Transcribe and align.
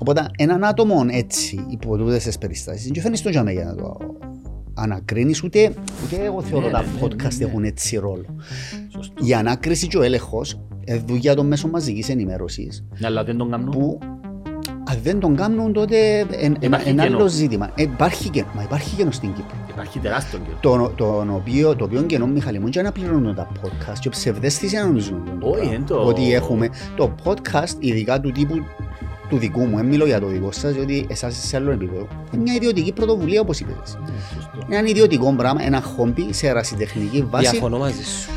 Οπότε 0.00 0.26
έναν 0.38 0.64
άτομο 0.64 1.04
έτσι, 1.10 1.66
υπό 1.70 1.96
τούτες 1.96 2.24
τις 2.24 2.38
περιστάσεις, 2.38 2.90
δεν 2.90 3.02
φαίνεις 3.02 3.22
το 3.22 3.28
για 3.28 3.52
για 3.52 3.64
να 3.64 3.74
το 3.74 3.96
ανακρίνεις, 4.74 5.42
ούτε, 5.42 5.72
ούτε 6.04 6.24
εγώ 6.24 6.42
θεωρώ 6.42 6.66
Ναι, 6.66 6.72
τα 6.72 6.82
ναι, 6.82 6.88
podcast 7.02 7.34
ναι. 7.38 7.44
έχουν 7.44 7.64
έτσι 7.64 7.96
ρόλο. 7.96 8.24
Σωστό. 8.88 9.24
Η 9.26 9.34
ανάκριση 9.34 9.86
και 9.86 9.98
ο 9.98 10.02
έλεγχος, 10.02 10.60
ε, 10.84 10.96
δουλειά 11.06 11.34
των 11.34 11.46
μέσων 11.46 11.70
μαζικής 11.70 12.08
ενημέρωσης, 12.08 12.84
Ναι, 12.98 13.06
αλλά 13.06 13.24
δεν 13.24 13.36
τον 13.36 13.50
κάνω. 13.50 13.70
που 13.70 13.98
αν 14.90 14.98
δεν 15.02 15.18
τον 15.20 15.36
κάνουν 15.36 15.72
τότε 15.72 16.18
εν- 16.18 16.26
εν- 16.40 16.56
Υπάρχει 16.60 16.88
ένα 16.88 17.02
κενό. 17.02 17.16
άλλο 17.16 17.26
ζήτημα. 17.28 17.70
Ε, 17.74 17.82
Υπάρχει 17.82 18.28
κενό, 18.28 18.46
μα 18.56 18.62
υπάρχει 18.62 18.96
κενό 18.96 19.10
στην 19.10 19.32
Κύπρο. 19.32 19.56
Υπάρχει 19.70 19.98
τεράστιο 19.98 20.38
καιρό. 20.38 20.56
Το, 20.60 20.92
το, 20.96 21.32
οποίο, 21.34 21.76
το 21.76 21.84
οποίο 21.84 22.02
κενό, 22.02 22.26
Μιχαλή 22.26 22.58
μου, 22.58 22.68
και 22.68 22.82
να 22.82 22.92
πληρώνουν 22.92 23.34
τα 23.34 23.48
podcast 23.62 23.98
και 24.00 24.08
ψευδέστηση 24.08 24.76
να 24.76 24.84
νομίζουν 24.86 25.24
το 25.40 25.46
Όχι, 25.48 25.56
πράγμα. 25.58 25.74
εν 25.74 25.84
το- 25.86 26.02
ότι 26.04 26.32
έχουμε 26.34 26.68
το 26.96 27.14
podcast, 27.24 27.74
ειδικά 27.78 28.20
του 28.20 28.30
τύπου 28.32 28.54
του 29.28 29.36
δικού 29.38 29.60
μου, 29.60 29.76
δεν 29.76 29.86
μιλώ 29.86 30.06
για 30.06 30.20
το 30.20 30.26
δικό 30.26 30.52
σας, 30.52 30.72
διότι 30.72 31.06
εσάς 31.08 31.36
είσαι 31.36 31.46
σε 31.46 31.56
άλλο 31.56 31.70
επίπεδο. 31.70 32.08
Είναι 32.32 32.42
μια 32.42 32.54
ιδιωτική 32.54 32.92
πρωτοβουλία, 32.92 33.40
όπως 33.40 33.60
είπες. 33.60 33.98
Ναι, 34.00 34.12
σωστό. 34.34 34.58
Είναι 34.66 34.76
ένα 34.76 34.88
ιδιωτικό 34.88 35.34
πράγμα, 35.36 35.62
ένα 35.64 35.80
χόμπι 35.80 36.32
σε 36.32 36.46
ερασιτεχνική 36.46 37.22
βάση. 37.30 37.50
Διαφωνώ 37.50 37.78
μαζί 37.78 38.04
σου. 38.04 38.30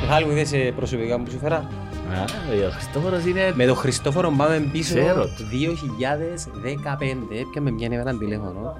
Μιχάλη 0.00 0.24
μου 0.24 0.30
είδες 0.30 0.52
ε, 0.52 0.72
προσωπικά 0.76 1.20
που 1.20 1.30
σου 1.30 1.38
φέρα. 1.38 1.68
Α, 2.12 2.24
ο 2.66 2.70
Χριστόφορος 2.70 3.24
είναι... 3.24 3.52
Με 3.54 3.66
τον 3.66 3.76
Χριστόφορο 3.76 4.34
πάμε 4.36 4.68
πίσω 4.72 4.94
Ξέρω. 4.94 5.24
το 5.24 5.44
2015. 7.00 7.38
Έπιαμε 7.40 7.70
μια 7.70 7.86
ημέρα 7.92 8.16
τηλέφωνο. 8.16 8.76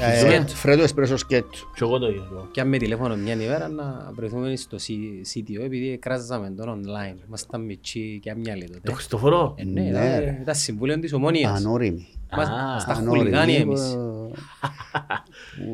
Ε, 0.00 0.18
Σκέτ. 0.18 0.48
Φρέτο 0.48 0.82
εσπρέσο 0.82 1.16
σκέτ. 1.16 1.44
Και 1.50 1.80
εγώ 1.80 1.98
το 1.98 2.08
ίδιο. 2.08 2.48
Πιάμε 2.52 2.76
τηλέφωνο 2.78 3.16
μια 3.16 3.32
ημέρα 3.34 3.68
να 3.68 4.10
βρεθούμε 4.14 4.56
στο 4.56 4.76
C- 4.76 5.38
CTO 5.38 5.64
επειδή 5.64 5.98
κράζαμε 5.98 6.50
τον 6.56 6.80
online. 6.80 7.16
Ήμασταν 7.26 7.60
μητσί 7.64 8.18
και 8.22 8.30
αμυαλοί 8.30 8.64
Το 8.66 8.72
τότε. 8.72 8.92
Χριστόφορο. 8.92 9.54
Ε, 9.58 9.64
ναι, 9.64 9.80
Ναι, 9.80 9.88
ήταν, 9.88 10.02
ρε. 10.02 10.38
ήταν 10.42 10.54
συμβούλιο 10.54 10.98
της 10.98 11.12
Ομόνιας. 11.12 11.58
Ανώριμη. 11.60 12.06
Μας- 12.36 12.48
Α, 12.48 12.78
Στα 12.80 12.92
Ανώριμη. 12.92 13.18
χουλιγάνια 13.18 13.58
Ε, 13.58 13.60
εμείς. 13.60 13.96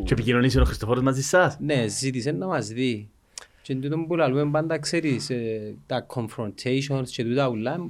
Και 0.04 0.12
επικοινωνήσει 0.12 0.58
ο 0.60 0.64
Χριστόφορος 0.64 1.02
μαζί 1.02 1.22
σας. 1.22 1.56
Ναι, 1.60 1.86
ζήτησε 1.88 2.30
να 2.30 2.46
μας 2.46 2.66
δει. 2.66 3.08
Και 3.62 3.74
τούτο 3.74 3.98
που 3.98 4.16
λαλούμε 4.16 4.50
πάντα 4.50 4.78
ξέρεις, 4.78 5.30
ε, 5.30 5.74
τα 5.86 6.06
confrontations 6.14 7.04
και 7.06 7.24
τούτα 7.24 7.48
ουλά, 7.48 7.88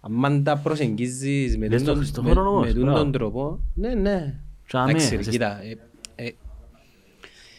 αν 0.00 0.42
τα 0.44 0.56
προσεγγίζεις 0.56 1.58
με 1.58 1.68
Λες 1.68 1.78
τον- 1.82 1.86
τον 1.86 1.96
Χριστόφορο 1.96 2.42
με- 2.42 2.48
όμως, 2.48 2.66
με 2.66 2.68
τούτον 2.72 2.84
μπράβο. 2.84 2.98
τον 3.02 3.12
τρόπο, 3.12 3.60
ναι, 3.74 3.94
ναι. 3.94 4.34
Τσάμε, 4.66 4.90
Εντάξει, 4.90 5.16
ρε, 5.16 5.22
σε- 5.22 5.30
κοίτα, 5.30 5.60
ε, 5.62 6.24
ε, 6.24 6.30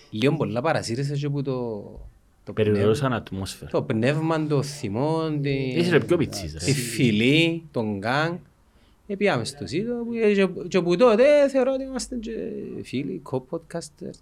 λίγο 0.10 0.34
πολλά 0.36 0.62
παρασύρεσαι 0.62 1.16
και 1.16 1.30
που 1.30 1.42
το, 1.42 1.82
το, 2.44 2.54
Περιορώσαν 2.54 3.08
πνεύμα, 3.08 3.16
ατμόσφαιρα. 3.16 3.72
το 3.72 3.82
πνεύμα, 3.82 4.46
το 4.48 4.62
θυμό, 4.64 5.20
τη, 5.42 5.50
Είσαι 5.50 5.90
ρε 5.92 6.00
πιο 6.00 6.18
πιτσής 6.18 6.54
τη 6.54 6.66
ρε. 6.66 6.72
φιλή, 6.72 7.64
τον 7.72 7.98
γκάγκ. 7.98 8.34
Ε, 9.08 9.16
πήγαμε 9.16 9.44
στο 9.46 9.68
σίτο 9.68 9.94
που- 9.94 10.14
ε, 10.14 10.34
και- 10.34 10.68
και 10.68 10.82
που 10.82 10.96
τότε 10.96 11.24
θεωρώ 11.50 11.74
ότι 11.74 11.84
είμαστε 11.84 12.16
και 12.16 12.32
φίλοι, 12.84 13.22
co-podcasters. 13.32 14.20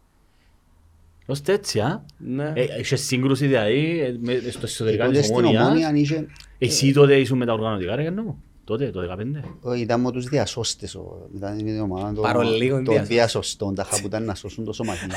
Ώστε 1.30 1.54
έτσι, 1.54 1.80
α. 1.80 2.04
Ναι. 2.18 2.52
Ε, 2.56 2.62
Έχεις 2.78 3.06
σύγκρουση 3.06 3.48
δηλαδή 3.48 4.00
ε, 4.00 4.18
με- 4.22 4.42
στο 4.50 4.60
εσωτερικά 4.64 5.06
Τότε 5.06 5.18
της 5.18 5.26
στην 5.28 5.38
Ομόνια 5.46 5.66
ομόνιας. 5.66 5.92
είχε, 6.00 6.26
Εσύ 6.58 6.94
τότε 6.94 7.16
ήσουν 7.20 7.38
με 7.38 7.46
τα 7.46 7.54
οργανωτικά 7.54 7.96
ρε 7.96 8.02
Γιάννο. 8.02 8.38
Τότε, 8.64 8.90
το 8.90 9.02
15. 9.02 9.44
όχι, 9.62 9.82
ήταν 9.82 10.02
με 10.02 10.12
τους 10.12 10.26
διασώστες. 10.26 10.96
ο- 10.96 11.30
Ήταν 11.36 11.60
η 11.68 11.80
ομάδα 11.80 12.14
των- 12.14 12.24
Παρολίγων 12.24 12.84
των 12.84 12.94
διασώστες. 12.94 13.08
διασωστών, 13.18 13.76
τα 13.76 13.88
που 14.02 14.06
ήταν 14.08 14.24
να 14.24 14.36
σώσουν 14.36 14.64
το 14.66 14.74
σωματείο. 14.74 15.08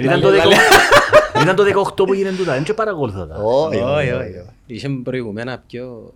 Ήταν 0.00 0.20
το 0.20 0.30
λε, 0.30 0.36
18 0.38 0.48
Ήταν 1.42 1.56
το 1.56 1.62
18 1.64 2.06
που 2.06 2.12
έγινε 2.12 2.30
τούτα, 2.32 2.52
δεν 2.54 2.62
και 2.64 2.74
παρακολουθώ 2.74 3.26
τα. 3.26 3.34
Όχι, 3.36 3.76
Όχι, 3.76 3.84
όχι, 3.84 4.10
όχι. 4.10 4.38
όχι. 4.38 4.48
Είχε 4.66 4.88
προηγουμένα 4.88 5.62
πιο... 5.66 6.12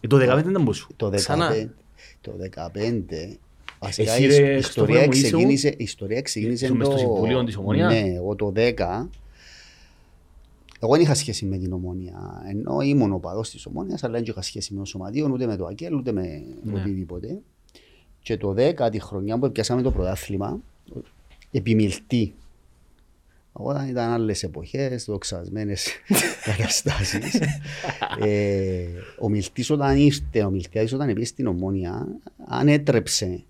Ε, 0.00 0.06
Το 0.06 0.16
15 0.16 0.38
ήταν 0.48 0.64
που 0.64 0.72
σου. 0.72 0.88
Το 0.96 1.10
Ξανά. 1.14 1.50
15, 1.50 1.68
το 2.20 2.32
15, 2.40 3.38
βασικά 3.82 4.12
Εσύ, 4.12 4.22
η 4.22 4.26
ρε, 4.26 4.56
ιστορία 4.56 4.62
Χριστόφορε 4.62 5.06
μου, 5.06 5.12
είσαι 5.12 5.22
ξεκίνησε, 5.22 5.68
η 5.68 5.74
ιστορία 5.78 6.22
ξεκίνησε 6.22 6.64
Ήσουν 6.64 6.76
μες 6.76 6.86
στο 6.86 6.98
Συμβούλιο 6.98 7.44
της 7.44 7.56
Ομόνιας; 7.56 7.92
Ναι, 7.92 8.00
εγώ 8.14 8.34
το 8.36 8.52
10, 8.56 9.08
εγώ 10.80 10.92
δεν 10.92 11.00
είχα 11.00 11.14
σχέση 11.14 11.44
με 11.44 11.56
την 11.58 11.72
Ομόνια, 11.72 12.42
ενώ 12.48 12.80
ήμουν 12.80 13.12
οπαδός 13.12 13.50
της 13.50 13.66
Ομόνιας, 13.66 14.04
αλλά 14.04 14.12
δεν 14.12 14.24
είχα 14.26 14.42
σχέση 14.42 14.72
με 14.72 14.78
το 14.78 14.84
Σωματείο, 14.84 15.30
ούτε 15.32 15.46
με 15.46 15.56
το 15.56 15.66
ΑΚΕΛ, 15.66 15.94
ούτε 15.94 16.12
με 16.12 16.42
Ναι. 16.64 16.80
οτιδήποτε. 16.80 17.38
Και 18.22 18.36
το 18.36 18.54
10, 18.56 18.90
τη 18.90 19.00
χρονιά 19.00 19.38
που 19.38 19.52
πιάσαμε 19.52 19.82
το 19.82 19.90
πρωτάθλημα, 19.90 20.60
επιμιλτή. 21.50 22.34
Όταν 23.52 23.88
ήταν 23.88 24.10
άλλες 24.10 24.42
εποχές, 24.42 25.04
δοξασμένες 25.04 25.88
καταστάσεις. 26.56 27.40
ε, 28.20 28.86
ο 29.20 29.28
Μιλτής 29.28 29.70
όταν 29.70 29.96
ήρθε, 29.96 30.42
ο 30.44 30.50
Μιλτιάδης 30.50 30.92
όταν 30.92 31.12
πήγε 31.12 31.24
στην 31.24 31.46
Ομόνια, 31.46 32.06
ανέτρεψε 32.46 33.42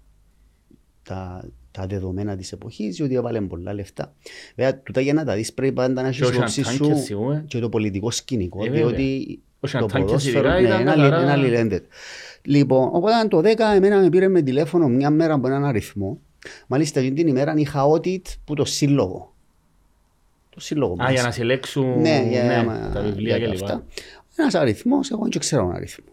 τα, 1.05 1.45
τα 1.71 1.87
δεδομένα 1.87 2.37
της 2.37 2.53
εποχής, 2.53 2.97
διότι 2.97 3.15
έβαλε 3.15 3.41
πολλά 3.41 3.73
λεφτά. 3.75 4.15
Βέβαια, 4.57 4.79
τούτα 4.83 5.01
για 5.01 5.13
να 5.13 5.25
τα 5.25 5.35
δεις 5.35 5.53
πρέπει 5.53 5.73
πάντα 5.73 6.03
να 6.03 6.09
έχεις 6.09 6.21
όχι 6.23 6.35
υπόψη 6.37 6.61
αν 6.61 6.67
σου 6.75 6.83
τάγκες, 6.87 7.03
σίγουρα. 7.05 7.45
και 7.47 7.59
το 7.59 7.69
πολιτικό 7.69 8.11
σκηνικό, 8.11 8.65
Ε, 8.65 8.69
βέβαια. 8.69 8.87
διότι 8.87 9.41
Όχι, 9.61 9.77
αν 9.77 9.83
το 9.83 9.89
τάγκες 9.89 10.07
ποδόσφαιρο 10.07 10.39
ειδικά 10.49 10.61
ναι, 10.61 10.67
ήταν 10.67 10.81
είναι 10.81 10.91
καθαρά- 10.91 11.13
αλλη- 11.15 11.23
είναι 11.23 11.33
αλληλένδετο. 11.33 11.87
Λοιπόν, 12.43 12.89
οπότε 12.93 13.29
το 13.29 13.39
10 13.39 13.75
εμένα 13.75 14.01
με 14.01 14.09
πήρε 14.09 14.29
με 14.29 14.43
τηλέφωνο 14.43 14.89
μια 14.89 15.11
μέρα 15.11 15.35
από 15.35 15.47
έναν 15.47 15.65
αριθμό. 15.65 16.19
Μάλιστα 16.67 17.01
εκείνη 17.01 17.15
την 17.15 17.27
ημέρα 17.29 17.55
είχα 17.57 17.85
audit 17.91 18.23
που 18.45 18.55
το 18.55 18.65
σύλλογο. 18.65 19.35
Το 20.51 20.61
σύλλογο 20.61 20.93
Α, 20.93 20.97
μας. 20.97 21.13
για 21.13 21.23
να 21.23 21.31
συλλέξουν 21.31 22.01
Ναι, 22.01 22.27
για, 22.31 22.43
ναι, 22.45 22.65
μα- 22.65 22.91
τα 22.95 23.01
βιβλία 23.03 23.37
για 23.37 23.49
κλπ. 23.49 23.63
αυτά. 23.63 23.85
Ένας 24.37 24.55
αριθμός, 24.55 25.11
εγώ 25.11 25.23
δεν 25.31 25.41
ξέρω 25.41 25.63
τον 25.63 25.75
αριθμό. 25.75 26.05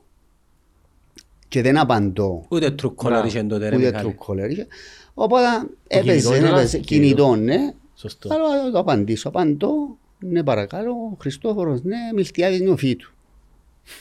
Και 1.50 1.62
δεν 1.62 1.78
απαντώ. 1.78 2.46
Ούτε 2.50 2.76
true 2.82 2.86
color 2.86 3.04
Μπράβο. 3.04 3.28
είχε 3.28 3.44
τότε 3.44 3.70
ρε 3.70 3.76
Ούτε 3.76 3.86
Μιχάλη. 3.86 4.18
true 4.20 4.26
caller 4.34 4.50
είχε. 4.50 4.68
Οπότε 5.14 5.46
έπαιζε, 5.88 6.12
κινητός 6.12 6.38
ήταν, 6.38 6.54
έπαιζε, 6.54 6.78
κινητό. 6.78 7.16
κινητός, 7.16 7.38
ναι. 7.40 7.74
Σωστό. 7.96 8.34
Αλλά 8.34 8.64
θα 8.64 8.72
το 8.72 8.80
απαντήσω. 8.80 9.28
Απαντώ, 9.28 9.98
ναι 10.20 10.44
παρακαλώ, 10.44 10.94
Χριστόφορος, 11.20 11.84
ναι, 11.84 11.98
Μιλτιάδης 12.16 12.60
νιοφή 12.62 12.96
του. 12.96 13.14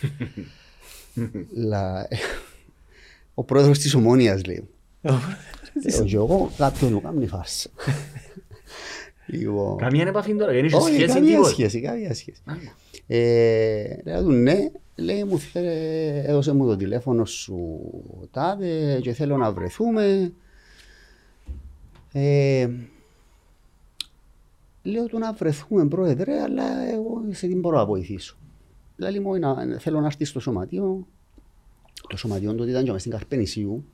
Λα- 1.68 2.08
Ο 3.34 3.44
πρόεδρος 3.44 3.78
της 3.78 3.94
Ομόνιας 3.94 4.44
λέει. 4.44 4.68
Ε, 5.02 5.10
Και 6.04 6.16
εγώ 6.16 6.50
κάποιον 6.58 6.92
μου 6.92 7.00
κάνει 7.00 7.26
φάρσα. 7.26 7.68
Λοιπόν, 9.30 9.76
Καμία 9.76 10.06
επαφή 10.06 10.34
τώρα, 10.34 10.52
δεν 10.52 10.64
είχε 10.64 10.76
όχι, 10.76 10.94
σχέση 10.94 11.06
καμία 11.06 11.30
τίποτα. 11.30 11.48
σχέση, 11.48 11.80
καμία 11.80 12.14
σχέση. 12.14 12.42
Ε, 13.06 13.84
Λέω 14.04 14.22
του 14.22 14.30
ναι, 14.32 14.56
λέει 14.98 15.24
μου 15.24 15.38
θε- 15.38 16.26
έδωσε 16.28 16.52
μου 16.52 16.66
το 16.66 16.76
τηλέφωνο 16.76 17.24
σου 17.24 17.80
τάδε 18.30 19.00
και 19.02 19.12
θέλω 19.12 19.36
να 19.36 19.52
βρεθούμε. 19.52 20.32
Ε, 22.12 22.68
λέω 24.82 25.06
του 25.06 25.18
να 25.18 25.32
βρεθούμε 25.32 25.88
πρόεδρε, 25.88 26.40
αλλά 26.42 26.88
εγώ 26.92 27.22
σε 27.30 27.46
τι 27.46 27.54
μπορώ 27.54 27.76
να 27.76 27.86
βοηθήσω. 27.86 28.36
Δηλαδή 28.96 29.18
μου 29.20 29.38
να, 29.38 29.78
θέλω 29.78 30.00
να 30.00 30.06
έρθεις 30.06 30.28
στο 30.28 30.40
σωματείο. 30.40 31.06
Το 32.08 32.16
σωματείο 32.16 32.54
τότε 32.54 32.70
ήταν 32.70 32.84
και 32.84 32.92
μες 32.92 33.00
στην 33.00 33.12
Καρπενησίου 33.12 33.84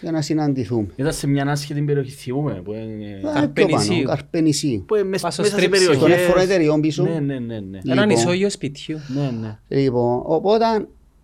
για 0.00 0.10
να 0.10 0.22
συναντηθούμε. 0.22 0.86
Ήταν 0.96 1.12
σε 1.12 1.26
μια 1.26 1.44
άσχετη 1.50 1.80
περιοχή, 1.82 2.10
θυμούμε, 2.10 2.52
που 2.64 2.72
είναι- 2.72 3.14
Α, 3.16 3.20
πιο 3.20 3.32
Καρπενησίου. 3.32 3.94
πάνω, 3.94 4.08
Καρπενησίου. 4.08 4.84
που 4.86 4.94
είναι 4.94 5.04
μες- 5.04 5.20
Πας 5.22 5.32
στο 5.32 5.42
μέσα 5.42 5.54
σε 5.54 5.60
στρίψιμο. 5.60 5.86
περιοχές. 5.90 6.12
Στον 6.16 6.24
έφορο 6.24 6.40
εταιριών 6.40 6.80
πίσω. 6.80 7.02
Ναι, 7.02 7.18
ναι, 7.20 7.38
ναι, 7.38 7.60
ναι. 7.60 7.78
Έναν 7.84 8.08
Λοιπόν. 8.08 8.22
ισόγειο 8.22 8.50
σπιτιού. 8.50 8.98
Ναι, 9.08 9.30
ναι. 9.40 9.58
Λοιπόν, 9.80 10.22
οπότε 10.24 10.64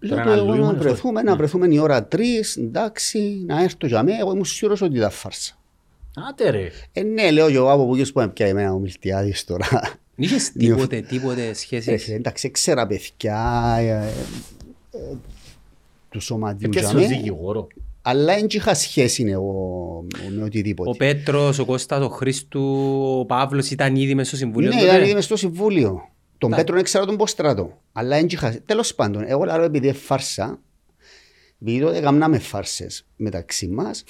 λέω 0.01 0.17
Τώρα 0.17 0.23
του 0.23 0.29
να 0.29 0.35
εγώ 0.35 0.53
λύγουμε, 0.53 0.73
να 0.73 0.79
βρεθούμε, 0.79 1.23
ναι. 1.23 1.31
να 1.31 1.37
βρεθούμε 1.37 1.67
η 1.71 1.79
ώρα 1.79 2.05
τρεις, 2.05 2.57
εντάξει, 2.57 3.45
να 3.47 3.63
έρθω 3.63 3.87
για 3.87 4.03
μένα, 4.03 4.19
εγώ 4.19 4.31
ήμουν 4.33 4.45
σίγουρος 4.45 4.81
ότι 4.83 4.97
ήταν 4.97 5.11
φάρσα. 5.11 5.59
Άτε 6.29 6.51
ρε. 6.51 6.69
Ε, 6.93 7.03
ναι, 7.03 7.31
λέω 7.31 7.51
και 7.51 7.57
εγώ 7.57 7.71
από 7.73 7.87
πού 7.87 7.97
που 8.13 8.31
πια 8.33 8.47
εμένα 8.47 8.73
ο 8.73 8.79
Μιλτιάδης 8.79 9.45
τώρα. 9.45 9.67
Είχες 10.17 10.53
τίποτε, 10.53 11.01
τίποτε 11.01 11.55
σχέση. 11.55 11.91
Ε, 12.09 12.15
Εντάξει, 12.15 12.51
ξέρα 12.51 12.87
παιδιά 12.87 13.75
ε, 13.79 13.85
ε, 13.89 14.99
ε, 14.99 15.15
του 16.09 16.21
σωματιού 16.21 16.67
Έπιασε 16.67 16.87
για 16.89 16.99
ο 16.99 17.01
μένα, 17.03 17.17
δικηγόρο. 17.17 17.67
Αλλά 18.07 18.35
δεν 18.35 18.47
είχα 18.51 18.75
σχέση 18.75 19.25
εγώ 19.25 20.05
με 20.37 20.43
οτιδήποτε. 20.43 20.91
Ο 20.91 20.93
Πέτρος, 20.93 21.59
ο 21.59 21.65
Κώστας, 21.65 22.05
ο 22.05 22.09
Χρήστου, 22.09 22.63
ο 23.19 23.25
Παύλος 23.25 23.71
ήταν 23.71 23.97
ήδη 23.97 24.15
μέσα 24.15 24.29
στο 24.29 24.37
συμβούλιο. 24.37 24.69
Ναι, 24.69 24.75
τότε; 24.81 24.87
ήταν 24.89 25.03
ήδη 25.03 25.15
μες 25.15 25.25
στο 25.25 25.37
συμβούλιο. 25.37 26.09
Τον 26.39 26.51
Τα- 26.51 26.57
Πέτρο 26.57 26.75
δεν 26.75 26.85
ξέρω 26.85 27.05
τον 27.05 27.17
Ποστράτο. 27.17 27.81
Αλλά 27.93 28.17
δεν 28.17 28.27
είχα... 28.31 28.57
Τέλος 28.67 28.95
πάντων, 28.95 29.25
εγώ 29.27 29.45
λέω 29.45 29.63
επειδή 29.63 29.87
είναι 29.87 29.97
φάρσα, 29.97 30.61
επειδή 31.63 31.81
τότε 31.81 31.97
έκαναμε 31.97 32.39
φάρσες 32.39 33.07
μεταξύ 33.17 33.67
μας, 33.67 34.05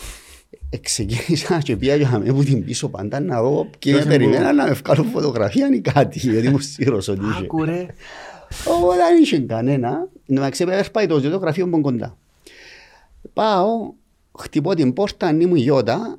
ε, 0.70 0.76
ξεκίνησα 0.76 1.58
και 1.58 1.76
πήγα 1.76 1.94
για 1.94 2.18
μένα 2.18 2.34
που 2.34 2.44
την 2.44 2.64
πίσω 2.64 2.88
πάντα 2.88 3.20
να 3.20 3.42
δω 3.42 3.68
και 3.78 3.90
Ποιος 3.90 4.04
με 4.04 4.14
είναι 4.14 4.24
περιμένα 4.24 4.52
να 4.52 4.64
με 4.66 4.72
βγάλω 4.72 5.02
φωτογραφία 5.02 5.68
ή 5.74 5.80
κάτι, 5.80 6.18
γιατί 6.18 6.46
ήμουν 6.46 6.60
σίγουρος 6.60 7.08
ότι 7.08 7.20
είχε. 7.30 7.42
Άκου 7.42 7.64
ρε. 7.64 7.86
Οπότε 8.78 8.96
δεν 8.96 9.22
είχε 9.22 9.38
κανένα. 9.38 10.08
Να 10.26 10.50
ξέρει, 10.50 10.70
πάει 10.92 11.06
το 11.06 11.20
το 11.20 11.36
γραφείο 11.36 11.66
μου 11.66 11.80
κοντά. 11.80 12.18
Πάω, 13.34 13.92
χτυπώ 14.38 14.74
την 14.74 14.92
πόρτα, 14.92 15.26
αν 15.26 15.40
ήμουν 15.40 15.56
γιώτα. 15.56 16.18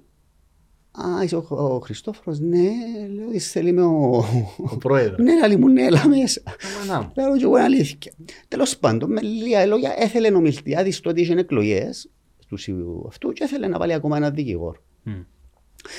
Α, 0.92 1.24
είσαι 1.24 1.36
ο, 1.36 1.46
ο 1.50 1.80
Χριστόφορος, 1.80 2.40
ναι, 2.40 2.70
λέω, 3.16 3.32
είσαι 3.32 3.50
θέλει 3.50 3.72
με 3.72 3.82
ο... 3.82 4.26
Ο 4.58 4.78
πρόεδρος. 4.78 5.18
Ναι, 5.18 5.48
λέει 5.48 5.58
μου, 5.58 5.70
ναι, 5.70 5.84
έλα 5.84 6.08
μέσα. 6.08 6.42
Αμανά 6.84 7.02
μου. 7.02 7.12
Λέω 7.16 7.38
και 7.38 7.44
εγώ 7.44 7.56
είναι 7.56 7.66
αλήθεια. 7.66 8.14
Τέλος 8.48 8.78
πάντων, 8.78 9.12
με 9.12 9.22
λίγα 9.22 9.66
λόγια, 9.66 9.94
έθελε 9.98 10.28
ο 10.36 10.40
Μιλτιάδης 10.40 11.00
τότε 11.00 11.22
είχε 11.22 11.34
εκλογές 11.34 12.10
του 12.48 12.58
Συμβουλίου 12.58 13.06
αυτού 13.08 13.32
και 13.32 13.44
έθελε 13.44 13.68
να 13.68 13.78
βάλει 13.78 13.94
ακόμα 13.94 14.18
ένα 14.18 14.32
δικηγόρο. 14.32 14.84
Μμ. 15.04 15.14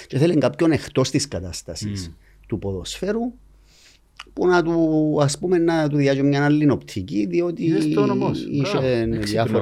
Και 0.07 0.19
θέλει 0.19 0.39
κάποιον 0.39 0.73
εκτός 0.73 1.11
της 1.11 1.29
κατάστασης 1.29 2.13
του 2.49 2.59
ποδοσφαίρου 2.59 3.33
που 4.33 4.47
να 4.47 4.63
του, 4.63 5.19
ας 5.21 5.39
πούμε, 5.39 5.59
να 5.59 5.89
του 5.89 5.97
διάγει 5.97 6.23
μια 6.23 6.45
άλλη 6.45 6.71
οπτική 6.71 7.27
διότι 7.27 7.65
Είδες 7.65 7.89
το 7.89 8.03
όμως. 8.03 8.47
είχε 8.51 8.79
Μπράβο. 9.07 9.17
Έξυπνο, 9.17 9.61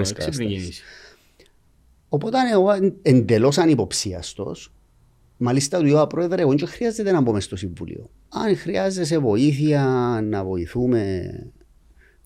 Οπότε 2.15 2.39
εγώ 2.53 2.69
εντελώς 3.03 3.59
ανυποψίαστος 3.59 4.73
Μάλιστα 5.37 5.79
του 5.79 5.87
είπα 5.87 6.07
πρόεδρε, 6.07 6.43
εγώ 6.43 6.55
δεν 6.55 6.69
χρειάζεται 6.69 7.13
να 7.13 7.21
μπω 7.21 7.33
μες 7.33 7.45
στο 7.45 7.57
Συμβούλιο. 7.57 8.11
Αν 8.29 8.57
χρειάζεσαι 8.57 9.19
βοήθεια 9.19 9.83
να 10.25 10.45
βοηθούμε 10.45 11.01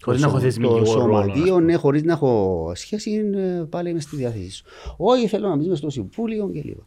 Χωρίς 0.02 0.20
το 0.20 0.26
να 0.26 0.32
έχω 0.32 0.40
σω- 0.40 0.48
θεσμικό 0.48 0.78
το 0.82 0.92
ρόλο, 0.94 1.16
ας 1.16 1.24
σωματείο, 1.24 1.54
πούμε. 1.54 1.64
ναι, 1.64 1.74
χωρίς 1.74 2.02
να 2.02 2.12
έχω 2.12 2.72
σχέση, 2.74 3.30
ε, 3.34 3.62
πάλι 3.70 3.90
είμαι 3.90 4.00
στη 4.00 4.16
διάθεση 4.16 4.50
σου. 4.50 4.64
Όχι, 4.96 5.26
θέλω 5.26 5.48
να 5.48 5.56
μπεις 5.56 5.68
μες 5.68 5.78
στο 5.78 5.90
Συμβούλιο 5.90 6.50
και 6.52 6.62
λοιπά. 6.64 6.86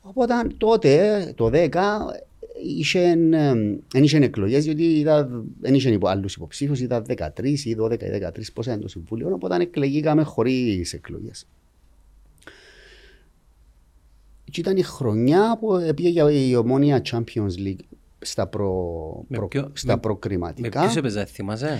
Οπότε 0.00 0.34
τότε, 0.56 1.32
το 1.36 1.48
10, 1.48 1.68
είχε, 2.78 3.00
ε, 3.30 3.52
δεν 3.92 4.02
είχε 4.02 4.16
εκλογές, 4.18 4.64
διότι 4.64 4.82
ήταν- 4.84 5.44
δεν 5.60 5.74
είχε 5.74 5.90
υπο- 5.90 6.08
άλλους 6.08 6.34
υποψήφιους, 6.34 6.80
ήταν 6.80 7.04
13 7.06 7.64
ή 7.64 7.74
12 7.74 8.06
ή 8.06 8.10
13 8.10 8.52
πόσα 8.52 8.72
είναι 8.72 8.80
το 8.80 8.88
Συμβούλιο, 8.88 9.30
οπότε 9.32 9.56
εκλεγήκαμε 9.56 10.22
χωρίς 10.22 10.92
εκλογές. 10.92 11.46
Και 14.50 14.60
ήταν 14.60 14.76
η 14.76 14.82
χρονιά 14.82 15.56
που 15.60 15.92
πήγε 15.96 16.32
η 16.32 16.54
ομόνια 16.54 17.02
Champions 17.10 17.66
League 17.66 17.84
στα, 18.18 18.46
προ, 18.46 19.24
Με 19.28 19.36
προ- 19.36 19.48
ποιο- 19.48 19.70
στα 19.72 19.86
με- 19.86 19.94
Με 19.94 20.00
προκριματικά. 20.00 20.80
ποιος 20.80 20.96
έπαιζε, 20.96 21.24
θυμάσαι; 21.24 21.78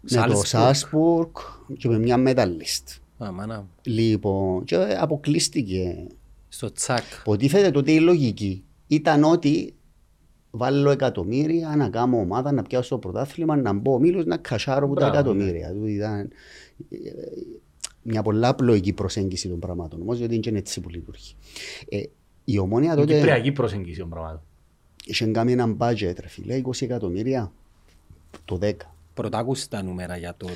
με 0.00 0.10
το 0.26 0.32
Salzburg. 0.38 0.44
Σάσπουργκ 0.44 1.30
και 1.78 1.88
με 1.88 1.98
μια 1.98 2.16
μεταλλίστ. 2.16 2.88
Α, 3.24 3.32
μάνα 3.32 3.56
μου. 3.58 3.68
Λοιπόν, 3.82 4.64
και 4.64 4.76
αποκλείστηκε. 5.00 6.06
Στο 6.48 6.72
τσακ. 6.72 7.04
Υποτίθεται 7.20 7.70
τότε 7.70 7.92
η 7.92 8.00
λογική 8.00 8.64
ήταν 8.86 9.24
ότι 9.24 9.74
βάλω 10.50 10.90
εκατομμύρια 10.90 11.74
να 11.76 11.88
κάνω 11.88 12.16
ομάδα, 12.18 12.52
να 12.52 12.62
πιάσω 12.62 12.88
το 12.88 12.98
πρωτάθλημα, 12.98 13.56
να 13.56 13.72
μπω 13.72 13.94
ο 13.94 13.98
Μήλος, 13.98 14.24
να 14.24 14.36
κασάρω 14.36 14.84
από 14.86 14.94
τα 14.94 15.00
Μπράβο, 15.08 15.18
εκατομμύρια. 15.18 15.72
Του 15.72 15.86
ήταν 15.86 16.20
ε, 16.90 16.96
μια 18.08 18.22
πολλά 18.22 18.48
απλοϊκή 18.48 18.92
προσέγγιση 18.92 19.48
των 19.48 19.58
πραγμάτων, 19.58 20.00
όμως 20.00 20.18
διότι 20.18 20.40
είναι 20.48 20.58
έτσι 20.58 20.80
που 20.80 20.88
λειτουργεί. 20.88 21.32
Ε, 21.88 22.02
η 22.44 22.58
ομόνια 22.58 22.92
Η 22.92 22.96
τότε 22.96 23.14
κυπριακή 23.14 23.52
προσέγγιση 23.52 23.98
των 23.98 24.08
πραγμάτων. 24.08 24.40
είχε 25.04 25.26
κάνει 25.26 25.52
ένα 25.52 25.76
budget, 25.78 26.14
ρε 26.20 26.28
φίλε, 26.28 26.60
20 26.64 26.82
εκατομμύρια 26.82 27.52
το 28.44 28.58
10. 28.62 28.72
Πρωτάκουσα 29.14 29.66
τα 29.68 29.82
νούμερα 29.82 30.16
για 30.16 30.34
τότε. 30.36 30.54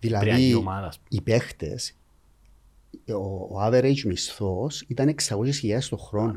Δηλαδή, 0.00 0.24
Κυπριακή 0.26 0.54
ομάδα, 0.54 0.86
ας 0.86 0.96
πούμε. 0.96 1.08
οι 1.10 1.20
παίχτες, 1.20 1.94
ο, 3.08 3.14
ο 3.56 3.66
average 3.66 4.00
μισθός 4.04 4.84
ήταν 4.86 5.14
600.000 5.28 5.44
το 5.90 5.96
χρόνο. 5.96 6.34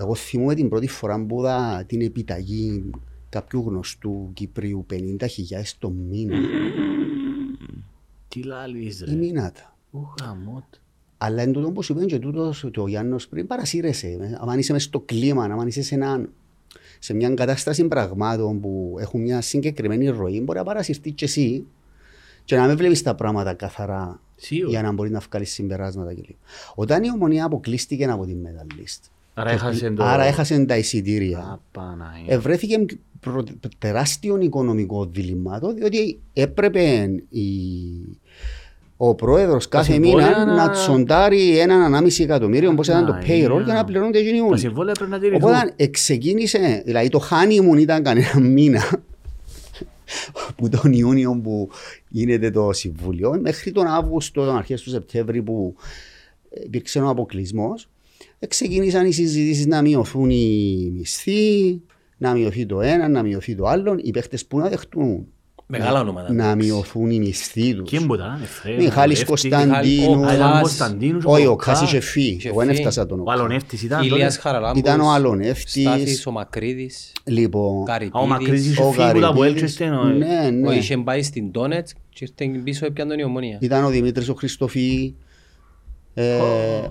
Εγώ 0.00 0.14
θυμούμαι 0.14 0.54
την 0.54 0.68
πρώτη 0.68 0.86
φορά 0.88 1.24
που 1.26 1.38
είδα 1.40 1.84
την 1.86 2.00
επιταγή 2.00 2.90
κάποιου 3.28 3.64
γνωστού 3.66 4.30
Κυπρίου 4.34 4.86
50.000 4.90 5.26
το 5.78 5.90
μήνα. 5.90 6.36
Τι 8.28 8.42
λάλης 8.42 9.00
Η 9.00 9.04
ρε. 9.04 9.12
μήνατα. 9.14 9.73
Ου, 9.94 10.14
γαμότ. 10.22 10.64
Αλλά 11.18 11.42
εν 11.42 11.52
τούτο 11.52 11.66
όπως 11.66 11.88
είπε 11.88 12.04
και 12.04 12.18
τούτος 12.18 12.68
και 12.72 12.80
ο 12.80 12.88
Γιάννος 12.88 13.28
πριν 13.28 13.46
παρασύρεσαι. 13.46 14.06
ε. 14.06 14.38
Αν 14.50 14.58
είσαι 14.58 14.72
μες 14.72 14.82
στο 14.82 15.00
κλίμα, 15.00 15.44
αν 15.44 15.66
είσαι 15.66 15.82
σε, 15.82 15.94
έναν, 15.94 16.30
σε 16.98 17.14
μια 17.14 17.30
κατάσταση 17.34 17.84
πραγμάτων 17.88 18.60
που 18.60 18.96
έχουν 19.00 19.20
μια 19.20 19.40
συγκεκριμένη 19.40 20.08
ροή, 20.08 20.40
μπορεί 20.44 20.58
να 20.58 20.64
παρασυρθεί 20.64 21.10
και 21.12 21.24
εσύ 21.24 21.66
και 22.44 22.56
να 22.56 22.66
μην 22.66 22.76
βλέπεις 22.76 23.02
τα 23.02 23.14
πράγματα 23.14 23.54
καθαρά 23.54 24.20
Σίγουρα. 24.36 24.70
για 24.70 24.82
να 24.82 24.92
μπορεί 24.92 25.10
να 25.10 25.18
βγάλεις 25.18 25.52
συμπεράσματα 25.52 26.14
κλπ. 26.14 26.24
Όταν 26.74 27.02
η 27.02 27.10
ομονία 27.10 27.44
αποκλείστηκε 27.44 28.04
από 28.04 28.26
την 28.26 28.36
medalist, 28.46 29.08
Άρα 29.34 29.50
έχασε 29.50 29.90
το... 29.90 30.04
άρα 30.04 30.22
έχασε 30.24 30.64
τα 30.64 30.76
εισιτήρια, 30.76 31.38
Α, 31.38 31.58
Παναγία. 31.72 32.34
ευρέθηκε 32.34 32.84
προ- 33.20 33.50
τεράστιο 33.78 34.38
οικονομικό 34.40 35.06
διλήμματο, 35.06 35.72
διότι 35.74 36.20
έπρεπε 36.32 37.10
η... 37.28 37.42
ο 38.96 39.14
πρόεδρος 39.14 39.68
κάθε 39.68 39.92
συμβόλαια 39.92 40.28
μήνα 40.28 40.44
να- 40.44 40.54
να 40.54 40.70
τσοντάρει 40.70 41.58
έναν 41.58 41.80
ανάμιση 41.82 42.22
εκατομμύριο, 42.22 42.70
όπως 42.70 42.86
ήταν 42.86 43.06
το 43.06 43.12
Παναγία. 43.12 43.48
payroll, 43.50 43.64
για 43.64 43.74
να 43.74 43.84
πληρώνονται 43.84 44.18
εκείνοι 44.18 44.38
Τα 44.38 44.44
όλοι. 44.44 44.58
συμβόλαια 44.58 44.92
πρέπει 44.94 45.10
να 45.10 45.18
τηρηθούν. 45.18 45.48
Οπότε 45.50 45.86
ξεκίνησε, 45.86 46.82
δηλαδή 46.84 47.08
το 47.08 47.22
honeymoon 47.30 47.78
ήταν 47.78 48.02
κανένα 48.02 48.40
μήνα 48.40 48.82
που 50.56 50.68
τον 50.68 50.92
Ιούνιο 50.92 51.40
που 51.42 51.68
γίνεται 52.08 52.50
το 52.50 52.72
Συμβούλιο, 52.72 53.38
μέχρι 53.40 53.72
τον 53.72 53.86
Αύγουστο, 53.86 54.44
τον 54.44 54.56
αρχές 54.56 54.82
του 54.82 54.90
Σεπτέμβρη 54.90 55.42
που 55.42 55.74
υπήρξε 56.64 57.00
ο 57.00 57.08
αποκλεισμός, 57.08 57.88
ξεκίνησαν 58.48 59.06
οι 59.06 59.12
συζητήσεις 59.12 59.66
να 59.66 59.82
μειωθούν 59.82 60.30
οι 60.30 60.90
μισθοί, 60.96 61.80
να 62.16 62.32
μειωθεί 62.34 62.66
το 62.66 62.80
ένα, 62.80 63.08
να 63.08 63.22
μειωθεί 63.22 63.54
το 63.54 63.66
άλλο. 63.66 63.96
Οι 64.02 64.10
παίχτες 64.10 64.46
που 64.46 64.58
να 64.58 64.68
δεχτούν 64.68 65.26
Μεγάλα 65.66 66.00
ονόματα. 66.00 66.32
να 66.32 66.54
μειωθούν 66.54 67.10
οι 67.10 67.18
μισθοί 67.18 67.74
τους. 67.74 67.90
Ποιοι 67.90 68.06
που 68.06 68.14
ήταν, 68.14 68.40
Εφραίμ, 68.42 68.76
Μιχάλης 68.76 68.96
Αλεύτη. 68.98 69.24
Κωνσταντίνου. 69.24 70.20
Ο 70.20 70.24
Α, 70.26 70.34
ήταν 70.34 70.46
ο 70.48 70.52
Κάς. 70.52 70.60
Κωνσταντίνος, 70.60 71.24
ο 71.24 71.30
Όχι, 71.32 71.46
ο 71.46 71.50
Κοκά. 71.50 71.64
Κάς 71.72 71.82
είχε 71.82 72.00
φύγει. 72.00 72.34
Είχε 72.34 72.48
Εγώ 72.48 72.58
δεν 72.58 72.66
φύγει. 72.68 72.78
έφτασα 72.78 73.06
τον 73.06 73.20
Ο 73.20 73.24
Κάς. 73.24 73.34
Αλονεύτης 73.38 73.82
ήταν. 73.82 74.02
Ηλίας 74.02 74.34
τότε. 74.36 74.48
Χαραλάμπος. 74.48 74.78
Ήταν 74.78 75.00
ο 75.00 75.10
Αλονεύτης. 75.12 75.82
Στάθης, 75.82 76.26
ο 76.26 76.30
Μακρύδης. 76.30 77.12
Λοιπόν, 77.24 77.76
Α, 77.76 77.80
Ο 77.80 77.82
Καρυπίδης. 77.82 78.26
Μακρύς 78.28 78.66
είχε 78.66 78.82
ο 78.82 78.90
φύγει 78.90 79.12
που 79.12 79.20
τα 79.20 79.26
από 79.28 79.38
Γαρυπίδης. 79.40 79.62
έλτσες 79.62 79.72
στενό. 79.72 80.04
Ναι, 80.04 80.66
Ο 80.66 80.70
ναι. 80.70 80.74
είχε 80.74 80.96
πάει 80.96 81.22
στην 81.22 81.50
Τόνετς 81.50 81.92
και 82.08 82.28
ήρθε 82.38 82.58
πίσω 82.58 82.86
έπιαν 82.86 83.08
τον 83.08 83.18
η 83.18 83.24
ομονία. 83.24 83.58
Ήταν 83.60 83.84
ο 83.84 83.88
Δημήτρης 83.88 84.28
ο 84.28 84.34
Χριστοφή. 84.34 85.14
Ε, 86.16 86.38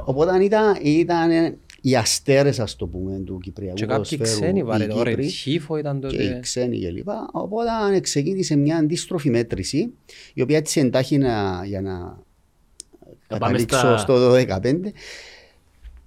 Οπότε 0.03 0.43
ήταν, 0.43 0.77
ήταν 0.83 1.29
οι 1.85 1.95
αστέρες, 1.95 2.59
ας 2.59 2.75
το 2.75 2.88
πούμε, 2.88 3.19
του 3.19 3.38
Κυπριακού 3.44 3.75
Και 3.75 3.85
κάποιοι 3.85 4.18
ποδοσφαίρου, 4.18 4.41
ξένοι 4.41 4.59
οι 4.59 4.63
βάρε. 4.63 4.83
Ο 4.83 4.88
Κύπροι 4.88 5.13
Ρετσίφο 5.15 5.77
ήταν 5.77 6.00
και 6.00 6.15
οι 6.15 6.27
τότε. 6.27 6.39
ξένοι 6.41 6.80
κλπ. 6.80 7.07
Οπότε 7.31 8.00
ξεκίνησε 8.00 8.56
μια 8.56 8.77
αντίστροφη 8.77 9.30
μέτρηση, 9.30 9.94
η 10.33 10.41
οποία 10.41 10.57
έτσι 10.57 10.80
εντάχει 10.80 11.18
να, 11.18 11.62
για 11.65 11.81
να 11.81 11.91
Να 11.91 12.18
πάμε 13.38 13.39
καταλήξω 13.39 13.77
στα- 13.77 13.97
στο 13.97 14.31
2015, 14.33 14.91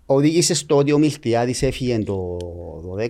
οδήγησε 0.06 0.54
στο 0.54 0.76
ότι 0.76 0.92
ο 0.92 0.98
Μιλτιάδης 0.98 1.62
έφυγε 1.62 1.98
το 1.98 2.36
12, 2.96 3.08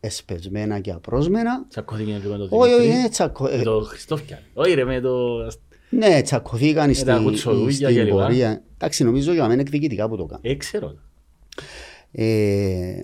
εσπεσμένα 0.00 0.80
και 0.80 0.90
απρόσμενα. 0.90 1.64
Τσακώθηκε 1.68 2.20
λίγο 2.22 2.32
με 2.32 2.38
το 2.38 2.48
Όχι, 2.50 2.72
όχι, 2.72 2.80
Δημήτρη. 2.82 3.02
ναι, 3.02 3.08
τσακω... 3.08 3.44
Με 3.56 3.62
το 3.62 3.80
Χριστόφια. 3.80 4.42
Όχι 4.54 4.74
ρε, 4.74 4.84
με 4.84 5.00
το... 5.00 5.18
ναι, 5.90 6.22
τσακωθήκαν 6.22 6.86
τα 6.86 6.94
στη, 6.94 7.22
κουτσοδούκια 7.24 7.88
και 7.88 7.92
στην 7.94 8.04
λοιπά. 8.04 8.16
πορεία. 8.16 8.62
Εντάξει, 8.74 9.04
νομίζω 9.04 9.32
για 9.32 9.48
μένα 9.48 9.60
εκδικητικά 9.60 10.08
που 10.08 10.16
το 10.16 10.24
κάνω. 10.24 10.40
Ε, 10.44 10.54
ξέρω. 10.54 10.94
Ε, 12.12 13.02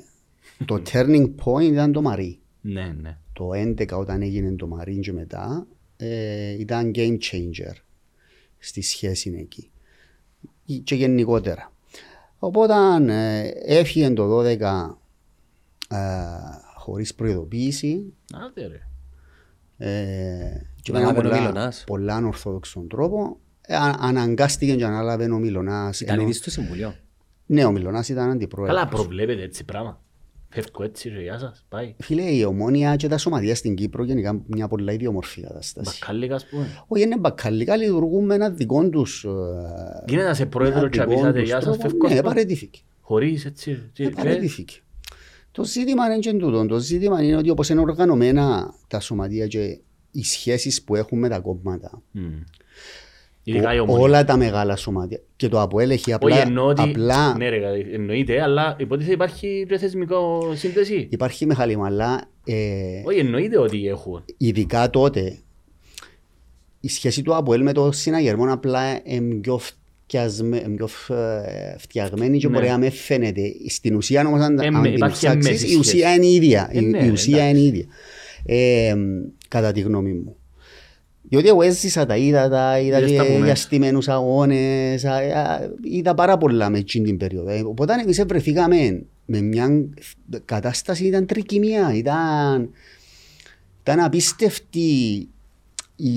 το 0.64 0.82
turning 0.92 1.30
point 1.44 1.62
ήταν 1.62 1.92
το 1.92 2.02
Μαρί. 2.02 2.38
Ναι, 2.60 2.94
ναι. 3.00 3.18
Το 3.32 3.48
11 3.54 3.88
όταν 3.98 4.22
έγινε 4.22 4.52
το 4.56 4.66
Μαρί 4.66 4.98
και 4.98 5.12
μετά 5.12 5.66
ε, 5.96 6.50
ήταν 6.58 6.92
game 6.94 7.18
changer 7.18 7.75
στη 8.58 8.82
σχέση 8.82 9.36
εκεί 9.40 9.70
και 10.84 10.94
γενικότερα. 10.94 11.72
Οπότε 12.38 12.75
ε, 13.08 13.48
έφυγε 13.78 14.10
το 14.10 14.40
12 14.40 14.44
ε, 15.90 15.96
χωρίς 16.76 17.14
προειδοποίηση 17.14 18.12
Άντε 18.34 18.66
ρε. 18.66 18.80
ε, 19.90 20.60
και 20.82 20.92
Να 20.92 20.98
με 20.98 21.04
έναν 21.04 21.16
ανάλαβε 21.16 21.18
ο 21.18 21.22
πολλά, 21.30 21.40
Μιλωνάς. 21.40 21.84
πολλά 21.86 22.14
ανορθόδοξον 22.14 22.88
τρόπο 22.88 23.38
ε, 23.60 23.75
α- 23.76 23.96
αναγκάστηκε 24.00 24.75
και 24.75 24.84
ανάλαβε 24.84 25.30
ο 25.30 25.38
Μιλωνάς. 25.38 26.00
Ήταν 26.00 26.14
ενώ- 26.14 26.25
ήδη 26.28 26.32
στο 26.36 26.50
Συμβουλίο. 26.50 26.94
Ναι, 27.46 27.64
ο 27.64 27.70
Μιλωνάς 27.70 28.08
ήταν 28.08 28.30
αντιπρόεδρος. 28.30 28.76
Καλά 28.78 28.88
προβλέπετε 28.88 29.42
έτσι 29.42 29.64
πράγμα. 29.64 30.00
Φεύγω 30.48 30.82
έτσι 30.84 31.08
ρε, 31.08 31.22
γεια 31.22 31.38
σας, 31.38 31.64
πάει. 31.68 31.94
Φίλε, 31.98 32.22
η 32.22 32.44
ομόνια 32.44 32.96
και 32.96 33.08
τα 33.08 33.18
σωματεία 33.18 33.54
στην 33.54 33.74
Κύπρο 33.74 34.04
γενικά 34.04 34.42
μια 34.46 34.68
πολλά 34.68 34.92
ιδιομορφή 34.92 35.40
κατάσταση. 35.40 35.98
Μπακάλικα 36.00 36.34
ας 36.34 36.46
πούμε. 36.46 36.66
Όχι, 36.86 37.02
είναι 37.02 37.16
μπακαλικά, 37.18 37.76
λειτουργούν 37.76 38.24
με 38.24 38.34
ένα 38.34 38.50
δικό 38.50 38.88
τους... 38.88 39.24
ε, 39.24 39.28
Γίνεται 40.08 40.28
να 40.28 40.34
σε 40.34 40.46
πρόεδρο 40.46 40.78
ένα 40.78 40.88
και 40.88 40.98
δικό 41.00 41.12
απίσατε 41.12 41.38
τους 41.38 41.48
γεια 41.48 41.60
σας, 41.60 41.64
τρόπο. 41.78 41.80
φεύγω. 41.82 42.08
Ναι, 42.08 42.14
ας 42.14 42.20
πούμε. 42.20 42.32
παρετήθηκε. 42.34 42.80
Χωρίς 43.00 43.44
έτσι. 43.44 43.90
τι, 43.94 44.04
Ε, 44.04 44.08
και- 44.08 44.14
Παρετήθηκε. 44.14 44.74
Το 45.52 45.64
ζήτημα 45.64 46.06
είναι 46.06 46.18
και 46.18 46.32
τούτο. 46.32 46.66
Το 46.66 46.78
ζήτημα 46.78 47.22
είναι 47.22 47.36
ότι 47.36 47.50
όπως 47.50 47.68
είναι 47.68 47.80
οργανωμένα 47.80 48.74
τα 48.88 49.00
σωματεία 49.00 49.46
και 49.46 49.78
οι 50.10 50.22
σχέσεις 50.24 50.82
που 50.82 50.94
έχουν 50.96 51.18
με 51.18 51.28
τα 51.28 51.38
κόμματα. 51.38 52.02
Μμ. 52.10 52.20
Ειδικά 52.22 52.32
η 52.32 52.32
Ο- 52.32 52.32
ομονία. 52.32 52.44
Όλα 53.86 54.24
τα 54.24 54.36
μεγάλα 54.36 54.76
σωματεία. 54.76 55.20
Και 55.36 55.48
το 55.48 55.60
ΑΠΟΕΛ 55.60 55.90
έχει 55.90 56.00
Όχι 56.02 56.12
απλά, 56.12 56.40
εννοώ 56.40 56.66
ότι, 56.66 56.82
απλά 56.82 57.36
ναι 57.36 57.48
ρε, 57.48 57.60
εννοείται, 57.92 58.42
αλλά 58.42 58.76
υποτίθεται 58.78 59.14
υπάρχει 59.14 59.66
και 59.68 59.78
θεσμικό 59.78 60.52
σύνδεση. 60.54 61.08
υπάρχει 61.10 61.46
μεγάλη 61.46 61.76
μαλά. 61.76 62.30
Ε, 62.44 62.54
Όχι 63.04 63.18
εννοείται 63.18 63.58
ότι 63.58 63.86
έχουν. 63.88 64.24
ειδικά 64.36 64.90
τότε 64.90 65.38
η 66.80 66.88
σχέση 66.88 67.22
του 67.22 67.34
Αποέλ 67.36 67.62
με 67.62 67.72
το 67.72 67.92
συναγερμό 67.92 68.52
απλά 68.52 69.00
είναι 69.04 69.34
πιο, 69.34 69.58
φτιασμε, 70.04 70.56
ε, 70.56 70.68
πιο 70.76 70.86
φ- 70.86 71.10
ε, 71.10 71.76
φτιαγμένη 71.78 72.38
και 72.38 72.48
Ναι. 72.48 72.54
μπορεί 72.54 72.68
να 72.68 72.78
με 72.78 72.90
φαίνεται. 72.90 73.42
Στην 73.68 73.94
ουσία 73.96 74.26
όμως 74.26 74.40
αν, 74.40 74.58
Ε, 74.58 74.66
αν 74.66 74.74
με- 74.74 74.82
την 74.82 74.96
υπάρχει 74.96 75.16
ψάξεις, 75.16 75.46
έμμεση 75.48 75.72
η 75.72 75.76
ουσία 75.76 76.06
σχέση. 76.06 76.16
είναι 76.16 76.26
η 76.26 76.34
ίδια. 76.34 76.68
Ε, 76.72 76.78
Η- 76.80 76.84
ναι, 76.84 77.04
η 77.04 77.10
ουσία 77.10 77.36
εντάξει. 77.36 77.50
είναι 77.50 77.58
η 77.58 77.66
ίδια. 77.66 77.84
Ε, 78.46 78.94
κατά 79.48 79.72
τη 79.72 79.80
γνώμη 79.80 80.12
μου. 80.12 80.35
Διότι 81.28 81.49
εγώ 81.49 81.62
έζησα 81.62 82.06
τα, 82.06 82.16
είδα 82.16 82.49
τα, 82.49 82.78
είδα 82.80 82.99
Είδες 82.99 83.12
τα 83.12 83.23
που 83.23 83.26
και 83.26 83.33
μέσα. 83.33 83.45
διαστημένους 83.45 84.09
αγώνες, 84.09 85.04
α, 85.04 85.14
α, 85.14 85.61
είδα 85.83 86.14
πάρα 86.14 86.38
πολλά 86.38 86.71
με 86.71 86.78
εκείνη 86.78 87.04
την 87.06 87.16
περίοδο. 87.16 87.50
Ε, 87.50 87.61
Οπότε 87.61 87.92
εμείς 88.02 88.25
βρεθήκαμε 88.28 89.02
με 89.26 89.40
μια 89.40 89.68
κατάσταση, 90.45 91.04
ήταν 91.06 91.26
τρικυμία, 91.26 91.92
ήταν, 91.95 92.71
ήταν 93.83 94.00
απίστευτη 94.00 95.28
η, 95.97 96.11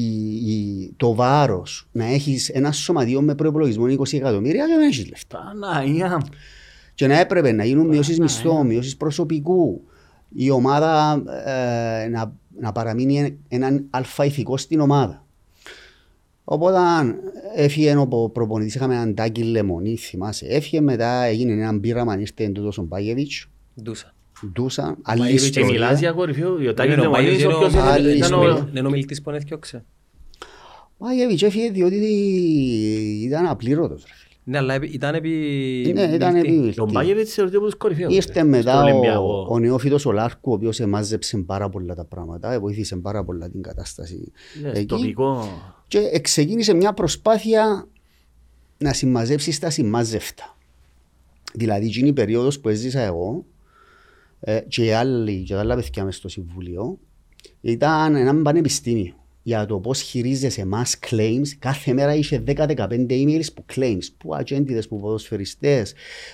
η- 0.52 0.94
το 0.98 1.16
βάρος 1.16 1.88
να 1.92 2.06
έχεις 2.06 2.50
ένα 2.50 2.72
σωματείο 2.72 3.22
με 3.22 3.36
προϋπολογισμό 3.36 3.86
20 3.86 4.14
εκατομμύρια 4.14 4.66
και 4.68 4.74
να 4.74 4.86
έχεις 4.86 5.10
λεφτά. 5.10 5.40
Παναγία. 5.60 6.22
Και 6.94 7.08
να 7.08 7.20
έπρεπε 7.20 7.52
να 7.52 7.64
γίνουν 7.64 7.88
μειώσεις 7.88 8.18
ναι. 8.18 8.24
μισθών, 8.24 8.68
μειώσεις 8.68 8.98
προσωπικού. 8.98 9.82
Η 10.34 10.50
ομάδα 10.50 11.24
ε, 11.46 12.08
να, 12.08 12.34
να 12.60 12.72
παραμείνει 12.72 13.38
έναν 13.48 13.86
αλφα 13.90 14.26
ηθικό 14.26 14.58
στην 14.58 14.80
ομάδα. 14.80 15.26
Οπότε 16.44 16.78
έφυγε 17.56 17.96
ο 17.98 18.30
προπονητής, 18.30 18.76
είχαμε 18.76 18.94
έναν 18.96 19.14
Τάκη 19.16 19.44
Λεμονή, 19.44 19.96
θυμάσαι. 19.96 20.46
Έφυγε 20.46 20.82
μετά, 20.82 21.24
έγινε 21.24 21.52
έναν 21.54 21.80
πείραμα, 21.80 22.20
ήρθε 22.20 22.48
τούτος 22.50 22.78
ο 22.78 22.82
Μπάγεβιτς, 22.84 23.46
Ντούσα. 23.82 24.14
Ντούσα, 24.54 24.98
άλλη 25.02 25.20
Μπάγεβιτς 25.20 25.50
Και 25.50 25.60
μιλάς 25.64 25.72
ιστορία. 25.76 25.98
για 26.00 26.12
κορυφαίο, 26.12 26.70
ο 26.70 26.74
Τάκης 26.74 26.94
Είναι 26.94 27.02
ο 27.02 27.04
Λεμονής, 27.04 27.26
Μπάγεβιτς, 27.30 27.46
όποιος 27.56 27.72
είναι 27.74 27.82
ο- 27.82 27.86
άλλη 27.86 28.18
ήταν 28.18 28.34
ο- 28.34 28.44
ιστορία. 28.44 28.70
Είναι 28.74 28.88
ο 28.88 28.90
μιλητής 28.90 29.22
που 29.22 29.30
έφτιαξε. 29.30 29.86
Μπάγεβιτς 30.98 31.42
έφυγε 31.44 31.72
διότι 31.72 31.96
ήταν 33.26 33.46
απλήρωτος. 33.48 34.04
Ρε 34.52 34.58
φίλε. 34.58 34.58
Ναι, 34.58 34.58
αλλά 34.58 34.74
επί- 34.74 34.94
ήταν 34.94 35.16
επί... 35.16 35.30
Ναι, 35.96 36.02
ήταν 36.02 36.34
μιλτή. 36.34 36.64
επί- 36.64 36.76
Τον 36.76 36.92
Μπάγεβιτς 36.92 37.34
θεωρείται 37.34 37.58
από 37.58 37.66
τους 37.66 37.76
κορυφαίους. 37.76 38.16
Ήρθε 38.16 38.34
ρε, 38.34 38.44
μετά 38.44 38.72
στον 38.72 38.84
ο, 38.84 38.90
Ολυμπιακό. 38.92 39.48
ο 39.50 39.60
νεόφυτος 39.60 40.06
ο 40.06 40.12
Λάρκου, 40.12 40.52
ο 40.52 40.54
οποίος 40.54 40.80
εμάζεψε 40.80 41.38
πάρα 41.38 41.70
πολλά 41.70 41.96
τα 41.96 42.06
πράγματα, 42.06 42.60
βοήθησε 42.60 42.96
πάρα 42.96 43.24
πολλά 43.24 43.50
την 43.50 43.62
κατάσταση 43.62 44.32
Ναι, 44.62 44.70
εκεί. 44.70 44.86
τοπικό. 44.86 45.48
Και 45.88 46.20
ξεκίνησε 46.22 46.74
μια 46.74 46.94
προσπάθεια 46.94 47.88
να 48.78 48.94
συμμαζέψεις 48.94 49.60
τα 49.60 49.70
συμμάζευτα. 49.70 50.58
Δηλαδή, 51.54 51.86
εκείνη 51.86 52.08
η 52.08 52.14
περίοδος 52.14 52.60
που 52.60 52.70
έζησα 52.70 53.00
εγώ 53.02 53.46
ε, 54.40 54.60
και 54.68 54.86
οι 54.86 54.92
άλλοι, 54.92 55.44
και 55.44 55.54
τα 55.54 55.60
άλλα 55.60 55.76
παιδιά 55.76 56.04
μες 56.04 56.16
στο 56.16 56.30
Συμβούλιο, 56.30 56.98
ήταν 57.62 58.16
ένα 58.16 58.36
πανεπιστήμιο 58.42 59.14
για 59.44 59.66
το 59.66 59.78
πώς 59.80 60.02
χειρίζεσαι 60.02 60.68
mass 60.74 61.10
claims. 61.10 61.48
Κάθε 61.60 61.94
μέρα 61.94 62.16
είχε 62.16 62.44
10-15 62.48 62.56
emails 63.10 63.46
που 63.54 63.66
claims, 63.76 64.04
που 64.18 64.36
ατζέντιδες, 64.36 64.88
που 64.88 65.00
ποδοσφαιριστές, 65.00 65.94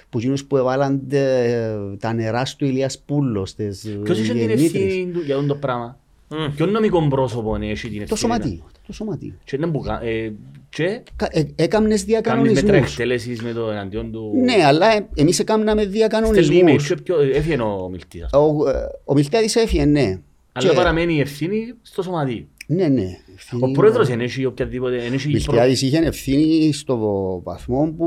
που 0.10 0.18
εκείνους 0.18 0.46
που 0.46 0.58
έβαλαν 0.58 1.02
ε, 1.10 1.76
τα 2.00 2.14
νερά 2.14 2.44
του 2.58 2.66
Ηλίας 2.66 3.00
Πούλος, 3.06 3.56
τις 3.56 3.98
Ποιος 4.04 4.20
είχε 4.20 4.32
την 4.34 4.42
γεννήτρες. 4.42 4.84
ευθύνη 4.84 5.12
του 5.12 5.20
για 5.26 5.36
αυτό 5.36 5.48
το 5.48 5.56
πράγμα; 5.56 6.00
Μμ. 6.30 6.56
Ποιον 6.56 6.70
νομικό 6.72 7.08
πρόσωπο 7.08 7.56
έχει 7.56 7.64
την 7.64 7.82
ευθύνη. 7.84 8.06
Το 8.06 8.16
σωματείο. 8.16 8.64
Το 8.88 8.94
σωματείο. 8.94 9.34
Και 9.44 9.56
είναι 9.56 9.68
που 9.68 9.80
κα- 9.80 10.02
ε, 10.04 10.34
Και; 10.70 11.02
Κα- 11.16 11.28
ε- 11.32 11.44
Έκαμνες 11.56 11.68
κάνεις 11.70 12.04
διακανονισμούς. 12.04 12.62
μέτρα 12.62 12.78
εκτέλεσης 12.78 13.42
με 13.42 13.52
το 13.52 13.72
εναντίον 13.72 14.12
του... 14.12 14.32
Ναι, 14.44 14.66
αλλά 14.66 14.96
ε, 14.96 15.08
εμείς 15.16 15.40
έκαναμε 15.40 15.72
Στέλνει 15.72 15.88
email 15.88 15.92
διακανονισμούς. 15.94 16.88
και 16.88 16.96
ποιο- 16.96 17.20
έφυγε 17.20 17.62
ο 17.62 17.90
μιλτής. 17.92 18.24
ας 18.24 18.30
πούμε. 18.32 18.44
Ο, 18.66 18.70
ε, 18.70 18.86
ο 19.06 19.14
Μιλτιάδης 19.14 19.56
έφυγε, 19.56 19.86
ναι. 19.86 20.20
Αλλά 20.52 20.70
Και- 20.70 20.76
παραμένει 20.76 21.14
η 21.16 21.20
ευθύνη 21.20 21.74
στο 21.82 22.02
σωματείο. 22.02 22.46
Ναι, 22.68 22.88
ναι. 22.88 23.18
Ο 23.60 23.72
πρόεδρος 23.72 24.08
δεν 24.08 24.22
έχει 24.22 24.46
οποιαδήποτε... 24.46 24.98
δεν 24.98 25.14
έχει 25.14 25.28
Ο 25.28 25.32
προ- 25.32 25.32
Μιλτιάδης 25.32 25.82
είχε 25.82 25.98
ευθύνη 25.98 26.74
στο 26.74 26.98
βαθμό 27.44 27.94
που 27.98 28.06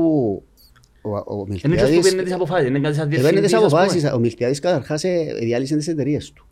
ο, 1.01 1.09
ο 1.17 1.45
Είναι 1.47 1.55
και 1.55 1.61
που 1.61 1.67
Μιλτιάδης 1.69 1.99
παίρνει 2.01 2.23
τις 2.23 2.33
αποφάσεις, 2.33 2.67
είναι 2.67 2.79
κάτι 2.79 2.95
σαν 2.95 3.11
έπαιρνε 3.11 3.29
τις 3.29 3.31
διευθυντής, 3.31 3.53
ας 3.53 3.71
πούμε. 3.71 3.81
αποφάσεις. 3.81 4.11
Ο 4.13 4.19
Μιλτιάδης 4.19 4.59
καταρχάς 4.59 5.03
ε, 5.03 5.37
διάλυσε 5.39 5.75
τις 5.77 5.87
εταιρείες 5.87 6.31
του. 6.31 6.43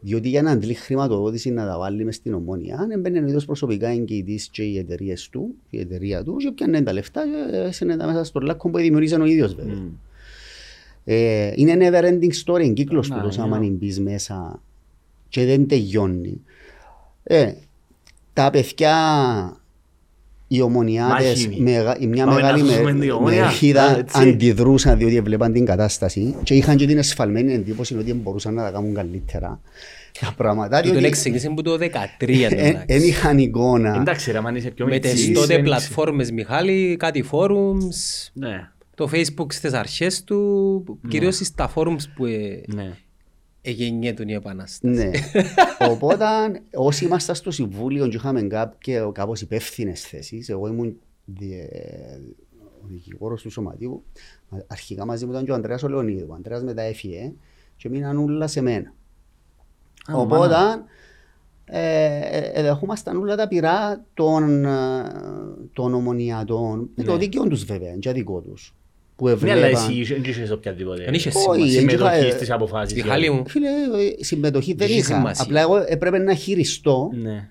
Διότι 0.00 0.28
για 0.28 0.42
να 0.42 0.50
αντλεί 0.50 0.74
χρηματοδότηση 0.74 1.50
να 1.50 1.66
τα 1.66 1.78
βάλει 1.78 2.04
μες 2.04 2.14
στην 2.14 2.34
ομόνια, 2.34 2.88
έμπαινε 2.92 3.20
ο 3.20 3.26
ίδιος 3.26 3.44
προσωπικά 3.44 3.88
εγκαιτής 3.88 4.48
και 4.48 4.62
οι 4.62 4.78
εταιρείες 4.78 5.28
του, 5.28 5.54
η 5.70 5.78
εταιρεία 5.80 6.24
του, 6.24 6.36
και 6.36 6.50
πιάνε 6.54 6.82
τα 6.82 6.92
λεφτά 6.92 7.22
και 7.50 7.56
έσαινε 7.56 7.96
τα 7.96 8.06
μέσα 8.06 8.24
στον 8.24 8.42
λάκκο 8.42 8.70
που 8.70 8.78
δημιουργήσαν 8.78 9.20
ο 9.20 9.24
ίδιος 9.24 9.54
βέβαια. 9.54 9.74
Μμ. 9.74 9.88
Ε, 11.04 11.52
είναι 11.54 11.76
never 11.78 12.04
ending 12.04 12.32
story, 12.44 12.64
είναι 12.64 12.72
κύκλος 12.72 13.08
Να, 13.08 13.16
του 13.16 13.22
τόσο 13.22 13.46
ναι. 13.46 13.56
άμα 13.56 13.68
μπεις 13.70 14.00
μέσα 14.00 14.62
και 15.28 15.44
δεν 15.44 15.68
τελειώνει. 15.68 16.40
Ε, 17.22 17.52
τα 18.32 18.50
παιδιά, 18.50 18.96
οι 20.48 20.60
ομονιάτες, 20.60 21.26
Μάχημοι. 21.26 21.60
μεγα, 21.60 21.96
η 21.98 22.06
μια 22.06 22.24
Πάμε 22.24 22.40
να 22.40 22.46
μεγάλη 22.46 22.72
ζούμε 22.72 22.92
με, 22.92 23.00
την 23.00 23.10
Ομόνια. 23.10 23.42
Α, 23.42 23.44
μερχίδα 23.44 23.98
έτσι. 23.98 24.28
αντιδρούσαν 24.28 24.98
διότι 24.98 25.16
έβλεπαν 25.16 25.52
την 25.52 25.64
κατάσταση 25.64 26.34
και 26.42 26.54
είχαν 26.54 26.76
και 26.76 26.86
την 26.86 26.98
εσφαλμένη 26.98 27.52
εντύπωση 27.52 27.96
ότι 27.96 28.12
μπορούσαν 28.14 28.54
να 28.54 28.62
τα 28.62 28.70
κάνουν 28.70 28.94
καλύτερα 28.94 29.60
τα 30.20 30.34
πράγματα. 30.36 30.76
Τούτον 30.76 30.92
διότι 30.92 31.06
εξήγησε 31.06 31.48
που 31.48 31.62
το 31.62 31.72
13 31.72 31.78
Δεν 32.18 32.52
εντάξει. 32.52 33.06
είχαν 33.06 33.38
εικόνα. 33.38 33.96
Εντάξει 34.00 34.32
ρε, 34.32 34.38
αν 34.44 34.56
είσαι 34.56 34.70
πιο 34.70 34.86
Με 34.86 34.98
τις 34.98 35.12
μητσής, 35.12 35.34
τότε 35.34 35.54
δεν 35.54 35.62
πλατφόρμες 35.62 36.30
Μιχάλη, 36.30 36.96
κάτι 36.98 37.24
forums, 37.32 38.28
Ναι, 38.32 38.68
το 38.94 39.08
facebook 39.12 39.46
στις 39.52 39.72
αρχές 39.72 40.24
του, 40.24 40.98
κυρίως 41.08 41.36
στα 41.36 41.72
forums 41.74 42.04
που 42.14 42.26
ε, 43.62 43.70
ναι. 43.70 43.74
εγεννιέτουν 43.76 44.28
η 44.28 44.32
επανάσταση. 44.32 44.94
Ναι. 44.94 45.10
Οπότε 45.90 46.24
όσοι 46.74 47.04
ήμασταν 47.04 47.34
στο 47.34 47.50
Συμβούλιο 47.50 48.08
και 48.08 48.16
είχαμε 48.16 48.42
κάποιες 48.42 49.08
κάπως 49.12 49.40
υπεύθυνες 49.40 50.00
θέσεις, 50.00 50.48
εγώ 50.48 50.66
ήμουν 50.66 50.96
διε- 51.24 51.68
ο 52.82 52.86
δικηγόρος 52.88 53.42
του 53.42 53.50
Σωματείου, 53.50 54.04
αρχικά 54.66 55.04
μαζί 55.06 55.24
μου 55.26 55.30
ήταν 55.32 55.44
και 55.44 55.50
ο 55.50 55.54
Ανδρέας 55.54 55.82
ο 55.82 55.88
Λεωνίδου. 55.88 56.26
Ο 56.30 56.34
Ανδρέας 56.34 56.62
μετά 56.62 56.82
έφυγε 56.82 57.32
και 57.76 57.88
μείναν 57.88 58.16
όλα 58.18 58.46
σε 58.46 58.60
μένα. 58.60 58.92
Α, 60.12 60.16
Οπότε 60.16 60.38
μάνα. 60.54 60.84
ε, 61.64 62.20
ε, 62.54 62.62
δεχόμασταν 62.62 63.16
όλα 63.16 63.36
τα 63.36 63.48
πειρά 63.48 64.04
των, 64.14 64.64
ε, 64.64 65.02
των 65.72 65.94
ομονιατών, 65.94 66.90
με 66.94 67.04
το 67.04 67.12
Ναι. 67.12 67.18
δίκαιο 67.18 67.48
τους 67.48 67.64
βέβαια, 67.64 67.96
και 67.96 68.12
δικό 68.12 68.40
τους. 68.40 68.74
Που 69.16 69.24
Ναι, 69.28 69.32
αλλά 69.52 69.66
έβλεπαν. 69.66 69.90
εσύ 69.90 70.02
δεν 70.14 70.22
είχες 70.24 70.50
οποιαδήποτε 70.50 71.04
Δεν 71.04 71.14
είχες 71.14 71.34
Όχι, 71.34 71.42
σημασία. 71.44 71.78
συμμετοχή 71.80 72.18
είχα- 72.26 72.30
στις 72.36 72.50
αποφάσεις. 72.50 72.94
Μιχάλη 73.02 73.30
μου, 73.30 73.48
Φίλε, 73.48 73.68
ε, 73.68 74.24
συμμετοχή 74.24 74.74
δεν 74.74 74.86
Έχει 74.88 74.98
είχα. 74.98 75.14
σημασία. 75.14 75.44
Απλά 75.44 75.60
εγώ 75.60 75.84
έπρεπε 75.86 76.18
να 76.18 76.34
χειριστώ 76.34 77.10
Ναι. 77.14 77.48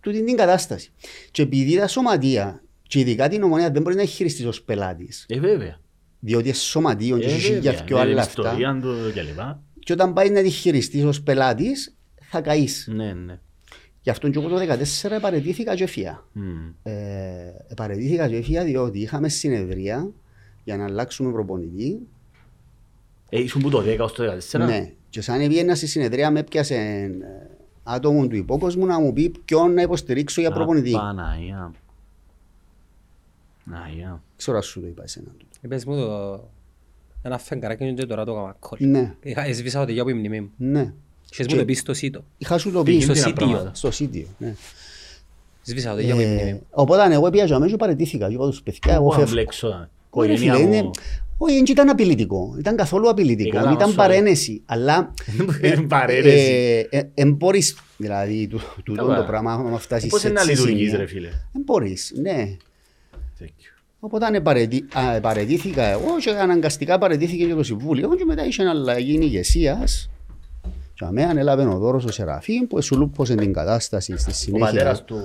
τούτη 0.00 0.24
την 0.24 0.36
κατάσταση. 0.36 0.90
Και 1.30 1.42
επειδή 1.42 1.76
τα 1.76 1.88
σωματεία, 1.88 2.62
και 2.82 2.98
ειδικά 2.98 3.28
την 3.28 3.42
ομονία, 3.42 3.70
δεν 3.70 3.82
μπορεί 3.82 3.96
να 3.96 4.04
χειριστείς 4.04 4.44
ως 4.46 4.62
πελάτης, 4.62 5.24
Ε, 5.28 5.38
βέβαια. 5.40 5.80
διότι 6.20 6.44
είναι 6.48 6.54
σωματείο 6.56 7.18
και 7.18 7.26
Ε, 7.26 7.32
έχει 7.32 7.40
βέβαια. 7.52 7.58
για 7.58 7.72
δυο 7.86 7.96
Ναι, 7.96 8.02
άλλα 8.02 8.10
την 8.10 8.18
αυτά. 8.20 8.42
ιστορία 8.42 8.78
του 8.82 8.94
και 9.14 9.22
λοιπά. 9.22 9.62
Και 9.78 9.92
όταν 9.92 10.12
πάει 10.12 10.30
να 10.30 10.42
τη 10.42 10.48
χειριστείς 10.50 11.04
ως 11.04 11.22
πελάτης, 11.22 11.96
θα 12.22 12.40
καείς. 12.40 12.88
Ναι, 12.94 13.12
ναι. 13.12 13.38
Γι' 14.02 14.10
αυτό 14.10 14.28
και 14.30 14.38
εγώ 14.38 14.48
το 14.48 14.56
2014 14.58 15.14
επαρετήθηκα 15.16 15.74
και 15.74 15.82
έφυγα. 15.82 16.24
Μμ. 16.32 16.42
Ε, 16.82 16.92
επαρετήθηκα 17.68 18.28
και 18.28 18.36
έφυγα 18.36 18.64
διότι 18.64 18.98
είχαμε 18.98 19.28
συνεδρία 19.28 20.10
για 20.66 20.76
να 20.76 20.84
αλλάξουμε 20.84 21.32
προπονητή. 21.32 21.98
Ε, 23.28 23.40
ήσουν 23.42 23.62
που 23.62 23.70
το 23.70 23.78
10 23.86 23.98
ως 24.00 24.12
το 24.12 24.24
14. 24.52 24.58
Ναι. 24.66 24.92
Και 25.10 25.20
σαν 25.20 25.40
έβγαινα 25.40 25.74
στη 25.74 25.86
συνεδρία 25.86 26.30
με 26.30 26.38
έπιασε 26.40 26.74
ε, 26.74 27.10
άτομο 27.82 28.26
του 28.26 28.36
υπόκοσμου 28.36 28.86
να 28.86 29.00
μου 29.00 29.12
πει 29.12 29.32
ποιον 29.44 29.72
να 29.74 29.82
υποστηρίξω 29.82 30.40
για 30.40 30.50
προπονητή. 30.50 30.90
Παναγία. 30.90 31.72
Παναγία. 33.70 34.22
Ξέρω 34.36 34.56
αν 34.56 34.62
σου 34.62 34.80
το 34.80 34.86
είπα 34.86 35.02
εσένα. 35.02 35.26
είπες 35.60 35.84
μου 35.84 35.96
το... 35.96 36.40
Ένα 37.22 37.38
φεγγαράκι 37.38 37.94
και 37.94 38.06
τώρα 38.06 38.24
το 38.24 38.32
έκανα 38.32 38.56
call. 38.60 38.76
Ναι, 38.78 39.14
Είχα- 39.22 39.44
Έσβησα 39.46 39.84
το 39.86 40.00
από 40.00 40.10
η 40.10 40.14
μνημή 40.14 40.40
μου. 40.40 40.50
ναι. 40.56 40.92
Είχες 41.32 41.46
Και- 41.46 41.52
μου 41.54 41.58
το 41.60 41.64
πει 41.66 41.72
στο 41.74 41.94
σίτο. 41.94 42.24
Είχα 42.38 42.58
σου 42.58 42.70
το 42.70 42.78
Τι 42.82 42.84
πει 42.84 42.96
γίνεται 42.96 43.14
στο 43.14 43.22
τα 43.22 43.28
σίτιο. 43.28 43.46
πράγματα. 43.46 43.74
Στο 43.74 43.90
σίτιο, 43.90 44.26
ναι. 44.38 44.54
Σβήσα 45.62 45.88
το 45.94 46.00
από 46.00 46.08
η 46.08 46.12
μνημή 46.12 46.40
Ε, 46.40 46.52
μου. 46.52 46.66
Οπότε 46.70 47.14
εγώ 47.14 47.30
πήγα 47.30 47.44
για 47.44 47.58
μέσω 47.58 47.76
παρετήθηκα. 47.76 48.28
Και 48.28 48.34
είπα 48.34 48.46
τους 48.48 48.62
παιδιά, 48.62 48.94
εγώ 48.94 49.02
Εγώ 49.14 49.26
φεύγω. 49.26 49.88
Μπλέξω. 50.24 50.34
Όχι, 50.34 50.44
ρε 50.44 50.46
Οικογένεια 50.46 50.54
φίλε, 50.54 50.76
είναι- 50.76 50.82
μου. 50.82 50.90
Όχι, 51.38 51.54
δεν 51.54 51.64
ήταν 51.68 51.88
απειλητικό. 51.88 52.54
Ήταν 52.58 52.76
καθόλου 52.76 53.06
Ε, 53.06 53.10
απειλητικό. 53.10 53.56
καλά, 53.56 53.72
Ήταν 53.72 53.86
όσο- 53.88 53.96
παρένεση. 53.96 54.62
Αλλά 54.66 55.12
Είναι 55.62 55.82
παρένεση. 55.96 56.86
ε, 56.90 56.98
ε, 56.98 57.10
εν 57.14 57.32
μπορείς, 57.32 57.76
δηλαδή, 57.96 58.46
του- 58.46 58.60
τούτο 58.84 59.04
Καλά. 59.04 59.16
το 59.16 59.24
πράγμα, 59.24 59.52
άμα 59.52 59.78
φτάσεις 59.78 60.10
Πώς 60.10 60.20
σε 60.20 60.28
είναι 60.28 60.34
να 60.36 60.40
έτσι 60.50 60.52
λειτουργείς 60.62 60.84
σημεία. 60.90 60.98
ρε 60.98 61.06
φίλε; 61.06 61.28
Δεν 61.52 61.62
μπορείς, 61.64 62.12
ναι. 62.22 62.56
Τέτοιο. 63.38 63.70
Οπότε 64.00 64.26
επαρετή- 64.36 64.96
α, 64.96 65.20
παρετήθηκα 65.20 65.82
εγώ 65.82 66.16
και 66.20 66.30
αναγκαστικά 66.30 66.98
παρετήθηκε 66.98 67.44
και 67.46 67.54
το 67.54 67.62
Συμβούλιο 67.62 68.14
και 68.16 68.24
μετά 68.24 68.46
είχε 68.46 68.64
αλλαγή 68.68 69.18
ηγεσίας. 69.22 70.10
Και 70.94 71.04
αμέ 71.04 71.22
ανέλαβε 71.24 71.64
ο 71.64 71.78
Δώρος 71.78 72.04
ο 72.04 72.12
Σεραφείμ 72.12 72.66
που 72.66 72.78
εσουλούπωσε 72.78 73.34
την 73.34 73.52
κατάσταση 73.52 74.16
στη 74.18 74.30
Ο 74.30 74.34
συνέχεια. 74.34 74.66
πατέρας 74.66 75.04
του... 75.04 75.16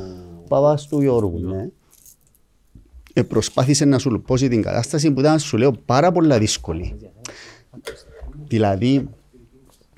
Ο 0.43 0.48
παπάς 0.48 0.88
του 0.88 1.01
Γιώργου, 1.01 1.39
ναι. 1.39 1.67
Ε, 3.13 3.22
προσπάθησε 3.22 3.86
να 3.86 3.98
σου 4.00 4.12
λουπώσει 4.12 4.48
την 4.48 4.62
κατάσταση 4.62 5.12
που 5.12 5.20
ήταν, 5.20 5.39
σου 5.39 5.58
λέω, 5.58 5.72
πάρα 5.72 6.12
πολλά 6.12 6.39
δύσκολη. 6.39 6.96
Δηλαδή, 8.48 9.10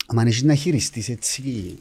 αν 0.08 0.27
έχεις 0.27 0.43
να 0.43 0.55
χειριστείς 0.55 1.10
έτσι, 1.10 1.79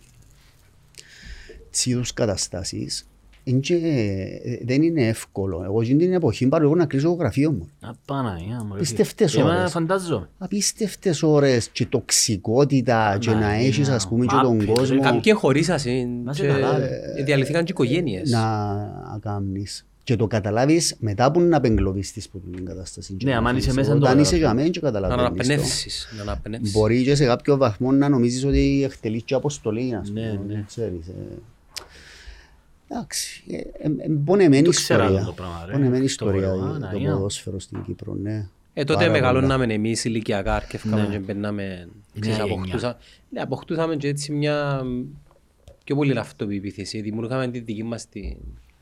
έτσι 1.66 1.90
είδους 1.90 2.12
καταστάσεις, 2.12 3.06
Εν 3.44 3.60
και, 3.60 3.74
ε, 3.74 4.58
δεν 4.64 4.82
είναι 4.82 5.06
εύκολο. 5.06 5.62
Εγώ 5.64 5.80
εκείνη 5.80 5.98
την 5.98 6.12
εποχή 6.12 6.48
πάρω 6.48 6.64
εγώ 6.64 6.74
να 6.74 6.86
κλείσω 6.86 7.08
το 7.08 7.14
γραφείο 7.14 7.52
μου. 7.52 7.70
Απαναγία 7.80 8.64
μου. 8.64 8.72
ρε 8.72 8.78
Πίστευτες 8.78 9.30
φίλε. 9.30 9.42
Ε, 9.42 9.46
μα 9.46 9.54
ώρες. 9.54 9.70
Φαντάζομαι. 9.70 10.28
Απίστευτες 10.38 11.22
ώρες 11.22 11.68
και 11.68 11.86
τοξικότητα 11.86 13.16
και 13.20 13.30
να 13.30 13.40
Παναγία 13.40 13.66
έχεις 13.66 13.88
ας 13.88 14.08
πούμε 14.08 14.26
και 14.26 14.34
τον 14.42 14.52
μάπη, 14.52 14.64
ρε. 14.64 14.72
κόσμο 14.72 15.00
Κάποιοι 15.00 15.32
χωρίσασαν 15.32 16.22
Να 16.22 16.32
σε 16.32 16.42
και 16.42 16.48
καλά, 16.48 16.82
ε, 16.82 17.22
διαλυθήκαν 17.22 17.64
και 17.64 17.72
οικογένειες. 17.72 18.30
να 18.30 19.18
κάνεις. 19.20 19.86
Και 20.04 20.16
το 20.16 20.26
καταλάβεις 20.26 20.96
μετά 20.98 21.30
που 21.30 21.40
να 21.40 21.56
απεγκλωβιστείς 21.56 22.26
από 22.26 22.38
την 22.38 22.64
κατάσταση. 22.64 23.16
Ναι, 23.24 23.34
άμα 23.36 23.52
είσαι 23.56 23.72
μέσα, 23.72 23.90
το 23.90 23.96
Όταν 23.96 24.18
είσαι 24.18 24.36
καταλαβαίνεις. 24.36 24.38
για 24.38 24.54
μένα 24.54 24.68
και 24.68 24.80
Να 24.82 24.90
καταλαβαίνεις 24.90 25.46
το. 25.46 25.52
αναπνεύσεις. 25.52 26.08
Να 26.16 26.22
αναπνεύσεις. 26.22 26.72
Μπορεί 26.72 27.02
και 27.04 27.14
σε 27.14 27.24
κάποιο 27.24 27.56
βαθμό 27.56 27.92
να 27.92 28.08
νομίζεις 28.08 28.44
ότι 28.44 28.82
εκτελείς 28.84 29.22
και 29.22 29.34
αποστολή, 29.34 29.94
ας 29.94 30.10
Ναι, 30.10 30.20
πούμε, 30.28 30.44
ναι. 30.46 30.54
δεν 30.54 30.64
ξέρεις. 30.66 31.06
ε. 31.08 31.12
Εντάξει, 32.88 33.42
ε, 33.50 33.56
ε, 33.56 33.62
ε, 33.98 34.08
πονεμένη 34.24 34.62
Το 34.62 34.70
ξέρα 34.70 35.02
ιστορία. 35.04 35.24
το 35.24 35.32
πράγμα, 35.32 35.62
ρε. 35.66 35.72
Πονεμένη 35.72 35.98
Το 35.98 36.04
ιστορία 36.04 36.40
πράγμα, 36.40 36.68
το 36.68 36.74
Αναγία. 36.86 37.12
ποδόσφαιρο 37.12 37.58
στην 37.60 37.82
Κύπρο, 37.84 38.14
ναι. 38.14 38.46
Ε, 38.74 38.84
τότε 38.84 38.98
Πάρα 39.00 39.10
μεγαλώναμε 39.12 39.74
εμείς 39.74 40.04
ηλικιακά, 40.04 40.54
αρκεύκαμε 40.54 41.02
Ναι. 41.02 41.06
και 41.08 41.18
μπαίναμε, 41.18 41.88
Η 42.12 42.20
ξέρεις, 42.20 42.38
νέα 42.38 42.46
αποκτούσα- 42.46 42.96
ναι, 43.30 43.40
αποκτούσαμε 43.40 43.96
και 43.96 44.08
έτσι 44.08 44.32
μια 44.32 44.82
πιο 45.84 45.96
πολύ 45.96 46.18
αυτοπεποίθηση. 46.18 47.00
Δημιουργάμε 47.00 47.48
τη 47.48 47.58
δική 47.60 47.82
μας 47.82 48.08
τη 48.08 48.20
νέα 48.20 48.36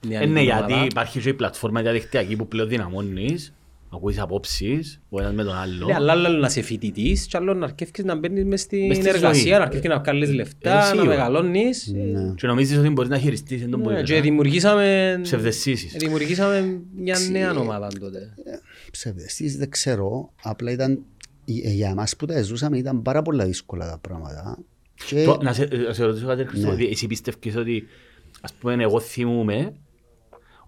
Ε, 0.09 0.27
ναι, 0.27 0.41
ομάδα. 0.41 0.41
γιατί 0.41 0.85
υπάρχει 0.91 1.21
και 1.21 1.29
η 1.29 1.35
πλατφόρμα 1.35 1.83
διαδικτυακή 1.83 2.37
που 2.37 2.49
πλέον 2.49 2.69
δυναμώνεις, 2.69 3.55
ακούεις 3.93 4.19
απόψεις, 4.19 5.01
ο 5.09 5.21
ένας 5.21 5.33
με 5.35 5.45
τον 5.45 5.55
άλλο. 5.57 5.87
Ναι, 5.87 5.95
αλλά 5.95 6.13
άλλο 6.13 6.29
να 6.29 6.47
είσαι 6.47 6.63
φοιτητής 6.63 7.27
και 7.27 7.37
άλλο 7.37 7.55
να 7.55 7.65
αρκεύκεις 7.65 8.05
να 8.05 8.15
μπαίνεις 8.17 8.45
μες 8.45 8.61
στην 8.61 8.87
Μες 8.87 8.97
στη 8.97 9.09
εργασία, 9.09 9.43
ζωή. 9.43 9.51
να 9.51 9.57
αρκεύεις 9.59 9.89
να 9.91 9.99
βγάλεις 10.01 10.29
Ε, 10.29 10.33
λεφτά, 10.33 10.75
να 10.75 10.83
σίγουρα. 10.83 11.07
μεγαλώνεις. 11.09 11.87
Ε, 11.87 11.93
Ναι. 11.99 12.33
Και 12.37 12.47
νομίζεις 12.47 12.79
ότι 12.79 12.89
μπορείς 12.89 13.11
να 13.11 13.19
χειριστείς, 13.19 13.61
δεν 13.61 13.71
το 13.71 13.77
ναι, 13.77 13.83
μπορείς. 13.83 14.03
Και 14.03 14.15
ε. 14.17 14.21
δημιουργήσαμε, 14.21 15.19
Ψευδεσίσεις. 15.23 15.93
δημιουργήσαμε 15.99 16.81
μια 16.97 17.17
νέα 17.31 17.51
ομάδα 17.57 17.89
τότε. 18.01 18.35
Ψευδεστής 18.91 19.57
δεν 19.57 19.71
ξέρω, 19.71 20.33
απλά 20.43 20.71
ήταν 20.71 20.93
ε, 21.65 21.71
για 21.73 21.89
εμάς 21.89 22.17
που 22.17 22.27
τα 22.27 22.43
ζούσαμε 22.43 22.79
ήταν 22.79 23.03
πάρα 23.03 23.23
πολλά 23.23 23.45
δύσκολα 23.45 23.89
τα 23.91 23.99
πράγματα. 24.01 24.59
Και 25.07 25.25
Το- 25.25 25.39
Να 25.43 25.53
σε, 25.53 25.63
ε, 25.63 25.77
να 25.77 25.93
σε 25.93 26.05
ρωτήσω 26.05 26.27
κάτι, 26.27 26.43
Ναι. 26.43 26.49
Χριστό, 26.49 26.77
εσύ 26.91 27.07
πιστεύεις 27.07 27.57
ότι, 27.57 27.87
ας 28.41 28.53
πούμε, 28.53 28.83
εγώ 28.83 29.01
θυμούμαι, 29.01 29.73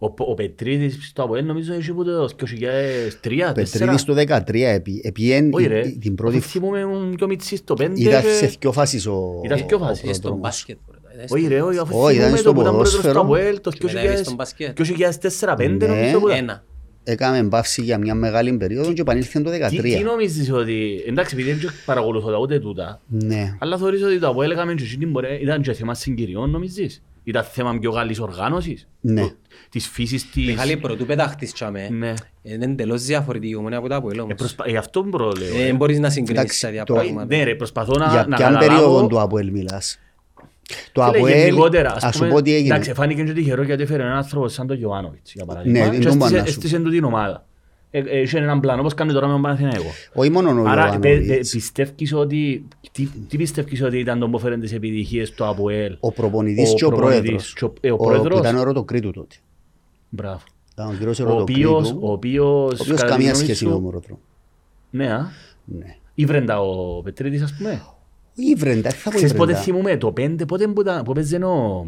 ο, 0.08 0.14
ο 0.30 0.34
Πετρίδης 0.34 0.98
στο 1.08 1.22
ΑΠΟΕΛ 1.22 1.44
νομίζω 1.46 1.74
είχε 1.74 1.90
από 1.90 2.04
το 2.04 2.26
2003, 2.26 3.50
2004. 3.50 3.54
Πετρίδης 3.54 4.04
το 4.04 4.14
2013 4.14 4.54
επί, 4.54 5.00
επιέν 5.04 5.52
Όχι 5.54 5.66
ρε, 5.66 5.82
την 6.00 6.14
πρώτη 6.14 6.36
αφού 6.36 6.48
θυμούμαι 6.48 6.78
ήμουν 6.78 7.14
πιο 7.14 7.26
μητσής 7.26 7.64
το 7.64 7.74
5 7.78 7.90
ήταν 7.94 8.22
και- 8.22 8.28
σε 8.28 8.56
δυο 8.60 8.72
φάσεις 8.72 9.06
ο 9.06 9.40
Ήταν 9.44 9.58
σε 9.58 9.64
δυο 9.68 9.78
φάσεις. 9.78 10.04
ο 10.04 10.08
Ε, 10.08 10.12
Στον 10.12 10.20
πρόδρομος. 10.22 10.40
μπάσκετ. 10.48 10.76
μπορεί 10.86 10.98
να 11.06 11.12
είναι. 11.12 11.24
Όχι 11.30 11.46
ρε, 11.54 11.60
όχι, 11.62 11.78
αφού 11.78 11.98
Όχι, 11.98 12.16
ήταν 12.16 12.18
θυμούμαι 12.22 12.36
στο 12.36 12.48
το 12.48 12.54
που 12.54 12.60
ήταν 12.60 12.72
πρόεδρος 12.72 12.96
ποδόσφαιρο. 12.96 13.12
στο 13.12 13.20
ΑΠΟΕΛ 13.34 13.60
το 13.60 13.70
Και 13.70 13.78
μετά 13.84 14.02
ήρθε 14.02 14.22
στον 14.22 14.34
2000 14.34 14.36
μπάσκετ. 14.36 14.76
2004-2005 14.76 15.86
Ναι. 15.86 15.86
νομίζω 15.86 16.18
που 16.18 16.28
ήταν. 16.28 16.38
Ένα. 16.38 16.64
Έκαμε 17.04 17.48
παύση 17.48 17.82
για 17.82 17.98
μια 17.98 18.14
μεγάλη 18.14 18.52
περίοδο 18.52 18.92
και 18.92 19.00
επανήλθε 19.00 19.40
το 19.40 19.50
Τι, 19.50 19.58
τι 19.58 19.76
2013. 19.80 20.02
νομίζεις 20.04 20.52
ότι, 20.52 21.04
εντάξει 21.08 21.34
επειδή 21.38 21.52
δεν 21.52 21.70
παρακολουθώ 21.84 22.30
τα 22.30 22.38
ούτε 22.38 22.58
τούτα, 22.60 23.00
Ναι. 23.08 23.56
αλλά 23.58 23.78
θεωρείς 23.78 24.02
ότι 24.02 24.18
το 24.18 24.28
ΑΠΟΕΛ 24.28 24.50
έκαμε 24.50 24.74
και 24.74 24.82
εκείνη 24.84 25.06
μπορεί- 25.06 25.42
ήταν 25.42 25.62
και 25.62 25.72
θέμα 25.72 25.94
συγκυριών 25.94 26.50
νομίζεις; 26.50 27.02
Ήταν 27.24 27.44
θέμα 27.44 27.78
πιο 27.78 27.92
καλής 27.92 28.20
οργάνωσης; 28.20 28.88
Ναι. 29.00 29.20
Το- 29.20 29.32
Της 29.70 29.88
φύσης 29.88 30.30
της... 30.30 30.46
Μιχάλη, 30.46 30.76
πρωτού 30.76 31.06
πετάχτης 31.06 31.52
τσάμε. 31.52 31.88
Ναι. 31.90 32.14
Είναι 32.42 32.64
εντελώς 32.64 33.02
διαφορετική 33.02 33.54
ομονία 33.54 33.78
από 33.78 33.88
τα 33.88 33.96
Αποέλ 33.96 34.18
Ε, 34.18 34.20
όμως. 34.20 34.34
προσπα- 34.34 34.64
ε, 34.68 34.76
αυτό 34.76 35.02
που 35.02 35.18
λέω. 35.18 35.58
Ε, 35.60 35.66
ε. 35.68 35.72
μπορείς 35.72 35.98
να 35.98 36.10
συγκρίνεις 36.10 36.40
Εντάξει, 36.40 36.60
τα 36.60 36.68
ίδια 36.68 36.84
το- 36.84 36.94
πράγματα. 36.94 37.36
Ναι 37.36 37.42
ρε, 37.44 37.54
προσπαθώ 37.54 37.92
να, 37.98 38.06
Για 38.10 38.24
να 38.28 38.36
ποιαν 38.36 38.52
καταλάβω... 38.52 38.58
περίοδο 38.82 39.06
του 39.06 39.20
Αποέλ 39.20 39.50
μιλάς; 39.50 39.98
Το 40.92 41.02
Φίλε, 41.02 41.16
Αποέλ, 41.18 41.36
γενικότερα, 41.38 41.92
ας 41.94 42.02
ας 42.04 42.14
σου 42.14 42.18
πούμε, 42.20 42.32
πω 42.32 42.42
τι 42.42 42.54
έγινε. 42.54 42.74
Εντάξει, 42.74 42.92
φάνηκε 42.94 43.22
και 43.24 43.32
τυχερό 43.32 43.62
γιατί 43.62 43.82
έφερε 43.82 44.02
έναν 44.02 44.16
άνθρωπο 44.16 44.48
σαν 44.48 44.66
τον 44.66 44.76
Γιωβάνοβιτς, 44.76 45.32
για 45.32 45.44
παράδειγμα. 45.44 45.78
Ναι, 45.78 45.84
και 45.84 45.90
δεν 45.90 46.00
τον 46.00 46.06
έστησε- 46.08 46.18
πάω 46.18 46.30
να 46.30 46.44
σου 46.46 46.50
έστησε 46.58 46.78
του 46.78 46.90
την 46.90 47.04
ομάδα. 47.04 47.46
Ε, 47.94 47.98
ε, 48.06 48.20
Είχε 48.20 48.38
έναν 48.38 48.60
πλάνο, 48.60 48.80
όπως 48.80 48.94
κάνει 48.94 49.12
τώρα 49.12 49.26
με 49.26 49.32
τον 49.32 49.42
Παναθηναϊκό. 49.42 49.90
Όχι 50.14 50.30
μόνο 50.30 50.62
ο 50.62 50.64
Άρα, 50.68 50.98
πε- 50.98 51.04
Ιωάννοβιτς. 51.04 51.28
πε- 51.50 51.60
πιστεύεις 51.60 52.12
ότι... 52.14 52.64
Τι, 52.92 53.06
τι 53.28 53.36
πιστεύεις 53.36 53.82
ότι 53.82 53.98
ήταν 53.98 54.18
το 54.18 54.28
που 54.28 54.36
έφερε 54.36 54.58
τις 54.58 54.72
επιτυχίες 54.72 55.30
του 55.30 55.44
ΑΠΟΕΛ. 55.44 55.96
Ο 56.00 56.12
προπονητής 56.12 56.70
Ο 56.72 56.74
και 56.74 56.84
ο 56.84 56.88
προπονητής 56.88 57.20
πρόεδρος. 57.22 57.52
και 57.54 57.64
ο- 57.64 57.72
ε, 57.80 57.90
ο 57.90 57.96
που 57.96 58.04
πρόεδρος. 58.04 58.38
ήταν 58.38 58.56
ο 58.56 58.60
Ερωτοκρίτου 58.60 59.10
τότε. 59.10 59.34
Μπράβο. 60.08 60.40
Ήταν 60.72 60.86
ο 60.88 60.92
κύριος 60.92 61.20
Ο 61.20 61.22
οποίος, 61.22 61.58
Ερωτοκρίτου, 61.68 61.98
ο 62.02 62.08
ο 62.08 62.12
οποίος, 62.12 62.72
οποίος 62.80 62.86
κατά 62.88 63.04
τη 63.04 63.10
καμία 63.10 63.28
γνώμη 63.30 63.44
σχέση 63.44 63.58
σου- 63.58 63.66
με 63.66 63.72
τον 63.72 63.82
Μωρότρο. 63.82 64.18
Ναι, 64.90 65.12
α. 65.12 65.30
Ναι. 65.64 65.96
Ήβρεντα 66.14 66.60
ο 66.60 67.02
Πετρίδης, 67.02 67.42
ας 67.42 67.54
πούμε. 67.56 67.82
Η 68.34 68.54
Βρέντα, 68.54 68.90
θα 68.90 69.02
πω 69.04 69.10
η 69.10 69.14
Ξέρεις 69.16 69.32
πότε 69.34 69.44
Βρέντα. 69.44 69.60
θυμούμαι, 69.60 69.96
το 69.96 70.12
πέντε, 70.12 70.44
πότε 70.44 70.66
που 70.66 70.80
ήταν, 70.80 71.02
που 71.02 71.12
παίζε 71.12 71.36
ο... 71.36 71.86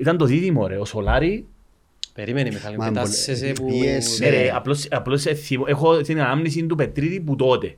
Ήταν 0.00 0.16
το 0.16 0.24
δίδυμο 0.24 0.66
ρε, 0.66 0.76
ο 0.76 0.84
Σολάρη. 0.84 1.46
Περίμενε 2.18 2.48
Μιχάλη, 2.52 2.76
Μα, 2.76 2.86
πετάσσεσαι 2.88 3.52
μπο- 3.56 3.66
που... 3.66 3.78
πιέσε. 3.78 4.24
Ναι 4.24 4.30
ρε, 4.30 4.50
απλώς, 4.54 4.86
απλώς 4.90 5.26
ε, 5.26 5.34
θυμώ- 5.34 5.68
έχω 5.68 5.96
την 6.00 6.20
ανάμνηση 6.20 6.66
του 6.66 6.74
Πετρίδη 6.76 7.20
που 7.20 7.36
τότε. 7.36 7.76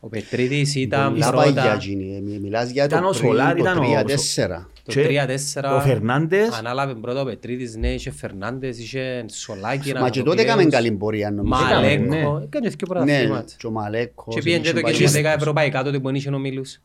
Ο 0.00 0.08
Πετρίδης 0.08 0.74
ήταν 0.74 1.12
Πολλά 1.12 1.32
παγιά 1.32 1.52
πρώτα 1.52 1.72
εκείνη. 1.74 2.16
Ε, 2.16 2.20
μι- 2.20 2.40
Μιλάς 2.40 2.70
για 2.70 2.84
Ήταν 2.84 3.00
το 3.02 3.06
ο 3.06 3.10
πριν, 3.10 3.22
Σολάρη, 3.22 3.62
το 3.62 3.70
ήταν 3.70 3.78
ο- 3.78 3.82
3-4. 3.82 4.66
το 4.82 4.92
Και 4.92 5.02
3-4. 5.02 5.76
Ο 5.76 5.80
Φερνάντες, 5.80 6.48
Ανάλαβε 6.58 6.94
πρώτα 6.94 7.20
ο 7.20 7.24
Πετρίδης, 7.24 7.76
ναι, 7.76 7.88
είχε 7.92 8.10
Φερνάντες, 8.10 8.78
είχε 8.78 9.24
Σολάκη, 9.32 9.92
Μα 9.92 10.10
και 10.10 10.22
τότε 10.22 10.42
έκαμε 10.42 10.64
καλή 10.64 10.90
πορεία 10.92 11.30
νομίζω. 11.30 11.64
Έκαμε, 11.70 11.94
ναι. 11.96 12.06
Μαλέκο, 12.06 12.40
έκανε 12.44 12.68
και 12.68 12.76
Ναι, 12.80 12.86
πρωταθλήματα. 12.94 13.52
και 13.56 13.66
ο 13.66 13.70
Μαλέκος. 13.70 14.34
Και 14.34 14.42
πήγαινε 14.42 14.62
και 14.62 14.72
το 14.72 14.78
είχε 14.88 15.04
και 15.04 15.10
πάει- 15.10 15.22
10 15.22 15.34
ευρωπαϊκά 15.36 15.82
τότε 15.82 15.98
που 15.98 16.10
είχε 16.10 16.30
ο 16.30 16.38
Μίλους. 16.38 16.72
Και 16.72 16.80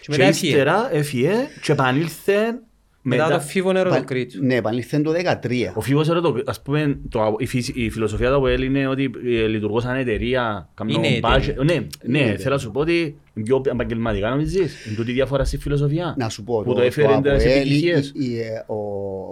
και 0.00 0.10
μετά 0.10 0.24
έφυγε. 0.24 0.50
ύστερα 0.52 0.88
έφυγε 0.92 1.32
και 1.62 1.72
επανήλθε 1.72 2.34
Μετά 3.16 3.24
το 3.24 3.28
μετά... 3.32 3.40
φίβο 3.44 3.72
νεροδοκρίτου. 3.72 4.44
Ναι, 4.44 4.54
επανήλθε 4.54 5.00
το 5.00 5.12
13. 5.42 5.50
Ο 5.74 5.80
Φίβος 5.80 6.10
era 6.10 6.22
το, 6.22 6.42
ας 6.46 6.62
πούμε, 6.62 6.98
το, 7.08 7.34
η, 7.38 7.46
φύση- 7.46 7.72
η 7.76 7.90
φιλοσοφία 7.90 8.28
του 8.28 8.34
ΑΠΟΕΛ 8.36 8.62
είναι 8.62 8.86
ότι 8.86 9.10
ε, 9.24 9.46
λειτουργώς 9.46 9.82
σαν 9.82 9.96
εταιρεία. 9.96 10.68
κάνω 10.74 10.90
Είναι 10.92 11.18
budget. 11.22 11.34
εταιρεία. 11.40 11.62
Ναι, 11.64 11.72
Είναι 11.72 11.86
ναι, 12.04 12.18
εταιρεία. 12.18 12.38
θέλω 12.38 12.54
να 12.54 12.60
σου 12.60 12.70
πω 12.70 12.80
ότι 12.80 12.98
είναι 13.34 13.44
πιο 13.44 13.62
επαγγελματικά 13.66 14.28
νομίζεις. 14.30 14.86
Είναι 14.86 14.96
τούτη 14.96 15.10
η 15.10 15.14
διαφορά 15.14 15.44
στη 15.44 15.58
φιλοσοφία. 15.58 16.14
Να 16.18 16.28
σου 16.28 16.44
πω, 16.44 16.62
Που 16.62 16.74
το 16.74 16.80
έφερε 16.80 17.06
τις 17.06 17.16
Αποέλ, 17.16 17.40
επιτυχίες. 17.40 18.12
η- 18.14 18.24
η- 18.24 18.38
ε, 18.40 18.64
ο, 18.66 18.74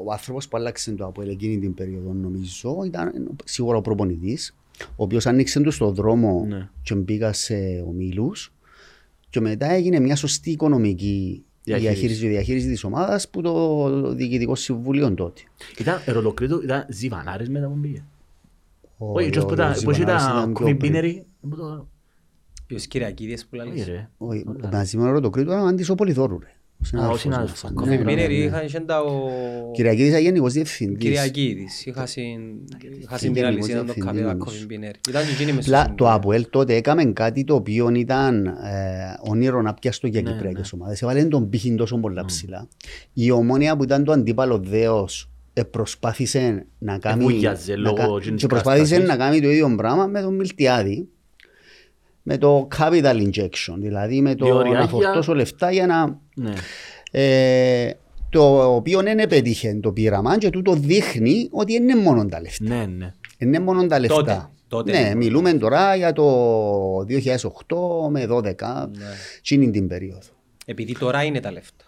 ο 0.06 0.12
άνθρωπος 0.12 0.48
που 0.48 0.56
άλλαξε 0.56 0.90
το 0.92 1.04
Αποέλ 1.06 1.28
εκείνη 1.28 1.58
την 1.58 1.74
περίοδο 1.74 2.12
νομίζω 2.12 2.82
ήταν 2.86 3.12
σίγουρα 3.44 3.76
ο 3.76 3.80
προπονητής 3.80 4.56
ο 4.90 5.02
οποίος 5.02 5.26
άνοιξε 5.26 5.60
του 5.60 5.70
στον 5.70 5.94
δρόμο 5.94 6.44
Ναι. 6.48 6.68
και 6.82 6.94
μπήκα 6.94 7.32
σε 7.32 7.54
ομίλους 7.88 8.52
και 9.30 9.40
μετά 9.40 9.70
έγινε 9.72 10.00
μια 10.00 10.16
σωστή 10.16 10.50
οικονομική 10.50 11.44
Διαχείριση. 11.68 12.00
διαχείριση, 12.00 12.28
διαχείριση 12.28 12.68
της 12.68 12.84
ομάδας 12.84 13.28
που 13.28 13.40
το 13.40 14.14
διοικητικό 14.14 14.54
συμβούλιο 14.54 15.14
τότε. 15.14 15.40
Ήταν 15.78 16.02
ερωτοκρίτο, 16.06 16.60
ήταν 16.62 16.86
ζιβανάρες 16.88 17.48
μετά 17.48 17.66
που 17.66 17.74
μπήκε. 17.76 18.02
Ο- 18.98 19.12
Όχι, 19.12 19.26
έτσι 19.26 19.38
ο- 19.38 19.42
που 19.42 19.48
ο 19.50 19.54
ήταν, 19.54 19.74
πώς 19.84 19.94
Ζιβανάρης 19.96 20.22
ήταν 20.24 20.34
πιο 20.34 20.42
πριν. 20.42 20.54
κοβιμπίνεροι. 20.54 21.12
δεν 21.40 21.50
μπορώ 21.50 21.62
το- 21.76 21.86
Ποιος 22.66 22.86
Κυριακίδης 22.86 23.42
που 23.46 23.48
Όχι 23.58 23.66
λαλείς. 23.68 23.86
ρε. 23.86 24.08
Όχι, 24.18 24.44
μαζί 24.72 24.96
με 24.96 25.20
τον 25.20 25.30
Κρήτο 25.32 25.50
ήταν 25.52 25.66
αντί 25.66 25.90
ο 25.90 25.94
Πολυθόρου. 25.94 26.38
ρε. 26.38 26.52
Ο 26.80 26.84
συνάδελφος 26.84 27.20
συνάδελφος. 27.20 27.62
μας. 27.62 27.72
Κοφι 27.72 27.88
Ναι, 27.88 27.96
ναι, 27.96 28.02
Κοφιμπίνερη 28.02 28.38
ναι. 28.38 28.44
είχαν 28.44 28.64
είχε 28.66 28.80
τα 28.80 29.00
ο... 29.00 29.30
Κυριακίδης 29.72 30.08
ήταν 30.08 30.20
γενικός 30.20 30.52
διευθυντής. 30.52 30.98
Κυριακίδης. 30.98 31.86
Είχα 31.86 32.06
συν... 32.06 32.40
Είχα 33.00 33.18
συν 33.18 33.32
την 33.32 33.42
γενικός 33.42 33.46
αλυσίδα 33.46 33.76
των 33.78 33.84
διευθυντής, 33.86 34.04
καφέ 34.04 34.20
νομίζω. 34.20 34.44
Κοφιμπίνερη. 34.44 34.98
Ήταν 35.08 35.24
και 35.26 35.32
εκείνη 35.32 35.52
μες 35.52 35.64
στο 35.64 35.72
Απλά 35.74 35.84
συμβούλιο. 35.84 36.06
το 36.06 36.12
ΑΠΟΕΛ 36.14 36.46
τότε 36.50 36.74
έκαμε 36.74 37.04
κάτι 37.04 37.44
το 37.44 37.54
οποίο 37.54 37.88
ήταν 37.94 38.46
ε, 38.46 38.52
όνειρο 39.30 39.62
να 39.62 39.74
πιάστο 39.74 40.06
για 40.06 40.22
Ναι, 40.22 40.30
κυπριακές 40.30 40.72
ομάδες. 40.72 41.02
Έβαλε 41.02 41.24
τον 41.24 41.48
πύχη 41.48 41.74
τόσο 41.74 41.98
πολλά 41.98 42.24
ψηλά. 42.24 42.68
Η 43.12 43.30
ομόνια 43.30 43.76
που 43.76 43.82
ήταν 43.82 44.04
το 44.04 44.12
αντίπαλο 44.12 44.58
δέος 44.58 45.30
ε, 45.52 45.62
προσπάθησε 45.62 46.66
να 46.78 46.98
κάνει, 46.98 47.22
βούλιαζε 47.22 47.72
να 47.72 47.78
λόγω 47.78 47.94
κα- 47.94 48.02
εκείνης 48.04 48.24
και 48.26 48.34
της 48.34 48.46
προσπάθησε 48.46 48.94
κατάστασης. 48.94 49.18
να 49.18 49.24
κάνει 49.24 49.40
το 49.40 49.50
ίδιο 49.50 49.74
πράγμα 49.76 50.06
με 50.06 50.20
τον 50.20 50.34
Μιλτιάδη 50.34 51.08
με 52.30 52.38
το 52.38 52.68
capital 52.78 53.26
injection, 53.28 53.74
δηλαδή 53.78 54.20
με 54.20 54.34
το 54.34 54.44
Διορία 54.44 54.72
να 54.72 54.78
για- 54.78 54.88
φορτώσω 54.88 55.34
λεφτά 55.34 55.70
για 55.70 55.86
να... 55.86 56.20
Ναι. 56.34 56.52
Ε, 57.10 57.90
το 58.30 58.74
οποίο 58.74 59.00
δεν 59.02 59.18
επέτυχε 59.18 59.78
το 59.82 59.92
πείραμα 59.92 60.38
και 60.38 60.50
τούτο 60.50 60.72
δείχνει 60.74 61.48
ότι 61.50 61.72
δεν 61.72 61.82
είναι 61.82 61.96
μόνο 61.96 62.26
τα 62.26 62.40
λεφτά. 62.40 62.64
Ναι, 62.64 62.86
ναι. 62.86 63.12
Είναι 63.38 63.58
μόνο 63.60 63.86
τα 63.86 63.98
λεφτά. 63.98 64.16
Τότε, 64.16 64.48
τότε 64.68 64.92
ναι, 64.92 64.98
είναι. 64.98 65.14
μιλούμε 65.14 65.52
τώρα 65.52 65.94
για 65.94 66.12
το 66.12 66.24
2008 66.98 68.10
με 68.10 68.26
12, 68.30 68.42
Ναι. 68.42 69.04
εκείνη 69.38 69.70
την 69.70 69.88
περίοδο. 69.88 70.28
Επειδή 70.64 70.92
τώρα 70.98 71.22
είναι 71.22 71.40
τα 71.40 71.52
λεφτά. 71.52 71.84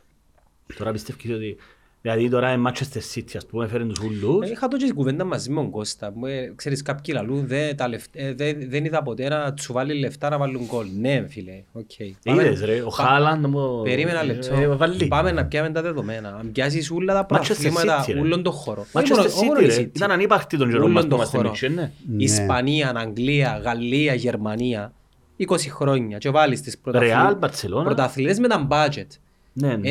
Τώρα 0.78 0.92
πιστεύεις 0.92 1.30
ότι... 1.34 1.56
Δηλαδή 2.02 2.28
τώρα 2.28 2.52
είναι 2.52 2.70
Manchester 2.70 3.14
City, 3.14 3.30
ας 3.36 3.46
πούμε, 3.46 3.66
φέρνει 3.66 3.92
τους 3.92 3.98
ούλους. 4.04 4.46
Ε, 4.48 4.50
Είχα 4.50 4.68
τότε 4.68 4.86
και 4.86 4.92
κουβέντα 4.92 5.24
μαζί 5.24 5.50
με 5.50 5.54
τον 5.60 5.70
Κώστα. 5.70 6.12
Μου, 6.14 6.26
ε, 6.26 6.52
Ξέρεις 6.56 6.82
κάποιοι 6.82 7.14
λαλούν 7.16 7.46
«Δε, 7.46 7.74
τα 7.74 7.88
λεφ- 7.88 8.04
ε, 8.12 8.34
δε- 8.34 8.54
δεν 8.68 8.84
είδα 8.84 9.02
ποτέ 9.02 9.28
να 9.28 9.52
του 9.54 9.72
βάλει 9.72 9.94
λεφτά 9.98 10.28
να 10.28 10.38
βάλουν 10.38 10.62
γκολ. 10.66 10.86
Ναι 11.00 11.24
φίλε, 11.28 11.62
οκ. 11.72 11.84
Πάμε- 12.24 12.42
Είδες 12.44 12.60
ρε, 12.64 12.80
ο 12.82 12.92
πα- 12.96 13.02
Χάλαντ 13.04 13.46
μου... 13.46 13.82
Περίμενα 13.82 14.20
ε, 14.20 14.24
λεπτό. 14.24 14.54
ε, 14.54 14.66
βάλει. 14.66 15.06
Πάμε 15.06 15.32
να 15.32 15.44
πιάμε 15.44 15.70
τα 15.70 15.82
δεδομένα. 15.82 16.28
Αν 16.40 16.52
πιάσεις 16.52 16.90
όλα 16.90 17.14
τα 17.14 17.20
Manchester 17.22 17.26
προαθλήματα, 17.28 18.04
City, 18.04 18.12
ρε. 18.12 18.20
όλων 18.20 18.42
των 18.42 18.52
χώρων. 18.52 18.84
Manchester 18.92 19.00
Όχι 19.02 19.10
μόνο- 19.12 19.22
όχι 19.24 19.44
μόνο 19.44 19.58
City 19.60 19.62
η 19.62 19.66
ρε. 19.66 19.76
City. 19.76 19.96
Ήταν 19.96 20.10
ανύπαρκτη 20.10 20.56
τον 20.56 20.68
καιρό 20.68 20.78
Όλων 20.80 20.90
μας 20.92 21.02
που 21.02 21.08
των 21.08 21.18
είμαστε 21.18 21.36
χωρών. 21.36 21.52
μικροί, 21.52 21.70
ναι. 21.74 21.90
Ναι. 22.16 22.22
Ισπανία, 22.22 22.92
Αγγλία, 22.96 23.60
Γαλλία, 23.64 24.14
Γερμανία. 24.14 24.92
20 25.36 25.70
χρόνια 25.70 26.18
και 26.18 26.30
βάλεις 26.30 26.60
τις 26.60 26.74
Real, 26.76 26.80
πρωταθλ- 26.82 27.44
Barcelona. 27.44 27.84
πρωταθλητές 27.84 28.38
με 28.38 28.48
τα 28.48 28.68
budget. 28.70 29.06
Ναι, 29.52 29.76
ναι. 29.76 29.90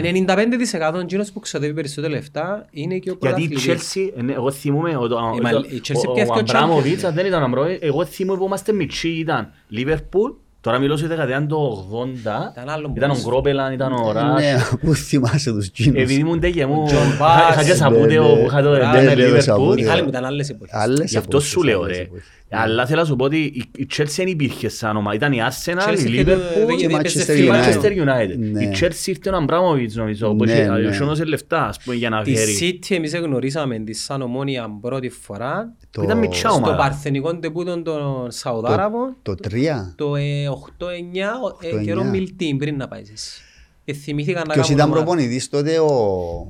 95% 0.94 1.00
εκείνος 1.02 1.32
που 1.32 1.40
ξοδεύει 1.40 1.74
περισσότερα 1.74 2.14
λεφτά 2.14 2.66
είναι 2.72 2.98
και 2.98 3.12
ο 3.12 3.18
Γιατί 3.22 3.42
η 3.44 3.48
πρωταθλητής. 3.48 3.94
Chelsea, 3.96 4.10
ε, 4.18 4.22
ναι, 4.22 4.34
εγώ 4.34 4.52
θυμούμαι, 4.52 4.96
ο, 4.96 5.02
ο, 5.02 5.06
Ε, 5.06 5.42
μα 5.42 5.50
ο, 5.50 5.60
η 5.70 5.82
Chelsea 5.88 6.08
ο, 6.08 6.12
πιάθηκε 6.12 6.32
ο 6.32 6.36
ο 6.36 6.40
Αμπράμοβιτς, 6.40 7.02
Champions, 7.04 7.06
αν 7.08 7.14
δεν 7.14 7.26
ήταν 7.26 7.44
Αμπράμοβιτς, 7.44 7.80
εγώ 7.82 8.06
θυμούμαι 8.06 8.38
που 8.38 8.46
είμαστε 8.46 8.72
μητσί, 8.74 9.10
ήταν 9.10 9.52
Liverpool, 9.78 10.34
τώρα 10.62 10.80
μιλώ 10.80 10.98
σε 10.98 11.08
δεκαετία 11.08 11.46
το 11.46 11.88
80, 11.92 12.16
Ήταν 12.52 12.70
άλλο 12.70 12.94
ήταν 12.96 13.10
ο 13.10 13.14
ποδόσφαιρο. 13.14 13.30
Γκρόπελαν, 13.30 13.74
ήταν 13.74 13.92
ο 13.94 14.12
Ράς, 14.12 14.42
Ναι, 14.42 14.56
πού 14.82 14.94
θυμάσαι 14.96 15.52
τους 15.52 15.72
Τζίνους. 15.72 16.02
επειδή 16.02 16.20
ήμουν 16.20 16.40
τέγε 16.40 16.66
μου, 16.66 16.86
John 16.90 17.22
Bass, 17.24 17.52
είχα 17.52 17.64
και 17.64 17.74
σαπούτεο 17.74 18.24
ναι, 18.28 18.34
ναι. 18.34 18.40
που 18.40 18.46
είχα 18.46 18.62
το 18.62 18.70
Ναι, 18.70 18.78
ήταν 18.78 19.04
ναι, 19.04 19.14
Liverpool. 19.16 19.42
σαπούτεο. 19.42 19.74
Μιχάλη 19.74 20.02
μου 20.02 20.08
ήταν 20.08 20.26
άλλες 20.26 20.50
εποχές. 20.50 20.74
Άλλες 20.76 21.12
Γι' 21.12 21.18
αυτό 21.18 21.30
εποχές, 21.38 21.50
σου 21.52 21.64
λέω 21.64 21.84
άλλες 21.84 21.98
ρε. 21.98 22.08
Εποχές. 22.50 22.70
Αλλά 22.72 22.86
θέλω 22.86 23.00
να 23.00 23.06
σου 23.06 23.16
πω 23.16 23.26
ότι 23.26 23.38
η- 23.38 23.64
η 23.78 23.88
Chelsea 23.98 24.06
δεν 24.16 24.28
υπήρχε 24.28 24.70
σαν 24.70 24.90
όνομα. 24.90 25.14
Ήταν 25.14 25.32
η 25.34 25.38
Arsenal, 25.50 25.90
Chelsea 25.90 26.00
η 26.08 26.14
είχε 26.14 26.24
το- 26.24 26.32
Liverpool 26.32 26.70
είχε 26.78 26.88
και 26.88 26.96
έπαιζε 26.96 27.20
Manchester 27.22 27.36
φίλο. 27.36 27.54
United. 27.54 27.82
Manchester 27.82 27.92
United. 28.08 28.38
Ναι. 28.38 28.64
Η 28.64 28.72
Chelsea 28.80 29.06
ήρθε 29.08 29.30
ο 29.30 29.36
Αμπράμοβιτς 29.36 29.96
νομίζω, 29.96 30.34
που 30.36 30.46
Ναι, 30.46 30.52
είχε 30.52 30.64
ναι. 30.70 31.10
είχε 31.14 31.24
λεφτά 31.24 31.68
ας 31.68 31.80
πούμε, 31.84 31.96
για 31.96 32.10
να 32.10 32.24
Τη 32.24 32.36
φέρει. 32.36 32.58
City 32.82 32.96
εμείς 32.96 33.16
γνωρίσαμε 33.16 33.80
τη 33.80 33.94
Σαν 33.94 34.22
Ομόνια 34.22 34.78
πρώτη 34.82 35.10
φορά 35.10 35.74
Το- 35.92 36.02
Ήταν 36.02 36.18
μητσά 36.18 36.50
στο 36.50 36.58
ομάδα. 36.58 36.76
Παρθενικό 36.76 37.36
τεπούτο 37.40 37.82
των 37.82 38.32
Σαουδάραβων 38.32 39.16
Το 39.22 39.36
3. 39.36 39.94
το 39.96 40.16
ε, 40.16 40.48
8-9 40.50 41.34
ε, 41.62 41.76
8-9. 41.76 41.84
καιρό 41.84 42.04
Μιλτίν 42.04 42.58
πριν 42.58 42.76
να 42.76 42.88
πάει 42.88 43.02
εσύ. 43.14 43.42
Ε, 43.86 43.94
θυμήθηκα 43.94 44.42
να 44.48 44.54
Ποιος 44.54 44.68
κάνω 44.68 44.78
ήταν 44.78 44.90
ομάδα. 44.90 45.04
προπονητής 45.06 45.50
τότε 45.50 45.80
ο... 45.80 45.86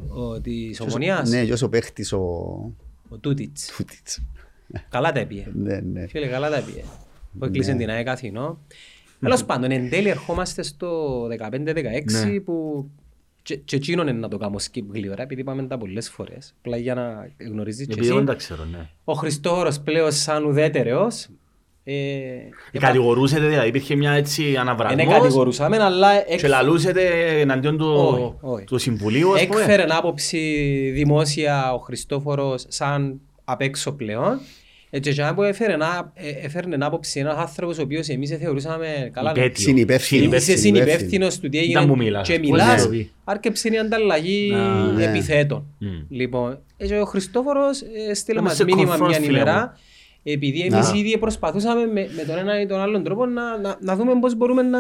Ο 0.09 0.39
της 0.41 0.77
ποιος- 0.77 0.87
Ομονίας, 0.87 1.29
Ναι, 1.29 1.43
ποιος 1.43 1.61
ο 1.61 1.69
παίχτης 1.69 2.11
ο... 2.13 2.17
ο 3.09 3.17
Τούτιτς. 3.21 3.73
Τούτιτς. 3.77 4.19
Καλά 4.89 5.11
τα 5.11 5.19
έπιε. 5.19 5.45
Ναι, 5.53 5.79
ναι. 5.79 6.07
Φίλε, 6.07 6.27
καλά 6.27 6.49
τα 6.49 6.59
πήγε. 6.61 6.83
Που 7.39 7.45
έκλεισε 7.45 7.73
την 7.73 7.89
ΑΕΚ 7.89 8.07
Αθηνό. 8.07 8.59
Τέλος 9.19 9.43
πάντων, 9.45 9.71
εν 9.71 9.89
τέλει 9.89 10.09
ερχόμαστε 10.09 10.61
στο 10.63 11.21
15-16 11.27 12.25
Ναι. 12.25 12.39
που 12.39 12.85
και 13.41 13.55
και 13.55 13.75
εκείνον 13.75 14.07
είναι 14.07 14.19
να 14.19 14.27
το 14.27 14.37
κάνω 14.37 14.55
skip 14.71 14.83
γλύωρα 14.93 15.21
επειδή 15.21 15.41
είπαμε 15.41 15.63
τα 15.63 15.77
πολλές 15.77 16.09
φορές. 16.09 16.53
Απλά 16.59 16.77
για 16.77 16.93
να 16.93 17.29
γνωρίζεις 17.49 17.85
και 17.87 17.93
Επειδή 17.93 18.07
εγώ 18.07 18.17
δεν 18.17 18.25
τα 18.25 18.31
εσύ. 18.31 18.41
ξέρω, 18.45 18.65
ναι. 18.71 18.89
Ο 19.03 19.13
Χριστόφορος 19.13 19.79
πλέον 19.79 20.11
σαν 20.11 20.45
ουδέτερος. 20.45 21.27
Ε, 21.83 21.93
Ε, 22.71 22.79
Κατηγορούσετε, 22.79 23.47
δηλαδή 23.47 23.67
υπήρχε 23.67 23.95
μια 23.95 24.11
έτσι 24.11 24.43
δεν 24.43 24.59
αναβρασμός 24.59 25.05
κατηγορούσαμε, 25.07 25.77
αλλά 25.83 26.11
εκ- 26.31 26.39
και 26.39 26.47
λαλούσετε 26.47 27.03
εναντίον 27.39 27.77
του, 27.77 27.85
Όχι, 27.87 28.33
όχι. 28.41 28.63
του 28.65 28.77
Συμβουλίου, 28.77 29.33
ας 29.33 29.47
πούμε. 29.47 29.61
έκφερε 29.61 29.85
άποψη 29.89 30.39
δημόσια 30.93 31.73
ο 31.73 31.77
Χριστόφορος 31.77 32.65
σαν 32.67 33.19
απ' 33.43 33.61
έξω 33.61 33.91
πλέον. 33.91 34.39
Έτσι 34.91 35.13
και 35.13 35.31
που 35.35 35.43
έφερε, 35.43 35.75
να- 35.77 36.11
ε, 36.13 36.29
έφερε 36.45 36.67
άποψη 36.79 37.19
ένας 37.19 37.37
άνθρωπος 37.37 37.77
ο 37.77 37.81
οποίος 37.81 38.07
εμείς 38.07 38.29
θεωρούσαμε 38.29 39.09
καλά 39.13 39.29
Υπέτειος. 39.31 39.61
Συνυπεύθυνος. 39.61 40.41
Είσαι 40.41 40.57
συνυπεύθυνος 40.57 41.39
του 41.39 41.49
τι 41.49 41.57
Ήταν 41.57 41.87
που 41.87 41.91
έγινε 41.93 42.03
μιλάς, 42.03 42.27
και 42.27 42.33
ας 42.33 42.39
πούμε, 42.39 42.51
μιλάς, 42.51 42.89
ναι. 42.89 43.05
άρκεψε 43.23 43.69
η 43.69 43.77
ανταλλαγή 43.77 44.49
Να, 44.51 44.91
ναι. 44.91 45.03
επιθέτων. 45.03 45.65
Μμ. 45.79 45.87
Λοιπόν, 46.09 46.59
έτσι 46.77 46.93
ο 46.95 47.05
Χριστόφορος 47.05 47.81
ε, 48.09 48.13
στείλε 48.13 48.35
Πάμε 48.37 48.47
μας 48.49 48.57
σε 48.57 48.63
μήνυμα 48.63 48.95
confront, 48.97 49.07
μια 49.07 49.19
φίλε 49.19 49.27
ημέρα 49.37 49.77
επειδή 50.23 50.59
εμείς 50.59 50.91
Να. 50.91 50.97
ήδη 50.97 51.17
προσπαθούσαμε 51.17 51.85
με, 51.85 52.09
με 52.15 52.23
τον 52.23 52.37
ένα 52.37 52.61
ή 52.61 52.65
τον 52.65 52.79
άλλον 52.79 53.03
τρόπο 53.03 53.25
να, 53.25 53.57
να, 53.57 53.77
να 53.81 53.95
δούμε 53.95 54.19
πώς 54.19 54.35
μπορούμε 54.35 54.61
να, 54.61 54.79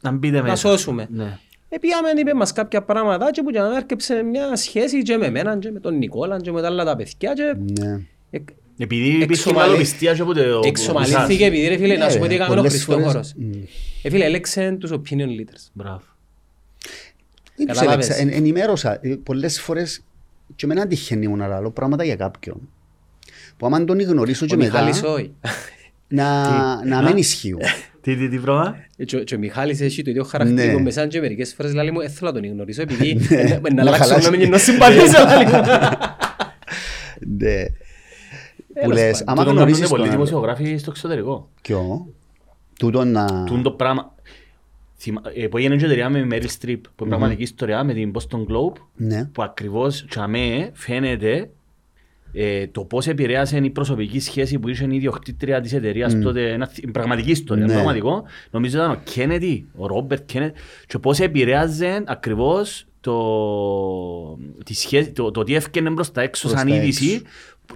Να 0.00 0.10
μπείτε 0.10 0.36
να 0.36 0.42
μέσα. 0.42 0.56
σώσουμε. 0.68 1.06
Ναι. 1.10 1.38
Επίαμε, 1.68 2.08
είπε 2.16 2.34
μας 2.34 2.52
κάποια 2.52 2.82
πράγματα 2.82 3.30
και 3.30 3.42
που 3.42 3.50
και 3.50 3.58
να 3.58 3.76
έρκεψε 3.76 4.22
μια 4.22 4.56
σχέση 4.56 5.02
και 5.02 5.16
με 5.16 5.26
εμένα 5.26 5.58
και 5.58 5.70
με 5.70 5.80
τον 5.80 5.98
Νικόλα 5.98 6.40
και 6.40 6.52
με 6.52 6.60
τα 6.60 6.66
άλλα 6.66 6.84
τα 6.84 6.96
παιδιά 6.96 7.32
και 7.32 7.54
Ναι. 7.80 8.00
εκ- 8.30 8.48
Επειδή 8.78 9.06
υπήρχε 9.08 9.24
Εξομαλύ- 9.32 9.66
μαλλοπιστία 9.70 10.14
και 10.14 10.20
από 10.22 10.34
το... 10.34 10.60
εξομαλύθηκε 10.64 11.44
επειδή 11.44 11.68
ρε 11.68 11.76
φίλε 11.76 11.96
να 11.96 12.04
Ναι, 12.04 12.10
σου 12.10 12.18
πω 12.18 12.22
τι 12.22 12.28
ρε, 12.28 12.34
έκανε 12.34 12.52
ο 12.52 12.56
πολλές 12.56 12.84
φορές- 12.84 13.02
Χριστόφορος. 13.04 13.32
Μμ. 13.36 13.62
Ε, 14.02 14.10
φίλε, 14.10 14.24
έλεξε 14.24 14.76
τους 14.80 14.90
opinion 14.90 15.26
leaders. 15.40 15.64
Μπράβο. 15.72 16.02
Δεν 17.56 17.66
τους 17.66 17.76
Καταλάβες. 17.76 18.08
έλεξα. 18.08 18.22
Εν- 18.22 18.32
Ενημέρωσα. 18.38 18.98
Ε, 19.02 19.14
Πολλές 19.22 19.60
φορές 19.60 20.00
και 20.56 20.64
εμένα 20.64 20.86
τυχαίνει 20.86 21.28
μου 21.28 21.36
να 21.36 21.48
λέω 21.60 21.70
πράγματα 21.70 22.04
για 22.04 22.16
κάποιον. 22.16 22.68
Που 23.56 23.66
άμα 23.66 23.84
τον 23.84 24.00
γνωρίσω 24.00 24.46
και 24.46 24.54
Ο 24.54 24.58
μετά 24.58 24.70
Μιχάλης 24.84 25.02
όχι. 25.02 25.32
να, 26.08 26.84
να 26.84 27.02
μην 27.02 27.16
ισχύουν. 27.16 27.60
Τι, 28.00 28.16
τι, 28.16 28.28
τι 28.28 28.38
πρόβλημα. 28.38 28.76
Ε, 28.96 29.04
και 29.04 29.16
ο- 29.16 29.20
και 29.22 29.34
ο 29.34 29.38
Μιχάλης 29.38 29.80
έχει 29.80 30.02
το 30.02 30.10
ίδιο 30.10 30.24
χαρακτηριστικό 30.24 30.78
Ναι. 30.80 30.92
με 30.96 31.06
και 31.06 31.20
μερικές 31.20 31.54
φορές 31.56 31.74
λέει 31.74 31.90
μου 31.90 32.00
«Ε, 32.00 32.08
θέλω 32.08 32.30
να 32.32 32.40
τον 32.40 32.50
γνωρίσω 32.50 32.82
επειδή 32.82 33.14
Ναι, 33.28 33.36
ε, 33.40 33.42
να- 33.48 33.60
να 33.60 33.72
να 33.74 33.80
αλλάξω 33.82 34.02
χαλάσει. 34.08 34.24
να 34.24 34.30
μην 34.30 34.40
γίνω 34.40 34.58
συμπαθής 34.58 35.12
λέει 35.12 35.44
μου. 35.44 35.60
Ναι. 37.38 37.64
Που 38.74 38.80
Τέλος 38.80 38.96
λες, 38.96 39.18
πάντων. 39.18 39.24
άμα 39.28 39.42
Τούτον 39.42 39.56
γνωρίσεις 39.56 39.80
κάνουν 39.80 39.90
πολλοί 39.96 40.02
τον 40.08 40.18
άλλο. 40.18 40.24
δημοσιογράφοι 40.26 40.76
στο 40.78 40.90
εξωτερικό. 40.90 41.48
Ποιο; 41.62 42.06
Τούτο 42.78 43.04
να... 43.04 43.44
Τούν 43.44 43.62
το 43.62 43.70
πράγμα... 43.70 44.14
Θυμα- 44.98 45.22
ε, 45.34 45.46
Που 45.46 45.56
έγινε 45.58 45.76
και 45.76 45.84
εταιρεία 45.84 46.10
με 46.10 46.26
Meryl 46.30 46.42
Streep, 46.60 46.80
που 46.80 47.04
είναι 47.04 47.08
πραγματική 47.08 47.42
ιστορία 47.42 47.84
με 47.84 47.92
την 47.92 48.12
Boston 48.14 48.38
Globe, 48.38 48.72
Ναι. 48.96 49.24
που 49.24 49.42
ακριβώς 49.42 50.04
τσαμέ 50.08 50.70
φαίνεται 50.72 51.50
ε, 52.32 52.66
το 52.66 52.84
πώς 52.84 53.06
επηρέασε 53.06 53.56
η 53.56 53.70
προσωπική 53.70 54.20
σχέση 54.20 54.58
που 54.58 54.68
είχε 54.68 54.84
η 54.90 54.94
ιδιοκτήτρια 54.96 55.60
της 55.60 55.72
εταιρείας 55.72 56.18
τότε, 56.20 56.52
ένα, 56.52 56.66
θυ- 56.66 56.90
πραγματική 56.90 57.30
ιστορία, 57.30 57.66
Ναι. 57.66 57.72
πραγματικό. 57.72 58.22
Νομίζω 58.50 58.76
ήταν 58.78 58.90
ο 58.90 59.00
Κέννετι, 59.04 59.66
ο 59.76 59.86
Ρόμπερτ 59.86 60.22
Κέννετι, 60.26 60.60
και 60.86 60.98
πώς 60.98 61.20
επηρέαζε 61.20 62.02
ακριβώς 62.06 62.86
το, 63.00 63.16
τη 64.64 64.74
σχέση, 64.74 65.10
το, 65.10 65.30
το 65.30 65.42
τι 65.42 65.54
έφυγε 65.54 65.90
μπροστά 65.90 66.20
έξω 66.22 66.48
Προς 66.48 66.58
σαν 66.60 66.68
τα 66.68 66.74
είδηση 66.76 67.10
έξω. 67.12 67.24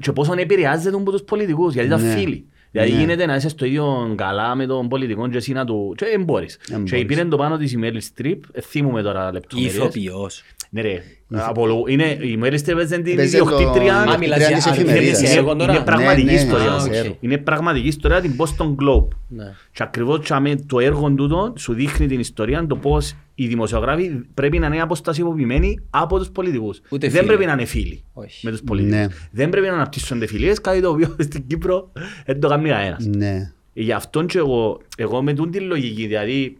Και 0.00 0.12
πόσο 0.12 0.32
επηρεάζεται 0.36 0.96
από 0.96 1.10
τους 1.10 1.22
πολιτικούς, 1.22 1.72
γιατί 1.72 1.88
ήταν 1.88 2.02
Ναι. 2.02 2.14
φίλοι. 2.14 2.46
Δηλαδή 2.70 2.92
Ναι. 2.92 2.98
γίνεται 2.98 3.26
να 3.26 3.34
είσαι 3.34 3.48
στο 3.48 3.64
ίδιο 3.64 4.14
καλά 4.16 4.54
με 4.54 4.66
τον 4.66 4.88
πολιτικό 4.88 5.28
και 5.28 5.36
εσύ 5.36 5.52
να 5.52 5.64
του... 5.64 5.94
και 5.96 6.06
δεν 6.06 6.24
μπορείς. 6.24 6.58
Δεν 6.68 6.84
Και 6.84 6.90
μπορείς. 6.90 7.06
πήρε 7.06 7.24
το 7.24 7.36
πάνω 7.36 7.56
της 7.56 7.72
η 7.72 7.78
Meryl 7.82 8.22
Streep, 8.22 8.38
ε, 8.52 8.60
θυμούμαι 8.60 9.02
τώρα 9.02 9.32
λεπτομέρειες. 9.32 9.74
Ηθοποιός. 9.74 10.42
Ναι 10.70 10.80
ρε, 10.80 11.02
απολο- 11.30 11.84
είναι, 11.88 12.04
η 12.04 12.38
Meryl 12.42 12.54
Streep 12.54 12.74
παίζει 12.74 13.02
την 13.02 13.16
Παίζει 13.16 13.38
το- 13.38 13.44
ιδιοκτήτρια 13.54 13.96
Α, 13.96 14.18
μιλάς 14.18 14.38
της 14.38 14.46
για 14.48 14.56
εφημερίδας. 14.72 14.98
αληθινές 15.16 15.36
έργο 15.36 15.56
τώρα. 15.56 15.72
είναι 15.74 15.84
πραγματική 15.84 16.24
Ναι, 16.26 16.32
ναι, 16.32 16.38
ιστορία. 16.38 16.70
α, 16.70 16.74
όμως. 16.74 16.84
οκ. 17.00 17.14
Είναι 17.20 17.38
πραγματική 17.38 17.86
ιστορία 17.86 18.20
την 18.20 18.32
Boston 18.38 18.66
Globe. 18.82 19.08
Ναι. 19.28 19.44
Και 19.72 19.82
ακριβώς 19.82 20.20
τσάμε 20.20 20.54
το 20.66 20.78
έργο 20.80 21.10
τούτο 21.10 21.52
σου 21.56 21.72
δείχνει 21.72 22.06
την 22.06 22.20
ιστορία 22.20 22.66
το 22.66 22.76
πώς 22.76 23.14
οι 23.34 23.46
δημοσιογράφοι 23.46 24.10
πρέπει 24.34 24.58
να 24.58 24.66
είναι 24.66 24.80
αποστασιοποιημένοι 24.80 25.78
από 25.90 26.18
τους 26.18 26.30
πολιτικούς. 26.30 26.80
Ούτε 26.90 27.06
Δεν 27.08 27.10
φίλοι. 27.16 27.26
πρέπει 27.26 27.44
να 27.46 27.52
είναι 27.52 27.64
φίλοι 27.64 28.02
Όχι. 28.12 28.44
με 28.46 28.50
τους 28.50 28.62
πολιτικούς. 28.62 28.98
Ναι. 28.98 29.06
Δεν 29.30 29.48
πρέπει 29.50 29.66
να 29.66 29.72
αναπτύσσονται 29.72 30.26
φιλίες, 30.26 30.60
κάτι 30.60 30.80
το 30.80 30.88
οποίο 30.88 31.16
στην 31.18 31.46
Κύπρο 31.46 31.92
δεν 32.26 32.40
το 32.40 32.48
κάνει 32.48 32.68
κανένας. 32.68 33.04
Ναι. 33.06 33.52
Γι' 33.72 33.92
αυτόν 33.92 34.26
και 34.26 34.38
εγώ, 34.38 34.80
εγώ 34.96 35.22
με 35.22 35.32
τούντη 35.32 35.60
λογική, 35.60 36.06
δηλαδή 36.06 36.56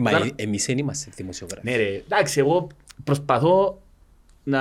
Μα 0.00 0.10
Τώρα- 0.10 0.24
ε- 0.24 0.42
εμείς 0.42 0.64
δεν 0.66 0.78
είμαστε 0.78 1.10
δημοσιογράφοι. 1.16 1.70
ναι 1.70 1.76
ρε, 1.76 2.02
εντάξει, 2.08 2.40
εγώ 2.40 2.66
προσπαθώ 3.04 3.82
να 4.44 4.60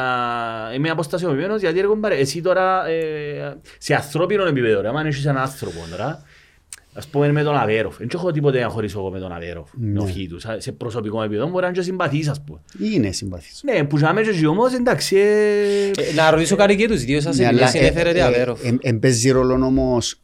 είμαι 0.76 0.90
αποστασιοποιημένος 0.90 1.62
γιατί 1.62 1.80
έργο 1.80 1.96
μπαρε. 1.96 2.16
Εσύ 2.16 2.42
τώρα 2.42 2.88
ε, 2.88 3.58
σε 3.78 3.94
ανθρώπινο 3.94 4.46
επίπεδο, 4.46 4.82
ρε, 4.82 4.88
άμα 4.88 5.02
έχεις 5.06 5.26
έναν 5.26 5.42
άνθρωπο 5.42 5.80
τώρα, 5.92 6.24
ας 6.94 7.08
πούμε 7.08 7.32
με 7.32 7.44
τον 7.44 7.56
Αβέροφ, 7.58 7.98
δεν 7.98 8.08
έχω 8.14 8.32
τίποτε 8.32 8.62
να 8.62 8.68
χωρίσω 8.68 9.00
εγώ 9.00 9.10
με 9.10 9.20
τον 9.20 9.32
Αβέροφ, 9.32 9.70
Ναι. 9.74 10.00
όχι 10.00 10.28
του, 10.28 10.40
σε 10.58 10.72
προσωπικό 10.72 11.24
επίπεδο, 11.24 11.48
μπορεί 11.48 11.62
να 11.62 11.68
είναι 11.68 11.78
και 11.78 11.84
συμπαθείς 11.84 12.30
ας 12.30 12.42
πούμε. 12.44 12.60
Είναι 12.94 13.12
συμπαθής. 13.12 13.62
Ναι, 13.64 13.84
που 13.84 13.98
ζάμε 13.98 14.22
και 14.22 14.30
εσύ 14.30 14.46
όμως, 14.46 14.74
εντάξει, 14.74 15.16
ε, 15.18 15.86
Ε, 15.88 16.14
Να 16.16 16.30
ρωτήσω 16.32 16.56
κάτι 16.56 16.76
και 16.76 16.88
τους 16.88 17.04
δύο 17.04 17.22
σας 17.22 17.38
Ναι, 17.38 17.44
επειδή 17.46 17.58
αλλά, 17.60 17.68
συνέφερετε 17.70 18.20
ε, 18.20 18.22
ε, 18.22 18.26
Αβέροφ. 18.26 18.64
ε, 18.66 18.78
ε, 18.82 18.92
Παίζει 18.94 19.30
ρόλο 19.30 19.54
όμως 19.66 20.20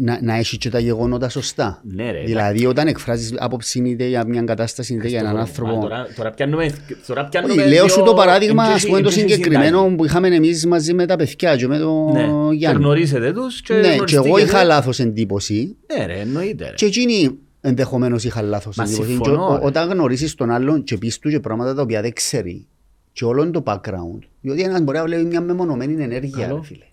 να, 0.00 0.18
να 0.22 0.34
έχει 0.36 0.58
και 0.58 0.70
τα 0.70 0.78
γεγονότα 0.78 1.28
σωστά. 1.28 1.80
Ναι, 1.84 2.10
ρε, 2.10 2.22
δηλαδή 2.24 2.66
όταν 2.66 2.86
εκφράζεις 2.86 3.32
άποψη 3.38 3.82
είτε 3.88 4.06
για 4.06 4.26
μια 4.26 4.42
κατάσταση 4.42 4.94
είτε 4.94 5.08
για 5.08 5.18
έναν 5.18 5.34
Μα 5.34 5.40
άνθρωπο. 5.40 5.80
Τώρα, 5.80 6.06
τώρα 6.16 6.30
πιάνουμε, 6.30 6.70
τώρα 7.06 7.20
Όχι, 7.20 7.30
πιάνουμε 7.30 7.54
Λέω 7.54 7.68
δύο- 7.68 7.88
σου 7.88 8.02
το 8.02 8.14
παράδειγμα 8.14 8.62
εντός- 8.64 8.74
ας 8.76 8.82
πούμε 8.84 8.92
το 8.92 8.98
εντός 8.98 9.12
συγκεκριμένο 9.12 9.76
συντάγει. 9.78 9.96
που 9.96 10.04
είχαμε 10.04 10.28
εμείς 10.28 10.66
μαζί 10.66 10.94
με 10.94 11.06
τα 11.06 11.16
παιδιά 11.16 11.56
και 11.56 11.66
με 11.66 11.78
τον 11.78 12.12
Ναι, 12.12 12.20
και 12.50 12.54
Γιάννη. 12.56 12.82
γνωρίζετε 12.82 13.32
τους 13.32 13.60
και 13.62 13.74
Ναι, 13.74 13.80
και 13.80 13.86
γνωριστήκετε. 13.88 14.28
εγώ 14.28 14.38
είχα 14.38 14.64
λάθος 14.64 14.98
εντύπωση 14.98 15.76
Ναι 15.96 16.06
ρε, 16.06 16.20
εννοείται 16.20 16.64
ρε. 16.68 16.74
και 16.74 16.86
εκείνοι 16.86 17.30
ενδεχομένως 17.60 18.24
είχαν 18.24 18.44
λάθος 18.44 18.76
Μα 18.76 18.84
εντύπωση. 18.84 19.08
συμφωνώ, 19.08 19.46
Και 19.46 19.52
ο- 19.52 19.58
ρε. 19.58 19.66
Όταν 19.66 19.88
γνωρίσεις 19.90 20.34
τον 20.34 20.50
άλλον 20.50 20.84
και 20.84 20.96
πεις 20.98 21.18
του 21.18 21.28
και 21.30 21.40
πράγματα 21.40 21.74
τα 21.74 21.82
οποία 21.82 22.00
δεν 22.02 22.12
ξέρει 22.12 22.66
και 23.12 23.24
όλο 23.24 23.50
το 23.50 23.62
background, 23.66 24.18
διότι 24.40 24.62
ένας 24.62 24.80
μπορεί 24.80 24.98
να 24.98 25.04
βλέπει 25.04 25.24
μια 25.24 25.40
μεμονωμένη 25.40 26.02
ενέργεια, 26.02 26.46
Καλό. 26.46 26.56
ρε 26.56 26.62
φίλε. 26.66 26.84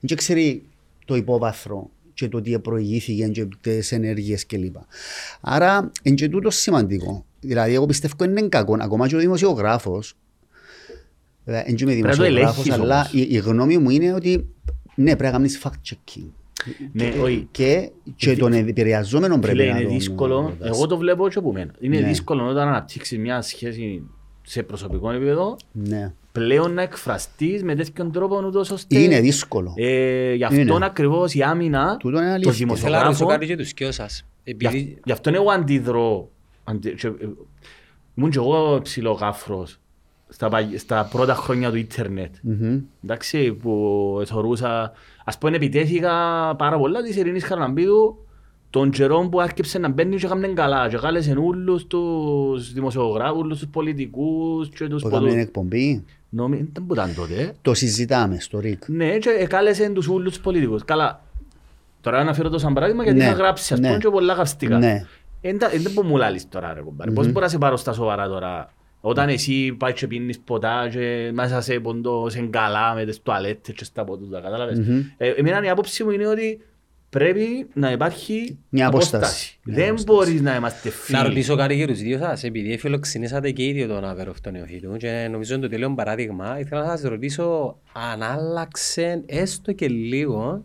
Δεν 0.00 0.16
ξέρει 0.16 0.62
το 1.04 1.16
υπόβαθρο 1.16 1.90
και 2.16 2.28
το 2.28 2.40
τι 2.40 2.58
προηγήθηκε 2.58 3.26
και 3.28 3.48
τις 3.60 3.92
ενέργειες 3.92 4.46
κλπ. 4.46 4.76
Άρα 5.40 5.90
είναι 6.02 6.14
και 6.14 6.28
τούτο 6.28 6.50
σημαντικό. 6.50 7.24
Δηλαδή 7.40 7.74
εγώ 7.74 7.86
πιστεύω 7.86 8.24
είναι 8.24 8.42
κακό, 8.48 8.76
ακόμα 8.80 9.08
και 9.08 9.16
ο 9.16 9.18
δημοσιογράφος, 9.18 10.14
βέβαια 11.44 11.62
δεν 11.64 11.74
είμαι 11.78 11.94
να 11.94 12.16
το 12.16 12.22
δημοσιογράφος, 12.22 12.66
ελέγχεις 12.66 12.70
αλλά 12.70 12.96
όμως. 12.96 13.12
η, 13.12 13.26
η 13.30 13.36
γνώμη 13.36 13.78
μου 13.78 13.90
είναι 13.90 14.14
ότι 14.14 14.46
ναι, 14.94 15.04
πρέπει 15.16 15.22
να 15.22 15.30
κάνεις 15.30 15.60
fact-checking. 15.64 16.28
Ναι, 16.92 17.12
όχι. 17.22 17.48
Και, 17.50 17.90
και 18.16 18.36
τον 18.36 18.52
επηρεαζόμενο 18.52 19.38
πρέπει 19.38 19.58
Φίλε, 19.58 19.70
να 19.70 19.78
είναι 19.78 19.88
τον 19.88 19.98
δύσκολο, 19.98 20.40
ρωτάς. 20.40 20.68
εγώ 20.76 20.86
το 20.86 20.96
βλέπω 20.96 21.28
και 21.28 21.38
από 21.38 21.52
μένα. 21.52 21.72
Είναι 21.80 22.00
Ναι. 22.00 22.06
δύσκολο 22.06 22.46
όταν 22.48 22.68
αναπτύξεις 22.68 23.18
μια 23.18 23.42
σχέση 23.42 24.02
σε 24.42 24.62
προσωπικό 24.62 25.10
επίπεδο 25.10 25.56
Ναι. 25.72 26.12
Πλέον 26.38 26.72
να 26.74 26.82
εκφραστείς 26.82 27.62
με 27.62 27.74
τέτοιον 27.74 28.12
τρόπο 28.12 28.42
ούτως 28.46 28.70
ώστε... 28.70 28.98
Είναι 28.98 29.20
δύσκολο. 29.20 29.72
Ε, 29.76 30.32
γι' 30.34 30.44
αυτόν 30.44 30.60
Είναι. 30.60 30.84
ακριβώς 30.84 31.34
η 31.34 31.42
άμυνα 31.42 31.96
Τούτο 31.96 32.16
είναι 32.18 32.26
των 32.26 32.34
αλήθεια. 32.34 32.52
Θέλω 32.52 32.66
να 32.94 33.02
ρωτήσω 33.02 33.24
δημοσιογράφων 33.24 33.28
κάτι 33.28 33.46
και 33.46 33.56
τους 33.56 33.72
δυο 33.72 33.92
σας. 33.92 34.24
Γι' 34.44 34.50
Επειδή 34.50 34.66
αυ- 34.96 35.00
Γι' 35.04 35.12
αυτό 35.12 35.30
εγώ 35.34 35.50
αντιδρώ. 35.50 36.28
αντι- 36.64 36.94
και- 36.94 37.06
ε, 37.06 37.28
Ήμουν 38.14 38.30
και 38.30 38.38
εγώ 38.38 38.80
ψιλογάφρος 38.82 39.78
στα, 40.28 40.48
παγι- 40.48 40.78
στα 40.78 41.08
πρώτα 41.12 41.34
χρόνια 41.34 41.70
του 41.70 41.76
ίντερνετ. 41.76 42.34
Μμμ. 42.42 42.78
Εντάξει, 43.04 43.52
που 43.52 44.22
θεωρούσα... 44.26 44.92
Ας 45.24 45.38
πούμε, 45.38 45.56
επιτέθηκα 45.56 46.10
πάρα 46.58 46.78
πολλά 46.78 47.02
της 47.02 47.16
Ειρήνης 47.16 47.44
Χαρναμπίδου 47.44 48.25
τον 48.78 48.90
καιρό 48.90 49.28
που 49.30 49.40
άρχισε 49.40 49.78
να 49.78 49.88
μπαίνει 49.88 50.16
και 50.16 50.26
έκαμε 50.26 50.46
καλά 50.46 50.88
και 50.88 50.96
κάλεσε 50.96 51.34
όλους 51.38 51.86
τους 51.86 52.72
δημοσιογράφους, 52.72 53.38
όλους 53.40 53.58
τους 53.58 53.68
πολιτικούς 53.68 54.68
και 54.68 54.88
τους 54.88 55.02
Που 55.02 55.08
έκαμε 55.08 55.22
την 55.22 55.30
ποδο... 55.30 55.40
εκπομπή. 55.40 56.04
Νομίζω, 56.28 56.64
δεν 56.72 56.86
που 56.86 56.94
ήταν 56.94 57.14
τότε. 57.14 57.54
Το 57.62 57.74
συζητάμε 57.74 58.36
στο 58.40 58.60
ΡΙΚ. 58.60 58.88
Ναι, 58.88 59.18
και 59.18 59.46
κάλεσε 59.48 59.88
τους 59.88 60.08
όλους 60.08 60.32
τους 60.32 60.40
πολιτικούς. 60.40 60.84
Καλά, 60.84 61.22
τώρα 62.00 62.18
αναφέρω 62.18 62.48
το 62.48 62.58
σαν 62.58 62.74
παράδειγμα 62.74 63.02
γιατί 63.02 63.18
Ναι, 63.18 63.24
είχα 63.24 63.32
γράψεις 63.32 63.72
ας 63.72 63.78
ναι. 63.78 63.86
πούμε 63.86 63.98
και 63.98 64.08
πολλά 64.08 64.34
καυστικά. 64.34 64.78
Ναι. 64.78 65.06
Δεν 65.40 65.92
που 65.94 66.02
μου 66.02 66.16
λάλεις 66.16 66.48
τώρα 66.48 66.74
ρε 66.74 66.80
κομπάρε. 66.80 67.10
Πώς 67.10 67.26
μπορώ 67.26 67.44
να 67.44 67.50
σε 67.50 67.58
πάρω 67.58 67.76
στα 67.76 67.92
σοβαρά 67.92 68.28
τώρα. 68.28 68.72
Όταν 69.00 69.28
εσύ 69.28 69.72
πάει 69.78 69.92
και 69.92 70.06
πίνεις 70.06 70.38
ποτά 70.38 70.88
και 70.92 71.30
μέσα 71.32 71.60
σε 71.60 71.80
ποντός, 71.80 72.32
σε 72.32 72.40
καλά 72.50 72.94
με 72.94 73.04
τις 73.04 73.22
τουαλέτες 73.22 73.74
και 73.74 73.84
στα 73.84 74.04
ποτούτα, 74.04 74.40
κατάλαβες. 74.40 74.78
Μμμ. 74.78 75.02
Ε, 75.16 75.28
Εμένα 75.28 75.64
η 75.64 75.68
άποψη 75.68 76.04
μου 76.04 76.10
είναι 76.10 76.26
ότι 76.26 76.60
πρέπει 77.10 77.68
να 77.74 77.90
υπάρχει 77.90 78.58
Μια 78.68 78.86
απόσταση. 78.86 79.58
Μια 79.64 79.76
Δεν 79.76 79.88
απόσταση. 79.88 80.04
μπορείς 80.18 80.40
να 80.40 80.54
είμαστε 80.56 80.88
Να 80.88 80.94
φίλοι. 80.94 81.22
ρωτήσω 81.22 81.56
κάτι 81.56 81.74
για 81.74 81.86
τους 81.86 81.98
δύο 81.98 82.18
σας, 82.18 82.44
επειδή 82.44 82.76
φιλοξενήσατε 82.78 83.50
και 83.50 83.64
ίδιο 83.66 83.86
τον 83.86 84.04
Αβέροφ 84.04 84.40
τον 84.40 84.52
Νεοφύτου 84.52 84.96
και 84.96 85.28
νομίζω 85.30 85.54
είναι 85.54 85.62
το 85.62 85.68
τελείον 85.68 85.94
παράδειγμα, 85.94 86.58
ήθελα 86.58 86.80
να 86.86 86.88
σας 86.96 87.02
ρωτήσω 87.02 87.78
αν 87.92 88.22
άλλαξε 88.22 89.22
έστω 89.26 89.72
και 89.72 89.88
λίγο 89.88 90.64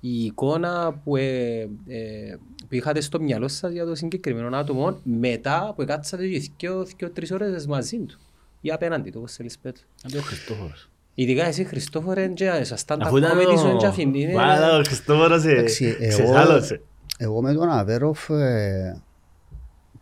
η 0.00 0.24
εικόνα 0.24 1.00
που, 1.04 1.16
ε, 1.16 1.60
ε, 1.86 2.36
που 2.68 2.74
είχατε 2.74 3.00
στο 3.00 3.20
μυαλό 3.20 3.48
σας 3.48 3.72
για 3.72 3.84
το 3.84 3.94
συγκεκριμένο 3.94 4.56
άτομο 4.56 5.00
μετά 5.02 5.72
που 5.76 5.84
κάτσατε 5.84 6.26
και 6.26 6.38
δυο- 6.58 6.84
δυο-τρεις 6.98 7.30
ώρες 7.30 7.66
μαζί 7.66 7.96
του 7.98 8.18
ή 8.60 8.70
απέναντι 8.70 9.10
του, 9.10 9.16
όπως 9.18 9.32
θέλεις 9.32 9.58
πέτω. 9.58 9.80
Είναι 10.10 10.18
ο 10.18 10.22
Χριστόφορος. 10.22 10.88
Ειδικά 11.14 11.44
εσύ 11.46 11.64
Χριστόφορε 11.64 12.28
και 12.28 12.58
ήσασταν 12.60 12.98
τα 12.98 13.06
Αφού 13.06 13.16
ήταν 13.16 13.30
κόμμετι 13.30 13.58
σου 13.58 13.70
ο... 13.74 13.76
και 13.76 13.86
αφήνει, 13.86 14.20
είναι- 14.20 14.34
Βάλα, 14.34 14.78
ο 14.78 14.82
Χριστόφορος 14.84 15.44
ε, 15.44 15.50
Εντάξει, 15.50 15.96
εγώ, 16.00 16.08
ξεσάλωσε. 16.08 16.80
εγώ 17.18 17.42
με 17.42 17.52
τον 17.54 17.68
Αβέροφ 17.70 18.30
ε, 18.30 19.02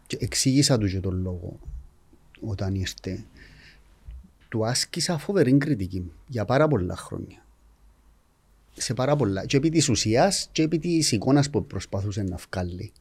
και 0.06 0.16
εξήγησα 0.20 0.78
του 0.78 0.86
και 0.86 1.00
τον 1.00 1.20
λόγο 1.22 1.58
όταν 2.46 2.74
ήρθε. 2.74 3.24
Του 4.48 4.66
άσκησα 4.66 5.18
φοβερή 5.18 5.58
κριτική 5.58 6.12
για 6.26 6.44
πάρα 6.44 6.68
πολλά 6.68 6.96
χρόνια. 6.96 7.44
Σε 8.76 8.94
πάρα 8.94 9.16
πολλά. 9.16 9.46
Και 9.46 9.56
επί 9.56 9.68
της 9.68 9.88
ουσίας 9.88 10.48
και 10.52 10.62
επί 10.62 10.78
της 10.78 11.12
εικόνας 11.12 11.50
που 11.50 11.66
προσπαθούσε 11.66 12.22
να 12.22 12.36
βγάλει. 12.50 12.92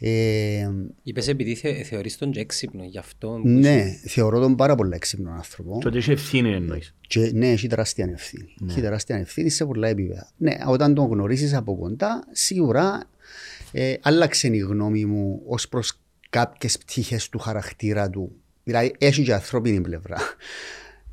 Ε, 0.00 0.70
Είπες 1.02 1.28
επειδή 1.28 1.54
θε, 1.54 1.82
θεωρείς 1.82 2.18
τον 2.18 2.30
και 2.30 2.40
έξυπνο, 2.40 2.84
γι' 2.84 2.98
αυτό... 2.98 3.28
που 3.42 3.48
ναι, 3.48 3.84
θεωρώ 4.06 4.40
τον 4.40 4.56
πάρα 4.56 4.74
πολύ 4.74 4.94
έξυπνο 4.94 5.30
άνθρωπο. 5.30 5.78
Και 5.80 5.88
ότι 5.88 5.98
είχε 5.98 6.12
ευθύνη 6.12 6.52
εννοείς. 6.52 6.94
Και 7.00 7.30
ναι, 7.34 7.50
έχει 7.50 7.66
τεράστια 7.66 8.08
ευθύνη. 8.12 8.54
Έχει 8.68 8.80
τεράστια 8.80 9.16
ευθύνη 9.16 9.50
σε 9.50 9.64
πολλά 9.64 9.88
επίπεδα. 9.88 10.30
Ναι, 10.36 10.56
όταν 10.66 10.94
τον 10.94 11.06
γνωρίσει 11.06 11.54
από 11.54 11.76
κοντά, 11.76 12.24
σίγουρα 12.30 13.08
ε, 13.72 13.94
άλλαξε 14.02 14.48
η 14.48 14.58
γνώμη 14.58 15.04
μου 15.04 15.42
ως 15.46 15.68
προς 15.68 15.98
κάποιες 16.30 16.78
πτυχές 16.78 17.28
του 17.28 17.38
χαρακτήρα 17.38 18.10
του. 18.10 18.32
Δηλαδή, 18.64 18.94
έχει 18.98 19.22
και 19.22 19.34
ανθρώπινη 19.34 19.80
πλευρά. 19.80 20.16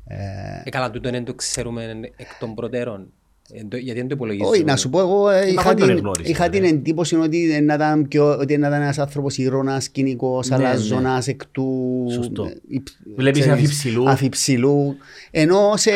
Ε, 0.06 0.62
Ε, 0.64 0.70
καλά, 0.70 0.90
τούτο 0.90 1.10
δεν 1.10 1.24
το 1.24 1.34
ξέρουμε 1.34 2.00
εκ 2.16 2.28
των 2.40 2.54
προτέρων. 2.54 3.12
Ε, 3.54 3.64
το- 3.68 3.76
γιατί 3.76 3.98
δεν 3.98 4.08
το 4.08 4.14
υπολογίζουμε. 4.14 4.50
όχι, 4.56 4.64
να 4.64 4.76
σου 4.76 4.90
πω, 4.90 5.00
εγώ 5.00 5.28
ε, 5.30 5.48
είχα, 5.48 5.62
δεν 5.62 5.76
τον 5.76 5.86
την, 5.86 5.96
εγνώρισα, 5.96 6.30
είχα 6.30 6.44
ρε. 6.44 6.50
την 6.50 6.64
εντύπωση 6.64 7.16
ότι 7.16 7.52
ε, 7.54 7.60
να 7.60 7.74
ήταν, 7.74 8.08
πιο, 8.08 8.36
ότι 8.38 8.58
να 8.58 8.68
ήταν 8.68 8.80
ένας 8.82 8.98
άνθρωπος 8.98 9.38
ήρωνας, 9.38 9.88
κοινικός, 9.88 10.48
Ναι, 10.48 10.54
αλαζονάς, 10.54 11.28
εκ 11.28 11.40
του... 11.46 12.06
Σωστό. 12.12 12.44
ε, 12.44 12.54
υψ- 12.68 12.96
Βλέπεις 13.16 13.40
ξέρεις, 13.40 13.58
αφιψηλού. 13.58 14.08
Αφιψηλού. 14.10 14.96
Ενώ 15.30 15.72
σε 15.76 15.90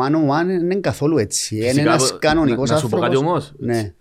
one 0.00 0.12
on 0.14 0.40
one 0.42 0.46
δεν 0.46 0.60
είναι 0.60 0.74
καθόλου 0.74 1.18
έτσι. 1.18 1.56
Είναι 1.56 1.64
Φυσικά, 1.66 1.80
ένας 1.82 2.12
να- 2.12 2.18
κανονικός 2.18 2.70
να 2.70 2.76
σου 2.76 2.88
πω 2.88 2.96
άνθρωπος. 2.96 3.16
κάτι 3.18 3.28
όμως. 3.30 3.52
Ναι. 3.58 3.92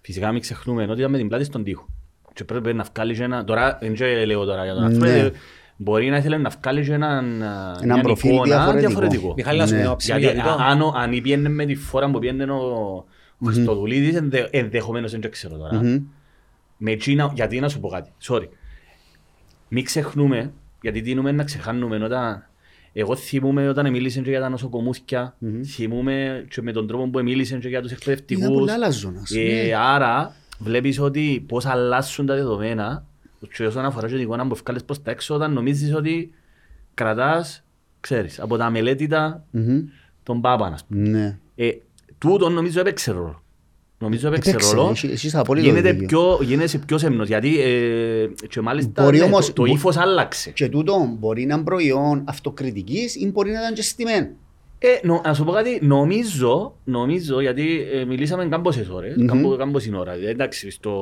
Φυσικά 0.00 0.32
μην 0.32 0.40
ξεχνούμε 0.40 0.82
ότι 0.82 0.98
ήταν 0.98 1.10
με 1.10 1.18
την 1.18 1.28
πλάτη 1.28 1.44
στον 1.44 1.64
τοίχο. 1.64 1.86
Και 2.32 2.44
πρέπει 2.44 2.74
να 2.74 2.84
βγάλεις 2.94 3.18
και 3.18 3.24
ένα... 3.24 3.44
Τώρα, 3.44 3.78
δεν 3.80 3.94
και 3.94 4.04
λέω 4.26 4.44
τώρα 4.44 4.64
για 4.64 4.74
τον 4.74 4.96
Ναι. 4.98 5.08
άνθρωπο. 5.10 5.36
Ε, 5.82 5.90
Μπορεί 5.90 6.08
να 6.10 6.16
ήθελε 6.16 6.36
να 6.38 6.50
βγάλει 6.60 6.84
και 6.84 6.92
έναν, 6.92 7.42
α, 7.42 7.78
Έναν 7.82 7.94
μια 7.94 8.02
προφίλ 8.02 8.30
εικόνα 8.34 8.44
διαφορετικό. 8.46 8.78
διαφορετικό. 8.88 9.34
Μιχάλη, 9.36 9.58
να 9.58 9.66
σου 9.66 9.74
Ναι. 9.74 9.80
πει 9.82 9.86
να 9.86 9.96
ψηφί 9.96 10.18
Γιατί 10.20 10.34
γιατί 10.34 10.48
το. 10.48 10.54
α- 10.62 10.66
αν, 10.66 10.80
ο- 10.80 10.92
αν 10.96 11.10
πήγαινε 11.10 11.48
με 11.48 11.64
τη 11.64 11.74
φορά 11.74 12.10
που 12.10 12.18
πήγαινε 12.18 12.44
ο, 12.44 12.56
ο 13.38 13.44
Χριστοδουλίδης, 13.46 14.14
ενδε- 14.16 14.48
ενδεχομένως 14.50 15.10
δεν 15.10 15.20
το 15.20 15.28
ξέρω 15.28 15.56
τώρα. 15.56 15.74
Μμμ. 15.82 15.98
Με 16.76 16.90
εκείνα, 16.90 17.32
γιατί 17.34 17.60
να 17.60 17.68
σου 17.68 17.80
πω 17.80 17.88
κάτι, 17.88 18.10
sorry. 18.28 18.48
Μην 19.68 19.84
ξεχνούμε, 19.84 20.52
γιατί 20.82 21.00
τίνουμε 21.02 21.32
να 21.32 21.44
ξεχάνουμε 21.44 21.96
όταν... 22.04 22.46
Εγώ 22.94 23.16
θυμούμαι 23.16 23.68
όταν 23.68 23.90
μίλησε 23.90 24.20
και 24.20 24.30
για 24.30 24.40
τα 24.40 24.48
νοσοκομούσκια, 24.48 25.36
θυμούμαι 25.66 26.44
και 26.50 26.62
με 26.62 26.72
τον 26.72 26.86
τρόπο 26.86 27.08
που 27.08 27.22
μίλησε 27.22 27.56
και 27.58 27.68
για 27.68 27.80
τους 27.82 27.90
Ήταν 27.90 27.98
εκπαιδευτικούς. 28.00 28.58
πολύ 28.58 28.70
αλαζόνας. 28.70 29.30
Ε, 29.30 29.38
ναι. 29.66 29.74
άρα 29.76 30.34
βλέπεις 30.58 31.00
ότι 31.00 31.44
πώς 31.48 31.66
αλλάσουν 31.66 32.26
τα 32.26 32.34
δεδομένα 32.34 33.06
και 33.52 33.66
όσον 33.66 33.84
αφορά 33.84 34.06
και 34.08 34.12
την 34.14 34.22
εικόνα 34.22 34.46
που 34.46 34.54
βγάλεις 34.64 34.84
προς 34.84 35.02
τα 35.02 35.10
έξω 35.10 35.34
όταν 35.34 35.52
νομίζεις 35.52 35.94
ότι 35.94 36.30
κρατάς, 36.94 37.64
ξέρεις, 38.00 38.40
από 38.40 38.56
τα 38.56 38.70
μελέτητα 38.70 39.44
Μμμ. 39.50 39.80
τον 40.22 40.40
Πάπα, 40.40 40.66
ας 40.66 40.84
πούμε. 40.84 41.08
Ναι. 41.08 41.38
Ε, 41.54 41.70
τούτο 42.18 42.48
νομίζω 42.48 42.80
έπαιξε 42.80 43.10
ρόλο. 43.12 43.42
Νομίζω 43.98 44.28
έπαιξε 44.28 44.50
Έπαιξε, 44.50 44.74
ρόλο. 44.74 44.90
εσύ- 44.90 45.10
εσείς 45.12 45.34
απόλυτο 45.34 45.66
Γίνεται 45.66 45.92
δίκιο. 45.92 46.06
πιο, 46.06 46.38
γίνεσαι 46.46 46.78
πιο 46.78 46.98
σεμνός, 46.98 47.28
γιατί 47.28 47.60
ε, 47.60 48.26
και 48.48 48.60
μάλιστα 48.60 49.02
Μπορεί 49.02 49.18
ναι, 49.18 49.24
όμως- 49.24 49.46
το, 49.46 49.52
το 49.52 49.62
μπο- 49.62 49.72
ύφος 49.74 49.96
άλλαξε. 49.96 50.50
Και 50.50 50.68
τούτο 50.68 51.16
μπορεί 51.18 51.46
να 51.46 51.54
είναι 51.54 51.62
προϊόν 51.64 52.22
αυτοκριτικής 52.26 53.14
ή 53.16 53.30
μπορεί 53.30 53.50
να 53.52 53.58
ήταν 53.60 53.74
και 53.74 53.82
στημένο. 53.82 54.28
Ε, 54.84 55.06
νο, 55.06 55.20
να 55.24 55.34
σου 55.34 55.44
πω 55.44 55.52
κάτι, 55.52 55.78
νομίζω, 55.82 56.74
νομίζω 56.84 57.40
γιατί 57.40 57.86
ε, 57.92 58.04
μιλήσαμε 58.04 58.44
κάμποσες 58.46 58.88
ώρες, 58.88 59.14
Μμμ. 59.16 59.26
κάμπο, 59.26 59.56
κάμποσή 59.56 59.92
ώρα. 59.96 60.12
Ε, 60.12 60.28
Εντάξει, 60.30 60.70
στο, 60.70 60.92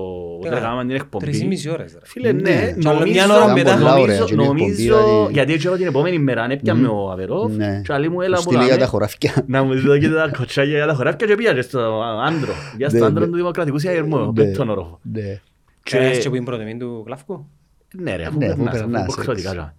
όταν 0.41 0.53
Ε, 0.59 0.61
κάναμε 0.61 0.85
την 0.85 0.95
εκπομπή. 0.95 1.25
Τρεις 1.25 1.41
ή 1.41 1.47
μισή 1.47 1.71
ώρες. 1.71 1.93
ρε. 1.93 1.99
Φίλε, 2.03 2.33
Ναι. 2.33 2.41
ναι, 2.41 2.75
Και 2.79 2.89
άλλο 2.89 2.99
νομίζω, 2.99 3.13
μια 3.27 3.37
ώρα 3.37 3.53
μετά. 3.53 3.73
Πολλά 3.77 3.93
ωραία, 3.97 4.05
νομίζω, 4.19 4.25
και 4.25 4.33
είναι 4.33 4.43
εκπομπή, 4.43 4.61
νομίζω, 4.61 4.77
δηλαδή. 4.83 5.33
γιατί 5.33 5.53
έτσι 5.53 5.69
την 5.77 5.87
επόμενη 5.87 6.19
μέρα 6.19 6.43
αν 6.43 6.51
έπιαμε 6.51 6.89
ο 6.89 7.11
Αβερόφ 7.11 7.53
Ναι. 7.57 7.81
και 7.85 7.93
άλλοι 7.93 8.09
μου 8.11 8.21
έλα 8.21 8.37
Του 8.37 8.43
που 8.43 8.49
στείλε 8.51 8.63
για 8.65 8.73
δάμε, 8.73 8.85
τα 8.85 8.91
χωράφια. 8.91 9.45
να 9.47 9.63
μου 9.63 9.81
δω 9.81 9.99
και 9.99 10.09
τα 10.09 10.31
κοτσάκια 10.39 10.77
για 10.77 10.87
τα 10.87 10.95
χωράφια 10.95 11.27
και 11.27 11.35
πήγα 11.35 11.53
και 11.53 11.63
στο 11.63 12.03
άντρο. 12.27 12.53
Για 12.77 12.89
στο 12.89 12.99
Ναι, 12.99 13.05
άντρο 13.07 13.25
ναι. 13.25 13.31
του 13.31 13.37
Δημοκρατικού 13.37 13.79
Συναγερμού, 13.79 14.19
Ναι. 14.19 14.33
πέτω 14.33 14.59
τον 14.59 14.71
όροφο. 14.71 15.01
Ναι. 15.13 15.41
Και 15.83 15.97
Και- 15.99 16.05
έτσι 16.05 16.29
που 16.29 16.35
είναι 16.35 16.45
πρώτη 16.45 16.77
του 16.79 17.03
Γλαύκου. 17.07 17.47
Ναι 17.95 18.17
ρε, 18.17 18.25
αφού 18.25 18.39
Ναι, 18.39 18.47
αφού 18.47 18.63
περνάς, 18.65 18.75
αφού 19.09 19.25
περνάς, 19.25 19.73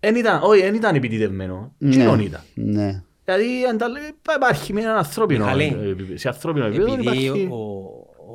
δεν 0.00 0.16
ήταν, 0.16 0.40
όχι, 0.42 0.60
δεν 0.60 0.74
ήταν 0.74 0.94
επιτιδευμένο. 0.94 1.72
Ναι. 1.78 1.90
Κοινόν 1.90 2.20
ήταν; 2.20 2.40
Ναι. 2.54 3.02
Δηλαδή 3.24 3.64
αν 3.70 3.78
τα 3.78 3.88
λέει, 3.88 4.02
πά- 4.22 4.36
υπάρχει 4.36 4.72
με 4.72 4.80
ένα 4.80 4.94
ανθρώπινο 4.96 5.44
Μιχάλη, 5.44 5.64
επίπεδο. 5.64 6.16
Σε 6.18 6.28
ανθρώπινο 6.28 6.64
επίπεδο 6.66 6.92
Επειδή 6.92 7.02
υπάρχει... 7.02 7.28
ο, 7.50 7.56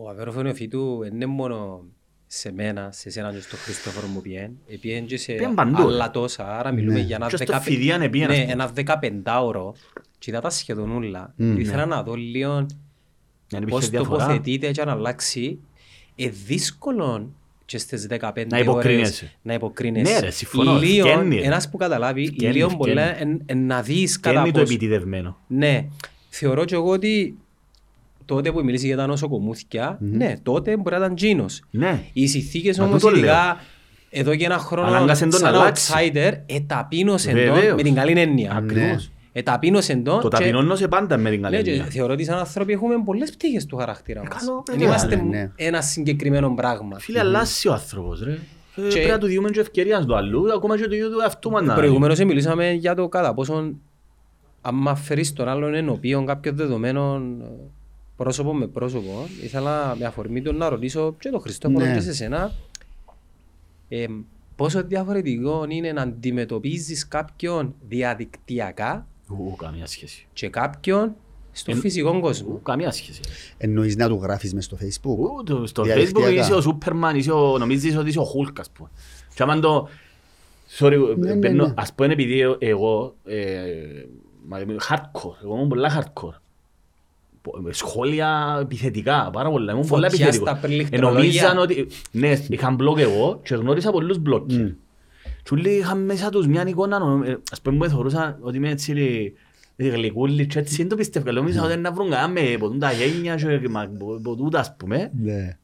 ο 0.03 0.09
Αβέροφ 0.09 0.35
Νεοφύτου 0.35 0.97
δεν 1.01 1.13
είναι 1.13 1.25
μόνο 1.25 1.83
σε 2.27 2.51
μένα, 2.51 2.89
σε 2.91 3.09
σένα 3.09 3.31
και 3.33 3.39
στον 3.41 3.59
Χριστόφορο 3.59 4.07
μου 4.07 4.21
πιέν, 4.21 4.51
επιέν 4.67 5.05
και 5.05 5.17
σε 5.17 5.33
Πιέν 5.33 5.53
παντού, 5.53 5.77
ρε. 5.77 5.83
άλλα 5.93 6.11
τόσα, 6.11 6.57
άρα 6.59 6.71
μιλούμε 6.71 6.93
Ναι. 6.99 7.05
για 7.05 7.15
ένα 7.15 7.27
Και 7.27 7.35
στο 7.35 7.45
δεκαπε- 7.45 7.67
Φιδιάν 7.71 8.01
επίεν, 8.01 8.29
ας 8.29 8.35
ναι, 8.35 8.41
πούμε. 8.41 8.53
ένα 8.53 8.67
δεκαπεντάωρο 8.67 9.75
και 10.19 10.31
είδα 10.31 10.41
τα 10.41 10.49
σχεδόν 10.49 10.91
όλα. 10.95 11.33
Ήθελα 11.37 11.85
να 11.85 12.03
δω 12.03 12.13
λίγο 12.15 12.51
Αν 12.51 12.67
υπήρχε 13.49 13.65
πώς 13.69 13.89
διαφορά. 13.89 14.19
τοποθετείται 14.19 14.71
και 14.71 14.81
αν 14.81 14.89
αλλάξει. 14.89 15.59
Ε, 16.15 16.29
δύσκολο 16.29 17.31
και 17.67 17.77
στις 17.77 18.07
15 18.09 18.45
Να 18.49 18.59
υποκρίνεσαι. 18.59 19.23
ώρες 19.23 19.35
να 19.41 19.53
υποκρίνεσαι. 19.53 20.13
Ναι, 20.13 20.19
ρε, 20.19 20.29
συμφωνώ. 20.31 20.77
Λίγο, 20.79 21.07
Φκένει, 21.07 21.35
ρε. 21.35 21.41
ένας 21.45 21.69
που 21.69 21.77
καταλάβει, 21.77 22.25
Φκένει, 22.27 22.53
λίγο 22.53 22.69
φκένει. 22.69 22.83
πολλά 22.83 23.19
εν- 23.21 23.41
εν 23.45 23.65
να 23.65 23.81
δεις 23.81 24.15
Και 24.19 24.29
κατά 24.29 24.39
είναι 24.39 24.51
το 24.51 24.59
πώς. 24.59 24.69
επιτιδευμένο. 24.69 25.37
Ναι, 25.47 25.85
θεωρώ 26.29 26.65
και 26.65 26.75
εγώ 26.75 26.89
ότι 26.89 27.37
τότε 28.25 28.51
που 28.51 28.63
μιλήσει 28.63 28.85
για 28.85 28.97
τα 28.97 29.07
νοσοκομούθηκια, 29.07 29.97
ναι, 30.01 30.33
τότε 30.43 30.77
μπορεί 30.77 30.95
να 30.95 31.01
ήταν 31.03 31.15
τζίνος. 31.15 31.61
Ναι. 31.71 32.01
Οι 32.13 32.27
συνθήκες 32.27 32.77
Μα 32.77 32.85
όμως 32.85 33.01
τούτο 33.01 33.15
ειδικά 33.15 33.61
εδώ 34.09 34.35
και 34.35 34.45
ένα 34.45 34.57
χρόνο 34.57 34.87
Ανάγκασε 34.87 35.25
τον 35.27 35.39
σαν 35.39 35.53
να 35.53 35.59
αλλάξει. 35.59 35.93
outsider 35.95 36.31
εταπείνωσαν 36.45 37.33
τον 37.33 37.43
Βεβαίως. 37.43 37.75
με 37.75 37.83
την 37.83 37.93
καλή 37.93 38.19
έννοια. 38.19 38.51
Ακριβώς. 38.55 39.11
Εταπείνωσαν 39.39 40.03
τον 40.03 40.21
Το 40.21 40.27
και- 40.27 40.37
ταπεινώνωσε 40.37 40.87
πάντα 40.87 41.17
με 41.17 41.29
την 41.29 41.39
ναι, 41.41 41.49
καλή 41.49 41.63
και 41.63 41.69
έννοια. 41.71 41.85
θεωρώ 41.85 42.13
ότι 42.13 42.23
σαν 42.23 42.37
άνθρωποι 42.37 42.73
έχουμε 42.73 42.95
πολλές 43.05 43.31
πτυχές 43.31 43.65
του 43.65 43.75
χαρακτήρα 43.77 44.23
μας. 44.23 44.29
καλό, 44.39 44.63
Δεν 44.65 44.75
βέβαια, 44.77 44.87
είμαστε 44.89 45.15
ναι, 45.15 45.21
ναι. 45.21 45.51
ένα 45.55 45.81
συγκεκριμένο 45.81 46.53
πράγμα. 46.55 46.99
Φίλε, 46.99 47.19
αλλάσει 47.19 47.67
ο 47.67 47.73
άνθρωπος, 47.73 48.21
ρε. 48.23 48.31
Ε, 48.31 48.37
Και- 48.81 48.87
Πρέπει 48.89 49.09
να 49.09 49.17
του 49.17 49.25
διούμε 49.27 49.49
και 49.49 49.59
ευκαιρία 49.59 50.01
στο 50.01 50.15
αλλού, 50.15 50.53
ακόμα 50.53 50.77
και 50.77 50.87
του 50.87 50.93
ίδιου 50.93 51.09
του 51.11 51.19
εαυτού 51.19 51.49
μας 51.51 51.61
να 51.65 51.73
Προηγουμένως 51.73 52.19
μιλήσαμε 52.19 52.71
για 52.71 52.95
το 52.95 53.07
κατά 53.07 53.33
πόσον 53.33 53.81
άμα 54.61 54.95
φέρεις 54.95 55.33
τον 55.33 55.47
άλλον 55.47 55.73
ενωπίον 55.73 56.25
κάποιων 56.25 56.55
δεδομένων 56.55 57.41
ε, 57.41 57.45
πρόσωπο 58.15 58.53
με 58.53 58.67
πρόσωπο, 58.67 59.27
ήθελα 59.43 59.95
με 59.99 60.05
αφορμή 60.05 60.41
του 60.41 60.53
να 60.53 60.69
ρωτήσω 60.69 61.15
και 61.19 61.29
τον 61.29 61.39
Χριστόφορο 61.41 61.85
Ναι. 61.85 61.93
και 61.93 61.99
σε 61.99 62.13
σένα 62.13 62.51
ε, 63.89 64.05
πόσο 64.55 64.83
διαφορετικό 64.83 65.65
είναι 65.69 65.91
να 65.91 66.01
αντιμετωπίζεις 66.01 67.07
κάποιον 67.07 67.75
διαδικτυακά 67.87 69.07
Ου, 69.29 69.55
καμία 69.55 69.85
σχέση. 69.85 70.27
και 70.33 70.49
κάποιον 70.49 71.15
Στο 71.51 71.75
φυσικό 71.75 72.19
κόσμο. 72.19 72.59
Καμία 72.63 72.91
σχέση. 72.91 73.19
Εννοείς 73.57 73.95
να 73.95 74.07
του 74.07 74.19
γράφεις 74.21 74.53
μες 74.53 74.65
στο 74.65 74.77
facebook; 74.81 75.37
Ούτε 75.39 75.67
Στο 75.67 75.83
Διαδικτυακά; 75.83 76.29
facebook 76.31 76.43
είσαι 76.43 76.53
ο 76.53 76.61
Σούπερμαν, 76.61 77.15
είσαι 77.15 77.31
ο, 77.31 77.57
νομίζεις 77.57 77.97
ότι 77.97 78.09
είσαι 78.09 78.19
ο 78.19 78.23
Χούλκ, 78.23 78.59
ας 78.59 78.69
πούμε. 78.69 78.89
Και 79.35 79.43
άμα 79.43 79.59
το... 79.59 79.87
Sorry, 80.79 81.13
Ναι, 81.17 81.29
ναι, 81.33 81.35
μπαίνω- 81.35 81.65
ναι. 81.67 81.73
ας 81.77 81.93
πούμε 81.93 82.13
επειδή 82.13 82.39
ε- 82.41 82.55
εγώ, 82.59 83.15
ε, 83.25 83.61
μα 84.47 84.59
είμαι 84.59 84.75
hardcore, 84.89 85.35
εγώ 85.43 85.53
ήμουν 85.55 85.67
πολλά 85.67 85.97
hardcore. 86.03 86.35
Πο- 87.41 87.57
με 87.61 87.73
Σχόλια 87.73 88.57
επιθετικά, 88.61 89.29
πάρα 89.33 89.49
πολλά, 89.49 89.71
ήμουν 89.73 89.87
πολλά 89.87 90.09
Φωτιά 90.09 90.25
επιθετικός. 90.25 90.57
στα 90.57 90.67
Ε, 90.67 90.69
πληκτρολόγια. 90.69 91.19
νομίζαν 91.19 91.57
ότι, 91.57 91.87
ναι, 92.11 92.41
είχα 92.49 92.75
blog 92.79 92.97
εγώ 92.97 93.39
και 93.43 93.55
γνώρισα 93.55 93.91
πολλούς 93.91 94.17
bloggers. 94.29 94.53
Μμ. 94.53 94.69
Και 95.47 95.53
όλοι 95.53 95.69
είχαν 95.69 96.05
μέσα 96.05 96.29
τους 96.29 96.47
μια 96.47 96.63
εικόνα, 96.67 96.99
νο- 96.99 97.23
ε, 97.25 97.37
ας 97.51 97.61
πούμε 97.61 97.75
μου 97.75 97.89
θεωρούσαν 97.89 98.37
ότι 98.41 98.57
είμαι 98.57 98.69
έτσι 98.69 98.91
λι- 98.91 99.33
ε, 99.75 99.87
γλυκούλη 99.87 100.45
και 100.47 100.59
έτσι 100.59 100.75
δεν 100.75 100.87
το 100.87 100.95
πιστεύω. 100.95 101.31
Νομίζα 101.31 101.63
ότι 101.63 101.77
να 101.77 101.91
βρουν 101.91 102.09
κανένα 102.09 102.27
με 102.27 102.57
ποτούν 102.59 102.79
τα 102.79 102.91
γένια 102.91 103.35
και 103.35 103.69
μα- 103.69 103.91
πο- 103.99 104.19
ποτούτα 104.23 104.59
ας 104.59 104.75
πούμε. 104.75 105.11
Ναι. 105.23 105.57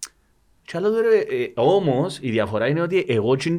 Και 0.66 0.78
άλλο 0.78 0.90
τώρα, 0.90 1.08
ε, 1.08 1.52
όμως 1.56 2.18
η 2.22 2.30
διαφορά 2.30 2.68
είναι 2.68 2.82
ότι 2.82 3.06
εγώ 3.08 3.36
δεν 3.36 3.58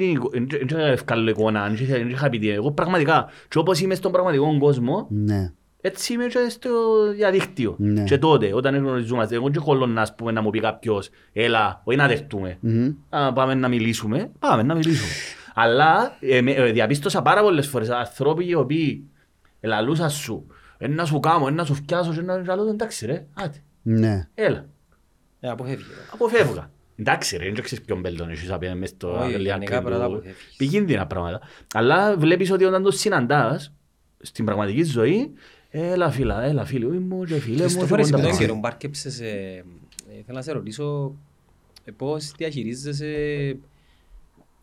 είχα 0.69 0.81
ευκάλλω 0.81 1.31
εικόνα, 1.31 1.69
δεν 1.69 2.09
είχα 2.09 2.29
πει 2.29 2.39
τι. 2.39 2.51
Εγώ 2.51 2.71
πραγματικά, 2.73 3.27
και 3.49 3.59
όπως 3.59 3.81
είμαι 3.81 3.95
στον 3.95 4.13
πραγματικό 4.13 4.59
κόσμο, 4.59 5.07
Ναι. 5.11 5.53
έτσι 5.81 6.13
είμαι 6.13 6.27
και 6.27 6.39
στο 6.49 6.71
διαδίκτυο. 7.15 7.75
Ναι. 7.79 8.05
Και 8.05 8.19
τότε, 8.19 8.55
όταν 8.55 8.77
γνωριζόμαστε, 8.77 9.35
εγώ 9.35 9.51
και 9.51 9.59
κολλώ 9.59 10.01
ας 10.01 10.15
πούμε, 10.15 10.33
να 10.33 10.43
μου 10.43 10.51
πει 10.51 10.61
κάποιος, 10.61 11.11
έλα, 11.33 11.81
όχι 11.85 11.99
να 11.99 12.07
δεχτούμε. 12.07 12.57
Μμμ. 12.61 12.91
Α, 13.09 13.33
πάμε 13.33 13.55
να 13.55 13.69
μιλήσουμε, 13.69 14.31
πάμε 14.39 14.63
να 14.63 14.75
μιλήσουμε. 14.75 15.09
Αλλά 15.55 16.17
ε, 16.21 16.41
με- 16.41 16.53
ε, 16.53 16.73
διαπίστωσα 16.73 17.23
πάρα 17.23 17.43
πολλές 17.43 17.67
φορές 17.69 17.89
ανθρώποι 17.91 18.47
οι 18.49 18.55
οποίοι 18.55 19.11
ελαλούσαν 19.61 20.11
σου, 20.11 20.47
«Ε, 20.79 20.89
να 20.89 21.05
σου 21.05 21.21
κάνω, 21.21 21.47
ε, 21.47 21.51
να 21.51 21.65
σου 21.65 21.75
φτιάσω, 21.75 22.13
και 22.15 22.21
να 22.21 22.41
και 22.43 22.51
άλλο, 22.51 22.69
εντάξει 22.69 23.07
ρε, 23.07 23.27
άτε, 23.35 23.63
Ναι. 23.83 24.29
έλα, 24.35 24.67
Ε, 25.41 25.49
αποφεύγει. 25.49 25.85
αποφεύγα. 26.13 26.71
Εντάξει 26.97 27.37
ρε, 27.37 27.45
δεν 27.53 27.63
ξέρεις 27.63 27.85
ποιον 27.85 28.01
μπέλτον 28.01 28.31
έχεις 28.31 28.51
απέναντι 28.51 28.79
μες 28.79 28.89
στο 28.89 29.11
Όχι, 29.13 29.35
άλλη 29.35 29.49
γενικά 29.49 29.55
άκρη 29.55 29.67
πράγματα 29.69 30.07
του- 30.07 30.13
αποφεύγεις. 30.15 30.55
Επικίνδυνα 30.55 31.07
πράγματα. 31.07 31.41
Αλλά 31.75 32.17
βλέπεις 32.17 32.51
ότι 32.51 32.65
όταν 32.65 32.83
το 32.83 32.91
συναντάς, 32.91 33.73
στην 34.21 34.45
πραγματική 34.45 34.83
ζωή, 34.83 35.33
έλα 35.71 36.11
φίλα, 36.11 36.43
έλα 36.43 36.65
φίλοι 36.65 36.87
μου 36.87 37.25
και 37.25 37.35
φίλε 37.35 37.51
μου. 37.53 37.57
και 37.57 37.63
Χριστόφορε, 37.63 38.03
σε 38.03 38.11
κοντά 38.11 38.23
τον 38.23 38.31
μας. 38.31 38.41
καιρό 38.41 38.55
μπάρκεψες, 38.55 39.21
ε, 39.21 39.27
ε, 40.09 40.23
θέλω 40.27 40.37
να 40.37 40.43
σε 40.43 40.53
ρωτήσω 40.53 41.15
ε, 41.85 41.91
πώς 41.91 42.33
διαχειρίζεσαι 42.37 43.09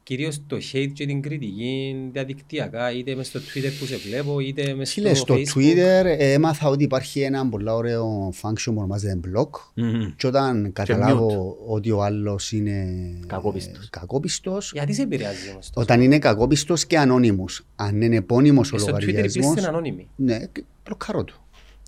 κυρίως 0.04 0.42
το 0.48 0.58
hate 0.74 0.90
και 0.94 1.06
την 1.06 1.22
κριτική 1.22 1.96
διαδικτυακά, 2.12 2.92
είτε 2.92 3.16
μες 3.16 3.28
στο 3.28 3.40
Twitter 3.40 3.70
που 3.80 3.86
σε 3.86 3.98
βλέπω, 3.98 4.40
είτε 4.40 4.74
μες 4.74 4.92
στο 4.92 5.02
Φίλε, 5.02 5.14
στο 5.14 5.36
Facebook. 5.36 5.58
Twitter 5.58 6.06
ε, 6.06 6.34
έμαθα 6.34 6.68
ότι 6.70 6.84
υπάρχει 6.84 7.22
ένα 7.22 7.50
πολύ 7.50 7.70
ωραίο 7.70 8.34
function 8.42 8.64
που 8.66 8.74
ονομάζεται 8.78 9.20
block 9.28 9.50
Μμμ. 9.76 10.14
και 10.16 10.28
όταν 10.28 10.72
καταλάβω 10.74 11.58
ότι 11.68 11.92
ο 11.92 12.04
άλλος 12.04 12.52
είναι 12.52 12.86
Κακόπιστος. 13.28 13.86
ε, 13.86 13.88
κακόπιστος, 13.92 14.72
Γιατί 14.74 14.94
σε 14.94 15.02
επηρεάζει 15.02 15.50
όμως 15.52 15.70
τόσο; 15.70 15.82
όταν 15.82 16.02
είναι 16.02 16.20
κακόπιστος 16.20 16.86
και 16.86 16.98
ανώνυμος, 16.98 17.66
αν 17.76 18.02
είναι 18.02 18.16
επώνυμος 18.16 18.72
ο 18.72 18.76
Ε, 18.76 18.80
Στο 18.80 18.92
Twitter 18.96 19.00
λογαριασμός, 19.06 19.46
υπήρξε 19.46 19.68
ανώνυμη. 19.68 20.08
ναι, 20.16 20.40
και 20.52 20.64
μπλοκάρω 20.86 21.24
του. 21.24 21.41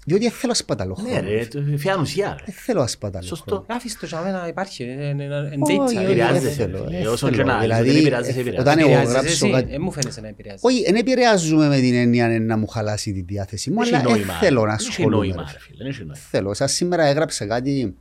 Διότι 0.05 0.23
δεν 0.23 0.31
θέλω 0.31 0.51
ασπαταλό 0.51 0.97
Ναι 1.03 1.09
χρόνο. 1.11 1.29
ρε, 1.29 1.45
το- 1.45 1.77
φιά 1.77 1.97
ουσία 1.99 2.27
ρε. 2.39 2.43
Δεν 2.45 2.53
θέλω 2.57 2.81
ασπαταλό 2.81 3.25
Σωστό. 3.25 3.45
χρόνο. 3.55 3.65
Άφησες 3.69 3.99
το 3.99 4.05
για 4.05 4.21
μένα 4.21 4.47
υπάρχει, 4.47 4.83
είναι- 4.83 5.03
είναι- 5.03 5.23
είναι 5.23 5.55
Όχι, 5.59 5.77
data. 5.79 5.83
όχι, 5.85 5.97
ε, 5.97 6.03
επηρεάζεσαι, 6.03 6.43
δεν 6.45 6.53
θέλω, 6.53 6.77
φίλε. 6.85 6.97
δεν 6.97 7.07
Όσον 7.07 7.29
θέλω. 7.29 7.43
και 7.43 7.49
να- 7.51 7.59
Δηλαδή, 7.59 7.89
δεν 7.89 7.99
επηρεάζεσαι, 7.99 8.37
ε, 8.37 8.41
επηρεάζεσαι. 8.41 8.61
Όταν 8.69 8.79
εγώ 8.79 8.87
Επηρεάζεσαι 8.87 9.13
γράψω 9.19 9.45
εσύ, 9.45 9.53
κάτι... 9.53 9.73
ε, 9.73 9.79
μου 9.79 9.91
φαίνεσαι 9.91 10.21
να 10.21 10.27
επηρεάζεις. 10.27 10.61
Όχι, 10.63 10.83
δεν 10.83 10.95
επηρεάζουμε 10.95 11.67
με 11.67 11.79
την 11.79 11.93
έννοια 11.93 12.39
να 12.39 12.57
μου 12.57 12.67
χαλάσει 12.67 13.11
τη 13.13 13.21
διάθεση 13.21 13.69
μου, 13.71 13.81
Έχει 13.81 13.93
αλλά 13.95 14.03
δεν 14.03 14.11
νόημα, 14.11 14.33
θέλω 14.33 14.61
ρε. 14.61 14.67
να 14.67 14.73
Έχει 14.73 14.87
ασχολούμαι. 14.89 15.15
νόημα, 15.25 15.43
ρε. 15.47 15.51
ρε 15.51 15.59
φίλε, 15.59 15.89
έχει 15.89 15.99
νόημα. 15.99 16.15
Θέλω. 16.15 16.53
Σαν 16.53 16.67
σήμερα 16.67 17.03
έγραψα 17.05 17.45
κάτι. 17.45 17.95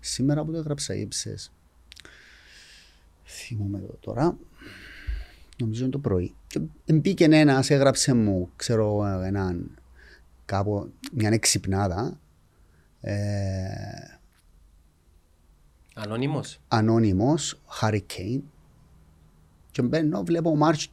Σήμερα 0.00 0.44
που 0.44 0.52
το 0.52 0.58
έγραψα 0.58 0.94
ύψες. 0.94 1.52
Θυμούμαι 3.24 3.78
το 3.78 3.96
τώρα. 4.00 4.36
Νομίζω 5.58 5.82
είναι 5.82 5.92
το 5.92 5.98
πρωί. 5.98 6.34
Και 6.46 6.60
μπήκε 6.94 7.24
ένας, 7.24 7.70
έγραψε 7.70 8.14
μου, 8.14 8.50
ξέρω, 8.56 9.04
έναν 9.24 9.70
κάπου, 10.44 10.92
μια 11.12 11.28
εξυπνάδα. 11.30 12.20
Ε, 13.00 13.14
Ανώνυμος. 15.94 16.60
ανώνυμος, 16.68 17.60
Hurricane. 17.80 18.40
Και 19.70 19.82
μπαίνω, 19.82 20.22
βλέπω 20.22 20.58
March 20.60 20.84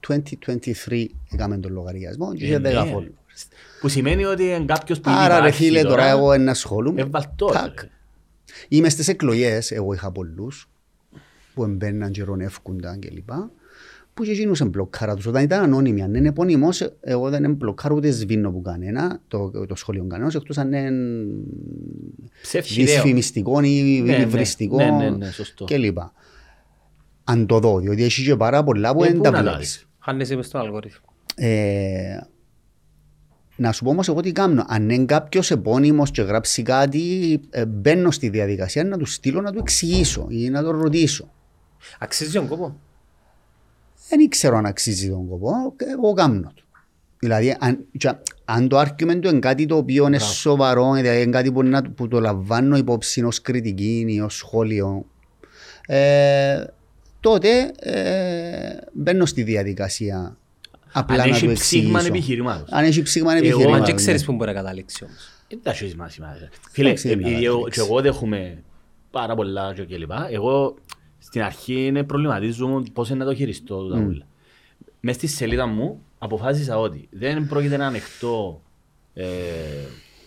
2023 0.87 1.05
έκαμε 1.31 1.57
τον 1.57 1.71
λογαριασμό 1.71 2.33
και 2.33 2.43
είχε 2.45 2.55
Ε, 2.55 2.59
ναι, 2.59 2.69
10 2.69 2.83
ρε. 2.83 2.93
followers. 2.95 3.47
Που 3.81 3.87
σημαίνει 3.87 4.23
ότι 4.25 4.43
είναι 4.43 4.65
κάποιος 4.65 4.99
που 4.99 5.09
ήδη 5.09 5.17
Άρα 5.19 5.33
ρε 5.39 5.47
υπάρχει 5.47 5.63
φίλε 5.63 5.81
τώρα 5.81 6.05
εγώ 6.09 6.37
να 6.37 6.51
ασχολούμαι. 6.51 7.01
Εβαλτό, 7.01 7.45
Τάκ. 7.45 7.81
ρε. 7.81 7.89
Είμαι 8.67 8.89
στις 8.89 9.07
εκλογές, 9.07 9.71
εγώ 9.71 9.93
είχα 9.93 10.11
πολλούς 10.11 10.69
που 11.53 11.63
εμπαίναν 11.63 12.11
και 12.11 12.23
ρωνεύκονταν 12.23 12.99
κλπ. 12.99 13.29
Που 14.21 14.27
και 14.27 14.33
εκείνους 14.33 14.61
εμπλοκάρα 14.61 15.15
τους. 15.15 15.25
Όταν 15.25 15.43
ήταν 15.43 15.63
ανώνυμοι, 15.63 16.01
αν 16.01 16.13
είναι 16.13 16.27
επώνυμος, 16.27 16.93
εγώ 17.01 17.29
δεν 17.29 17.43
εμπλοκάρω 17.43 17.95
ούτε 17.95 18.11
σβήνω 18.11 18.51
που 18.51 18.61
κανένα, 18.61 19.21
το, 19.27 19.65
το 19.67 19.75
σχολείο 19.75 20.05
κανένας, 20.09 20.35
εκτός 20.35 20.57
αν 20.57 20.73
είναι 20.73 20.91
Ψεύτικο. 22.41 22.81
δυσφημιστικό 22.81 23.61
ή 23.61 24.01
Ναι, 24.05 24.15
ναι. 24.17 24.21
υβριστικό 24.23 24.75
Ναι, 24.75 24.89
ναι, 24.91 25.09
ναι, 25.09 25.31
σωστό. 25.31 25.65
κλπ. 25.65 25.97
Αν 27.23 27.45
το 27.45 27.59
δω, 27.59 27.79
διότι 27.79 28.03
έχει 28.03 28.23
και 28.23 28.35
πάρα 28.35 28.63
πολλά 28.63 28.93
που 28.95 29.03
Ε, 29.03 29.07
δεν 29.07 29.17
πού 29.17 29.23
τα 29.23 29.29
να 29.31 29.35
τα 29.37 29.41
βλέπεις. 29.43 29.59
δεις. 29.59 29.87
Χάνεσαι 29.99 30.35
μες 30.35 30.45
στον 30.45 30.61
αλγόριθμο. 30.61 31.05
Ε, 31.35 32.17
να 33.55 33.71
σου 33.71 33.83
πω 33.83 33.89
όμως 33.89 34.07
εγώ 34.07 34.21
τι 34.21 34.31
κάνω. 34.31 34.65
Αν 34.67 34.89
είναι 34.89 35.05
κάποιος 35.05 35.51
επώνυμος 35.51 36.11
και 36.11 36.21
γράψει 36.21 36.61
κάτι, 36.61 37.39
ε, 37.49 37.65
μπαίνω 37.65 38.11
στη 38.11 38.29
διαδικασία 38.29 38.83
να 38.83 38.97
του 38.97 39.05
στείλω 39.05 39.41
να 39.41 39.51
του 39.51 39.59
εξηγήσω 39.59 40.27
ή 40.29 40.49
να 40.49 40.63
το 40.63 40.71
ρωτήσω. 40.71 41.31
Αξίζει 41.99 42.31
τον 42.31 42.47
κόπο. 42.47 42.79
Δεν 44.17 44.29
ξέρω 44.29 44.57
αν 44.57 44.65
αξίζει 44.65 45.09
τον 45.09 45.27
κόπο, 45.27 45.73
ε, 45.77 45.91
εγώ 45.91 46.13
κάνω 46.13 46.41
το. 46.41 46.61
Δηλαδή, 47.19 47.55
αν, 47.59 47.85
και 47.97 48.11
αν 48.45 48.67
το 48.67 48.79
argument 48.79 49.19
του 49.21 49.29
είναι 49.29 49.39
κάτι 49.39 49.65
το 49.65 49.75
οποίο 49.75 50.05
είναι 50.07 50.19
σοβαρό, 50.19 50.93
δηλαδή 50.93 51.21
είναι 51.21 51.31
κάτι 51.31 51.51
που, 51.51 51.63
να, 51.63 51.81
που 51.81 52.07
το 52.07 52.19
λαμβάνω 52.19 52.77
υπόψη 52.77 53.23
ως 53.23 53.41
κριτική 53.41 54.05
ή 54.07 54.19
ως 54.21 54.35
σχόλιο, 54.35 55.05
ε, 55.87 56.63
τότε 57.19 57.71
ε, 57.79 58.77
μπαίνω 58.93 59.25
στη 59.25 59.43
διαδικασία 59.43 60.37
απλά 60.91 61.23
Αν 61.23 61.29
να 61.29 61.35
έχει 61.35 61.47
του 61.47 61.53
ψήγμα 61.53 61.89
εξηγήσω. 61.99 62.07
επιχειρημάτων. 62.07 62.65
Αν 62.69 62.83
έχει 62.85 63.01
ψήγμα 63.01 63.31
Εγώ, 63.31 63.39
επιχειρημάτων. 63.39 63.79
Μα 63.79 63.85
και 63.85 63.91
ναι. 63.91 63.97
ξέρεις 63.97 64.25
που 64.25 64.33
μπορεί 64.33 64.49
να 64.49 64.55
καταλήξει 64.55 65.03
όμως. 65.03 65.29
Δεν 65.49 65.59
τα 65.63 65.69
έχει 65.71 65.87
σημασία. 65.87 66.37
ρε. 66.39 66.49
Φίλε, 66.71 66.87
Εντάξει, 66.87 67.07
δεν 67.07 67.19
επειδή 67.19 67.35
είναι 67.35 67.45
εγώ- 67.45 67.61
Netflix. 67.61 67.69
και 67.71 67.79
εγώ 67.79 68.01
δέχομαι 68.01 68.63
πάρα 69.11 69.35
πολλά 69.35 69.73
και 69.75 69.83
κλπ. 69.85 70.11
Εγώ 70.31 70.75
στην 71.23 71.41
αρχή 71.41 71.85
είναι 71.85 72.03
προβληματίζομαι 72.03 72.83
πώς 72.93 73.09
είναι 73.09 73.17
να 73.17 73.25
το 73.25 73.35
χειριστώ 73.35 73.87
τα 73.87 73.97
όλα. 73.97 74.25
Μες 74.99 75.15
στη 75.15 75.27
σελίδα 75.27 75.65
μου 75.65 76.01
αποφάσισα 76.19 76.79
ότι 76.79 77.07
δεν 77.11 77.47
πρόκειται 77.47 77.77
να 77.77 77.87
ανεχτώ 77.87 78.61
ε, 79.13 79.25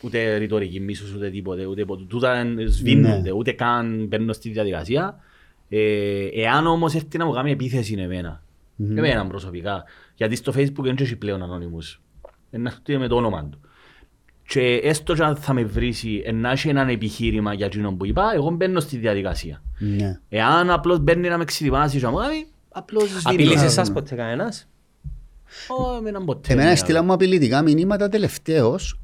ούτε 0.02 0.36
ρητορική 0.36 0.80
μίσους 0.80 1.14
ούτε 1.14 1.30
τίποτε, 1.30 1.66
ούτε 1.66 1.84
ποτέ. 1.84 2.04
Τούτα 2.08 2.34
δεν 2.34 2.68
σβήνονται, 2.68 3.20
Ναι. 3.20 3.32
ούτε 3.32 3.52
καν 3.52 4.06
μπαίνω 4.06 4.32
στη 4.32 4.50
διαδικασία. 4.50 5.18
Ε, 5.68 6.26
εάν 6.32 6.66
όμως 6.66 6.94
έρθει 6.94 7.18
να 7.18 7.26
μου 7.26 7.32
κάνει 7.32 7.50
επίθεση 7.50 7.94
εμένα, 7.98 8.42
εμένα 8.78 9.26
προσωπικά, 9.26 9.84
γιατί 10.14 10.36
στο 10.36 10.52
facebook 10.56 10.82
δεν 10.82 10.96
έχει 10.98 11.16
πλέον 11.16 11.42
ανώνυμους, 11.42 12.00
να 12.50 12.70
έρθει 12.70 12.98
με 12.98 13.08
το 13.08 13.16
όνομα 13.16 13.44
του. 13.44 13.58
Και 14.46 14.60
έστω 14.82 15.14
και 15.14 15.22
αν 15.22 15.36
θα 15.36 15.52
με 15.52 15.64
βρήσει 15.64 16.22
ε, 16.24 16.32
να 16.32 16.50
έχει 16.50 16.68
έναν 16.68 16.88
επιχείρημα 16.88 17.54
για 17.54 17.66
εκείνο 17.66 17.92
που 17.92 18.06
είπα, 18.06 18.32
εγώ 18.34 18.50
μπαίνω 18.50 18.80
στη 18.80 18.96
διαδικασία. 18.96 19.62
Ναι. 19.78 20.18
Εάν 20.28 20.70
απλώς 20.70 20.98
μπαίνει 20.98 21.28
να 21.28 21.38
με 21.38 21.44
ξετοιμάσει 21.44 21.98
και 21.98 22.04
να 22.04 22.10
μου 22.10 22.16
κάνει, 22.16 22.46
απλώς 22.70 23.08
σβήνω. 23.08 23.20
Απειλείς 23.24 23.62
εσάς 23.62 23.92
ποτέ 23.92 24.14
κανένας; 24.14 24.68
Ω, 25.68 25.96
εμένα 25.96 26.24
ποτέ. 26.24 26.52
Εμένα 26.52 26.66
ναι. 26.68 26.72
έστειλα 26.74 27.02
μου 27.02 27.12
απειλητικά 27.12 27.62
μηνύματα 27.62 28.08
τελευταίως 28.08 28.98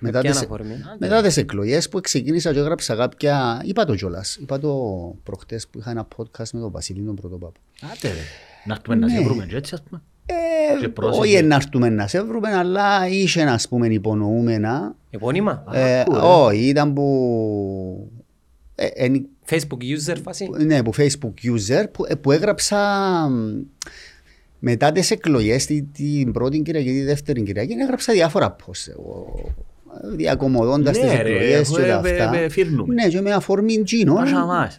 μετά 0.00 0.20
ποια 0.20 0.30
τις, 0.30 0.42
αφορμή; 0.42 0.74
μετά 0.98 1.22
τις 1.22 1.36
εκλογές 1.36 1.88
που 1.88 2.00
ξεκίνησα 2.00 2.52
και 2.52 2.58
έγραψα 2.58 2.94
κάποια... 2.96 3.62
Είπα 3.64 3.84
το 3.84 3.94
κιόλας. 3.94 4.36
Είπα 4.36 4.58
το 4.58 4.74
προχτές 5.22 5.68
που 5.68 5.78
είχα 5.78 5.90
ένα 5.90 6.08
podcast 6.16 6.50
με 6.52 6.60
τον 6.60 6.70
Βασίλη 6.70 7.02
τον 7.04 7.14
Πρωτοπάπα. 7.14 7.60
Άντε 7.92 8.08
ρε. 8.08 8.20
Να 8.64 8.74
έρθουμε 8.74 8.96
να 8.96 9.08
σε 9.08 9.18
Ναι. 9.18 9.24
βρούμε 9.24 9.46
και 9.46 9.56
έτσι 9.56 9.74
ας 9.74 9.82
πούμε. 9.82 10.02
Ε, 10.26 10.80
Και 10.80 10.88
πρόσεχε. 10.88 11.20
όχι 11.36 11.42
να 11.42 11.54
έρθουμε 11.54 11.88
να 11.88 12.06
σε 12.06 12.22
βρούμε, 12.22 12.48
αλλά 12.54 13.08
είχε 13.08 13.42
ας 13.42 13.68
πούμε 13.68 13.86
υπονοούμενα. 13.86 14.94
Επώνυμα; 15.10 15.64
Ε, 15.72 16.00
Άκου, 16.00 16.12
ρε. 16.14 16.20
όχι, 16.20 16.58
ήταν 16.68 16.92
που... 16.92 18.10
ε, 19.50 19.54
εν- 19.54 19.60
Facebook 19.62 19.82
user 19.82 20.16
φάση. 20.22 20.48
ναι, 20.64 20.82
που 20.82 20.94
Facebook 20.94 21.34
user 21.56 21.84
που, 21.92 22.04
ε, 22.08 22.14
που 22.14 22.32
έγραψα 22.32 22.78
μ, 23.30 23.60
μετά 24.58 24.92
τις 24.92 25.10
εκλογές 25.10 25.66
την, 25.66 25.92
την 25.92 26.32
πρώτη 26.32 26.60
Κυριακή, 26.62 26.88
τη 26.90 27.02
δεύτερη 27.02 27.42
Κυριακή 27.42 27.72
έγραψα 27.72 28.12
διάφορα 28.12 28.56
post 28.66 28.88
εγώ 28.90 29.26
διακομωδώντας 30.16 30.96
Ναι, 30.98 31.02
τις 31.02 31.12
ρε, 31.12 31.18
εκλογές 31.18 31.68
και 31.68 31.80
ε, 31.80 31.84
όλα 31.84 32.08
ε, 32.08 32.22
αυτά. 32.22 32.36
ε, 32.38 32.48
φύρνουμε. 32.48 32.94
Ναι, 32.94 33.08
και 33.08 33.20
με 33.20 33.32
αφορμή 33.32 33.82
τζίνο 33.82 34.14
Πάσα 34.14 34.44
μας. 34.44 34.78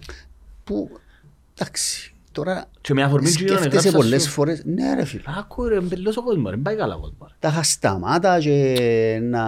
που 0.63 0.89
εντάξει, 1.57 2.13
τώρα 2.32 2.65
Και 2.82 2.93
με 2.93 3.03
αφορμή 3.03 3.30
τζίνο 3.30 3.47
σκέφτεσαι 3.47 3.76
έγραψα 3.78 3.91
πολλές 3.97 4.24
σου. 4.24 4.30
φορές. 4.30 4.61
Ναι 4.65 4.93
ρε 4.95 5.05
φίλε. 5.05 5.22
Άκου 5.39 5.67
ρε, 5.67 5.80
μπελός 5.82 6.17
ο 6.17 6.24
κόσμος, 6.24 6.51
ρε, 6.51 6.57
πάει 6.57 6.76
καλά 6.76 6.95
ο 6.95 6.99
κόσμος. 6.99 7.28
ρε. 7.30 7.36
τα 7.39 7.47
είχα 7.47 7.63
σταμάτα 7.63 8.39
και 8.39 9.20
να, 9.22 9.43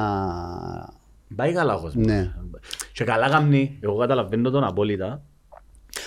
Πάει 1.36 1.54
καλά 1.54 1.76
ο 1.76 1.82
κόσμος. 1.82 2.06
Ναι. 2.06 2.32
Και 2.94 3.04
καλά 3.04 3.30
καμνή, 3.30 3.78
εγώ 3.80 3.98
καταλαβαίνω 3.98 4.50
τον 4.50 4.64
απόλυτα. 4.64 5.06
Μα 5.08 5.18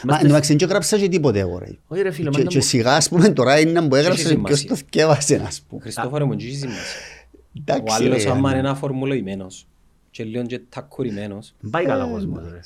Είμαστε- 0.02 0.14
εν 0.14 0.20
τω 0.20 0.26
μεταξύ 0.26 0.56
δεν 0.56 0.68
γράψα 0.68 0.98
και 0.98 1.08
τίποτε 1.08 1.38
εγώ 1.38 1.58
ρε. 1.58 1.66
Όχι 1.86 2.02
ρε 2.02 2.10
φίλε, 2.10 2.30
Και- 2.30 2.38
μα 2.38 2.44
Και 2.44 2.60
σιγά 2.60 2.96
ας 2.96 3.08
πούμε 3.08 3.28
τώρα 3.28 3.60
είναι 3.60 3.70
να 3.70 3.82
μου 3.82 3.94
έγραψες 3.94 4.24
Έχει 4.30 4.36
ποιος 4.36 4.58
σημασία. 4.58 4.68
το 4.68 4.76
θκεύασε 4.76 5.42
ας 5.46 5.62
πούμε. 5.68 5.80
Χριστόφορε 5.82 6.24
μου, 6.24 6.32
έχει 6.32 6.54
σημασία. 6.54 6.80
Ο 7.32 7.48
Εντάξει, 7.66 8.04
άλλος 8.04 8.24
ρε, 8.24 8.30
άμα 8.30 8.50
ναι. 8.50 8.56
είναι 8.58 8.68
ένα 8.68 8.76
φορμουλοημένος 8.76 9.66
και 10.10 10.24
λίγο 10.24 10.42
και 10.46 10.60
τακουρημένος. 10.68 11.54
πάει 11.70 11.84
καλά 11.84 12.04
ο 12.04 12.08
κόσμος. 12.10 12.42
ρε. 12.52 12.60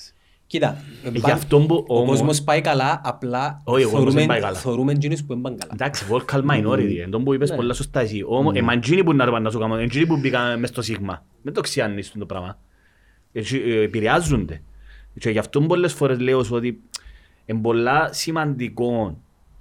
Κοίτα, 0.47 0.77
Ε, 1.05 1.11
Γι' 1.11 1.31
αυτό 1.31 1.61
που 1.61 1.85
ο 1.89 1.99
όμως- 1.99 2.17
κόσμος 2.19 2.43
πάει 2.43 2.61
καλά, 2.61 3.01
απλά 3.05 3.61
Όχι, 3.65 3.85
ο 3.85 3.91
κόσμος 3.91 4.15
δεν 4.15 4.27
πάει 4.27 4.37
θωρούμε- 4.41 4.41
καλά. 4.47 4.59
θωρούμε 4.59 4.93
εκείνους 4.93 5.21
που 5.21 5.27
δεν 5.33 5.41
πάνε 5.41 5.57
καλά. 5.59 5.73
Εντάξει, 5.75 6.05
vocal 6.11 6.43
minority, 6.51 6.97
εν 7.03 7.11
τόν 7.11 7.25
που 7.25 7.35
είπες 7.35 7.51
Ναι. 7.51 7.57
πολλά 7.57 7.73
σωστά 7.75 8.01
εσύ. 8.01 8.23
Όμως, 8.27 8.55
ε, 8.57 8.63
μα 8.63 8.73
εκείνοι 8.73 9.05
που 9.05 9.13
να 9.15 9.25
ρε 9.25 9.31
πάνε 9.31 9.45
να 9.45 9.51
σου 9.51 9.59
κάνουν, 9.59 9.79
εκείνοι 9.79 10.07
που 10.07 10.17
μπήκαν 10.17 10.59
μες 10.59 10.69
στο 10.69 10.83
σίγμα. 10.83 11.25
Δεν 11.43 11.53
το 11.53 11.61
ξιάνεις 11.61 12.13
το 12.19 12.27
πράγμα. 12.27 12.59
Έτσι, 13.39 13.63
ε, 13.67 13.81
Επηρεάζονται. 13.83 14.63
Και 15.19 15.31
γι' 15.31 15.39
αυτό 15.39 15.61
πολλές 15.61 15.93
φορές 15.93 16.19
λέω 16.21 16.43
σου 16.45 16.55
ότι 16.55 16.81
είναι 17.47 17.61
πολλά 17.61 18.09
σημαντικό 18.13 19.19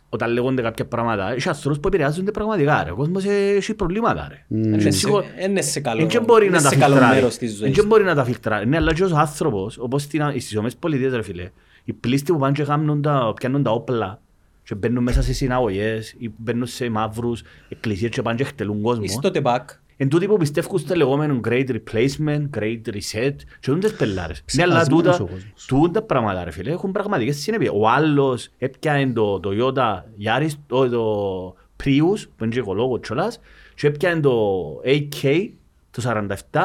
όταν 0.10 0.32
λέγονται 0.32 0.62
κάποια 0.62 0.86
πράγματα. 0.86 1.32
Έχει 1.34 1.50
ανθρώπους 1.50 1.80
που 1.80 1.88
επηρεάζονται 1.88 2.32
πραγματικά. 2.32 2.84
ρε. 2.84 2.92
Ο 2.92 2.96
κόσμος 2.96 3.26
ε, 3.26 3.50
έχει 3.56 3.74
προβλήματα. 3.74 4.28
ρε. 4.30 4.46
Δεν 4.48 4.74
είναι 4.74 4.82
σε- 4.82 4.90
Σίγουρα- 4.92 5.26
δεν 5.40 5.50
είναι 5.52 5.62
σε 5.62 5.80
καλό- 5.80 6.02
Εν 6.02 6.08
και 6.08 6.20
μπορεί 6.20 6.44
δεν 6.44 6.52
να 6.52 6.58
είναι 6.58 6.64
τα 6.68 6.74
σε 6.74 6.80
καλό 6.80 6.94
φιλτράρει. 6.94 7.16
μέρος 7.16 7.38
της 7.38 7.52
Εν 7.52 7.58
ζωής. 7.58 7.76
και 7.78 7.86
μπορεί 7.86 8.04
να 8.04 8.16
τα 8.16 8.24
φιλτράρει. 8.24 8.68
Ναι, 8.68 8.78
αλλά 8.78 8.94
και 8.94 9.04
ως 9.04 9.12
άνθρωπος, 9.14 9.78
όπως 9.78 10.02
στην- 10.02 10.30
στις 10.30 10.52
Ηνωμένες 10.52 10.76
Πολιτείες, 10.78 11.14
ρε 11.14 11.22
φίλε, 11.22 11.50
οι 11.84 11.94
πλήστοι 11.94 12.32
που 12.32 12.38
πάνε 12.40 12.52
και 12.54 12.64
κάνουν 12.64 13.02
τα- 13.02 13.34
πιάνουν 13.36 13.64
τα 13.64 13.72
όπλα 13.72 14.22
και 14.64 14.76
μπαίνουν 14.76 15.04
μέσα 15.04 15.22
σε 15.22 15.34
συναγωγές 15.34 16.16
ή 16.18 16.32
μπαίνουν 16.38 16.66
σε 16.66 16.90
μαύρους 16.90 17.42
εκκλησίες 17.70 18.10
και 18.12 18.22
πάνε 18.22 18.38
και 18.38 18.44
χτελούν 18.44 18.82
κόσμο. 18.82 19.04
Είσαι 19.04 19.20
το 19.22 19.32
τεπάκ. 19.32 19.70
Εν 19.98 20.10
τούτοι 20.10 20.28
που 20.28 20.38
πιστεύουν 20.38 20.80
στο 20.80 20.96
λεγόμενο 20.96 21.40
great 21.48 21.68
replacement, 21.70 22.50
great 22.58 22.82
reset 22.86 23.36
και 23.60 23.72
τούντες 23.72 23.94
πελάρες. 23.94 24.44
Ναι, 24.54 24.64
αλλά 24.64 24.82
Ψεκασμένος 24.82 24.88
τούτα, 24.88 25.14
ο 25.14 25.28
κόσμος. 25.28 25.66
τούτα 25.68 26.02
πράγματα 26.02 26.44
ρε 26.44 26.52
φίλε 26.52 26.72
έχουν 26.72 26.92
πραγματικές 26.92 27.38
συνέπειες. 27.38 27.72
Ο 27.76 27.90
άλλος 27.90 28.50
έπιανε 28.58 29.14
το 29.14 29.40
Toyota 29.44 29.96
Yaris, 30.26 30.52
το, 30.68 30.90
το 30.90 31.56
Prius, 31.84 32.28
που 32.36 32.44
είναι 32.44 32.54
και 32.54 32.60
οικολόγο 32.60 33.00
κιόλας, 33.00 33.40
και 33.76 33.88
έπιανε 33.88 34.20
το 34.20 34.68
AK, 34.86 35.50
το 35.92 36.26
47, 36.52 36.60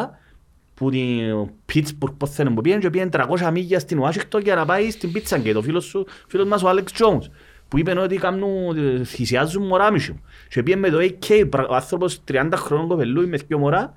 που 0.75 0.91
την 0.91 1.49
Pittsburgh 1.73 2.15
πώς 2.17 2.31
θέλουν 2.31 2.55
που 2.55 2.61
πήγαινε 2.61 2.81
και 2.81 2.91
πήγαινε 2.91 3.11
300 3.13 3.51
μίλια 3.53 3.79
στην 3.79 3.99
Ουάσιγκτον 3.99 4.41
για 4.41 4.55
να 4.55 4.65
πάει 4.65 4.91
στην 4.91 5.13
πίτσα 5.13 5.39
και 5.39 5.53
το 5.53 5.63
φίλος 5.63 5.85
σου, 5.85 6.07
φίλος 6.29 6.49
μας 6.49 6.63
ο 6.63 6.69
Άλεξ 6.69 6.93
Jones 6.99 7.25
που 7.73 7.79
είπε 7.79 7.99
ότι 7.99 8.17
κάνουν, 8.17 8.77
θυσιάζουν 9.05 9.67
μωρά 9.67 9.93
μισού. 9.93 10.15
Και 10.49 10.63
πήγαινε 10.63 10.89
με 10.91 10.97
το 10.97 10.99
AK, 11.01 11.47
πρα- 11.49 11.69
ο 11.69 11.75
άνθρωπος 11.75 12.21
30 12.33 12.49
χρόνων 12.55 12.89
κοπελούι 12.89 13.27
με 13.27 13.37
δυο 13.47 13.59
μωρά 13.59 13.97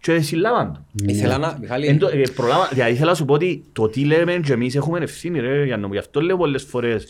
και 0.00 0.20
συλλάβαν 0.20 0.72
το. 0.72 1.04
Ήθελα 1.06 1.38
να... 1.38 1.56
Μιχάλη, 1.60 1.86
Εν 1.86 1.98
το- 1.98 2.08
ε, 2.08 2.22
προλάβα- 2.34 2.68
Δηλαδή 2.72 2.92
ήθελα 2.92 3.08
να 3.10 3.16
σου 3.16 3.24
πω 3.24 3.34
ότι 3.34 3.64
το 3.72 3.88
τι 3.88 4.04
λέμε 4.04 4.36
και 4.44 4.52
εμείς 4.52 4.74
έχουμε 4.74 4.98
ευθύνη 4.98 5.40
ρε 5.40 5.64
Γιάννο 5.64 5.86
μου. 5.86 5.92
Γι' 5.92 5.98
αυτό 5.98 6.20
λέω 6.20 6.36
πολλές 6.36 6.62
φορές 6.62 7.06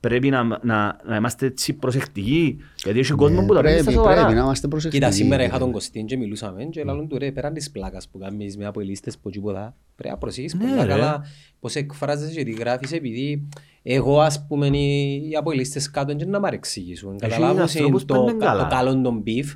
πρέπει 0.00 0.30
να, 0.30 0.42
να, 0.44 0.98
να 1.06 1.16
είμαστε 1.16 1.46
έτσι 1.46 1.72
προσεκτικοί 1.72 2.58
γιατί 2.84 2.98
έχει 2.98 3.12
κόσμο 3.12 3.44
που 3.46 3.54
τα 3.54 3.60
παίρνει 3.60 3.80
στα 3.80 3.90
Ναι, 3.90 3.96
Πρέπει, 3.96 4.06
πρέπει 4.06 4.20
να 4.22 4.22
σοβαρά. 4.28 4.42
είμαστε 4.44 4.68
προσεκτικοί. 4.68 5.02
Κοίτα, 5.04 5.14
σήμερα 5.16 5.44
είχα 5.44 5.58
τον 5.58 5.72
Κωστίν 5.72 6.06
και 6.06 6.16
μιλούσαμε 6.16 6.64
και 6.64 6.84
λαλούν 6.84 7.08
του 7.08 7.18
ρε, 7.18 7.32
πέραν 7.32 7.52
της 7.54 7.70
πλάκας 7.70 8.08
που 8.08 8.18
κάνεις 8.18 8.56
με 8.56 8.66
από 8.66 8.80
οι 8.80 8.84
λίστες 8.84 9.18
που 9.18 9.30
τίποτα, 9.30 9.76
πρέπει 9.96 10.14
να 10.14 10.18
προσέχεις 10.20 10.54
Ναι, 10.54 10.64
πολλά 10.68 10.82
ρε. 10.84 10.88
καλά 10.88 11.24
πώς 11.60 11.74
εκφράζεσαι 11.74 12.32
και 12.34 12.44
τι 12.44 12.50
γράφεις 12.50 12.92
επειδή 12.92 13.48
εγώ 13.82 14.20
ας 14.20 14.46
πούμε 14.46 14.66
οι 14.66 15.28
οι 15.30 15.36
από 15.36 15.52
οι 15.52 15.56
λίστες 15.56 15.90
κάτω 15.90 16.14
και 16.14 16.24
να 16.24 16.40
μ' 16.40 16.44
αρεξηγήσουν. 16.44 17.18
Καταλάβω 17.18 17.60
ανθρώπους 17.60 18.04
που 18.04 18.14
το, 18.14 18.22
είναι 18.22 18.44
καλά. 18.44 18.62
το 18.62 18.74
καλό 18.74 19.00
των 19.00 19.18
μπιφ, 19.18 19.54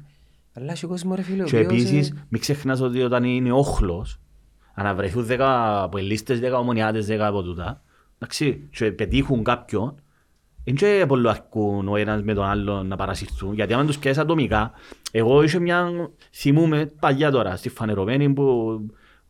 αλλά 0.52 0.72
έχει 0.72 0.86
κόσμο 0.86 1.14
ρε 1.14 1.22
φίλε 1.22 1.42
ο 1.42 1.46
Και 1.46 1.56
οποίος, 1.58 1.72
επίσης 1.72 2.10
ε, 2.10 2.26
μην 2.28 2.40
ξεχνάς 2.40 2.80
ότι 2.80 3.02
όταν 3.02 3.24
είναι 3.24 3.52
όχλος 3.52 4.20
αναβρεθούν 4.74 5.24
δέκα 5.24 5.82
από 5.82 5.98
ελίστες, 5.98 6.40
δέκα 6.40 6.58
ομονιάτες, 6.58 7.06
δέκα 7.06 7.26
από 7.26 7.42
τούτα 7.42 7.82
εντάξει, 8.18 8.68
και 8.70 8.92
πετύχουν 8.92 9.44
κάποιον 9.44 9.94
είναι 10.64 10.76
και 10.76 11.04
πολλοί 11.08 11.28
αρκούν 11.28 11.88
ο 11.88 11.96
ένας 11.96 12.22
με 12.22 12.34
τον 12.34 12.44
άλλον 12.44 12.86
να 12.86 12.96
παρασυρθούν 12.96 13.54
γιατί 13.54 13.72
άμα 13.72 13.84
τους 13.84 13.98
πιάσεις 13.98 14.22
ατομικά 14.22 14.72
εγώ 15.10 15.42
είχε 15.42 15.58
μια 15.58 15.90
θυμούμε 16.32 16.92
παλιά 17.00 17.30
τώρα 17.30 17.56
στη 17.56 17.68
φανερωμένη 17.68 18.32
που, 18.32 18.78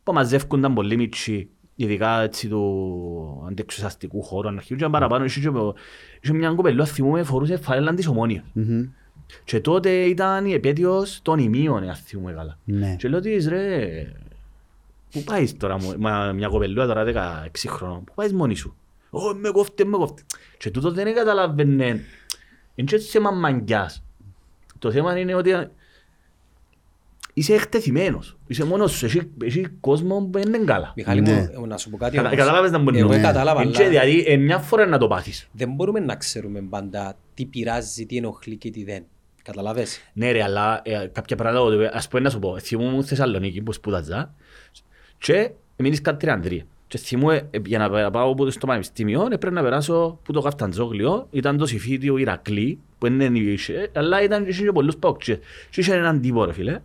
που 0.03 0.13
μαζεύκονταν 0.13 0.73
πολύ 0.73 0.97
μίτσι 0.97 1.49
ειδικά 1.79 2.21
έτσι 2.21 2.47
του 2.47 3.43
αντεξουσιαστικού 3.47 4.23
χώρου 4.23 4.47
αν 4.47 4.55
αρχίζουν 4.55 4.77
και 4.77 4.87
παραπάνω 4.87 5.25
είχε, 5.25 5.39
και- 5.39 5.49
είχε 6.21 6.33
μια 6.33 6.51
κοπελούα 6.51 6.85
θυμούμε 6.85 7.23
φορούσε 7.23 7.57
φανέλαν 7.57 7.95
της 7.95 8.07
ομόνιας 8.07 8.43
Μμμ. 8.53 8.83
και 9.43 9.59
τότε 9.59 9.89
ήταν 10.03 10.45
η 10.45 10.53
επέτειος 10.53 11.19
των 11.21 11.39
ημείων, 11.39 11.83
αν 11.89 11.95
θυμούμε 11.95 12.33
καλά. 12.33 12.57
Ναι. 12.63 12.95
Και 12.99 13.07
λέω 13.09 13.19
της 13.19 13.47
ρε, 13.47 13.87
πού 15.11 15.23
πάεις 15.23 15.57
τώρα, 15.57 15.77
μου- 15.77 15.95
μα, 15.99 16.31
μια 16.31 16.47
κοπελούα 16.47 16.85
τώρα 16.87 17.03
16 17.03 17.67
χρόνων, 17.67 18.03
πού 18.03 18.13
πάεις 18.15 18.33
μόνη 18.33 18.55
σου; 18.55 18.75
Ω, 19.09 19.33
με 19.33 19.49
κόφτε, 19.49 19.85
με 19.85 19.97
κόφτε. 19.97 20.21
Και 20.57 20.71
τούτο 20.71 20.91
δεν 20.91 21.15
καταλαβαίνε, 21.15 21.85
είναι 22.75 22.87
και 22.87 22.97
θέμα 22.97 23.31
μαγκιάς. 23.31 24.03
Το 24.79 24.91
θέμα 24.91 25.17
είναι 25.19 25.35
ότι 25.35 25.51
είσαι 27.39 27.53
εκτεθειμένος, 27.53 28.37
είσαι 28.47 28.65
μόνος 28.65 28.91
σου, 28.91 29.05
έχει, 29.05 29.21
έχει 29.43 29.67
κόσμο 29.79 30.29
που 30.31 30.39
δεν 30.39 30.53
είναι 30.53 30.63
καλά. 30.65 30.93
Μιχάλη 30.95 31.21
Ναι. 31.21 31.47
μου, 31.59 31.65
να 31.67 31.77
σου 31.77 31.89
πω 31.89 31.97
κάτι 31.97 32.15
Κατα- 32.15 32.27
όμως. 32.27 32.39
Κατάλαβες 32.39 32.71
να 32.71 32.77
μπορεί 32.79 32.99
Εγώ 32.99 33.09
να 33.09 33.19
κατάλαβα, 33.21 33.61
Είναι 33.61 33.71
αλλά 33.75 33.83
και 33.83 33.89
Δηλαδή, 33.89 34.23
ε, 34.27 34.37
μια 34.37 34.57
φορά 34.57 34.85
να 34.85 34.97
το 34.97 35.07
πάθεις. 35.07 35.47
δεν 35.51 35.71
μπορούμε 35.73 35.99
να 35.99 36.15
ξέρουμε 36.15 36.61
πάντα 36.69 37.17
τι 37.33 37.45
πειράζει, 37.45 38.05
τι 38.05 38.17
ενοχλεί 38.17 38.55
και 38.57 38.69
τι 38.69 38.83
δεν. 38.83 39.03
Καταλαβες; 39.43 39.99
Ναι 40.13 40.31
ρε, 40.31 40.43
αλλά 40.43 40.81
ε, 40.83 41.07
κάποια 41.11 41.35
πράγματα, 41.35 41.63
ότι, 41.63 41.89
ας 41.91 42.07
πούμε 42.07 42.21
να 42.21 42.29
σου 42.29 42.39
πω, 42.39 42.59
θυμούμαι 42.59 42.97
στη 43.01 43.09
Θεσσαλονίκη 43.09 43.61
που 43.61 43.71
σπούδαζα 43.73 44.33
και 45.17 45.51
μείνεις 45.77 46.01
κάτι 46.01 46.17
τριαντρία. 46.19 46.63
Και 46.87 46.97
θυμούμαι, 46.97 47.47
ε, 47.51 47.59
για 47.65 47.77
να 47.77 47.89
πε- 47.89 48.09
πάω 48.09 48.31
από 48.31 48.45
το 48.45 48.51
στο 48.51 48.65
πανεπιστήμιο, 48.67 49.27
ε, 49.31 49.37
πρέπει 49.37 49.55
να 49.55 49.61
περάσω 49.61 50.19
που 50.23 50.33
το 50.33 50.41
Καφταντζόγλιο, 50.41 51.27
ήταν 51.31 51.57
το 51.57 51.65
συμφίτιο 51.65 52.17
Ηρακλή, 52.17 52.79
που 52.97 53.07
δεν 53.17 53.35
είχε, 53.35 53.89
αλλά 53.95 54.23
ήταν 54.23 54.45
είχε 54.47 54.63
και 54.63 54.71
πολλούς 54.71 54.97
παοξίες. 54.97 55.39
Και 55.69 55.81
είχε 55.81 55.93
έναν 55.93 56.21
τύπο 56.21 56.45
ρε 56.45 56.53
φίλε, 56.53 56.79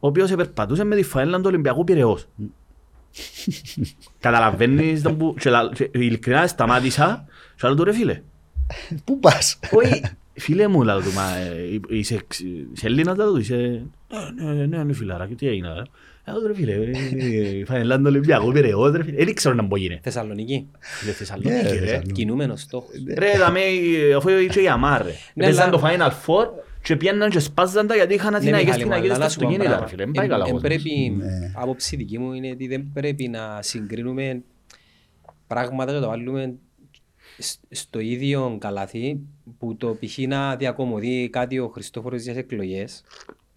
ο 0.00 0.06
οποίος 0.06 0.30
επερπατούσε 0.30 0.84
με 0.84 0.96
τη 0.96 1.02
φαέλα 1.02 1.36
του 1.36 1.42
Ολυμπιακού 1.46 1.84
Πειραιώς. 1.84 2.26
Καταλαβαίνεις 4.20 5.02
τον 5.02 5.16
που... 5.16 5.34
και 5.40 5.50
λα- 5.50 5.70
και 5.74 5.90
Ειλικρινά 5.92 6.46
σταμάτησα 6.46 7.24
και 7.56 7.66
λέω 7.66 7.76
του 7.76 7.84
ρε 7.84 7.92
φίλε, 7.92 8.22
Πού 9.04 9.18
πας; 9.18 9.58
όχι, 9.70 10.02
φίλε 10.34 10.68
μου, 10.68 10.82
λέω 10.82 11.00
του, 11.00 11.12
μα 11.12 11.36
ε, 11.36 11.80
είσαι 11.88 12.14
εξ- 12.14 12.40
είσαι 12.74 12.86
Έλληνας, 12.86 13.16
λέω 13.16 13.32
του, 13.32 13.38
είσαι... 13.38 13.82
«Ναι, 14.36 14.52
ναι, 14.52 14.66
ναι, 14.66 14.82
ναι, 14.84 14.92
φιλαράκι, 14.92 15.34
τι 15.34 15.48
έγινε, 15.48 15.68
ρε. 15.68 15.82
Λέω 16.32 16.40
του, 16.40 16.46
ρε 16.46 16.54
φίλε, 16.54 16.72
ε, 16.72 17.64
φανελάν 17.64 17.98
του 17.98 18.06
Ολυμπιακού, 18.08 18.52
Πειραιώς, 18.52 18.92
ρε 18.92 19.02
φίλε. 19.04 19.16
Δεν 19.16 19.28
ήξερα 19.28 19.54
να 19.54 19.62
μπορεί 19.62 19.84
είναι. 19.84 20.00
Θεσσαλονίκη. 20.02 20.66
Φίλε, 20.80 21.12
Θεσσαλονίκη, 21.12 21.54
Ναι, 21.54 21.62
ρε, 21.62 21.68
ρε. 21.70 21.78
Θεσσαλονίκη. 21.78 22.12
Κινούμενος 22.12 22.60
στόχος. 22.60 22.90
Ρε, 23.18 23.38
δαμε, 23.38 23.60
ε, 23.60 24.14
αφού 24.14 24.28
είχε 24.28 24.60
η 24.62 24.68
Αμάρ, 24.68 25.02
ρε. 25.02 25.12
Ναι, 25.34 25.44
Έπαιζαν 25.44 25.68
αλλά- 25.68 25.78
το 25.78 25.86
Final 25.86 26.10
Four 26.26 26.46
και 26.82 26.96
πιάνναν 26.96 27.30
και 27.30 27.38
σπάζαν 27.38 27.86
τα 27.86 27.94
γιατί 27.94 28.14
είχαν 28.14 28.34
αθηναϊκές 28.34 28.64
Μιχάλη, 28.64 28.84
μου, 28.84 28.88
πινακίδες 28.90 29.16
αλλά 29.16 29.28
στα 29.28 29.40
να 29.42 29.48
σου 29.48 29.54
πω 29.58 29.64
αυτοκίνητα, 29.64 29.72
ένα 29.76 29.80
ρε 29.84 29.88
φίλε. 29.90 30.04
Δεν 30.04 30.12
πράγμα. 30.12 30.28
πάει 30.28 30.28
καλά 30.28 30.44
Εν- 30.44 30.52
ο 30.52 30.56
εν 30.56 30.62
κόσμος. 30.62 30.82
πρέπει, 30.82 31.10
Ναι. 31.16 31.52
άποψη 31.56 31.96
δική 31.96 32.18
μου 32.18 32.32
είναι 32.32 32.50
ότι 32.50 32.66
δεν 32.66 32.90
πρέπει 32.92 33.28
να 33.28 33.58
συγκρίνουμε 33.62 34.42
πράγματα 35.46 35.90
και 35.90 35.96
να 35.98 36.02
τα 36.04 36.08
βάλουμε 36.08 36.54
σ- 37.38 37.60
στο 37.70 37.98
ίδιο 37.98 38.56
καλάθι 38.60 39.18
που 39.58 39.76
το 39.76 39.96
π.χ. 40.00 40.18
να 40.18 40.56
διακομωδεί 40.56 41.28
κάτι 41.32 41.58
ο 41.58 41.68
Χριστόφορος 41.68 42.22
για 42.22 42.32
τις 42.32 42.42
εκλογές. 42.42 43.02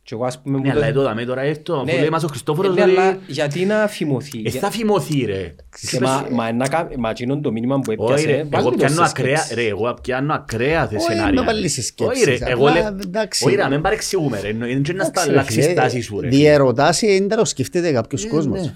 Και 0.06 0.14
εγώ 0.16 0.26
ας 0.26 0.41
πούμε... 0.41 0.58
Ναι, 0.58 0.64
που 0.64 0.70
το- 0.70 0.76
αλλά 0.78 0.86
εδώ 0.88 1.01
δαμε 1.01 1.26
τώρα 1.26 1.41
έρθω, 1.41 1.74
αφού 1.76 1.86
Ναι, 1.86 1.99
λέει 1.99 2.10
μας 2.10 2.24
ο 2.24 2.28
Χριστόφορος 2.28 2.76
ναι, 2.76 2.82
ότι... 2.82 2.91
αλλά 2.91 3.18
γιατί 3.28 3.66
να 3.66 3.88
φημωθεί. 3.88 4.41
Ε, 4.45 4.49
θα 4.49 4.72
φημωθεί, 4.72 5.26
ρε. 5.26 5.56
Και 5.91 5.99
μα- 5.99 6.28
Μα 6.32 6.51
να 6.54 6.68
κα- 6.68 6.89
μα 6.97 7.10
εκείνον 7.10 7.41
το 7.41 7.51
μήνυμα 7.51 7.80
που 7.80 7.93
Όχι 7.97 8.26
ρε, 8.26 8.32
έπιασε, 8.32 8.47
βάλτε 8.51 8.58
εγώ 8.58 8.70
το 8.70 8.76
πιάνω 8.76 8.93
στις 8.93 9.10
ακραία, 9.10 9.36
σκέψεις. 9.38 9.56
ρε, 9.56 9.68
εγώ 9.68 9.93
πιάνω 10.01 10.34
ακραία 10.34 10.88
θε 10.88 10.95
Όχι, 10.95 11.06
σενάρια. 11.06 11.41
με 11.41 11.45
βάλεις 11.45 11.74
σε 11.74 11.82
σκέψεις, 11.82 12.28
Όχι 12.28 12.38
ρε, 12.43 12.51
εγώ 12.51 12.68
απλά, 12.70 12.82
λέ- 12.91 13.04
εντάξει. 13.06 13.45
όχι 13.45 13.56
ρε, 13.56 13.68
μην 13.70 13.82
παρεξηγούμε 13.82 14.39
ρε, 14.39 14.47
είναι 14.47 14.80
και 14.80 14.93
να 14.93 15.04
στα 15.04 15.12
Εντάξει, 15.12 15.28
ρε, 15.28 15.32
αλλάξεις 15.34 15.56
φίλε, 15.66 15.72
στάση 15.80 16.01
σου 16.01 16.20
ρε. 16.20 16.28
Διερωτάς 16.28 17.01
είναι 17.01 17.26
να 17.30 17.38
το 17.38 17.45
σκέφτεται 17.45 17.91
κάποιος 17.91 18.28
κόσμος. 18.28 18.74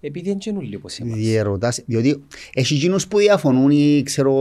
Ναι. 0.00 0.08
Επειδή 0.08 0.28
δεν 0.28 0.38
είναι 0.46 0.58
όλοι 0.58 0.76
όπως 0.76 0.98
εμάς. 0.98 1.18
Διερωτάς, 1.18 1.82
διότι 1.86 2.22
έχει 2.54 2.74
εκείνους 2.74 3.06
που 3.08 3.18
διαφωνούν 3.18 3.70
ή 3.70 4.02
ξέρω 4.04 4.34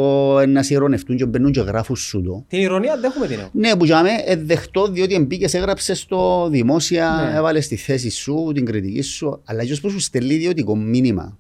να 0.47 0.64
σε 0.64 0.74
ειρωνευτούν 0.74 1.18
και 1.18 1.26
μπαίνουν 1.26 1.51
και 1.51 1.60
γράφουν 1.60 1.95
σου 1.95 2.22
το. 2.22 2.45
Την 2.47 2.60
ηρωνία 2.60 2.95
δεν 2.95 3.03
έχουμε 3.12 3.28
την 3.28 3.39
έχω. 3.39 3.49
Ναι, 3.53 3.76
που 3.76 3.86
για 3.86 4.01
μέ 4.01 4.36
δεχτώ 4.43 4.88
διότι 4.88 5.20
μπήκες, 5.20 5.53
έγραψες 5.53 6.05
το 6.05 6.49
δημόσια, 6.49 7.30
Ναι. 7.32 7.38
έβαλες 7.38 7.68
τη 7.68 7.76
θέση 7.76 8.10
σου, 8.10 8.51
την 8.53 8.66
κριτική 8.66 9.01
σου, 9.01 9.41
αλλά 9.43 9.66
και 9.66 9.76
που 9.82 9.89
σου 9.89 9.99
στελεί 9.99 10.34
ιδιωτικό 10.34 10.76
μήνυμα 10.76 11.38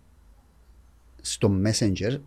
στο 1.21 1.51
Messenger 1.65 2.11
ή 2.11 2.19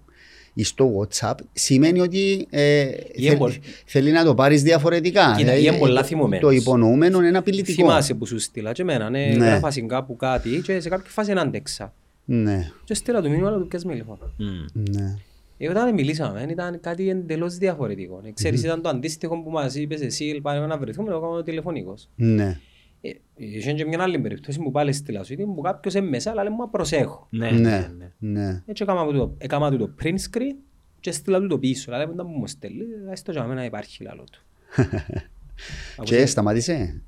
στο 0.60 0.98
WhatsApp 1.08 1.34
σημαίνει 1.52 2.00
ότι 2.00 2.46
ε, 2.50 2.80
Ή 3.12 3.22
θέλ- 3.22 3.32
εμπολ- 3.34 3.54
θέλει 3.86 4.10
να 4.10 4.24
το 4.24 4.34
πάρεις 4.34 4.62
διαφορετικά. 4.62 5.20
Κοίτα, 5.36 5.36
Δηλαδή, 5.36 5.62
ή 5.62 5.66
εμπολά 5.66 6.00
το- 6.00 6.06
θυμωμένος. 6.06 6.40
Το 6.44 6.50
υπονοούμενο 6.50 7.22
είναι 7.26 7.38
απειλητικό. 7.38 7.82
Θυμάσαι 7.86 8.14
που 8.14 8.26
σου 8.26 8.38
στείλα 8.38 8.72
και 8.72 8.82
εμένα, 8.82 9.10
ναι, 9.10 9.26
Ναι. 9.26 9.44
γράφας 9.46 9.78
κάπου 9.86 10.16
κάτι 10.16 10.60
και 10.64 10.80
σε 10.80 10.88
κάποια 10.88 11.10
φάση 11.10 11.28
δεν 11.28 11.38
άντεξα. 11.38 11.92
Ναι, 12.24 12.70
Και 12.84 12.94
στείλα 12.94 13.20
το 13.20 13.28
μήνυμα, 13.28 13.48
αλλά 13.48 13.58
του 13.58 13.66
πιάσε 13.66 13.86
με 13.86 13.94
λοιπόν. 13.94 14.18
Μμ. 14.38 14.90
ναι. 14.90 15.16
Ε, 15.58 15.68
όταν 15.68 15.94
μιλήσαμε, 15.94 16.46
ήταν 16.50 16.80
κάτι 16.80 17.08
εντελώς 17.08 17.56
διαφορετικό. 17.56 18.20
Ε, 18.26 18.30
Ξέρεις, 18.32 18.62
ήταν 18.62 18.82
το 18.82 18.88
αντίστοιχο 18.88 19.42
που 19.42 19.50
μας 19.50 19.74
είπες 19.74 20.00
εσύ, 20.00 20.38
πάμε 20.42 20.66
να 20.66 20.78
βρεθούμε, 20.78 21.10
εγώ 21.10 21.20
κάνω 21.20 21.42
τηλεφωνικός. 21.42 22.08
Ναι. 22.16 22.58
Ε, 23.04 23.10
Είχε 23.36 23.72
και 23.72 23.84
μια 23.86 24.02
άλλη 24.02 24.18
περίπτωση 24.18 24.58
που 24.58 24.70
πάλι 24.70 24.92
στη 24.92 25.12
Λασουίτη 25.12 25.44
που 25.44 25.60
κάποιος 25.60 25.94
είναι 25.94 26.08
μέσα 26.08 26.30
αλλά 26.30 26.42
λέει 26.42 26.52
μου 26.52 26.70
προσέχω. 26.70 27.26
Ναι, 27.30 27.50
Ναι, 27.50 27.60
ναι, 27.60 27.90
ναι. 27.98 28.40
ναι. 28.40 28.62
Έτσι 28.66 28.82
έκανα 28.82 29.06
του 29.06 29.12
το, 29.12 29.34
έκανα 29.38 29.70
του 29.70 29.76
το 29.76 29.90
print 30.02 30.16
screen 30.30 30.54
και 31.00 31.10
στείλα 31.12 31.40
του 31.40 31.46
το 31.46 31.58
πίσω. 31.58 31.84
Δηλαδή 31.84 32.10
μετά 32.10 32.22
που 32.22 32.28
μου 32.28 32.46
στέλνει, 32.46 32.84
ας 33.12 33.22
το 33.22 33.32
για 33.32 33.44
μένα 33.44 33.64
υπάρχει 33.64 34.02
λαλό 34.02 34.24
του. 34.32 34.42
Και 36.04 36.26
σταμάτησε; 36.26 37.02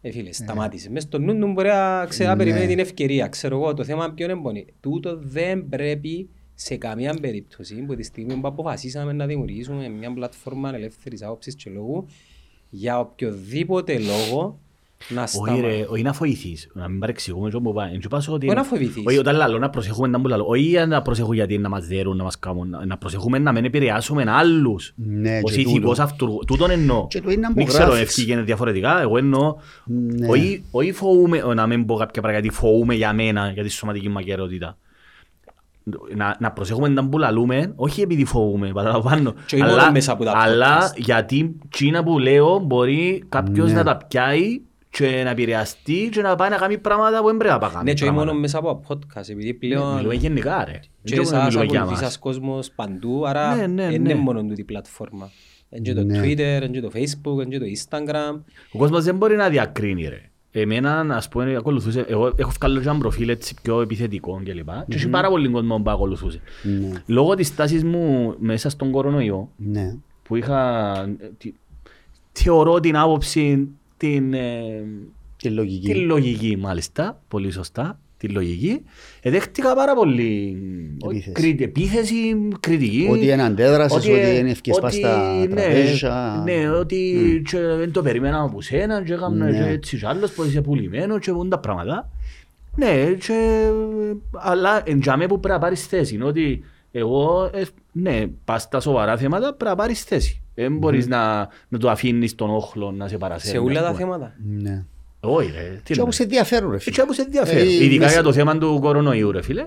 Ε, 0.00 0.10
φίλε, 0.10 0.32
σταμάτησε. 0.32 0.90
Μες 0.90 1.02
στο 1.02 1.18
νου 1.18 1.38
του 1.38 1.52
μπορεί 1.52 1.68
να 1.68 2.06
ξέρει 2.08 2.28
να 2.28 2.34
Ναι. 2.34 2.42
περιμένει 2.44 2.66
την 2.66 2.78
ευκαιρία. 2.78 3.28
Ξέρω 3.28 3.56
εγώ, 3.56 3.74
το 3.74 3.84
θέμα 3.84 4.12
ποιο 4.12 4.24
είναι 4.30 4.40
πονή. 4.42 4.66
Τούτο 4.80 5.18
δεν 5.18 5.68
πρέπει 5.68 6.28
σε 6.54 6.76
καμία 6.76 7.14
περίπτωση 7.20 7.74
που 7.74 7.94
τη 7.94 8.02
στιγμή 8.02 8.34
που 8.34 8.48
αποφασίσαμε 8.48 9.12
να 9.12 9.26
δημιουργήσουμε 9.26 9.88
μια 9.88 10.12
πλατφόρμα 10.12 10.74
ελεύθερης 10.74 11.22
άποψης 11.22 11.54
και 11.54 11.70
λόγου 11.70 12.06
για 12.70 12.98
οποιοδήποτε 13.00 13.98
λόγο 13.98 14.42
να 14.42 14.63
Όχι 15.18 15.28
σταματήσει. 15.28 15.60
ρε, 15.66 15.86
όχι 15.88 16.02
να 16.02 16.12
φοηθείς, 16.12 16.70
να 16.74 16.88
μην 16.88 16.98
παρεξηγούμε 16.98 17.50
και 17.50 17.56
όπου 17.56 17.72
πάει. 17.72 17.92
Εν 17.92 18.00
και 18.00 18.08
πάσω 18.08 18.32
ότι- 18.32 18.46
Όχι 18.46 18.56
να 18.56 18.62
φοβηθείς. 18.64 19.02
Όχι, 19.06 19.18
όταν 19.18 19.36
λαλώ 19.36 19.58
να 19.58 19.70
προσεχούμε 19.70 20.08
να 20.08 20.18
μου 20.18 20.26
λαλώ. 20.28 20.44
Όχι 20.46 20.76
να 20.88 21.02
προσέχουμε 21.02 21.34
γιατί 21.34 21.58
να 21.58 21.68
μας 21.68 21.86
δέρουν, 21.86 22.16
να 22.16 22.22
μας 22.22 22.38
κάνουν. 22.38 22.68
να- 22.68 22.86
Να 22.86 22.96
προσεχούμε 22.98 23.38
να 23.38 23.52
μην 23.52 23.64
επηρεάσουμε 23.64 24.24
άλλους. 24.28 24.92
Ναι, 24.96 25.40
Ως 25.42 25.52
και 25.52 25.60
ηθικός 25.60 25.90
τούτο. 25.90 26.02
αυτούργο. 26.02 26.38
Τούτον 26.38 26.70
εννοώ. 26.70 27.06
Και 27.08 27.20
το 27.20 27.30
είναι 27.30 27.40
να 27.40 27.46
Δεν 27.48 27.56
μου 27.58 27.64
ξέρω, 27.66 27.84
γράφεις. 27.84 28.02
ευκήγαινε 28.02 28.42
διαφορετικά. 28.42 29.00
Εγώ 29.00 29.16
εννοώ. 29.18 29.56
Ναι. 29.84 30.28
Όχι- 30.28 30.64
Όχι 30.70 30.92
φοβούμαι, 30.92 31.38
να 31.54 31.66
μην 31.66 31.86
πω 31.86 31.94
κάποια 31.96 32.22
πράγματα 32.22 32.40
γιατί 32.40 32.56
φοβούμαι 32.64 32.94
για 32.94 33.12
μένα, 33.12 33.50
για 33.50 33.62
τη 33.62 33.68
σωματική 33.68 34.08
μου 34.08 34.18
ακαιρεότητα. 34.18 34.76
Να, 36.16 36.36
να 36.40 36.50
προσέχουμε 36.52 36.88
να 36.88 37.08
που 37.08 37.18
λαλούμε, 37.18 37.72
όχι 37.76 38.00
επειδή 38.00 38.24
φοβούμαι, 38.24 38.70
παραλαμβάνω, 38.72 39.32
Και 39.46 39.54
όχι 39.54 39.64
μόνο 39.64 39.72
αλλά, 39.80 39.90
μέσα 39.92 40.12
από 40.12 40.24
τα 40.24 40.32
αλλά 40.36 40.80
podcast. 40.90 40.96
γιατί 40.96 41.56
τσίνα 41.70 42.02
που 42.04 42.18
λέω 42.18 42.58
μπορεί 42.58 43.24
κάποιος 43.28 43.68
Ναι. 43.70 43.74
να 43.76 43.84
τα 43.84 43.96
πιάει 44.08 44.60
και 44.98 45.20
να 45.24 45.30
επηρεαστεί 45.30 46.08
και 46.12 46.22
να 46.22 46.34
πάει 46.34 46.50
να 46.50 46.56
κάνει 46.56 46.78
πράγματα 46.78 47.20
που 47.20 47.26
δεν 47.26 47.36
πρέπει 47.36 47.52
να 47.60 47.68
κάνει. 47.68 47.76
Ναι, 47.76 47.82
και 47.84 47.90
όχι 47.90 48.02
πράγματα. 48.04 48.26
μόνο 48.26 48.38
μέσα 48.38 48.58
από 48.58 48.80
podcast, 48.88 49.28
επειδή 49.28 49.54
πλέον 49.54 49.94
Μιλούμε 49.94 50.14
γενικά 50.14 50.64
ρε. 50.64 50.80
και 51.04 51.14
Δεν 51.16 51.24
σας 51.26 51.44
μιλούμε 51.44 51.64
για 51.64 51.80
ακολουθείς 51.80 52.02
μας. 52.02 52.12
σας 52.12 52.18
κόσμος 52.18 52.70
παντού, 52.70 53.26
άρα 53.26 53.54
Ναι, 53.54 53.66
ναι, 53.66 53.90
δεν 53.90 54.02
ναι. 54.02 54.10
είναι 54.10 54.20
μόνο 54.20 54.42
τούτη 54.44 54.60
η 54.60 54.64
πλατφόρμα. 54.64 55.30
Είναι 55.70 55.82
και 55.82 55.94
το 55.94 56.04
Ναι. 56.04 56.18
Twitter, 56.20 56.38
είναι 56.38 56.68
και 56.68 56.80
το 56.80 56.90
Facebook, 56.94 57.42
είναι 57.44 57.44
και 57.44 57.58
το 57.58 57.64
Instagram. 57.64 58.40
Ο 58.72 58.78
κόσμος 58.78 59.04
δεν 59.04 59.16
μπορεί 59.16 59.36
να 59.36 59.48
διακρίνει 59.48 60.02
ρε. 60.08 60.28
Εμένα, 60.56 61.06
ας 61.10 61.28
πούμε, 61.28 61.56
ακολουθούσε, 61.56 62.04
εγώ 62.08 62.32
έχω 62.36 62.50
βγάλει 62.60 62.80
και 62.80 62.88
ένα 62.88 62.98
προφίλ 62.98 63.28
έτσι 63.28 63.54
πιο 63.62 63.80
επιθετικό 63.80 64.40
και 64.44 64.52
λοιπά. 64.52 64.84
Και 64.88 64.96
έχει 64.96 65.08
πάρα 65.08 65.28
πολύ 65.28 65.48
κόσμο 65.48 65.76
που 65.80 65.90
ακολουθούσε. 65.90 66.40
Ναι. 66.62 66.90
Λόγω 67.06 67.34
της 67.34 67.54
τάσης 67.54 67.84
μου 67.84 68.34
μέσα 68.38 68.68
στον 68.70 68.90
κορονοϊό, 68.90 69.48
Ναι. 69.56 69.96
που 70.22 70.36
είχα, 70.36 70.92
ε, 71.20 71.30
τι- 71.38 71.54
θεωρώ 72.32 72.80
την 72.80 72.96
άποψη, 72.96 73.68
την, 73.96 74.34
ε, 74.34 74.84
Και 75.36 75.50
λογική. 75.50 75.92
τη 75.92 75.94
λογική 75.98 76.56
μάλιστα, 76.56 77.22
πολύ 77.28 77.50
σωστά, 77.50 77.98
τη 78.16 78.28
λογική, 78.28 78.80
εδέχτηκα 79.22 79.74
πάρα 79.74 79.94
πολύ 79.94 80.56
Επίθεση. 81.04 81.32
κρι- 81.32 81.60
επίθεση, 81.60 82.14
κριτική. 82.60 83.08
Ότι 83.10 83.28
είναι 83.28 83.42
αντέδρασες, 83.42 83.96
ότι 83.98 84.12
ε, 84.12 84.38
είναι 84.38 84.50
ευκαιρίες 84.50 84.82
πας 84.82 84.94
στα 84.94 85.38
ναι, 85.38 85.46
τραπέζια. 85.46 86.42
Ναι, 86.44 86.70
ότι 86.70 87.42
και 87.50 87.58
δεν 87.60 87.92
το 87.92 88.02
περίμενα 88.02 88.40
από 88.40 88.60
σένα 88.62 89.02
και 89.02 89.12
έκανα 89.12 89.44
Ναι. 89.50 89.52
και 89.58 89.64
έτσι 89.70 89.96
κι 89.98 90.06
άλλος 90.06 90.32
που 90.32 90.44
είσαι 90.44 90.60
πουλημένος 90.60 91.18
και 91.20 91.32
πούν 91.32 91.48
τα 91.48 91.58
πράγματα. 91.58 92.10
Ναι, 92.76 93.04
και, 93.26 93.68
αλλά 94.32 94.82
εν 94.86 95.00
τζάμε 95.00 95.26
που 95.26 95.40
πρέπει 95.40 95.54
να 95.54 95.60
πάρεις 95.60 95.86
θέση. 95.86 96.14
Είναι 96.14 96.24
ότι 96.24 96.64
εγώ, 96.92 97.50
ε, 97.54 97.62
ναι, 97.92 98.26
πας 98.44 98.62
στα 98.62 98.80
σοβαρά 98.80 99.16
θέματα 99.16 99.46
πρέπει 99.54 99.64
να 99.70 99.76
πάρεις 99.76 100.02
θέση. 100.02 100.42
Δεν 100.54 100.76
μπορείς 100.76 101.06
να, 101.06 101.48
να 101.68 101.78
το 101.78 101.90
αφήνεις 101.90 102.34
τον 102.34 102.50
όχλο 102.50 102.90
να 102.90 103.08
σε 103.08 103.18
παρασέρνει. 103.18 103.58
Σε 103.58 103.64
όλα 103.64 103.78
ας 103.80 103.84
τα 103.84 103.90
πούμε. 103.90 104.02
θέματα. 104.02 104.34
Ναι. 104.48 104.84
Όχι 105.20 105.50
ρε, 105.50 105.62
τι 105.62 105.80
Και 105.82 105.94
λέμε. 105.94 106.02
όπως 106.02 106.18
ενδιαφέρουν 106.20 106.70
ρε 106.70 106.78
φίλε. 106.78 106.88
Έτσι 106.90 107.00
όπως 107.00 107.18
ενδιαφέρει. 107.18 107.60
Ε, 107.76 107.84
Ειδικά 107.84 108.00
μέσα- 108.02 108.12
για 108.12 108.22
το 108.22 108.32
θέμα 108.32 108.58
του 108.58 108.78
κορονοϊού 108.80 109.30
ρε 109.32 109.42
φίλε. 109.42 109.60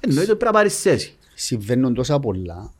Εννοείται 0.00 0.30
ότι 0.30 0.38
πρέπει 0.38 0.44
να 0.44 0.50
πάρεις 0.50 0.80
θέση. 0.80 1.14
Συμβαίνουν 1.34 1.94
τόσα 1.94 2.18
πολλά. 2.20 2.72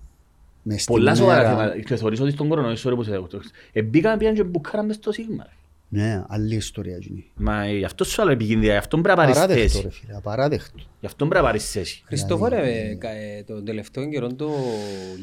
Μες 0.63 0.83
στη 0.83 0.93
Πολλά 0.93 1.15
σοβαρά 1.15 1.37
μέρα. 1.43 1.51
θέματα. 1.57 1.81
Και 1.81 1.97
θεωρείς 1.97 2.21
ότι 2.21 2.31
στον 2.31 2.49
κορονοϊό, 2.49 2.77
sorry 2.85 2.93
που 2.95 3.03
σε 3.03 3.11
δέχω. 3.11 3.27
Ε, 3.73 3.83
μπήκαμε 3.83 4.17
πήγαν 4.17 4.35
και 4.35 4.43
μπουκάραν 4.45 4.87
μες 4.87 4.95
στο 4.97 5.13
σίγμα. 5.13 5.43
ρε. 5.47 5.51
Ναι, 5.93 6.25
άλλη 6.29 6.55
ιστορία 6.55 6.97
γίνει. 6.99 7.31
Μα 7.37 7.63
ε, 7.65 7.77
γι' 7.77 7.85
αυτό 7.85 8.05
σου 8.05 8.23
άλλο 8.23 8.31
επικίνδυνα, 8.31 8.73
γι' 8.73 8.79
αυτό 8.79 8.99
πρέπει 9.01 9.19
να 9.19 9.25
πάρεις 9.25 9.37
Απαράδεκτο 9.37 9.69
θέση. 9.73 9.83
ρε 9.83 9.91
φίλε, 9.91 10.17
απαράδεκτο. 10.17 10.79
Γι' 11.01 11.07
αυτό 11.07 11.27
πρέπει 11.27 11.41
να 11.45 11.51
πάρεις 11.51 11.71
θέση. 11.71 12.03
Χριστόφορε, 12.07 12.73
ε, 12.91 12.95
κα- 12.95 13.11
ε, 13.11 13.43
τον 13.47 13.65
τελευταίο 13.65 14.09
καιρό 14.09 14.35
το 14.35 14.51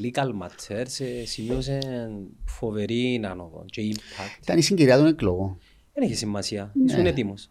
Legal 0.04 0.28
Matters 0.28 1.00
ε, 1.22 1.26
σημείωσε 1.26 1.80
φοβερή 2.46 3.22
άνοδο 3.30 3.64
και 3.66 3.82
impact. 3.94 4.42
Ήταν 4.44 4.58
η 4.58 4.62
συγκυρία 4.62 4.98
των 4.98 5.06
εκλογών. 5.06 5.58
Δεν 5.94 6.04
έχει 6.04 6.16
σημασία. 6.16 6.72
Ήσουν 6.88 7.06
έτοιμος. 7.06 7.50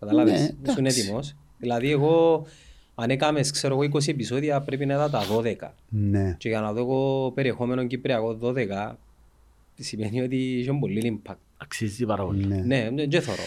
Καταλάβες; 0.00 0.40
Ναι, 0.40 0.44
Ήσουν 0.70 0.78
εντάξει. 0.84 1.00
έτοιμος. 1.00 1.34
Δηλαδή 1.58 1.90
εγώ, 1.90 2.46
αν 2.94 3.10
έκαμες, 3.10 3.50
ξέρω 3.50 3.74
εγώ, 3.74 3.82
20 3.98 4.08
επεισόδια 4.08 4.60
πρέπει 4.60 4.86
να 4.86 4.94
ήταν 4.94 5.10
τα 5.10 5.22
12. 5.26 5.74
Ναι. 5.88 6.34
Και 6.38 6.48
για 6.48 6.60
να 6.60 6.72
δω 6.72 6.80
εγώ 6.80 7.30
περιεχόμενο 7.34 7.86
κυπριακό 7.86 8.38
12, 8.42 8.96
σημαίνει 9.78 10.20
ότι 10.22 10.36
είχε 10.36 10.72
πολύ 10.72 11.20
impact. 11.26 11.34
Αξίζει 11.62 12.04
πάρα 12.06 12.24
πολύ. 12.24 12.46
ναι. 12.46 12.56
Ναι, 12.66 12.90
δεν 12.94 13.10
δεν 13.10 13.22
θωρώ. 13.22 13.42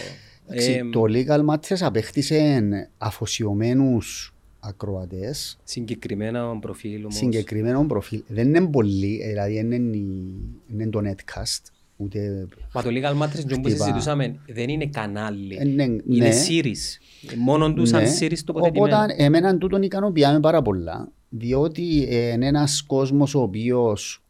Εντάξει, 0.48 0.70
Ε, 0.72 0.90
Το 0.90 1.02
Legal 1.08 1.54
Matters 1.54 1.78
απέκτησε 1.80 2.68
αφοσιωμένους 2.98 4.34
ακροατές 4.60 5.58
Συγκεκριμένα 5.64 6.58
προφίλ 6.58 7.00
όμως. 7.00 7.14
συγκεκριμένο 7.14 7.84
προφίλ. 7.86 8.22
Δεν 8.28 8.46
είναι 8.48 8.66
πολλοί, 8.66 9.20
ε, 9.22 9.28
δηλαδή 9.28 9.54
δεν 9.54 9.70
είναι, 9.72 9.96
η- 9.96 10.34
δεν 10.66 10.80
είναι 10.80 10.90
το 10.90 11.00
netcast, 11.04 11.60
ούτε... 11.96 12.46
Μα 12.72 12.82
το 12.82 12.88
Legal 12.92 13.22
Matters 13.22 13.44
και 13.46 13.54
που 13.54 13.62
Χτυπά. 13.62 13.84
συζητούσαμε 13.84 14.38
δεν 14.46 14.68
είναι 14.68 14.86
κανάλι. 14.86 15.56
Ε, 15.56 15.64
ναι, 15.64 15.82
Είναι 15.82 16.02
ναι. 16.28 16.30
series. 16.48 16.98
Μόνο 17.36 17.72
τους 17.74 17.88
σαν 17.88 18.02
Ναι. 18.02 18.08
series 18.20 18.38
τοποθετημένο. 18.44 18.96
Οπότε 18.96 19.14
εμένα 19.24 19.58
τούτον 19.58 19.82
ικανοποιάμε 19.82 20.40
πάρα 20.40 20.62
πολλά, 20.62 21.12
διότι 21.28 22.06
ε, 22.10 22.28
είναι 22.32 22.46
ένας 22.46 22.82
κόσμος 22.82 23.34
ο 23.34 23.40
οποίος 23.40 24.22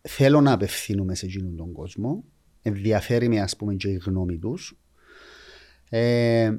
θέλω 0.00 0.40
να 0.40 0.52
απευθύνουμε 0.52 1.14
σε 1.14 1.26
εκείνον 1.26 1.56
τον 1.56 1.72
κόσμο, 1.72 2.24
ενδιαφέρει 2.66 3.28
με 3.28 3.40
ας 3.40 3.56
πούμε 3.56 3.74
και 3.74 3.88
η 3.88 4.00
γνώμη 4.04 4.38
τους, 4.38 4.76
ε, 5.88 6.52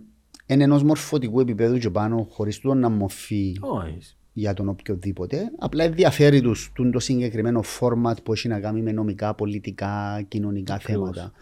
είναι 0.45 0.63
ενός 0.63 0.83
μορφωτικού 0.83 1.39
επίπεδου 1.39 1.77
και 1.77 1.89
πάνω 1.89 2.27
χωρίς 2.29 2.59
τούτο 2.59 2.73
να 2.73 2.89
μορφεί 2.89 3.57
Όχι. 3.59 3.97
για 4.33 4.53
τον 4.53 4.69
οποιοδήποτε. 4.69 5.51
Απλά 5.57 5.83
ενδιαφέρει 5.83 6.41
τους 6.41 6.71
τούν 6.75 6.91
το 6.91 6.99
συγκεκριμένο 6.99 7.63
format 7.79 8.23
που 8.23 8.33
έχει 8.33 8.47
να 8.47 8.59
κάνει 8.59 8.81
με 8.81 8.91
νομικά, 8.91 9.33
πολιτικά, 9.33 10.21
κοινωνικά 10.27 10.73
Ακριβώς. 10.73 11.09
θέματα 11.09 11.33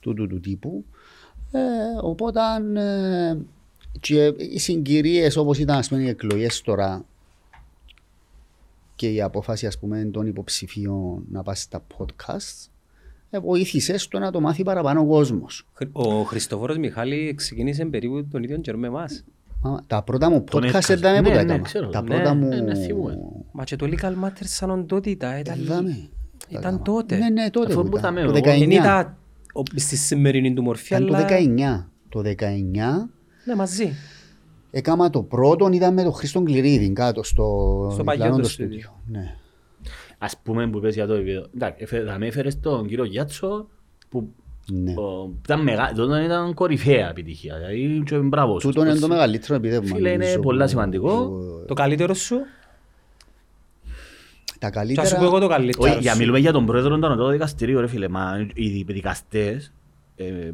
του, 0.00 0.14
του, 0.14 0.26
του 0.26 0.40
τύπου. 0.40 0.84
Ε, 1.50 1.60
οπότε 2.02 2.40
ε, 2.74 3.36
και 4.00 4.34
οι 4.38 4.58
συγκυρίες 4.58 5.36
όπως 5.36 5.58
ήταν 5.58 5.78
ας 5.78 5.88
πούμε, 5.88 6.02
οι 6.02 6.08
εκλογές 6.08 6.60
τώρα 6.60 7.04
και 8.96 9.10
η 9.12 9.22
απόφαση 9.22 9.66
ας 9.66 9.78
πούμε 9.78 10.04
των 10.12 10.26
υποψηφίων 10.26 11.24
να 11.30 11.42
πάει 11.42 11.54
στα 11.54 11.86
podcast 11.98 12.68
ε, 12.68 12.75
βοήθησε 13.40 13.98
στο 13.98 14.18
να 14.18 14.30
το 14.30 14.40
μάθει 14.40 14.62
παραπάνω 14.62 15.00
ο 15.00 15.06
κόσμος. 15.06 15.66
Χρ- 15.72 15.90
Ο 15.96 16.22
Χριστόφορος 16.22 16.76
Μιχάλη 16.78 17.34
ξεκίνησε 17.36 17.84
περίπου 17.84 18.26
τον 18.30 18.42
ίδιο 18.42 18.58
καιρό 18.58 18.78
με 18.78 18.86
εμάς. 18.86 19.24
Μα, 19.62 19.82
Τα 19.86 20.02
πρώτα 20.02 20.30
μου 20.30 20.44
Τον 20.50 20.60
podcast 20.62 20.64
έσκασε. 20.66 20.96
δεν 20.96 21.12
Ναι, 21.22 21.28
τα 21.28 21.34
ναι, 21.34 21.40
έκανα. 21.40 21.58
ξέρω. 21.58 21.88
Τα 21.88 22.02
Ναι, 22.02 22.06
πρώτα 22.14 22.34
μου... 22.34 22.46
ναι, 22.46 22.60
ναι, 22.60 22.74
θυμούμαι. 22.74 23.18
Μα 23.52 23.64
και 23.64 23.76
το 23.76 23.86
Legal 23.90 24.24
Matters 24.24 24.30
σαν 24.44 24.70
οντότητα 24.70 25.38
ήταν, 25.38 25.60
Είδαμε. 25.60 26.08
ήταν 26.48 26.82
τότε. 26.82 27.16
Ναι, 27.16 27.28
ναι, 27.30 27.50
τότε. 27.50 27.72
Αφού 27.72 27.82
που 27.82 27.88
που 27.88 27.96
ήταν. 27.96 28.14
θα 28.14 28.20
Το 28.20 28.32
μένω, 28.32 28.38
19. 28.38 28.58
Δεν 28.58 28.70
ήταν 28.70 29.16
ο- 29.52 29.62
στη 29.74 29.96
σημερινή 29.96 30.54
του 30.54 30.62
μορφή, 30.62 30.94
Ήταν 30.94 31.06
το 31.06 31.14
αλλά 31.16 31.26
19. 31.28 31.90
Το 32.08 32.20
19 32.20 33.08
ναι, 33.44 33.54
μαζί. 33.56 33.92
έκανα 34.70 35.10
το 35.10 35.22
πρώτο, 35.22 35.68
ήταν 35.72 35.94
με 35.94 36.02
τον 36.02 36.12
Χρήστον 36.12 36.44
Κληρίδη 36.44 36.90
κάτω 36.92 37.22
στο, 37.22 37.44
Στο 37.92 38.04
παλιό 38.04 38.22
διπλανό 38.24 38.42
του 38.42 38.48
στούντιο. 38.50 39.00
Ναι. 39.06 39.34
Ας 40.18 40.36
πούμε 40.42 40.66
που 40.68 40.78
είπες 40.78 40.94
για 40.94 41.06
το 41.06 41.14
επίπεδο. 41.14 41.46
Εντάξει, 41.54 41.82
έφε- 41.82 42.06
θα 42.06 42.18
με 42.18 42.26
έφερες 42.26 42.60
τον 42.60 42.86
κύριο 42.86 43.04
Γιάτσο 43.04 43.68
που 44.08 44.28
ναι. 44.72 44.92
ο, 44.96 45.30
ήταν 45.44 45.62
μεγάλη, 45.62 45.96
τότε 45.96 46.22
ήταν 46.24 46.54
κορυφαία 46.54 47.08
επιτυχία. 47.08 47.56
Δηλαδή, 47.56 48.02
και 48.06 48.16
μπράβο 48.16 48.60
σου. 48.60 48.66
Τούτο 48.68 48.80
είναι 48.86 48.94
το 48.94 49.08
μεγαλύτερο 49.08 49.54
επίδευμα. 49.54 49.94
Φίλε, 49.94 50.08
είναι 50.08 50.18
νομίζω, 50.24 50.40
πολλά 50.40 50.64
που- 50.64 50.70
σημαντικό. 50.70 51.08
που- 51.26 51.64
Το 51.66 51.74
καλύτερο 51.74 52.14
σου, 52.14 52.36
Τα 54.58 54.70
θα 54.72 54.80
σου 54.86 54.94
καλύτερα... 54.94 55.16
πω 55.18 55.24
εγώ 55.24 55.38
το 55.38 55.46
καλύτερο 55.48 55.90
Όχι, 55.92 56.00
για 56.00 56.12
σου. 56.12 56.18
μιλούμε 56.18 56.38
για 56.38 56.52
τον 56.52 56.66
πρόεδρο 56.66 56.90
των 56.90 57.04
ανωτάτων 57.04 57.32
δικαστηρίου, 57.32 57.80
ρε 57.80 57.86
φίλε. 57.86 58.08
Μα 58.08 58.46
οι 58.54 58.82
δικαστές, 58.82 59.72
ε, 60.16 60.50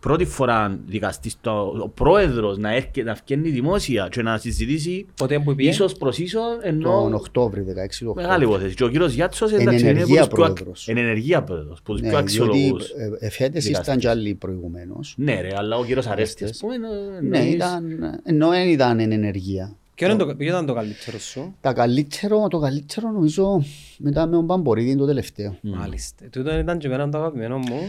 πρώτη 0.00 0.24
φορά 0.24 0.78
δικαστής, 0.86 1.36
το, 1.40 1.50
ο 1.82 1.88
πρόεδρος 1.88 2.58
να, 2.58 2.74
έρχεται, 2.74 3.02
να 3.02 3.16
βγαίνει 3.24 3.48
δημόσια 3.48 4.08
και 4.10 4.22
να 4.22 4.38
συζητήσει 4.38 5.06
Ποτέ 5.16 5.38
που 5.38 5.54
πήγε; 5.54 5.68
ίσως 5.68 5.92
προς 5.94 6.18
ίσως, 6.18 6.42
Τον 6.42 6.60
ενώ 6.62 7.10
Οκτώβρη, 7.14 7.60
16 7.62 7.64
του 7.98 8.12
μεγάλη 8.14 8.32
Οκτώβρη. 8.34 8.44
υπόθεση. 8.44 8.74
Και 8.74 8.84
ο 8.84 8.88
κύριος 8.88 9.12
Γιάτσος 9.12 9.52
Εν 9.52 9.60
εντάξει, 9.60 9.80
είναι 9.80 9.90
ενεργεία 9.90 10.22
από 10.22 10.34
τους 10.34 10.44
πιο, 10.44 10.52
πρόεδρος. 10.52 10.88
εν 10.88 10.96
ενεργεία 10.96 11.42
πρόεδρος, 11.42 11.78
από 11.78 11.92
τους 11.92 12.00
Ναι, 12.00 12.08
πιο 12.08 12.18
διότι 12.18 12.22
αξιολογούς. 12.40 12.88
ε, 12.90 13.26
ε, 13.26 13.30
φέτες 13.30 13.64
δικαστές. 13.64 13.68
ήρθαν 13.68 13.98
κι 13.98 14.06
άλλοι 14.06 14.34
προηγουμένως. 14.34 15.14
Ναι 15.16 15.40
ρε, 15.40 15.48
αλλά 15.56 15.76
ο 15.76 15.84
κύριος 15.84 16.06
Αρέστης, 16.06 16.42
Αρέστης. 16.42 16.50
ας 16.50 16.58
πούμε, 16.72 16.86
ε, 17.16 17.20
Ναι, 17.20 17.38
εννοείς- 17.38 17.54
ήταν, 17.54 18.20
ενώ 18.24 18.48
δεν 18.48 18.68
ήταν 18.68 19.00
εν 19.00 19.12
ενεργεία. 19.12 19.76
Ποιο 19.94 20.08
είναι 20.10 20.16
το- 20.16 20.34
ποιο 20.36 20.46
ήταν 20.48 20.66
το 20.66 20.74
καλύτερο 20.74 21.18
σου; 21.18 21.54
Τα 21.60 21.72
καλύτερο, 21.72 22.48
το 22.48 22.58
καλύτερο 22.58 23.10
νομίζω 23.10 23.62
μετά 23.98 24.26
με 24.26 24.32
τον 24.36 24.46
Παμπορίδη 24.46 24.90
είναι 24.90 24.98
το 24.98 25.06
τελευταίο. 25.06 25.56
Μάλιστα. 25.62 26.24
Τούτο 26.30 26.58
ήταν 26.58 26.78
και 26.78 26.86
εμένα 26.86 27.08
το 27.08 27.18
αγαπημένο 27.18 27.58
μου. 27.58 27.80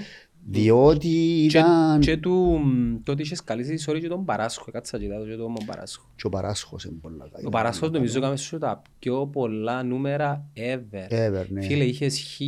Διότι 0.49 1.45
Και, 1.49 1.57
ήταν 1.57 1.99
και 1.99 2.17
του, 2.17 2.61
μ, 2.65 2.95
τότε 3.03 3.21
είχες 3.21 3.43
καλέσει 3.43 3.73
τη 3.75 3.83
sorry 3.87 3.99
και 3.99 4.07
τον 4.07 4.25
Παράσχο. 4.25 4.71
Κάτσα 4.71 4.99
κοιτάω 4.99 5.25
και 5.25 5.35
τον 5.35 5.53
Παράσχο. 5.65 6.09
και 6.15 6.27
ο 6.27 6.29
Παράσχος 6.29 6.83
είναι 6.83 6.97
πολλά 7.01 7.27
καλή. 7.31 7.45
Ο 7.45 7.49
Παράσχος 7.49 7.91
νομίζω 7.91 8.17
έκαμε 8.17 8.37
σου 8.37 8.57
τα 8.57 8.81
πιο 8.99 9.27
πολλά 9.27 9.83
νούμερα 9.83 10.49
ever. 10.55 11.13
Ever, 11.13 11.45
ναι. 11.49 11.61
Φίλε, 11.61 11.83
είχες 11.83 12.39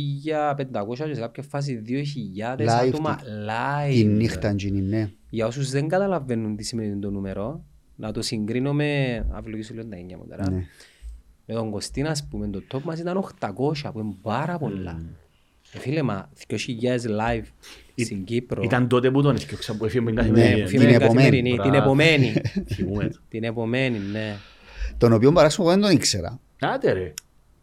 1500 0.62 1.06
και 1.06 1.14
σε 1.14 1.20
κάποια 1.20 1.42
φάση 1.42 1.82
2000 1.86 2.60
Live 2.60 2.66
άτομα 2.66 3.18
live. 3.20 3.92
Τη 3.92 4.04
νύχτα 4.04 4.48
εκείνη, 4.48 4.80
ναι. 4.80 5.10
Για 5.30 5.46
όσους 5.46 5.70
δεν 5.70 5.88
καταλαβαίνουν 5.88 6.56
τι 6.56 6.64
σημαίνει 6.64 6.98
το 6.98 7.10
νούμερο, 7.10 7.64
να 7.96 8.12
το 8.12 8.22
συγκρίνω 8.22 8.72
με... 8.72 9.20
Αυλογήσω 9.30 9.74
λίγο 9.74 9.86
τα 9.86 9.96
έννοια 9.96 10.16
μου 10.16 10.26
τώρα. 10.28 10.50
Ναι. 10.50 10.64
Με 11.46 11.54
τον 11.54 11.70
Κωστίνα, 11.70 12.10
ας 12.10 12.28
πούμε, 12.28 12.48
το 12.48 12.62
top 12.72 12.80
μας 12.82 12.98
ήταν 12.98 13.24
800, 13.38 13.52
που 13.92 13.98
είναι 13.98 14.14
πάρα 14.22 14.58
πολλά. 14.58 15.00
Ε, 15.72 15.78
φίλε, 15.78 16.02
μα 16.02 16.30
2.000 16.48 16.56
live 16.90 17.44
στην 18.04 18.24
Κύπρο. 18.24 18.62
Ήταν 18.62 18.88
τότε 18.88 19.10
που 19.10 19.22
τον 19.22 19.34
έφτιαξα 19.34 19.76
που 19.76 19.84
έφυγε 19.84 20.00
με 20.00 20.12
την 20.12 20.32
Ναι, 20.32 20.42
καθημερινή. 20.42 20.62
που 20.62 20.68
την 20.68 20.78
φύγαμε 20.80 21.04
επομένη. 21.04 21.14
καθημερινή, 21.14 21.54
Μπράβο. 21.54 21.70
Την 21.70 21.80
επομένη. 21.80 22.32
Θυμούμαι 22.74 23.08
το. 23.08 23.18
Την 23.28 23.44
επομένη, 23.44 23.98
ναι. 24.12 24.36
Τον 24.98 25.12
οποίο 25.12 25.32
Παράσχο 25.32 25.62
εγώ 25.62 25.70
δεν 25.70 25.80
τον 25.80 25.90
ήξερα. 25.90 26.40
Άντε 26.60 26.92
ρε. 26.92 27.12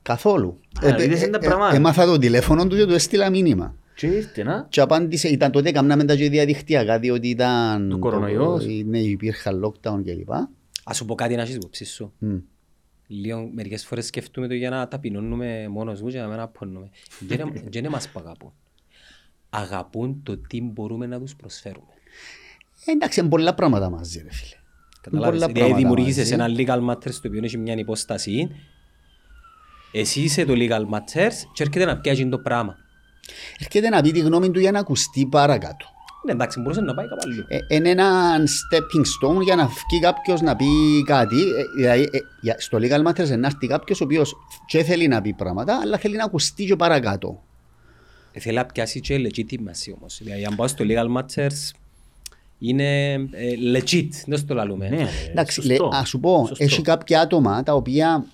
Καθόλου. 0.02 0.60
Α, 0.86 1.04
είδες 1.04 1.22
είναι 1.22 1.32
τα 1.32 1.40
πράγματα. 1.40 1.76
Έμαθα 1.76 2.06
το 2.06 2.18
τηλέφωνο 2.18 2.68
του 2.68 2.76
και 2.76 2.86
του 2.86 2.94
έστειλα 2.94 3.30
μήνυμα. 3.30 3.76
Και 3.96 4.08
ήρθε 4.08 4.44
να. 4.44 4.66
Και 4.70 4.82
απάντησε, 4.82 5.28
ήταν 5.28 5.52
τότε 5.52 5.72
καμνάμε 5.72 6.04
τα 6.04 6.16
και 6.16 6.30
διαδικτυακά 6.30 7.00
διότι 7.00 7.28
ήταν... 7.28 7.90
Το 7.90 7.98
κορονοϊός. 7.98 8.66
Ναι, 8.86 9.00
υπήρχαν 9.00 9.66
lockdown 9.66 10.02
κλπ. 10.06 10.30
Ας 10.84 10.98
σου 10.98 11.06
πω 11.06 11.16
κάτι 11.16 11.36
να 11.36 11.42
έχεις 11.42 11.56
υπόψη 11.56 11.86
σου. 11.86 12.14
Μμ. 12.18 12.36
Λίγο, 13.08 13.50
μερικές 13.54 13.86
φορές 13.86 14.06
σκεφτούμε 14.06 14.48
το 14.48 14.54
για 14.54 14.70
να 14.70 14.88
ταπεινώνουμε 14.88 15.68
μόνος 15.70 16.02
μου 16.02 16.10
και 16.10 16.20
να 16.20 16.28
μην 16.28 16.40
απώνουμε. 16.40 16.90
Δεν 17.20 17.40
είναι 17.72 17.90
μας 17.90 18.10
που 18.10 18.20
αγαπούν. 19.58 19.72
Αγαπούν 19.74 20.24
το 20.24 20.38
τι 20.38 20.62
μπορούμε 20.62 21.06
να 21.06 21.20
τους 21.20 21.36
προσφέρουμε. 21.36 21.88
Ε, 22.86 22.92
Εντάξει, 22.92 23.20
είναι 23.20 23.30
πολλά 23.30 23.54
πράγματα 23.54 23.90
μαζί 23.90 24.22
ρε 24.24 24.32
φίλε. 24.34 24.56
Καταλάβεις. 25.02 25.40
Πολλά 25.40 25.52
Δηλαδή 25.54 25.54
πράγματα 25.74 25.78
δημιουργήσεις 25.78 26.32
μαζί. 26.32 26.34
ένα 26.34 26.48
legal 26.80 26.90
matters 26.92 27.14
το 27.14 27.28
οποίο 27.28 27.42
έχει 27.44 27.58
μια 27.58 27.74
υπόσταση. 27.78 28.50
Εσύ 29.92 30.22
είσαι 30.22 30.46
το 30.46 30.54
legal 30.56 30.82
matters 30.96 31.34
και 31.54 31.64
έρχεται 31.64 31.86
να 31.86 31.98
πιάσει 31.98 32.30
το 32.30 32.38
πράγμα. 32.40 32.76
Έρχεται 33.60 33.90
να 33.90 34.02
πει 34.02 34.12
τη 34.12 34.20
γνώμη 34.20 34.52
του 34.52 34.60
για 34.60 34.72
να 34.72 34.80
ακουστεί 34.80 35.26
παρακάτω. 35.32 35.86
Ναι, 36.26 36.32
εντάξει, 36.32 36.60
μπορούσε 36.60 36.82
να 36.82 36.94
πάει 36.94 37.08
κάπου 37.08 37.22
αλλού. 37.24 37.46
Ε, 37.48 37.76
είναι 37.76 37.90
ένα 37.90 38.38
stepping 38.38 39.02
stone 39.38 39.42
για 39.42 39.56
να 39.56 39.66
βγει 39.68 40.00
κάποιος 40.02 40.42
να 40.42 40.56
πει 40.56 40.66
κάτι. 41.06 41.36
Ε, 41.42 41.64
δηλαδή, 41.76 42.02
ε, 42.02 42.18
για- 42.42 42.56
στο 42.60 42.78
legal 42.82 43.08
matters 43.08 43.38
να 43.38 43.48
έρθει 43.48 43.68
κάποιος 43.68 44.02
ο 44.02 44.04
οποίος 44.04 44.36
και 44.66 44.84
θέλει 44.84 45.08
να 45.08 45.22
πει 45.22 45.34
πράγματα, 45.34 45.80
αλλά 45.82 45.98
θέλει 45.98 46.16
να 46.16 46.24
ακουστεί 46.24 46.66
και 46.66 46.76
παρακάτω. 46.76 47.44
Ε, 48.32 48.40
Θέλει 48.40 48.56
να 48.56 48.66
πιάσει 48.66 49.00
και 49.00 49.16
legitimacy 49.24 49.94
όμως. 49.98 50.20
Δηλαδή, 50.24 50.46
αν 50.46 50.56
πάω 50.56 50.68
στο 50.68 50.86
legal 50.88 51.18
matters, 51.18 51.72
είναι 52.60 53.14
ε, 53.14 53.54
legit, 53.76 54.10
δεν 54.26 54.38
στο 54.38 54.54
λαλούμε. 54.54 54.90
Ναι, 54.90 54.96
ρε, 54.98 55.08
Εντάξει, 55.32 55.54
σωστό. 55.62 55.84
λέ, 55.92 55.98
ας 55.98 56.10
σου 56.10 56.20
πω, 56.20 56.46
Σωστό. 56.48 56.64
έχει 56.64 56.82
κάποια 56.82 57.22
άτομα 57.22 57.64
τα 57.64 57.74
οποία 57.74 58.26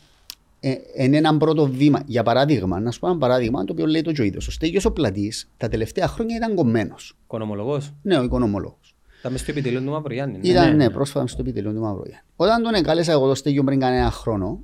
ε, 0.60 0.74
είναι 0.98 1.18
ένα 1.18 1.38
πρώτο 1.38 1.68
βήμα. 1.68 2.04
Για 2.06 2.24
παράδειγμα, 2.24 2.80
να 2.80 2.92
σου 2.92 3.00
πω 3.00 3.08
ένα 3.08 3.18
παράδειγμα 3.18 3.64
το 3.64 3.74
οποίο 3.74 3.86
λέει 3.86 4.02
το 4.02 4.12
Τζοίδο. 4.12 4.38
Ο 4.48 4.52
Στέγιος 4.52 4.86
ο 4.86 4.92
Πλατής 4.92 5.50
τα 5.58 5.68
τελευταία 5.70 6.08
χρόνια 6.08 6.36
ήταν 6.36 6.56
κομμένος. 6.56 7.16
Οικονομολογός. 7.24 7.94
Ναι, 8.02 8.18
ο 8.18 8.24
οικονομολόγος. 8.24 8.96
Ήταν 9.20 9.32
μες 9.32 9.42
στο 9.42 9.52
επιτελείο 9.52 9.82
του 9.82 9.90
Μαυρογιάννη. 9.90 10.38
ναι. 10.38 10.48
Ήταν 10.48 10.66
ναι, 10.66 10.70
ναι, 10.76 10.84
ναι. 10.84 10.90
πρόσφατα 10.90 11.28
στο 11.28 11.42
επιτελείο 11.42 11.74
του 11.74 11.80
Μαυρογιάννη. 11.80 12.24
Όταν 12.36 12.64
τον 12.64 12.74
εκάλεσα 12.74 13.12
εγώ 13.12 13.28
το 13.28 13.36
Στέγιο 13.36 13.64
πριν 13.64 13.80
κανένα 13.80 14.12
χρόνο 14.12 14.60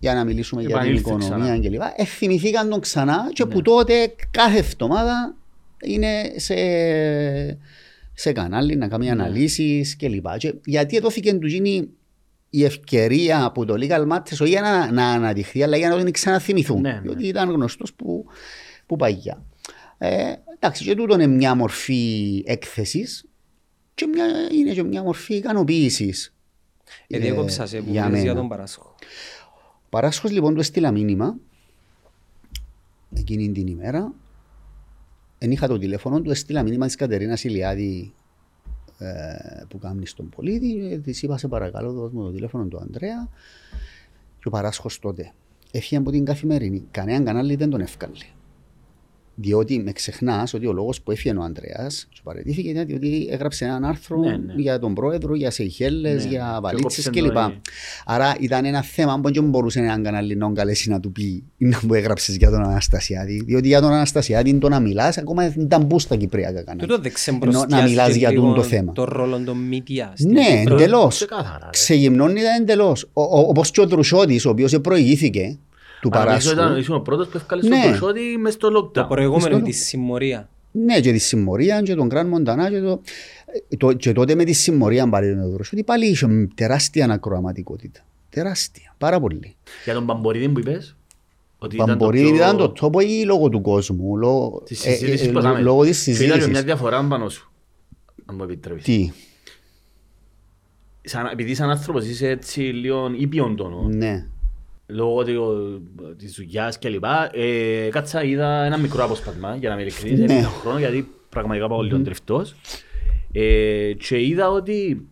για 0.00 0.14
να 0.14 0.24
μιλήσουμε 0.24 0.60
για 0.60 0.70
την 0.70 0.78
Επανήλθε 0.78 1.08
οικονομία 1.08 1.58
ξανά. 1.58 1.68
κλπ. 1.68 1.82
Εθυμηθήκαν 1.96 2.68
τον 2.68 2.80
ξανά 2.80 3.30
και 3.32 3.46
που 3.46 3.62
τότε 3.62 4.14
κάθε 4.30 4.58
εβδομάδα 4.58 5.36
είναι 5.82 6.32
σε, 6.36 6.54
σε 8.14 8.32
κανάλι 8.32 8.76
να 8.76 8.88
κάνει 8.88 9.10
αναλύσεις 9.10 9.96
κλπ. 9.96 10.26
Και 10.36 10.54
γιατί 10.64 11.00
δόθηκε 11.00 11.34
του 11.34 11.46
γίνει 11.46 11.88
η 12.50 12.64
ευκαιρία 12.64 13.44
από 13.44 13.64
το 13.64 13.74
Legal 13.76 14.08
Matters 14.08 14.32
όχι 14.40 14.48
για 14.48 14.60
να, 14.60 14.92
να 14.92 15.10
αναδειχθεί 15.10 15.62
αλλά 15.62 15.76
για 15.76 15.88
να 15.88 15.96
τον 15.96 16.10
ξαναθυμηθούν. 16.10 16.80
Ναι, 16.80 16.92
ναι. 16.92 17.00
Διότι 17.00 17.26
ήταν 17.26 17.50
γνωστός 17.50 17.94
που, 17.94 18.24
που 18.86 18.96
παγιά. 18.96 19.44
Ε, 19.98 20.32
εντάξει, 20.54 20.84
και 20.84 20.94
τούτο 20.94 21.14
είναι 21.14 21.26
μια 21.26 21.54
μορφή 21.54 22.42
έκθεσης 22.46 23.24
και 23.94 24.06
μια, 24.06 24.24
είναι 24.52 24.72
και 24.72 24.82
μια 24.82 25.02
μορφή 25.02 25.34
ικανοποίησης. 25.34 26.34
Ε, 27.06 27.18
διέκοψα 27.18 27.66
σε 27.66 27.76
που 27.80 27.90
για 27.90 28.04
μιλες 28.04 28.22
για 28.22 28.28
μένα. 28.28 28.40
τον 28.40 28.48
Παράσχο. 28.48 28.94
Ο 29.90 29.96
Παράσχος 29.96 30.30
λοιπόν 30.30 30.54
του 30.54 30.60
έστειλα 30.60 30.90
μήνυμα 30.90 31.36
εκείνη 33.14 33.52
την 33.52 33.66
ημέρα. 33.66 34.12
Εν 35.38 35.50
είχα 35.50 35.66
το 35.66 35.78
τηλέφωνο 35.78 36.20
του, 36.20 36.30
έστειλα 36.30 36.62
μήνυμα 36.62 36.86
της 36.86 36.94
Κατερίνας 36.94 37.44
Ηλιάδη 37.44 38.12
ε, 38.98 39.64
που 39.68 39.78
κάνει 39.78 40.06
στον 40.06 40.28
πολίτη. 40.28 40.92
Ε, 40.92 40.98
της 40.98 41.22
είπα 41.22 41.38
σε 41.38 41.48
παρακαλώ 41.48 41.92
δώσ' 41.92 42.12
μου 42.12 42.22
το 42.22 42.30
τηλέφωνο 42.30 42.64
του 42.64 42.78
Ανδρέα 42.78 43.28
και 44.38 44.48
ο 44.48 44.50
Παράσχος 44.50 44.98
τότε 44.98 45.32
έφυγε 45.70 45.96
από 45.96 46.10
την 46.10 46.24
καθημερινή. 46.24 46.86
Κανέναν 46.90 47.24
κανάλι 47.24 47.54
δεν 47.56 47.70
τον 47.70 47.80
έφκαλε. 47.80 48.24
Διότι 49.42 49.78
με 49.78 49.92
ξεχνάς 49.92 50.54
ότι 50.54 50.66
ο 50.66 50.72
λόγος 50.72 51.00
που 51.02 51.10
έφυγε 51.10 51.34
ο 51.36 51.42
Ανδρέας 51.42 52.06
και 52.12 52.20
παραιτήθηκε 52.24 52.68
ήταν 52.68 52.86
διότι 52.86 53.28
έγραψε 53.30 53.64
έναν 53.64 53.84
άρθρο 53.84 54.18
Ναι, 54.18 54.30
ναι. 54.30 54.52
για 54.56 54.78
τον 54.78 54.94
πρόεδρο, 54.94 55.34
για 55.34 55.50
Σεϊχέλες, 55.50 56.24
Ναι, 56.24 56.30
για 56.30 56.50
και 56.54 56.60
βαλίτσες 56.62 57.06
έκοψε 57.06 57.20
κλπ. 57.20 57.32
το- 57.32 57.52
Άρα 58.04 58.36
ήταν 58.40 58.64
ένα 58.64 58.82
θέμα 58.82 59.20
που 59.20 59.32
δεν 59.32 59.44
μπορούσε 59.48 59.78
έναν 59.78 60.02
κανάλι 60.02 60.34
να 60.36 60.46
τον 60.46 60.54
καλέσει 60.54 60.90
να 60.90 61.00
του 61.00 61.12
πει 61.12 61.42
να 61.56 61.78
μου 61.82 61.94
έγραψες 61.94 62.36
για 62.36 62.50
τον 62.50 62.62
Αναστασιάδη. 62.62 63.42
Διότι 63.46 63.68
για 63.68 63.80
τον 63.80 63.92
Αναστασιάδη 63.92 64.54
το 64.54 64.68
να 64.68 64.80
μιλάς 64.80 65.18
ακόμα 65.18 65.48
δεν 65.48 65.62
ήταν 65.64 65.82
μπού 65.84 65.98
στα 65.98 66.16
Κυπριακά 66.16 66.62
κανάλια. 66.62 66.86
Τούτο 66.96 67.10
δεν 67.24 67.38
Ενώ 67.42 67.64
να 67.68 67.82
μιλάς 67.82 68.14
για 68.14 68.32
τούτο 68.32 68.52
το 68.52 68.62
θέμα. 68.62 68.92
Το 68.92 69.04
ρόλο 69.04 69.38
των 69.44 69.56
media. 69.72 70.10
στην 70.14 70.30
Ναι, 70.30 70.58
Κύπρο. 70.60 70.74
εντελώς. 70.74 71.14
Ξεκάθαρα, 71.14 71.58
ρε. 71.62 71.68
Ξεγυμνώνει 71.70 72.40
εντελώς. 72.60 73.08
Όπως 73.12 73.70
και 73.70 73.80
ο 73.80 73.86
Δρουσότη, 73.86 74.40
ο 74.46 74.50
οποίος 74.50 74.80
προηγήθηκε 74.80 75.58
του 76.00 76.08
Αλλά 76.12 76.24
νομίζω 76.24 76.48
Παράσχου. 76.50 76.52
ήταν- 76.52 76.76
Ήσουν 76.80 76.94
ο 76.94 77.00
πρώτος 77.00 77.28
που 77.28 77.36
έφκαλε 77.36 77.68
Ναι. 77.68 77.76
στον 77.80 77.90
Ποσότη 77.90 78.20
μες 78.40 78.52
στο 78.54 78.70
Το 78.70 78.90
lockdown. 78.94 79.08
προηγούμενο, 79.08 79.56
Στο- 79.56 79.64
τη 79.64 79.72
συμμορία. 79.72 80.48
Ναι, 80.72 81.00
και 81.00 81.12
τη 81.12 81.18
συμμορία 81.18 81.82
και 81.82 81.94
τον 81.94 82.08
Κραν 82.08 82.28
Μοντανά 82.28 82.70
και, 82.70 82.80
το, 82.80 83.00
ε, 83.70 83.76
το, 83.76 83.92
και 83.92 84.12
τότε 84.12 84.34
με 84.34 84.44
τη 84.44 84.52
συμμορία 84.52 85.08
πάλι 85.08 85.34
τον 85.36 85.50
Δρουσότη 85.50 85.84
πάλι 85.84 86.06
είχε 86.06 86.48
τεράστια 86.54 87.04
ανακροαματικότητα. 87.04 88.00
Τεράστια, 88.28 88.94
πάρα 88.98 89.20
πολύ. 89.20 89.56
Για 89.84 89.94
τον 89.94 90.06
Παμπορίδη 90.06 90.48
που 90.48 90.58
είπες. 90.58 90.96
Ότι 91.58 91.74
ήταν 91.74 91.86
το 91.86 91.92
Παμπορίδη 91.96 92.24
πιο- 92.26 92.34
ήταν 92.34 92.56
το 92.56 92.68
τόπο 92.70 93.00
ή 93.00 93.22
λόγω 93.24 93.48
του 93.48 93.60
κόσμου, 93.60 94.16
λόγω, 94.16 94.62
Της 94.64 94.86
ε, 94.86 94.90
συζήτησης 94.90 95.26
ε, 95.26 95.30
που 95.30 95.38
έκαμε. 95.38 95.60
λόγω 95.60 95.82
της 95.84 96.02
Και 96.04 96.10
ήταν 96.10 96.20
και 96.22 96.26
μια 96.26 96.34
συζήτησης. 96.34 96.64
διαφορά 96.64 97.04
πάνω 97.04 97.28
σου. 97.28 97.50
Αν 98.26 98.34
μου 98.38 98.42
επιτρέπεις. 98.42 98.84
Τι, 98.84 99.10
Σαν, 101.02 101.26
επειδή 101.32 101.54
σαν 101.54 101.70
άνθρωπος 101.70 102.06
είσαι 102.06 102.28
έτσι 102.28 102.60
λίγο 102.60 103.10
ήπιον 103.18 103.56
τόνος, 103.56 103.94
ναι. 103.94 104.26
Λόγω 104.92 105.24
του- 105.24 105.82
της 106.18 106.34
δουλειάς 106.34 106.78
και 106.78 106.88
λοιπά, 106.88 107.30
ε, 107.32 107.88
κάτσα 107.90 108.22
είδα 108.24 108.64
ένα 108.64 108.76
μικρό 108.78 109.04
αποσπασμα 109.04 109.56
για 109.56 109.68
να 109.68 109.74
είμαι 109.74 109.84
ειλικρινής, 109.84 110.18
Ναι. 110.20 110.26
δεν 110.26 110.38
είχα 110.38 110.48
χρόνο 110.48 110.78
γιατί 110.78 111.08
πραγματικά 111.28 111.68
πάω 111.68 111.82
λίγο 111.82 112.00
τριφτός. 112.02 112.54
Ε, 113.32 113.92
και 113.92 114.26
είδα 114.26 114.50
ότι 114.50 115.08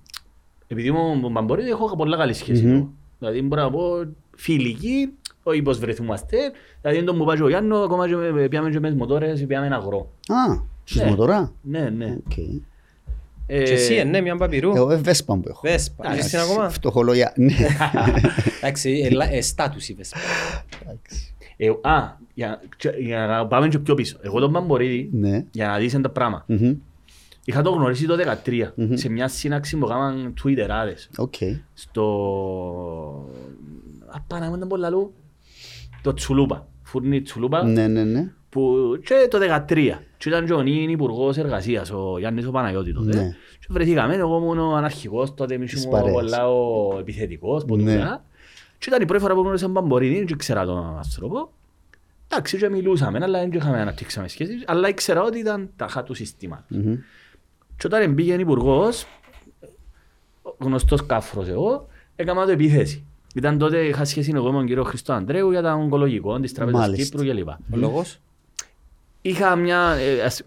επειδή 0.66 0.90
μου 0.90 1.14
μου 1.14 1.28
Μπαμπορίδης 1.30 1.70
έχω 1.70 1.96
πολλά 1.96 2.16
καλή 2.16 2.32
σχέση 2.32 2.64
Μμμ. 2.66 2.78
του. 2.78 2.92
Δηλαδή 3.18 3.42
μπορώ 3.42 3.62
να 3.62 3.70
πω 3.70 3.82
φιλική, 4.36 5.12
όχι 5.42 5.62
πως 5.62 5.78
βρεθούμαστε. 5.78 6.36
Δηλαδή 6.80 7.02
τον 7.04 7.16
μου 7.16 7.24
πάει 7.24 7.36
και 7.36 7.42
ο 7.42 7.48
Γιάννος, 7.48 7.84
ακόμα 7.84 8.08
και 8.08 8.14
με- 8.16 8.48
πιάμε 8.48 8.70
και 8.70 8.80
με 8.80 8.88
τις 8.88 8.96
μοτόρες, 8.98 9.44
πιάμε 9.46 9.66
ένα 9.66 9.76
αγρό. 9.76 10.10
Α, 10.28 10.62
στις 10.84 11.02
Ναι. 11.02 11.10
μοτορά. 11.10 11.52
Ναι, 11.62 11.88
ναι. 11.96 12.16
Οκ. 12.26 12.32
Ε, 13.50 13.62
Και 13.62 13.72
εσύ, 13.72 13.94
ε, 13.94 14.04
ναι, 14.04 14.20
μια 14.20 14.36
παπυρού. 14.36 14.76
Εγώ 14.76 14.90
ε, 14.92 14.96
βέσπα 14.96 15.36
που 15.38 15.48
έχω. 15.48 15.60
Βέσπα. 15.62 16.04
Εντάξει, 16.04 16.18
Έχεις 16.18 16.30
την 16.30 16.40
ακόμα; 16.40 16.68
Φτωχολόγια. 16.70 17.32
Ναι. 17.36 17.54
Εντάξει, 18.60 19.02
ελα- 19.10 19.32
ε, 19.32 19.40
στάτους 19.40 19.88
η 19.88 19.94
Βέσπα. 19.94 20.18
Εντάξει. 20.82 21.34
ε, 21.56 21.68
α, 21.88 22.16
για, 22.34 22.60
και- 22.76 22.94
για 22.98 23.26
να 23.26 23.46
πάμε 23.46 23.68
και 23.68 23.78
πιο 23.78 23.94
πίσω. 23.94 24.18
Εγώ 24.20 24.40
τον 24.40 24.50
Παμπορίδη, 24.50 25.08
Ναι. 25.12 25.44
για 25.50 25.66
να 25.66 25.78
δεις 25.78 25.92
τα 26.00 26.10
πράγματα, 26.10 26.44
Μμμ. 26.48 26.74
είχα 27.44 27.62
το 27.62 27.70
γνωρίσει 27.70 28.06
το 28.06 28.16
2013, 28.16 28.72
Μμμ. 28.74 28.94
σε 28.94 29.08
μια 29.08 29.28
σύναξη 29.28 29.76
που 29.76 29.86
έκαναν 29.86 30.34
Twitterάδες. 30.44 31.08
OK. 31.16 31.34
στο... 31.74 32.04
Απάνα 34.06 34.48
μου 34.48 34.54
ήταν 34.56 34.68
πολλά 34.68 34.90
λού. 34.90 35.12
Το 36.02 36.14
Τσουλούπα. 36.14 36.66
Φούρνη 36.82 37.20
Τσουλούπα. 37.22 37.64
Ναι, 37.64 37.86
ναι, 37.86 38.04
ναι. 38.04 38.32
Που 38.50 38.76
και 39.04 39.28
το 39.30 39.38
2013. 39.38 40.00
Και 40.16 40.28
ήταν 40.28 40.46
και 40.46 40.52
ο 40.52 40.62
νυν 40.62 40.88
υπουργός 40.90 41.36
εργασίας, 41.36 41.90
ο 41.90 42.18
Γιάννης 42.18 42.46
ο 42.46 42.50
Παναγιώτη 42.50 42.92
τότε. 42.92 43.16
Ναι. 43.16 43.28
Και 43.60 43.66
βρεθήκαμε, 43.68 44.14
εγώ 44.14 44.36
ήμουν 44.36 44.58
ο 44.58 44.74
αναρχικός 44.76 45.34
τότε, 45.34 45.54
εμείς 45.54 45.70
Της 45.72 45.82
ήμουν 45.84 45.94
παρέας. 45.98 46.14
πολλά 46.14 46.48
ο 46.48 46.96
επιθετικός, 46.98 47.64
που 47.64 47.76
Ναι. 47.76 47.82
τούτα. 47.94 48.24
Και 48.78 48.86
ήταν 48.88 49.02
η 49.02 49.04
πρώτη 49.04 49.22
φορά 49.22 49.34
που 49.34 49.40
γνώρισα 49.40 49.68
Μπαμπορίδη, 49.68 50.24
δεν 50.24 50.38
ξέρα 50.38 50.64
τον 50.64 50.96
άνθρωπο. 50.96 51.50
Εντάξει, 52.28 52.56
και 52.58 52.68
μιλούσαμε, 52.68 53.18
αλλά 53.22 53.38
δεν 53.40 53.52
είχαμε 53.52 53.80
αναπτύξαμε 53.80 54.28
σχέσεις, 54.28 54.64
αλλά 54.66 54.88
ήξερα 54.88 55.22
ότι 55.22 55.38
ήταν 55.38 55.70
τα 55.76 55.88
χά 55.88 56.02
του 56.02 56.14
συστήματος. 56.14 56.76
Μμμ. 56.76 56.94
Και 57.76 57.86
όταν 57.86 58.12
μπήκε 58.12 58.32
υπουργός, 58.32 59.06
γνωστός 60.58 61.06
κάφρος 61.06 61.48
εγώ, 61.48 61.86
έκανα 62.16 62.44
το 62.44 62.50
επίθεση. 62.50 63.04
Ήταν 63.34 63.58
τότε, 63.58 63.78
είχα 63.86 64.04
σχέση 64.04 64.32
εγώ 64.34 64.50
με 64.52 64.58
τον 64.58 64.66
κύριο 64.66 64.82
Χριστό 64.84 65.12
Ανδρέου 65.12 65.50
για 65.50 65.62
τα 65.62 65.74
ογκολογικό 65.74 66.40
της 66.40 66.52
Τράπεζας 66.52 66.80
Μάλιστα. 66.80 67.18
Κύπρου 67.18 67.34
κλπ. 67.34 67.48
Ο 67.48 67.76
λόγος; 67.76 68.20
Είχα 69.20 69.56
μια... 69.56 69.78
ε, 69.98 70.22
ας- 70.22 70.42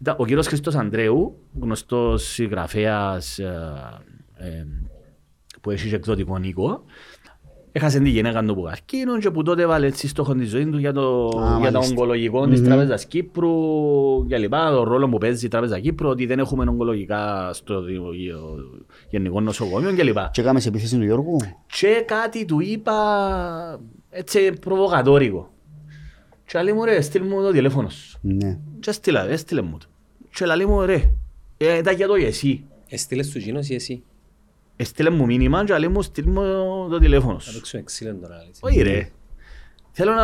Ήταν 0.00 0.14
ο 0.18 0.24
κύριος 0.24 0.46
Χριστός 0.46 0.74
Ανδρέου, 0.74 1.36
γνωστός 1.60 2.22
συγγραφέας 2.32 3.38
ε, 3.38 3.72
ε, 4.36 4.66
που 5.60 5.70
έχει 5.70 5.88
και 5.88 5.94
εκδοτικό 5.94 6.38
νίκο, 6.38 6.82
έχασε 7.72 8.00
τη 8.00 8.08
γυναίκα 8.08 8.42
του 8.44 8.54
που 8.54 8.62
καρκίνο 8.62 9.18
και 9.18 9.30
που 9.30 9.42
τότε 9.42 9.66
βάλε 9.66 9.86
έτσι 9.86 10.08
στόχο 10.08 10.34
τη 10.34 10.44
ζωή 10.44 10.66
του 10.66 10.78
για 10.78 10.92
το, 10.92 11.24
Α, 11.26 11.58
για 11.60 11.70
το 11.72 11.78
μάλιστα. 11.78 11.78
ογκολογικό 11.94 12.46
της 12.46 12.62
Τράπεζας 12.62 13.04
Κύπρου 13.06 13.52
και 14.26 14.38
λοιπά, 14.38 14.70
το 14.70 14.82
ρόλο 14.82 15.08
που 15.08 15.18
παίζει 15.18 15.46
η 15.46 15.48
Τράπεζα 15.48 15.80
Κύπρου, 15.80 16.08
ότι 16.08 16.26
δεν 16.26 16.38
έχουμε 16.38 16.64
ογκολογικά 16.68 17.50
στο 17.52 17.82
δι- 17.82 18.00
γενικό 19.10 19.40
νοσοκομείο 19.40 19.92
και 19.92 20.02
λοιπά. 20.02 20.30
Και 20.32 20.40
έκαμε 20.40 20.60
σε 20.60 20.68
επίθεση 20.68 20.96
του 20.96 21.04
Γιώργου. 21.04 21.36
Και 21.80 22.04
κάτι 22.06 22.44
του 22.44 22.60
είπα 22.60 23.80
έτσι 24.10 24.52
προβοκατόρικο. 24.60 25.50
Και 26.46 26.62
λέει 26.62 26.72
μου 26.74 26.84
ρε, 26.84 27.00
στείλ 27.00 27.22
μου 27.22 27.42
το 27.42 27.50
τηλέφωνο 27.50 27.88
σου. 27.88 28.18
Ναι. 28.22 28.58
Και 28.80 28.90
έστειλα, 28.90 29.28
έστειλε 29.28 29.60
μου 29.62 29.78
το. 29.78 29.86
Και 30.34 30.44
λέει 30.46 30.66
μου 30.66 30.80
ρε, 30.84 31.10
ε, 31.56 31.76
ήταν 31.78 31.94
για 31.96 32.06
το 32.06 32.14
εσύ. 32.14 32.64
Έστειλες 32.88 33.30
του 33.30 33.38
Γίνος 33.38 33.68
ή 33.68 33.74
εσύ; 33.74 34.02
Έστειλε 34.76 35.10
μου 35.10 35.24
μήνυμα 35.24 35.64
και 35.64 35.78
λέει 35.78 35.88
μου 35.88 36.02
στείλ 36.02 36.28
μου 36.28 36.42
το 36.90 36.98
τηλέφωνο 36.98 37.38
Θα 37.38 37.40
σου. 37.50 37.52
παίξουμε 37.54 37.82
εξήλεν 37.82 38.20
τώρα. 38.20 38.44
έτσι. 38.48 38.60
Όχι 38.64 38.82
ρε. 38.82 39.10
Θέλω 39.92 40.12
να... 40.12 40.22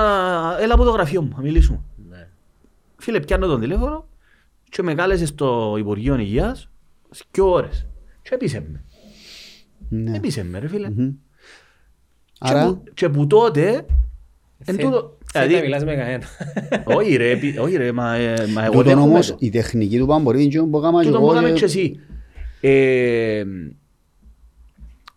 Έλα 0.60 0.74
από 0.74 0.84
το 0.84 0.90
γραφείο 0.90 1.22
μου, 1.22 1.32
να 1.36 1.40
μιλήσουμε. 1.42 1.80
Ναι. 2.08 2.28
Φίλε, 2.96 3.20
πιάνω 3.20 3.46
τον 3.46 3.60
τηλέφωνο 3.60 4.08
και 4.68 4.82
με 4.82 4.94
κάλεσε 4.94 5.26
στο 5.26 5.74
Υπουργείο 5.78 6.18
Υγείας 6.18 6.68
δύο 7.30 7.50
ώρες. 7.50 7.86
Και 8.22 8.30
έπεισε 8.34 8.60
με. 8.70 8.84
Ναι. 9.88 10.16
Έπεισε 10.16 10.44
με 10.44 10.58
ρε 10.58 10.68
φίλε. 10.68 10.90
Μμμ. 10.90 11.10
Και 12.32 12.38
Άρα, 12.38 12.66
που- 12.66 12.82
Και 12.94 13.08
που 13.08 13.26
τότε... 13.26 13.86
Εν 14.64 14.74
Θε- 14.74 14.84
τούτο... 14.84 15.18
Θέλει 15.32 15.46
δηλαδή- 15.46 15.54
να 15.54 15.60
μιλάς 15.62 15.84
με 15.84 15.94
κανένα. 15.94 16.24
Όχι 16.98 17.16
ρε, 17.16 17.30
επί- 17.30 17.60
όχι 17.60 17.76
ρε, 17.76 17.92
μα, 17.92 18.14
ε, 18.14 18.46
μα 18.46 18.62
εγώ 18.64 18.70
τούτον 18.72 18.84
δέχομαι 18.84 19.02
όμως 19.10 19.26
το. 19.26 19.36
η 19.38 19.50
τεχνική 19.50 19.98
του 19.98 20.06
Παμπορίδη 20.06 20.56
είναι 20.58 20.66
που 20.66 20.78
έκανα 20.78 21.00
και 21.00 21.06
Τούτο 21.06 21.18
εγώ 21.18 21.26
που 21.26 21.32
έκαμε 21.32 21.48
και- 21.48 21.54
και 21.58 21.64
εσύ. 21.64 22.00
Ε, 22.60 23.42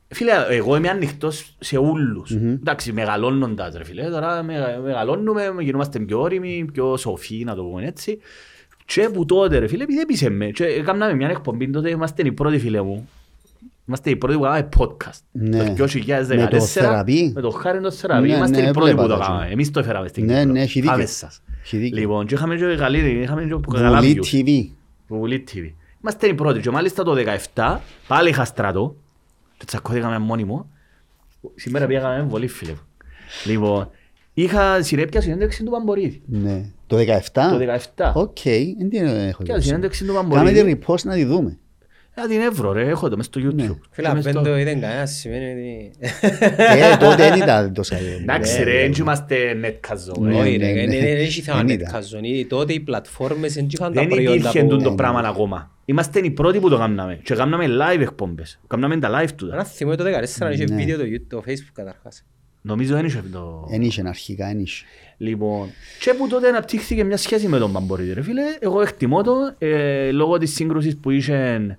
Φίλε, 0.08 0.32
εγώ 0.50 0.76
είμαι 0.76 0.90
ανοιχτός 0.90 1.56
σε 1.60 1.78
ούλους. 1.78 2.32
Εντάξει, 2.32 2.92
μεγαλώνοντας 2.92 3.76
ρε 3.78 3.84
φίλε, 3.84 4.04
τώρα 4.10 4.44
μεγα- 4.44 4.80
μεγαλώνουμε, 4.84 5.54
γινόμαστε 5.60 6.00
πιο 6.00 6.22
όριμοι, 6.22 6.66
πιο 6.74 6.98
σοφοί, 6.98 7.44
να 7.44 7.56
το 7.56 7.64
πούμε 7.64 7.86
έτσι. 7.86 8.18
Και 8.86 9.10
που 9.14 9.26
τότε 9.26 9.58
ρε 9.58 9.68
φίλε, 9.68 9.84
επειδή 9.84 10.00
έπεισε 10.00 10.30
με. 10.30 10.46
Και 10.50 10.64
έκαναμε 10.66 11.14
μια 11.14 11.28
εκπομπή, 11.30 11.70
τότε 11.70 11.90
είμαστε 11.90 12.22
οι 12.26 12.32
πρώτοι 12.32 12.60
φίλε 12.60 12.82
μου. 12.82 13.10
Είμαστε 13.88 14.10
οι 14.10 14.16
πρώτοι 14.16 14.36
που 14.38 14.42
κάναμε 14.44 14.70
podcast. 14.78 15.20
Ναι. 15.32 15.74
Το 15.78 15.84
2014. 15.84 16.36
Με 16.36 16.48
το 16.48 16.62
θεραπή. 16.62 17.32
Με 17.36 17.42
το 17.42 17.50
χάρη 17.50 17.82
το 17.82 17.92
θεραπή. 17.92 18.28
Ναι, 18.28 18.36
Είμαστε 18.36 18.62
ναι, 18.62 18.68
οι 18.68 18.72
πρώτοι 18.72 18.94
που 18.94 19.02
έβλεπα 19.02 19.08
το 19.08 19.20
το. 19.22 19.26
κάναμε. 19.26 19.48
Εμείς 19.52 19.72
το 19.72 19.80
έφεραμε 19.80 20.08
στην 20.08 20.26
Ναι, 20.26 20.38
Κύπρο. 20.40 20.52
ναι, 20.54 20.62
έχει 20.62 20.80
δίκιο. 20.80 20.94
Άμεσας. 20.96 21.42
Έχει 21.64 21.78
δίκιο. 21.78 21.98
Λοιπόν, 22.00 22.26
και 22.26 22.34
είχαμε 22.34 22.56
και 22.56 22.76
καλή, 22.78 22.98
είχαμε 23.22 23.44
και 23.44 23.56
καλά 23.74 24.00
Βουλή 24.02 24.20
views. 24.24 24.36
TV. 24.36 24.76
Βουλή 25.08 25.44
TV. 25.54 25.72
Είμαστε 26.02 26.28
οι 26.28 26.34
πρώτοι 26.34 26.60
και 26.60 26.70
μάλιστα 26.70 27.04
το 27.04 27.16
17 27.54 27.78
πάλι 28.08 28.30
είχα 28.30 28.46
στρατό 28.46 28.96
και 29.58 29.66
τσακώθηκαμε 29.66 30.18
μόνοι 30.20 30.44
μου. 30.44 30.70
Σήμερα 31.56 31.86
πήγαμε 31.86 32.24
με 32.24 32.30
πολύ 32.30 32.48
φίλε 32.48 32.72
μου. 32.72 32.80
Λοιπόν, 33.46 33.90
είχα 34.34 34.82
συρρέπια 34.84 35.22
συνέντευξη 35.22 35.64
του 35.64 35.72
Παμπορίδη. 35.72 36.22
Ναι. 36.26 36.66
Το 36.88 36.98
17. 36.98 37.02
Το 37.34 37.58
17. 37.96 38.12
Οκ, 38.14 38.38
δεν 38.78 38.90
την 38.90 39.06
έχω 39.06 39.44
Και 39.44 39.54
δει. 39.54 39.62
συνέντευξη 39.62 40.06
του 40.06 40.14
Κάμε 40.14 40.30
Παμπορίδη. 40.30 40.76
τη 40.76 40.80
repost 40.88 41.02
να 41.04 41.14
τη 41.14 41.26
δούμε. 41.26 41.58
Ε, 42.18 42.28
την 42.28 42.42
εύρω 42.42 42.72
ρε, 42.72 42.88
έχω 42.88 43.10
το 43.10 43.18
μες 43.18 43.26
στο 43.26 43.42
YouTube. 43.44 43.54
Ναι. 43.54 43.64
Φίλε, 43.64 43.78
Και 43.96 44.08
αν 44.08 44.16
μες 44.16 44.24
δεν 44.24 44.34
στο- 44.34 44.42
το 44.42 44.58
είδε 44.58 44.74
κανένας 44.76 45.12
σημαίνει 45.12 45.52
ότι... 45.52 45.92
Ε, 46.58 46.98
τότε 47.00 47.30
δεν 47.30 47.38
ήταν 47.42 47.74
τόσο. 47.74 47.96
Εντάξει 48.22 48.64
ρε, 48.64 48.72
δεν 48.82 48.92
είμαστε 49.00 49.38
netcast 49.64 50.20
Ναι, 50.20 50.40
Όχι 50.40 50.58
ναι, 50.58 50.72
ρε, 50.74 50.86
ναι. 50.86 51.00
δεν 51.00 51.18
έχει 51.18 51.42
θέμα 51.42 51.58
Δεν 51.58 51.66
να 51.66 51.74
ήταν. 51.74 51.92
καζόν. 51.92 52.22
Τότε 52.48 52.74
οι 52.74 52.80
πλατφόρμες 52.80 53.54
δεν 53.54 53.68
είχαν 53.72 53.94
τα 53.94 54.00
Δεν 54.02 54.10
προϊόντα 54.10 54.36
υπήρχε 54.36 54.62
που... 54.62 54.68
τούτο 54.68 54.90
ναι, 54.90 54.96
πράγμα 54.96 55.22
ναι. 55.22 55.28
ακόμα. 55.28 55.72
Είμαστε 55.86 56.20
οι 56.20 56.30
πρώτοι 56.32 56.60
που 56.60 56.70
το 56.70 56.78
κάναμε. 56.78 57.20
Και 57.24 57.36
κάναμε 57.36 57.66
live 57.68 58.00
εκπομπές. 58.02 58.60
Κάναμε 58.68 58.98
τα 58.98 59.10
live 59.22 59.30
του. 59.36 59.50
Ένα 59.54 59.64
θυμό 59.66 59.96
το 59.96 60.04
14 60.04 60.52
είχε 60.54 60.64
Ναι. 60.64 60.76
βίντεο 60.76 60.98
το 60.98 61.04
YouTube, 61.04 61.26
το 61.30 61.44
Facebook 61.48 61.72
καταρχάς. 61.74 62.24
Νομίζω 62.62 62.96
δεν 62.96 63.06
είχε 63.06 63.24
το... 63.32 63.68
Εν 63.72 63.82
είχε 63.82 64.04
αρχικά, 64.08 64.48
εν 64.48 64.60
είχε. 64.60 64.86
Λοιπόν, 65.18 65.68
και 66.00 66.14
που 66.14 66.28
τότε 66.28 66.48
αναπτύχθηκε 66.48 67.04
μια 67.04 67.18
σχέση 67.18 67.48
με 67.48 67.58
τον 67.58 67.72
Παμπορίδη, 67.72 68.14
ρε 68.14 68.22
φίλε. 68.24 68.42
Εγώ 68.60 68.82
εκτιμώ 68.82 69.24
το, 69.24 69.34
ε, 69.58 70.12
λόγω 70.12 70.38
της 70.38 70.54
σύγκρουσης 70.54 70.98
που 70.98 71.10
είχε, 71.12 71.78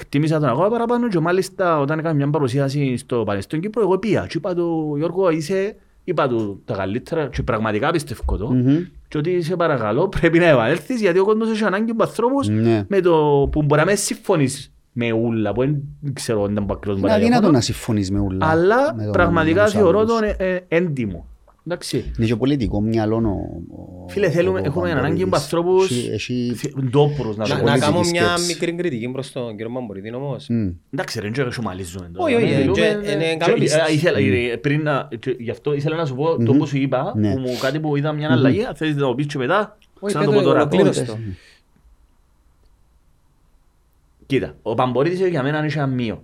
εκτίμησα 0.00 0.40
τον 0.40 0.48
ακόμα 0.48 0.68
παραπάνω 0.68 1.08
και 1.08 1.18
μάλιστα 1.18 1.80
όταν 1.80 1.98
έκανα 1.98 2.14
μια 2.14 2.30
παρουσίαση 2.30 2.96
στο 2.96 3.22
Πανεστόν 3.26 3.60
Κύπρο, 3.60 3.82
εγώ 3.82 3.98
πήγα 3.98 4.26
και 4.28 4.36
είπα 4.36 4.54
του 4.54 4.94
Γιώργο, 4.96 5.30
είσαι, 5.30 5.76
είπα 6.04 6.28
του 6.28 6.62
τα 6.64 6.74
καλύτερα 6.74 7.26
και 7.26 7.42
πραγματικά 7.42 7.90
πιστεύω 7.90 8.36
το, 8.36 8.50
Μμμ. 8.52 8.76
και 9.08 9.18
ότι 9.18 9.42
σε 9.42 9.56
παρακαλώ 9.56 10.08
πρέπει 10.08 10.38
να 10.38 10.44
επανέλθεις 10.46 11.00
γιατί 11.00 11.18
ο 11.18 11.24
κόσμος 11.24 11.50
έχει 11.50 11.64
ανάγκη 11.64 11.90
από 11.90 12.02
ανθρώπους 12.02 12.48
Ναι. 12.48 12.84
με 12.88 13.00
το 13.00 13.48
που 13.52 13.62
μπορεί 13.62 13.80
να 13.80 13.86
με 13.86 13.94
συμφωνείς 13.94 14.72
με 14.92 15.12
ούλα, 15.12 15.52
που 15.52 15.60
δεν 16.00 16.12
ξέρω 16.12 16.44
αν 16.44 16.52
ήταν 16.52 16.66
που 16.66 16.72
ακριβώς 16.72 16.98
Είναι 16.98 17.08
μπορεί 17.08 17.10
να 17.10 17.14
αδύνατο 17.14 17.30
διαφωνώ, 17.40 17.52
να 17.58 17.60
συμφωνείς 17.60 18.10
με 18.10 18.18
ούλα. 18.20 18.46
αλλά 18.50 18.94
με 18.94 19.02
τον- 19.02 19.12
πραγματικά 19.12 19.58
με 19.60 19.64
τους 19.64 19.72
θεωρώ 19.74 19.98
άλλους. 19.98 20.10
τον 20.12 20.22
ε, 20.22 20.34
ε, 20.38 20.60
έντιμο. 20.68 21.26
Εντάξει. 21.70 22.12
Είναι 22.18 22.26
και 22.26 22.36
πολιτικό 22.36 22.80
μυαλό 22.80 23.16
ο- 23.16 23.74
ο- 23.76 24.08
Φίλε, 24.08 24.30
θέλουμε, 24.30 24.60
ο 24.60 24.62
έχουμε 24.64 24.90
ανάγκη 24.90 25.22
από 25.22 25.30
Παμπορίδης. 25.30 25.42
ανθρώπους 25.42 25.90
Έχει- 25.90 26.08
έχει- 26.12 26.52
θε- 26.56 26.80
ντόπρους 26.84 27.36
να 27.36 27.44
το 27.44 27.54
Να- 27.54 27.58
πούμε. 27.60 27.70
Να 27.70 27.78
πολιτική 27.78 27.92
κάνω 27.92 28.00
μια 28.10 28.22
σκέψη. 28.26 28.46
μικρή 28.46 28.72
κριτική 28.72 29.08
προς 29.08 29.32
τον 29.32 29.50
κύριο 29.56 29.70
Μαμπορίδη 29.70 30.14
όμως. 30.14 30.46
Μμ. 30.48 30.68
Εντάξει 30.90 31.20
ρε, 31.20 31.30
δεν 31.30 31.48
ξομαλίζουμε 31.48 32.10
τώρα. 32.12 32.24
Όχι, 32.24 32.44
όχι, 32.44 32.54
Μιλούμε, 32.56 32.72
και- 32.72 32.98
ε, 33.04 33.12
είναι 33.12 33.24
και- 33.30 33.36
καλό 33.38 33.54
ε, 33.54 33.58
πίστης. 33.58 33.88
ήθελα, 33.94 34.18
ε, 34.18 34.56
πριν 34.56 34.82
να- 34.82 35.08
και 35.18 35.36
Γι' 35.38 35.50
αυτό 35.50 35.74
ήθελα 35.74 35.96
να 35.96 36.06
σου 36.06 36.14
πω 36.14 36.44
το 36.44 36.52
που 36.54 36.66
σου 36.66 36.76
είπα, 36.76 37.12
Ναι. 37.16 37.32
που 37.32 37.38
μου 37.40 37.56
κάτι 37.60 37.80
που 37.80 37.96
είδα 37.96 38.12
μια 38.12 38.30
αλλαγή, 38.32 38.64
αν 38.64 38.74
θέλεις 38.74 38.94
να 38.96 39.00
το 39.06 39.14
πεις 39.14 39.26
και 39.26 39.38
μετά, 39.38 39.78
Όχι, 40.00 40.14
ξέρω 40.14 40.18
να 40.18 40.24
το 40.24 40.30
πέτω, 40.30 40.42
πω 40.42 40.48
τώρα. 40.48 40.60
ολοκλήρωσε 40.60 41.00
Πες. 41.00 41.08
το. 41.08 41.18
Κοίτα, 44.26 44.54
ο 44.62 44.74
Παμπορίδης 44.74 45.28
για 45.28 45.42
μένα 45.42 45.58
είναι 45.58 45.70
ένα 45.74 45.86
μείο. 45.86 46.22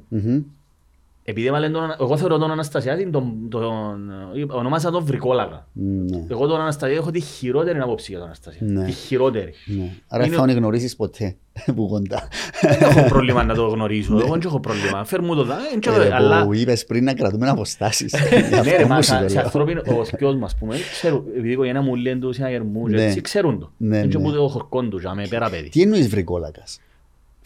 Μμμ. 1.27 1.31
Επειδή 1.33 1.47
έβαλε 1.47 1.71
τον, 1.71 1.95
εγώ 2.01 2.17
θεωρώ 2.17 2.39
τον 2.39 2.51
Αναστασιάδη, 2.51 3.11
τον, 3.11 3.33
τον, 3.49 4.11
ονόμασα 4.51 4.91
τον 4.91 5.05
Βρικόλαγα. 5.05 5.67
Ναι. 5.73 6.25
Εγώ 6.29 6.47
τον 6.47 6.61
Αναστασιάδη 6.61 7.01
έχω 7.01 7.11
τη 7.11 7.21
χειρότερη 7.21 7.79
άποψη 7.79 8.07
για 8.11 8.19
τον 8.19 8.27
Αναστασιάδη. 8.27 8.73
Ναι. 8.73 8.85
Τη 8.85 8.93
χειρότερη. 8.93 9.53
Ναι. 9.67 9.91
Άρα 10.09 10.27
Είναι- 10.27 10.37
θα 10.37 10.47
τον 10.47 10.57
γνωρίσεις 10.57 10.97
ποτέ 10.97 11.37
που 11.75 11.87
κοντά. 11.89 12.29
Δεν 12.61 12.79
έχω 12.81 13.09
πρόβλημα 13.09 13.45
να 13.45 13.55
το 13.55 13.67
γνωρίσω. 13.67 14.19
Εγώ 14.19 14.31
δεν 14.33 14.41
έχω 14.45 14.61
πρόβλημα. 14.61 15.05
Φέρ 15.05 15.23
μου 15.23 15.35
το 15.35 15.45
δά, 15.45 15.57
δεν 15.71 15.81
ξέρω, 15.81 16.03
Ε, 16.03 16.15
αλλά 16.15 16.45
Που 16.45 16.55
είπες 16.55 16.85
πριν 16.85 17.05
να 17.05 17.15
κρατούμε 17.15 17.49
αποστάσεις. 17.49 18.15
Γι' 18.31 18.55
Ναι 18.55 18.61
ρε, 18.63 18.71
αυτό 18.77 18.87
μα 18.89 18.95
μου 18.95 19.03
σου 19.03 19.09
σε 19.15 19.21
το 19.23 19.29
σε 19.29 19.35
λέω. 19.35 19.45
ανθρώπινο, 19.45 19.83
ο 19.99 20.05
σκιός 20.05 20.37
μας 20.37 20.57
πούμε, 20.59 20.77
ξέρουν, 20.93 21.25
επειδή 21.29 21.49
η 21.49 21.53
οικογένεια 21.53 21.83
μου 21.83 21.95
λένε 21.95 22.21
τους 22.21 22.37
είναι 22.39 22.47
αγερμού, 22.47 22.87
και 22.89 22.95
Ναι. 22.95 23.05
έτσι 23.05 23.21
ξέρουν 23.21 23.59
το. 23.61 23.71
Ναι, 23.77 23.97
Είναι 23.99 24.07
και 24.07 24.19
ναι. 24.19 24.25
που 24.25 24.33
το 24.33 24.49
χορκόν 24.49 24.91
τους, 24.91 25.01
για 25.01 25.15
με 25.15 25.27
πέρα 25.29 25.51
παιδί. 25.51 25.69
Τι 25.69 25.83
εννοείς 25.83 26.09
βρικόλακας; 26.09 26.81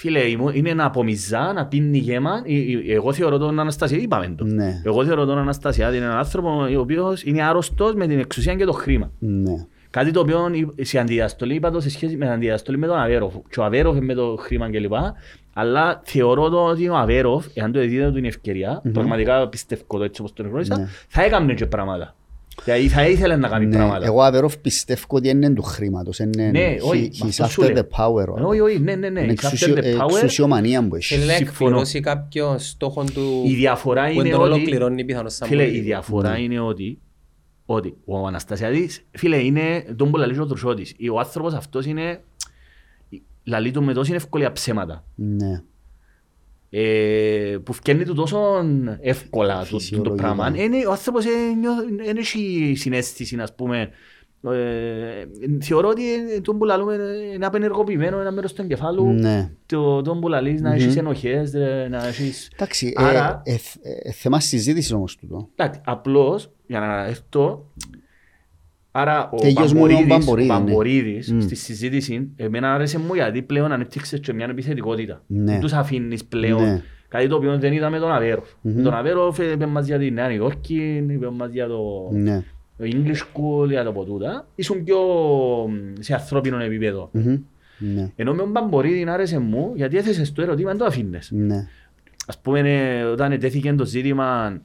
Φίλε, 0.00 0.18
ήμου- 0.18 0.54
είναι 0.56 0.74
να 0.74 0.84
απομυζά, 0.84 1.52
να 1.52 1.66
πίνει 1.66 1.98
γέμα. 1.98 2.42
Ε, 2.46 2.54
ε, 2.92 2.94
Εγώ 2.94 3.12
θεωρώ 3.12 3.38
τον 3.38 3.60
Αναστασιάδη, 3.60 4.04
είπαμε 4.04 4.34
το. 4.36 4.44
Ναι. 4.44 4.82
Εγώ 4.84 5.04
θεωρώ 5.04 5.24
τον 5.24 5.38
Αναστασιάδη 5.38 5.96
είναι 5.96 6.04
έναν 6.04 6.16
άνθρωπο 6.18 6.48
ο 6.76 6.80
οποίος 6.80 7.22
είναι 7.22 7.42
άρρωστος 7.42 7.94
με 7.94 8.06
την 8.06 8.18
εξουσία 8.18 8.54
και 8.54 8.64
το 8.64 8.72
χρήμα. 8.72 9.10
Ναι. 9.18 9.66
Κάτι 9.90 10.10
το 10.10 10.20
οποίο 10.20 10.50
ε, 10.76 10.84
σε 10.84 10.98
αντιδιαστολή 10.98 11.54
είπα 11.54 11.70
το 11.70 11.80
σε 11.80 11.90
σχέση 11.90 12.16
με 12.16 12.24
την 12.24 12.34
αντιδιαστολή 12.34 12.78
με 12.78 12.86
τον 12.86 12.96
Αβέροφ. 12.98 13.34
Και 13.50 13.60
ο 13.60 13.64
Αβέροφ 13.64 13.98
με 14.00 14.14
το 14.14 14.36
χρήμα 14.40 14.70
κλπ. 14.70 14.92
Αλλά 15.52 16.00
θεωρώ 16.04 16.48
το 16.48 16.64
ότι 16.64 16.88
ο 16.88 16.96
Αβέροφ, 16.96 17.46
εάν 17.54 17.72
το 17.72 17.80
δίδεται 17.80 18.08
του 18.08 18.14
την 18.14 18.24
ευκαιρία, 18.24 18.82
πραγματικά 18.92 19.48
πιστεύω 19.48 19.82
το 19.98 20.02
έτσι 20.04 20.20
όπως 20.20 20.32
τον 20.32 20.46
γνώρισα, 20.48 20.78
Ναι. 20.78 20.86
θα 21.08 21.22
έκαμε 21.22 21.54
και 21.54 21.66
πράγματα. 21.66 22.14
Δηλαδή 22.64 22.88
θα 22.88 23.08
ήθελε 23.08 23.36
να 23.36 23.48
κάνει 23.48 23.66
Ναι. 23.66 23.76
πράγματα. 23.76 24.04
Εγώ 24.06 24.22
Αβερόφ 24.22 24.58
πιστεύω 24.58 25.04
ότι 25.08 25.28
είναι 25.28 25.50
του 25.50 25.62
χρήματος. 25.62 26.18
είναι- 26.18 26.50
Ναι, 26.50 26.74
he- 26.78 26.82
όχι, 26.88 27.10
μα 27.20 27.26
He's 27.26 27.34
αυτό 27.40 27.46
σου 27.48 27.62
after 27.62 27.72
λέω. 27.72 27.82
the 27.90 27.98
power. 27.98 28.42
ο 28.42 28.48
Όχι, 28.48 28.60
όχι, 28.60 28.78
ναι, 28.80 28.94
ναι, 28.94 29.08
ναι. 29.08 29.20
Είναι 29.20 29.32
He's 29.32 29.44
after 29.44 29.52
εξουσιο- 29.52 29.74
the 29.74 29.82
ε, 29.82 29.96
power. 29.96 30.14
εξουσιομανία 30.14 30.88
που 30.88 30.94
έχει. 30.94 31.14
Θέλει 31.14 31.26
να 31.26 31.32
Συμφωνώ. 31.32 31.68
εκπληρώσει 31.70 32.00
κάποιον 32.00 32.58
στόχο 32.58 33.04
του 33.14 33.42
Η 33.46 33.54
διαφορά 33.54 34.04
που 34.06 34.12
είναι 34.12 34.22
δεν 34.22 34.32
τον 34.32 34.40
ότι... 34.42 34.52
ολοκληρώνει 34.52 35.04
πιθανώς 35.04 35.34
σαν 35.34 35.48
Φίλε, 35.48 35.62
η 35.62 35.64
πολιτικό. 35.64 35.86
διαφορά 35.86 36.30
Ναι. 36.30 36.40
είναι 36.40 36.60
ότι 36.60 36.98
ότι 37.66 37.94
ο 38.04 38.26
Αναστασιάδης, 38.26 39.04
φίλε, 39.10 39.36
είναι 39.36 39.84
τον 39.96 40.10
που 40.10 40.16
λαλείς 40.16 40.38
ο 40.38 40.46
Δρουσότης. 40.46 40.94
Ο 41.12 41.18
άνθρωπος 41.18 41.54
αυτός 41.54 41.86
είναι, 41.86 42.20
λαλείς 43.44 43.72
του 43.72 43.82
με 43.82 43.92
τόση 43.92 44.12
ευκολία 44.14 44.52
ψέματα. 44.52 45.04
Ναι. 45.14 45.62
Ε, 46.70 47.56
που 47.64 47.72
φκένει 47.72 48.04
του 48.04 48.14
τόσο 48.14 48.38
εύκολα 49.00 49.54
το, 49.58 49.64
το, 49.64 49.70
το 49.70 49.78
Φυσιολογικά. 49.78 50.14
πράγμα. 50.22 50.52
Είναι, 50.62 50.86
ο 50.86 50.90
άνθρωπος 50.90 51.24
δεν 52.04 52.16
έχει 52.16 52.72
συνέστηση, 52.76 53.36
ας 53.40 53.54
πούμε. 53.54 53.90
Ε, 54.42 55.24
θεωρώ 55.60 55.88
ότι 55.88 56.02
ε, 56.14 56.40
τον 56.40 56.58
που 56.58 56.64
λαλούμε 56.64 56.94
είναι 57.34 57.46
απενεργοποιημένο 57.46 58.20
ένα 58.20 58.30
μέρος 58.30 58.52
του 58.52 58.62
εγκεφάλου. 58.62 59.12
Ναι. 59.12 59.50
Το, 59.66 60.02
τον 60.02 60.20
που 60.20 60.28
λαλείς 60.28 60.60
να 60.60 60.74
έχεις 60.74 60.96
ενοχές, 60.96 61.54
ε, 61.54 61.86
να 61.90 62.06
έχεις... 62.06 62.50
Εντάξει, 62.54 62.92
Άρα- 62.96 63.42
ε, 63.44 63.52
ε, 63.52 63.54
ε, 63.82 64.08
ε, 64.08 64.12
θέμα 64.12 64.40
συζήτησης 64.40 64.92
όμως 64.92 65.16
τούτο. 65.16 65.48
Εντάξει, 65.56 65.80
απλώς, 65.84 66.50
για 66.66 66.80
να 66.80 67.04
έρθω, 67.06 67.70
άρα 68.90 69.30
ο 69.30 69.36
Τελειώς 69.36 69.72
μόνο 69.72 69.98
ο 69.98 70.06
Παμπορίδης, 70.08 70.26
ο 70.26 70.26
Παμπορίδης, 70.26 70.48
ναι. 70.48 70.54
Παμπορίδης 70.54 71.32
Μμ. 71.32 71.40
στη 71.40 71.54
συζήτηση, 71.54 72.28
εμένα 72.36 72.74
άρεσε 72.74 72.98
μου 72.98 73.14
γιατί 73.14 73.42
πλέον 73.42 73.72
ανέπτυξες 73.72 74.20
και 74.20 74.32
μια 74.32 74.46
επιθετικότητα. 74.50 75.22
Ναι. 75.26 75.52
Δεν 75.52 75.60
τους 75.60 75.72
αφήνεις 75.72 76.24
πλέον. 76.24 76.62
Ναι. 76.62 76.82
Κάτι 77.08 77.28
το 77.28 77.36
οποίο 77.36 77.58
δεν 77.58 77.72
είδα 77.72 77.90
με 77.90 77.98
τον 77.98 78.12
Αβέροφ. 78.12 78.48
Μμμ. 78.60 78.74
Με 78.76 78.82
τον 78.82 78.94
Αβέροφ 78.94 79.38
είπες 79.38 79.68
μας 79.68 79.86
για 79.86 79.98
τη 79.98 80.10
Νέα 80.10 80.32
Υόρκη, 80.32 81.04
είπες 81.10 81.30
μας 81.36 81.50
για 81.52 81.66
το 81.66 82.08
Ναι. 82.12 82.44
το 82.78 82.84
English 82.84 83.16
School, 83.16 83.68
για 83.68 83.84
το 83.84 83.92
ποτούτα. 83.92 84.46
Ήσουν 84.54 84.84
πιο 84.84 84.98
μ, 85.68 86.00
σε 86.00 86.14
ανθρώπινο 86.14 86.58
επίπεδο. 86.62 87.08
Μμμ. 87.12 87.38
Ναι. 87.78 88.10
Ενώ 88.16 88.32
με 88.32 88.42
τον 88.42 88.52
Παμπορίδη 88.52 89.04
άρεσε 89.08 89.38
μου, 89.38 89.72
γιατί 89.74 89.96
έθεσες 89.96 90.32
το 90.32 90.42
ερώτημα, 90.42 90.68
δεν 90.70 90.78
το 90.78 90.84
αφήνες. 90.84 91.30
Ναι. 91.32 91.66
Ας 92.26 92.38
πούμε, 92.38 92.60
ε, 92.60 93.02
όταν 93.02 93.38
τέθηκε 93.38 93.72
το 93.72 93.84
ζήτημα, 93.84 94.58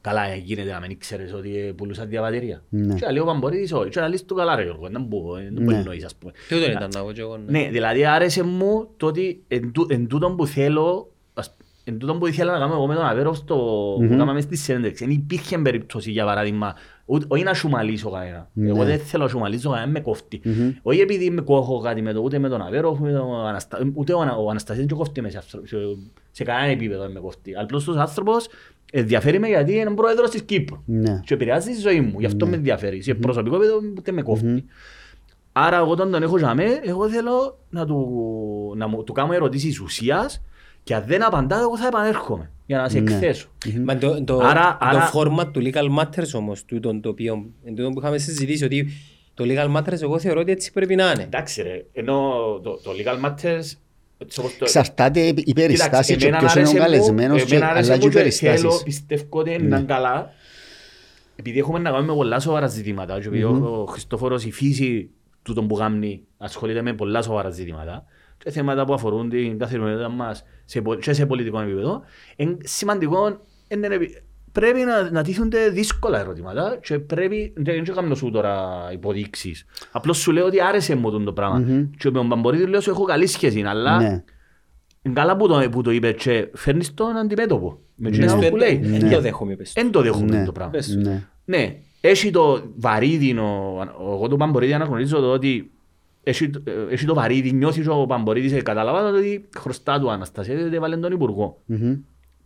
καλά 0.00 0.22
ε, 0.28 0.36
γίνεται 0.36 0.70
να 0.72 0.80
μην 0.80 0.90
ήξερες 0.90 1.32
ότι 1.32 1.58
ε, 1.58 1.72
πουλούσαν 1.72 2.08
διαβατήρια. 2.08 2.62
Ναι. 2.68 2.94
Και 2.94 3.06
λέει 3.10 3.18
ο 3.20 3.24
Παμπορίδης, 3.24 3.72
όχι. 3.72 3.88
Και 3.88 4.00
λέει 4.00 4.20
του 4.26 4.34
καλά 4.34 4.56
ρε 4.56 4.62
Γιώργο, 4.62 4.88
δεν 4.90 5.02
μπορώ, 5.02 5.34
δεν 5.34 5.52
μπορεί 5.52 5.76
Ναι. 5.76 5.82
να 5.82 6.06
ας 6.06 6.14
πούμε. 6.14 6.32
Τι 6.48 6.58
δεν 6.58 6.70
ήταν 6.70 6.90
να 6.94 7.02
πω 7.02 7.12
και 7.12 7.20
εγώ. 7.20 7.36
ναι. 7.36 7.58
Ναι, 7.60 7.68
δηλαδή 7.70 8.04
άρεσε 8.04 8.42
μου 8.42 8.88
το 8.96 9.06
ότι 9.06 9.42
εν, 9.48 9.72
τού- 9.72 9.90
εν 9.92 10.06
τούτον 10.06 10.36
που 10.36 10.46
θέλω, 10.46 11.10
ας- 11.34 11.56
εν 11.84 11.98
τούτον 11.98 12.18
που 12.18 12.26
ήθελα 12.26 12.52
να 12.52 12.58
κάνω 12.58 12.74
εγώ 12.74 12.86
με 12.86 12.94
τον 12.94 13.04
Αβέροφ 13.04 13.36
στο 13.36 13.54
που 13.96 14.02
Μμμ. 14.02 14.08
κάναμε 14.18 14.40
στη 14.40 14.56
συνέντευξη. 14.56 15.04
Δεν 15.04 15.14
υπήρχε 15.14 15.58
περίπτωση 15.58 16.10
για 16.10 16.24
παράδειγμα, 16.24 16.74
ούτε- 17.04 17.24
όχι 17.28 17.42
να 17.42 17.54
σουμαλίσω 17.54 18.10
κανένα. 18.10 18.50
Ναι. 18.52 18.68
Εγώ 18.68 18.84
δεν 18.84 18.98
θέλω 18.98 19.22
να 19.22 19.28
σουμαλίσω 19.28 19.70
κανένα, 19.70 19.90
με 19.92 20.00
κόφτει. 20.00 20.40
Μμμ. 20.44 20.72
Όχι 20.82 21.00
επειδή 21.00 21.30
με 21.30 21.40
κόχω 21.40 21.80
κάτι 21.80 22.02
με 22.02 22.12
το, 22.12 22.20
ούτε 22.20 22.38
με 22.38 22.48
τον 22.48 22.60
Αβέροφ, 22.62 23.00
ούτε, 23.00 23.12
τον 23.12 23.46
Αναστα... 23.46 23.90
ούτε 23.94 24.12
ο, 24.12 24.20
Ανα- 24.20 24.36
ο 24.36 24.50
Αναστασίας 24.50 24.86
δεν 24.86 24.96
κόφτει 24.96 25.20
μες 25.20 25.32
σε, 25.32 25.38
άνθρω- 25.38 25.66
σε, 25.66 25.76
σε 26.30 26.44
κανένα 26.44 26.66
επίπεδο 26.72 27.02
δεν 27.02 27.10
με 27.10 27.20
κόφτει. 27.20 27.56
Απλώς 27.56 27.84
τους 27.84 27.96
άνθρωπος 27.96 28.48
ενδιαφέρει 28.92 29.38
με 29.38 29.48
γιατί 29.48 29.74
είναι 29.74 29.90
πρόεδρος 29.94 30.30
της 30.30 30.42
Κύπρου. 30.42 30.82
Ναι. 30.84 31.20
Και 31.24 31.34
επηρεάζει 31.34 31.70
τη 31.70 31.80
ζωή 31.80 32.00
μου, 32.00 32.20
γι' 32.20 32.26
αυτό 32.26 32.46
με 32.46 32.56
ενδιαφέρει. 32.56 33.02
Σε 33.02 33.14
προσωπικό 33.14 33.56
επίπεδο 33.56 33.80
ούτε 33.98 34.12
με 34.12 34.22
κόφτει. 34.22 34.64
Άρα 35.52 35.76
εγώ 35.76 35.90
όταν 35.90 36.10
τον 36.10 36.22
έχω 36.22 36.38
για 36.38 36.54
μέ, 36.54 36.80
εγώ 36.84 37.08
θέλω 37.08 37.58
να 37.70 37.86
του, 37.86 38.74
να 38.76 38.86
μου, 38.86 39.04
του 39.04 39.12
κάνω 39.12 39.32
ερωτήσεις 39.32 39.80
ουσίας 39.80 40.42
και 40.82 40.94
αν 40.94 41.04
δεν 41.06 41.24
απαντά 41.24 41.60
εγώ 41.60 41.78
θα 41.78 41.86
επανέρχομαι 41.86 42.50
για 42.66 42.78
να 42.78 42.88
σε 42.88 43.00
Ναι. 43.00 43.12
εκθέσω. 43.12 43.48
Μα 43.84 43.98
το, 43.98 44.24
το, 44.24 44.38
Άρα- 44.38 44.76
το 44.80 44.86
άρα- 44.86 45.10
format 45.14 45.46
του 45.52 45.60
Legal 45.64 45.98
Matters 45.98 46.30
όμως, 46.34 46.64
τούτον 46.64 47.00
το 47.00 47.08
οποίο, 47.08 47.46
εν 47.64 47.74
τούτον 47.74 47.92
που 47.92 48.00
είχαμε 48.00 48.18
συζητήσει, 48.18 48.64
ότι 48.64 48.88
το 49.34 49.44
Legal 49.46 49.76
Matters 49.76 50.02
εγώ 50.02 50.18
θεωρώ 50.18 50.40
ότι 50.40 50.50
έτσι 50.50 50.72
πρέπει 50.72 50.94
να 50.94 51.10
είναι. 51.10 51.22
Εντάξει 51.22 51.62
ρε, 51.62 51.84
ενώ 51.92 52.30
το, 52.62 52.80
το 52.82 52.90
Legal 52.98 53.24
Matters 53.26 53.34
έτσι 53.34 53.44
όπως 53.44 53.72
το- 53.72 53.85
Εξαρτάται 54.60 55.20
η 55.20 55.34
Κοίταξε, 55.34 55.52
περιστάση 55.66 56.16
και 56.16 56.26
εμένα 56.26 56.38
ποιος 56.38 56.54
είναι 56.54 56.62
ο 56.62 56.68
άρεσε 56.68 56.74
μου- 56.76 56.80
καλεσμένος 56.82 57.44
και 57.44 57.54
εμένα 57.54 57.70
άρεσε 57.70 57.92
αλλάζει 57.92 58.06
μου 58.08 58.12
οι 58.12 58.22
και 58.22 58.30
θέλω, 58.30 58.52
περιστάσεις. 58.52 58.82
πιστεύω 58.82 59.24
ότι 59.30 59.52
είναι 59.52 59.84
καλά. 59.86 60.30
Επειδή 61.36 61.58
έχουμε 61.58 61.78
να 61.78 61.90
κάνουμε 61.90 62.14
πολλά 62.14 62.40
σοβαρά 62.40 62.66
ζητήματα 62.66 63.20
και 63.20 63.26
επειδή 63.26 63.42
ο 63.44 63.86
Χριστόφορος 63.88 64.44
η 64.44 64.50
φύση 64.52 65.10
του 65.42 65.54
τον 65.54 65.66
που 65.68 65.74
κάνει 65.74 66.22
ασχολείται 66.38 66.82
με 66.82 66.92
πολλά 66.94 67.22
σοβαρά 67.22 67.50
ζητήματα 67.50 68.04
και 68.38 68.50
θέματα 68.50 68.84
που 68.84 68.94
αφορούν 68.94 69.28
την 69.28 69.58
καθημερινότητα 69.58 70.08
μας 70.08 70.44
σε, 70.64 70.80
πο- 70.80 70.94
και 70.94 71.12
σε 71.12 71.26
πολιτικό 71.26 71.60
επίπεδο, 71.60 72.02
είναι 72.36 72.56
σημαντικό 72.62 73.40
είναι, 73.68 73.86
επι- 73.86 74.16
πρέπει 74.60 74.80
να, 74.80 75.10
να 75.10 75.22
τίθενται 75.22 75.68
δύσκολα 75.68 76.18
ερωτήματα 76.20 76.78
και 76.82 76.98
πρέπει, 76.98 77.52
δεν 77.56 77.84
δεν 77.84 77.94
κάνω 77.94 78.14
σου 78.14 78.30
τώρα 78.30 78.58
υποδείξεις. 78.92 79.64
Απλώς 79.92 80.18
σου 80.18 80.32
λέω 80.32 80.46
ότι 80.46 80.60
άρεσε 80.62 80.94
μου 80.94 81.10
τον 81.10 81.24
το 81.24 81.32
πράγμα. 81.32 81.58
Μμμ. 81.58 81.90
Και 81.98 82.10
με 82.10 82.18
τον 82.18 82.28
Παμπορίδη 82.28 82.66
λέω 82.66 82.80
σου 82.80 82.90
έχω 82.90 83.04
καλή 83.04 83.26
σχέση, 83.26 83.62
αλλά 83.62 84.00
Ναι. 84.00 84.24
είναι 85.02 85.14
καλά 85.14 85.36
που 85.36 85.48
το, 85.48 85.68
που 85.70 85.82
το 85.82 85.90
είπε 85.90 86.12
και 86.12 86.48
φέρνεις 86.54 86.94
τον 86.94 87.16
αντιμέτωπο. 87.16 87.78
Με 87.94 88.08
Πες 88.08 88.18
εκείνα 88.18 88.40
του, 88.40 88.48
που 88.50 88.56
λέει. 88.56 88.80
εν- 88.84 88.94
εν 89.04 89.10
το 89.10 89.20
δέχομαι, 89.20 89.56
πες 89.56 89.72
του. 89.72 89.80
Δεν 89.82 89.90
το 89.90 90.00
δέχομαι 90.02 90.36
Ναι. 90.38 90.44
το 90.44 90.52
πράγμα. 90.52 90.72
Πες 90.72 90.88
του. 90.88 90.98
Ναι. 91.00 91.22
Ναι, 91.44 91.76
έχει 92.00 92.30
το 92.30 92.62
βαρύδινο, 92.76 93.76
εγώ 94.00 94.28
του 94.28 94.36
Παμπορίδη 94.36 94.72
αναγνωρίζω 94.72 95.20
το 95.20 95.32
ότι 95.32 95.70
έχει, 96.22 96.50
το- 96.50 96.62
ε, 96.64 96.92
έχει 96.92 97.04
το 97.06 97.14
βαρύδι, 97.14 97.52
νιώθεις 97.52 97.84
και 97.84 97.90
ο 97.90 98.06
Παμπορίδης, 98.06 98.52
ε, 98.52 98.62
καταλάβα 98.62 99.10
το 99.10 99.16
ότι 99.16 99.48
χρωστά 99.58 100.00
του 100.00 100.10
Αναστασία, 100.10 100.54
διότι 100.56 100.74
έβαλε 100.76 100.96
τον 100.96 101.12
Υπουργό. 101.12 101.62
Μμμ. 101.66 101.94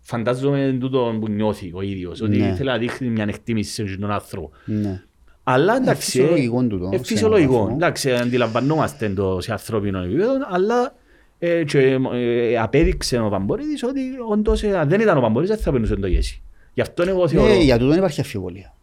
Φαντάζομαι 0.00 0.76
τούτο 0.80 1.16
που 1.20 1.28
νιώθει 1.28 1.70
ο 1.74 1.82
ίδιος, 1.82 2.20
ότι 2.20 2.36
Ναι. 2.36 2.46
ήθελε 2.48 2.70
να 2.70 2.78
δείχνει 2.78 3.08
μια 3.08 3.24
εκτίμηση 3.28 3.72
σε 3.88 3.96
τον 3.96 4.10
άνθρωπο. 4.10 4.50
Ναι. 4.64 5.02
Αλλά 5.44 5.76
εντάξει, 5.76 5.90
Ε, 6.20 6.22
φυσιολογικό 6.22 6.62
τούτο, 6.62 6.88
ε, 6.92 6.96
σε 6.96 7.04
φυσιολογικό. 7.04 7.52
έναν 7.52 7.62
βαθμό. 7.64 7.76
Εντάξει, 7.80 8.12
αντιλαμβανόμαστε 8.12 9.08
το 9.08 9.40
σε 9.40 9.52
ανθρώπινο 9.52 10.02
επίπεδο, 10.02 10.32
αλλά 10.50 10.94
ε, 11.38 11.64
και, 11.64 11.98
ε, 12.12 12.58
απέδειξε 12.58 13.18
ο 13.18 13.28
Παμπορίδης 13.28 13.82
ότι 13.82 14.00
όντως 14.30 14.62
ε, 14.62 14.78
αν 14.78 14.88
δεν 14.88 15.00
ήταν 15.00 15.18
ο 15.18 15.20
Παμπορίδης 15.20 15.54
δεν 15.54 15.64
θα 15.64 15.70
περνούσε 15.70 15.94
το 15.96 16.06
γέσι. 16.06 16.42
Γι' 16.74 16.80
αυτό 16.80 17.02
εγώ 17.08 17.28
θεωρώ. 17.28 17.48
Ναι, 17.48 17.54
για 17.62 17.78
τούτο 17.78 17.88
δεν 17.90 17.98
υπάρχει 17.98 18.20
αμφιβολία. 18.20 18.74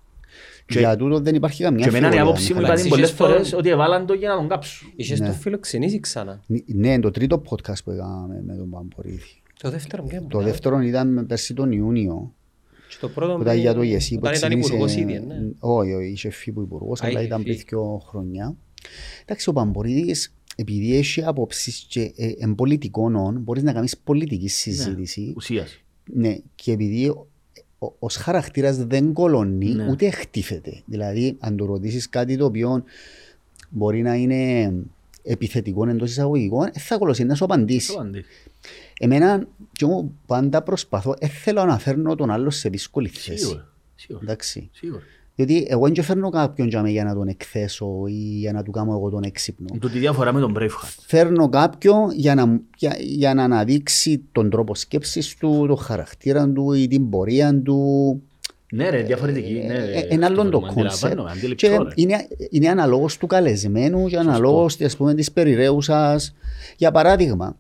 Και- 0.65 0.80
Για 0.80 0.95
τούτο 0.95 1.20
δεν 1.20 1.36
υπάρχει 1.36 1.63
καμιά 1.63 1.80
Και 1.84 1.88
εμένα 1.89 2.03
η 2.05 2.07
αμφιβολία. 2.07 2.32
άποψη 2.32 2.53
μου 2.53 2.59
Μιχάλη. 2.59 2.80
είπα 2.80 2.88
την 2.89 2.93
Αλλάξεις 2.93 3.13
πολλές 3.15 3.38
το- 3.38 3.43
φορές 3.43 3.53
ότι 3.59 3.70
έβαλαν 3.70 4.05
το 4.05 4.13
για 4.13 4.30
να 4.30 4.36
τον 4.36 4.47
κάψουν. 4.47 4.91
Είχες 4.95 5.20
Ναι. 5.20 5.28
το 5.28 5.34
φιλοξενήσει 5.34 5.99
ξανά. 5.99 6.41
Ναι, 6.47 6.59
είναι 6.91 6.99
το 6.99 7.11
τρίτο 7.11 7.41
podcast 7.49 7.84
που 7.84 7.91
έκαναμε 7.91 8.43
με 8.47 8.55
τον 8.55 8.70
Παμπορίδη. 8.70 9.22
Το 9.58 9.70
δεύτερο 9.70 10.03
ποιο 10.03 10.26
Το 10.30 10.39
είναι. 10.39 10.49
δεύτερο 10.49 10.80
ήταν 10.82 11.26
πέρσι 11.28 11.53
τον 11.53 11.72
Ιούνιο. 11.72 12.34
Και 12.89 12.95
το 13.01 13.10
πρώτο 13.10 13.36
Που 13.36 13.41
ήταν 13.41 13.58
για 13.58 13.74
το 13.74 13.82
ΓΕΣΥ 13.84 14.14
που 14.14 14.20
Όταν 14.24 14.34
ήταν 14.36 14.49
ξεκίνησε- 14.49 14.74
υπουργός 14.74 14.95
ήδη, 14.95 15.20
ναι. 15.26 15.36
Όχι, 15.60 15.93
όχι, 15.93 16.08
είχε 16.12 16.30
φύγει 16.30 16.51
που 16.55 16.62
υπουργός, 16.62 17.01
Α, 17.01 17.05
αλλά 17.05 17.18
είχε 17.20 17.28
ήταν 17.28 17.41
πριν 17.43 17.53
φύγει. 17.55 17.66
δύο 17.70 18.01
χρόνια. 18.08 18.55
Εντάξει, 19.22 19.49
ο 19.49 19.53
Παμπορίδης, 19.53 20.34
επειδή 20.55 20.95
έχει 20.97 21.24
απόψεις 21.24 21.86
και 21.89 22.12
ε, 22.16 22.32
εν 22.39 22.55
πολιτικών 22.55 23.16
όν, 23.16 23.39
μπορείς 23.41 23.64
να 23.64 23.74
κάνεις 23.74 23.97
πολιτική 23.97 24.47
συζήτηση. 24.47 25.34
Ουσίας. 25.36 25.80
Ναι, 26.14 26.38
και 26.55 26.72
επειδή 26.72 27.08
ο- 27.08 27.28
ο- 27.80 27.93
ως 27.99 28.16
χαρακτήρας 28.16 28.86
δεν 28.86 29.14
κολώνει, 29.14 29.70
Ναι. 29.74 29.89
ούτε 29.89 30.10
χτύφεται. 30.10 30.82
Δηλαδή, 30.86 31.36
αν 31.39 31.55
του 31.58 31.66
ρωτήσεις 31.66 32.10
κάτι 32.10 32.38
το 32.38 32.45
οποίο 32.45 32.84
μπορεί 33.70 34.01
να 34.01 34.16
είναι 34.16 34.74
επιθετικό 35.24 35.88
εντός 35.89 36.10
εισαγωγικών, 36.10 36.66
ε, 36.74 36.80
θα 36.80 36.97
κολώσει, 36.97 37.24
να 37.24 37.36
σου 37.36 37.43
απαντήσει. 37.43 37.93
Το 39.00 39.06
αντί. 39.06 39.16
Εμένα, 39.16 39.48
και 39.72 39.86
εγώ 39.86 40.12
πάντα 40.26 40.62
προσπαθώ, 40.62 41.16
δεν 41.20 41.30
θέλω 41.30 41.66
να 41.66 41.78
φέρνω 41.80 42.16
τον 42.16 42.32
άλλο 42.32 42.50
σε 42.50 42.70
δύσκολη 42.70 43.08
θέση. 43.08 43.38
Σίγουρα. 43.38 43.68
Σίγουρα. 43.95 44.24
Εντάξει. 44.24 44.70
Σίγουρα. 44.74 45.02
Διότι 45.36 45.66
εγώ 45.70 45.88
δεν 45.89 46.04
φέρνω 46.04 46.30
κάποιον 46.30 46.68
για, 46.68 46.82
μέ 46.82 46.89
για 46.89 47.04
να 47.04 47.14
τον 47.14 47.28
εκθέσω 47.28 47.88
ή 48.08 48.12
για 48.14 48.52
να 48.54 48.64
του 48.64 48.72
κάνω 48.72 48.91
εγώ 48.91 49.10
τον 49.10 49.24
έξυπνο. 49.24 49.68
Τούτη 49.80 50.00
διαφορά 50.00 50.34
με 50.34 50.39
τον 50.39 50.56
Braveheart. 50.58 50.95
Φέρνω 51.08 51.50
κάποιον 51.50 52.12
για 52.12 52.36
να, 52.36 52.60
για, 52.78 52.95
για 53.00 53.34
να 53.34 53.43
αναδείξει 53.43 54.24
τον 54.32 54.50
τρόπο 54.50 54.76
σκέψης 54.76 55.36
του, 55.36 55.66
τον 55.68 55.78
χαρακτήρα 55.78 56.50
του 56.50 56.74
ή 56.74 56.88
την 56.88 57.10
πορεία 57.10 57.62
του. 57.62 58.22
Ναι 58.72 58.89
ρε, 58.89 59.02
διαφορετική. 59.04 59.54
Ναι, 59.68 59.78
ρε, 59.86 59.91
Ε, 60.00 60.08
Ένα 60.10 60.26
άλλο 60.26 60.50
το 60.50 60.60
Χριστόφορο, 60.60 60.74
concept. 60.88 61.03
αντιλαμβάνομαι, 61.06 61.32
αντιληπτό, 61.32 61.68
Και 61.68 61.78
ρε. 61.78 61.84
είναι, 61.95 62.28
είναι 62.50 62.70
αναλόγως 62.70 63.18
του 63.18 63.28
καλεσμένου 63.28 64.08
και 64.08 64.18
αναλόγως 64.18 64.78
της, 64.78 64.98
πούμε, 64.98 65.14
της 65.14 65.32
περιρρέουσας. 65.32 66.36
Για 66.78 66.91
παράδειγμα, 66.91 67.56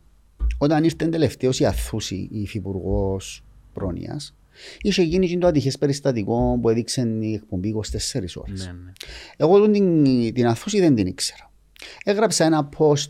όταν 0.57 0.83
ήρθε 0.83 1.07
τελευταίος 1.07 1.59
η 1.59 1.65
Αθούση, 1.65 2.15
η 2.31 2.41
υφυπουργός 2.41 3.43
πρόνοιας, 3.73 4.35
είχε 4.81 5.01
γίνει 5.01 5.27
και 5.27 5.37
το 5.37 5.47
ατυχές 5.47 5.77
περιστατικό 5.77 6.59
που 6.61 6.69
έδειξε 6.69 7.17
η 7.19 7.33
εκπομπή 7.33 7.75
24 7.75 8.35
ώρες. 8.35 8.65
Ναι, 8.65 8.71
ναι. 8.71 8.91
Εγώ 9.37 9.59
τον 9.59 9.71
την, 9.71 10.33
την 10.33 10.47
Αθούση 10.47 10.79
δεν 10.79 10.95
την 10.95 11.07
ήξερα. 11.07 11.51
Έγραψα 12.03 12.45
ένα 12.45 12.69
post 12.77 13.07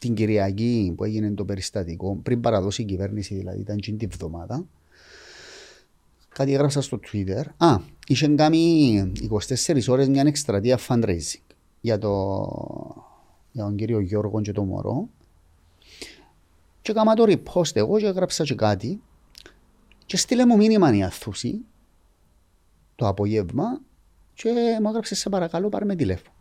την 0.00 0.14
Κυριακή 0.14 0.92
που 0.96 1.04
έγινε 1.04 1.30
το 1.30 1.44
περιστατικό, 1.44 2.16
πριν 2.22 2.40
παραδώσει 2.40 2.82
η 2.82 2.84
κυβέρνηση, 2.84 3.34
δηλαδή 3.34 3.60
ήταν 3.60 3.76
εκείνη 3.76 3.96
τη 3.96 4.06
βδομάδα. 4.06 4.66
Κάτι 6.28 6.54
έγραψα 6.54 6.80
στο 6.80 7.00
Twitter. 7.12 7.42
Α, 7.56 7.76
είχε 8.06 8.28
κάνει 8.28 9.12
24 9.66 9.88
ώρες 9.88 10.08
μια 10.08 10.22
εκστρατεία 10.26 10.78
fundraising 10.88 11.54
για, 11.80 11.98
το, 11.98 12.36
για 13.52 13.64
τον 13.64 13.76
κύριο 13.76 14.00
Γιώργο 14.00 14.40
και 14.40 14.52
τον 14.52 14.66
Μωρό. 14.66 15.08
Και 16.82 16.90
έκανα 16.90 17.14
το 17.14 17.24
repost 17.26 17.76
εγώ 17.76 17.98
και 17.98 18.06
έγραψα 18.06 18.44
και 18.44 18.54
κάτι. 18.54 19.00
Και 20.06 20.16
στείλε 20.16 20.46
μου 20.46 20.56
μήνυμα 20.56 20.96
η 20.96 21.02
Αθούση 21.02 21.64
το 22.94 23.06
απόγευμα 23.06 23.80
και 24.34 24.50
μου 24.82 24.88
έγραψε 24.88 25.14
σε 25.14 25.28
παρακαλώ 25.28 25.68
πάρε 25.68 25.84
με 25.84 25.94
τηλέφωνο. 25.94 26.34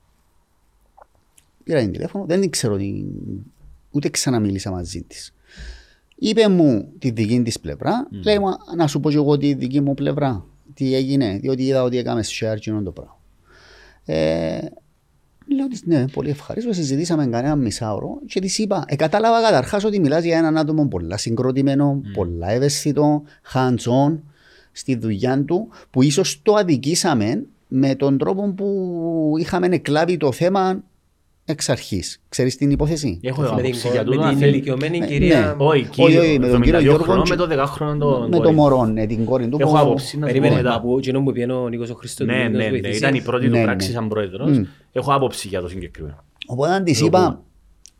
Πήρα 1.63 1.79
την 1.79 1.91
τηλέφωνο, 1.91 2.25
δεν 2.25 2.41
την 2.41 2.49
ξέρω 2.49 2.77
τι, 2.77 3.05
ούτε 3.91 4.09
ξαναμίλησα 4.09 4.71
μαζί 4.71 5.01
της. 5.01 5.33
Είπε 6.15 6.47
μου 6.47 6.91
τη 6.99 7.09
δική 7.09 7.41
της 7.41 7.59
πλευρά, 7.59 8.07
λέει 8.23 8.39
μου 8.39 8.47
να 8.75 8.87
σου 8.87 8.99
πω 8.99 9.09
και 9.09 9.15
εγώ 9.15 9.37
τη 9.37 9.53
δική 9.53 9.81
μου 9.81 9.93
πλευρά, 9.93 10.45
τι 10.73 10.95
έγινε, 10.95 11.37
διότι 11.37 11.63
είδα 11.63 11.83
ότι 11.83 11.97
έκαμε 11.97 12.23
share 12.25 12.57
και 12.59 12.71
το 12.71 12.91
πράγμα. 12.91 13.19
Ε, 14.05 14.59
λέω 15.55 15.67
της 15.67 15.85
ναι, 15.85 16.07
πολύ 16.07 16.29
ευχαρίστως, 16.29 16.75
συζητήσαμε 16.75 17.27
κανένα 17.27 17.55
μισάωρο 17.55 18.19
και 18.25 18.39
της 18.39 18.57
είπα, 18.57 18.83
ε, 18.87 18.95
κατάλαβα 18.95 19.41
καταρχάς 19.41 19.83
ότι 19.83 19.99
μιλάς 19.99 20.23
για 20.23 20.37
έναν 20.37 20.57
άτομο 20.57 20.87
πολλά 20.87 21.17
συγκροτημένο, 21.17 22.01
πολλά 22.13 22.49
ευαίσθητο, 22.49 23.23
hands-on 23.53 24.17
στη 24.71 24.95
δουλειά 24.95 25.43
του, 25.43 25.69
που 25.89 26.01
ίσως 26.01 26.41
το 26.43 26.53
αδικήσαμε 26.53 27.45
με 27.67 27.95
τον 27.95 28.17
τρόπο 28.17 28.53
που 28.53 29.33
είχαμε 29.39 29.67
εκλάβει 29.67 30.17
το 30.17 30.31
θέμα 30.31 30.83
εξ 31.49 31.69
αρχής. 31.69 32.21
Ξέρεις 32.29 32.55
την 32.55 32.69
υπόθεση; 32.71 33.19
Έχω 33.23 33.41
Με 33.41 33.47
την, 33.47 33.57
άποψη 33.57 33.87
για 33.87 34.03
με 34.03 34.11
τούτο, 34.11 34.21
αν 34.21 34.29
την 34.29 34.37
θέλει- 34.39 34.53
ηλικιωμένη 34.53 34.99
Ναι, 34.99 35.05
κυρία. 35.07 35.39
ναι. 35.59 35.65
Όχι, 35.65 35.87
Όχι, 35.97 36.17
όχι, 36.17 36.39
με 36.39 36.47
τον 36.47 36.61
κύριο 36.61 36.79
72 36.79 36.81
Γιώργο 36.81 37.03
χρονών, 37.03 37.23
και- 37.23 37.29
με 37.29 37.35
το 37.35 37.45
10χρονο 37.47 37.97
τον 37.97 38.29
με 38.29 38.35
το 38.35 38.41
κόρη. 38.43 38.55
μωρό, 38.55 38.85
ναι, 38.85 39.05
την 39.05 39.25
κόρη 39.25 39.47
του. 39.47 39.57
Έχω 39.61 39.71
που- 39.71 39.77
άποψη 39.77 40.03
να 40.05 40.09
σου 40.11 40.19
πω 40.19 40.25
Περίμενε, 40.39 40.55
μετά. 40.55 40.69
μα 40.69 40.81
που 40.81 40.97
εκείνο 40.97 41.23
που 41.23 41.31
πιένω 41.31 41.61
ο 41.61 41.69
Νίκος 41.69 41.87
ο 41.89 41.91
Ναι, 41.91 41.97
Χριστοδουλίδης 41.99 42.51
ναι, 42.51 42.63
ναι, 42.63 42.69
βοηθήσει. 42.69 42.97
ήταν 42.97 43.13
η 43.15 43.21
πρώτη 43.21 43.45
του 43.45 43.51
Ναι, 43.51 43.63
πράξη 43.63 43.87
ναι. 43.87 43.93
σαν 43.93 44.07
πρόεδρος. 44.07 44.57
Μμ. 44.57 44.63
Έχω 44.91 45.13
άποψη 45.13 45.47
για 45.47 45.61
το 45.61 45.67
συγκεκριμένο. 45.67 46.23
Οπότε 46.47 46.71
αν 46.71 46.83
της 46.83 46.99
Το 46.99 47.05
είπα, 47.05 47.23
πούμε. 47.25 47.39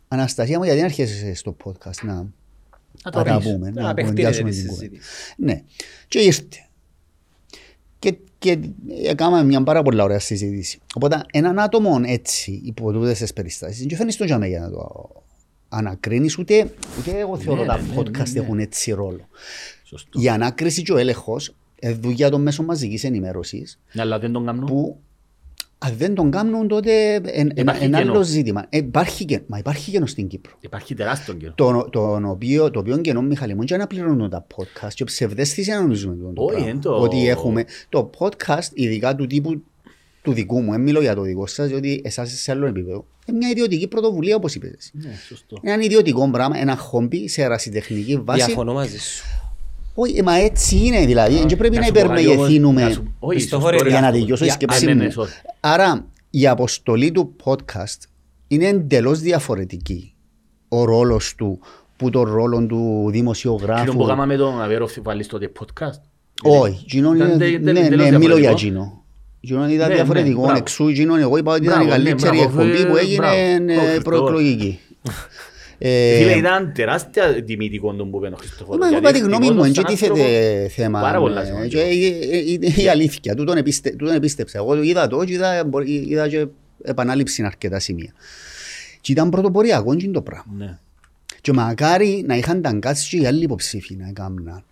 Αναστασία 0.08 0.58
μου, 0.58 0.64
γιατί 0.64 0.80
να 0.80 0.86
αρχίσεις 0.86 1.39
στο 1.39 1.56
podcast 1.64 2.04
να, 2.04 2.14
Να 2.14 2.24
να 3.04 3.12
το 3.12 3.22
τα 3.24 3.38
πεις. 3.38 3.52
πούμε, 3.52 3.70
Να 3.72 3.82
να 3.82 3.89
απεχτείνεται 3.89 4.02
κουβεντιάσουμε 4.02 4.50
τη 4.50 4.56
την 4.58 4.68
κουβέντα. 4.68 4.91
συζήτηση. 4.95 5.34
Ναι. 5.38 5.62
Και 6.08 6.20
ήρθε. 6.20 6.45
Και, 8.00 8.18
και 8.39 8.60
έκαναμε 9.04 9.43
μια 9.43 9.64
πάρα 9.64 9.82
πολύ 9.82 10.02
ωραία 10.02 10.20
συζήτηση. 10.20 10.80
Οπότε 10.95 11.22
έναν 11.32 11.60
άτομο 11.60 12.02
έτσι, 12.06 12.62
υπό 12.66 12.91
τούτες 12.91 13.18
τις 13.20 13.34
περιστάσεις, 13.34 13.86
δεν 13.86 13.97
φαίνεις 13.97 14.16
το 14.18 14.24
για 14.24 14.38
μένα 14.38 14.52
για 14.52 14.60
να 14.60 14.70
το 14.72 15.10
ανακρίνεις, 15.70 16.38
ούτε, 16.38 16.74
ούτε 17.00 17.20
εγώ 17.20 17.38
θεωρώ 17.38 17.62
Ναι, 17.62 17.68
τα 17.68 17.78
ναι, 17.78 17.88
ναι, 17.88 17.93
podcast 18.02 18.12
ναι, 18.28 18.32
ναι. 18.34 18.39
έχουν 18.39 18.60
έτσι 18.60 18.91
ρόλο. 18.91 19.28
Σωστό. 19.84 20.20
Η 20.22 20.30
ανάκριση 20.30 20.82
και 20.82 20.91
ο 20.93 20.97
έλεγχος 20.97 21.54
ε, 21.80 21.93
δουλειά 21.93 22.30
των 22.30 22.41
μέσων 22.41 22.66
μαζικής 22.66 23.04
ενημέρωσης 23.04 23.80
Ναι, 23.93 24.02
Αλλά 24.02 24.20
δεν 24.20 24.32
τον 24.32 24.45
κάνουν. 24.45 24.66
που 24.66 25.00
αν 25.82 25.93
δεν 25.97 26.13
τον 26.15 26.32
κάνουν 26.32 26.67
τότε 26.67 27.13
εν- 27.13 27.23
εν- 27.25 27.51
Υπάρχει 27.55 27.84
ένα 27.84 27.97
άλλο 27.97 28.11
κενό. 28.11 28.23
ζήτημα. 28.23 28.65
Ε, 28.69 28.77
υπάρχει, 28.77 29.25
κενό. 29.25 29.43
μα 29.47 29.57
υπάρχει 29.57 29.91
κενό 29.91 30.05
στην 30.05 30.27
Κύπρο. 30.27 30.51
Υπάρχει 30.59 30.93
τεράστιο 30.95 31.34
καιρό. 31.34 31.53
Το, 31.55 31.88
το, 31.91 32.21
οποίο, 32.30 32.71
το 32.71 32.80
οποίο 32.80 32.97
κενό, 32.97 33.21
Μιχαλή 33.21 33.55
μου, 33.55 33.63
και 33.63 33.77
να 33.77 33.88
πληρώνουν 33.88 34.30
τα 34.30 34.47
podcast 34.55 34.93
και 34.93 35.03
ψευδέστηση 35.03 35.71
να 35.71 35.82
νομίζουμε 35.82 36.15
το 36.34 36.41
Όχι, 36.43 36.51
πράγμα. 36.53 36.69
εν 36.69 36.82
το- 36.82 36.95
Ότι 37.01 37.27
έχουμε 37.27 37.65
το 37.89 38.09
podcast, 38.19 38.69
ειδικά 38.73 39.15
του 39.15 39.27
τύπου 39.27 39.63
του 40.21 40.34
δικού 40.34 40.61
μου, 40.61 40.71
δεν 40.71 40.82
μιλώ 40.82 41.01
για 41.01 41.15
το 41.15 41.21
δικό 41.21 41.47
σας, 41.47 41.67
διότι 41.67 42.01
εσάς 42.03 42.32
σε 42.32 42.51
άλλο 42.51 42.65
επίπεδο, 42.65 43.05
είναι 43.25 43.38
μια 43.38 43.49
ιδιωτική 43.49 43.88
πρωτοβουλία 43.88 44.36
όπως 44.36 44.55
είπες. 44.55 44.71
εσύ. 44.77 44.91
Ναι, 44.93 45.13
σωστό. 45.27 45.57
Ένα 45.61 45.84
ιδιωτικό 45.84 46.30
πράγμα, 46.30 46.57
ένα 46.59 46.75
χόμπι 46.77 47.27
σε 47.27 47.41
ερασιτεχνική 47.41 48.17
βάση. 48.17 48.45
Διαφωνώ 48.45 48.73
μαζί 48.73 48.97
σου. 48.99 49.23
Όχι, 50.02 50.18
ε, 50.18 50.22
μα 50.24 50.36
έτσι 50.36 50.78
είναι 50.86 51.06
δηλαδή. 51.06 51.38
Δεν 51.47 51.58
πρέπει 51.58 51.76
να 51.76 51.84
σου 51.84 51.91
πω 51.91 52.00
κάτι 52.00 52.10
όμως, 52.12 52.22
υπερμεγεθύνουμε. 52.22 52.82
να 52.84 52.89
σου- 52.89 53.14
Όχι, 53.20 53.39
Στο 53.39 53.50
σωστό, 53.50 53.66
χώρο 53.70 53.84
ρε, 53.84 53.89
για 53.89 54.00
να 54.02 54.08
αυτό. 54.08 54.20
τελειώσω 54.20 54.43
η 54.43 54.47
Για- 54.47 54.56
σκέψη 54.56 54.86
Α, 54.86 54.88
ναι, 54.88 54.93
ναι, 54.93 55.04
μου. 55.16 55.24
sorry. 55.24 55.28
Άρα 55.60 56.06
η 56.30 56.47
αποστολή 56.47 57.12
του 57.12 57.36
podcast 57.43 58.00
είναι 58.47 58.66
εντελώς 58.68 59.20
διαφορετική. 59.20 60.14
Ο 60.68 60.84
ρόλος 60.84 61.36
του 61.36 61.60
που 61.97 62.10
το 62.10 62.24
ρόλο 62.24 62.58
του 62.58 62.66
Εκείνο 62.76 63.04
που 63.04 63.10
δημοσιογράφου. 63.12 64.06
κάναμε 64.06 64.36
τον 64.36 64.62
Αβέροφ 64.62 64.93
βάλεις 65.04 65.28
τότε 65.28 65.52
podcast. 65.60 66.02
Όχι, 66.43 66.82
εκείνο 66.84 67.14
Ήταν 67.16 67.28
είναι- 67.30 67.38
τε- 67.38 67.64
τε- 67.64 67.74
ναι, 67.74 67.88
τελώς 67.88 68.10
ναι, 68.10 68.18
μιλώ 68.18 68.38
για 68.38 68.50
διαφορετικό. 68.50 68.52
εκείνο. 68.52 69.04
Εκείνο 69.41 69.70
ήταν 69.70 69.88
Ναι, 69.89 69.93
διαφορετικό. 69.95 70.36
ναι, 70.39 70.43
μπράβο. 70.45 70.58
Εξού 70.60 70.88
εκείνο 70.88 71.16
εγώ 71.16 71.38
είπα 71.38 71.54
ότι 71.54 71.64
ήταν 71.64 71.82
η 71.82 71.86
Μπράβο, 71.86 72.02
ναι, 72.02 72.10
καλύτερη 72.10 72.38
μπράβο, 72.38 72.62
εκπομπή 72.62 72.82
ε, 72.82 72.86
που 72.89 72.95
έγινε 72.97 73.16
μπράβο. 73.18 73.36
ε, 73.38 73.76
Το 73.76 73.82
Χριστό. 73.82 74.02
προεκλογική. 74.02 74.80
Ε, 75.82 76.17
Φίλε, 76.17 76.32
Ε, 76.32 76.38
ήταν 76.38 76.71
τεράστια 76.73 77.43
τιμητικό 77.43 77.93
τον 77.93 78.11
που 78.11 78.17
είπε 78.17 78.34
ο 78.34 78.38
Χριστόφορος. 78.38 78.80
Μα 78.80 78.88
εγώ 78.88 78.99
γιατί 78.99 79.17
είπα 79.17 79.19
τη 79.19 79.25
γνώμη 79.25 79.51
μου, 79.51 79.61
χτυπώτος 79.61 79.73
δεν 79.73 79.97
σαν 79.97 80.13
τίθεται 80.15 80.23
άνθρωπο 80.57 80.69
θέμα. 80.82 81.01
Πάρα 81.01 81.19
πολλά 81.19 81.41
ε, 81.41 81.45
σημαντικό. 81.45 81.69
και, 81.82 81.82
ε, 81.82 82.38
ε, 82.38 82.51
Είναι 82.51 82.67
η 82.75 82.88
αλήθεια. 82.89 83.36
Τούτον 83.36 83.57
επίστε- 83.57 83.95
τούτον 83.97 84.15
επίστεψα. 84.15 84.57
Εγώ 84.57 84.75
το 84.75 84.82
είδα 84.82 85.07
το 85.07 85.23
και 85.23 85.34
είδα, 85.34 85.63
μπορεί- 85.65 85.89
είδα 86.09 86.27
και 86.27 86.45
επανάληψη 86.84 87.34
σε 87.36 87.45
αρκετά 87.45 87.80
σημεία. 87.80 88.13
Και 89.01 89.11
ήταν 89.11 89.30
πρωτοποριακό 89.30 89.95
και 89.95 90.07
το 90.07 90.21
πράγμα. 90.21 90.53
Ναι. 90.57 90.77
Και 91.41 91.53
μακάρι 91.53 92.23
να 92.27 92.36
είχαν 92.36 92.61
τα 92.61 92.73
κάτσει 92.73 93.09
και 93.17 93.23
οι 93.23 93.25
άλλοι 93.25 93.43
υποψήφοι 93.43 93.95
να 93.95 94.07
έκαναν 94.07 94.63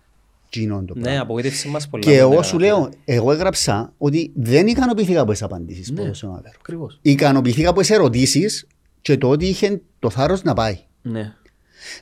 εκείνον 0.46 0.86
το 0.86 0.94
Ναι, 0.96 1.02
πράγμα. 1.02 1.20
απογοήτευση 1.20 1.68
μας 1.68 1.88
πολλά. 1.88 2.02
Και 2.04 2.10
που 2.10 2.16
εγώ 2.16 2.30
δεν 2.30 2.42
σου 2.42 2.56
έκανα. 2.56 2.72
λέω, 2.78 2.88
εγώ 3.04 3.32
έγραψα 3.32 3.92
ότι 3.98 4.30
δεν 4.34 4.66
ικανοποιήθηκα 4.66 5.20
από 5.20 5.30
τις 5.32 5.42
απαντήσεις 5.42 5.88
που 5.88 5.94
Ναι. 6.00 6.02
έδωσε 6.06 6.26
ο 6.26 6.28
Αβέρο. 6.32 6.54
Ακριβώς. 6.60 6.98
Ικανοποιήθηκα 7.02 7.68
από 7.68 7.80
τις 7.80 7.90
ερωτήσεις 7.90 8.66
και 9.02 9.16
το 9.16 9.28
ότι 9.28 9.46
είχε 9.46 9.80
το 9.98 10.10
θάρρος 10.10 10.42
να 10.42 10.54
πάει. 10.54 10.78
Ναι. 11.02 11.32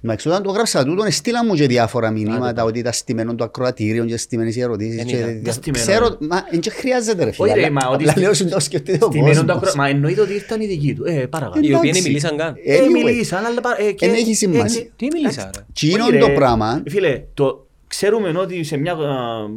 Μα 0.02 0.12
εξ 0.12 0.26
όταν 0.26 0.42
το 0.42 0.50
γράψα 0.50 0.84
τούτον, 0.84 1.10
στείλα 1.10 1.44
μου 1.44 1.54
και 1.54 1.66
διάφορα 1.66 2.10
μηνύματα 2.10 2.64
ότι 2.64 2.78
ήταν 2.78 2.92
στημένο 2.92 3.34
το 3.34 3.44
ακροατήριο 3.44 4.04
και 4.04 4.16
στημένες 4.16 4.56
οι 4.56 4.60
ερωτήσεις. 4.60 4.96
Δεν 4.96 5.06
και 5.06 5.16
ήταν. 5.16 5.28
δια- 5.28 5.40
Δεν 5.42 5.52
στημένο, 5.52 5.84
Ξέρω, 5.86 6.08
ρε. 6.08 6.26
μα 6.26 6.46
εν 6.50 6.60
και 6.60 6.70
χρειάζεται 6.70 7.24
ρε 7.24 7.30
φίλε. 7.32 7.46
Όχι, 7.48 7.58
ρε, 7.60 7.64
αλλά- 7.66 7.72
μα 7.72 7.86
ότι 7.88 7.94
Απλά 7.96 8.10
στη- 8.10 8.20
λέω 8.20 8.34
σου 8.34 8.48
το 8.48 8.60
σκεφτείτε 8.60 9.04
ο 9.04 9.08
Στημένο 9.08 9.34
το 9.34 9.40
κόσμος. 9.52 9.56
ακρο- 9.56 9.74
Μα 9.74 9.88
εννοείται 9.88 10.20
ότι 10.20 10.32
ήρθαν 10.32 10.60
οι 10.60 10.66
δικοί 10.66 10.94
του. 10.94 11.04
Ε, 11.06 11.26
παρακάτω. 11.26 11.58
Οι 11.60 11.60
οποίοι 11.74 11.78
εντάξει. 11.82 11.92
δεν 11.92 12.02
μιλήσαν 12.02 12.36
καν. 12.36 12.54
Ε, 12.64 12.78
Anyway. 12.78 12.90
μιλήσαν, 12.92 13.44
αλλά 13.44 13.60
πα- 13.60 13.80
ε, 13.80 13.92
και- 13.92 14.06
Εν 14.06 14.14
έχει 14.14 14.30
ε, 14.30 14.34
σημασία. 14.34 14.80
ε, 14.80 14.90
Τι 14.96 15.06
μίλησα 15.12 15.50
ρε; 15.54 15.64
Τι 15.72 15.90
είναι 15.90 16.02
Όχι, 16.02 16.18
το 16.18 16.26
ρε. 16.26 16.34
πράγμα; 16.34 16.82
Φίλε, 16.88 17.22
το 17.34 17.66
ξέρουμε 17.86 18.28
ότι 18.38 18.64
σε 18.64 18.76
μια 18.76 18.92
α, 18.92 18.96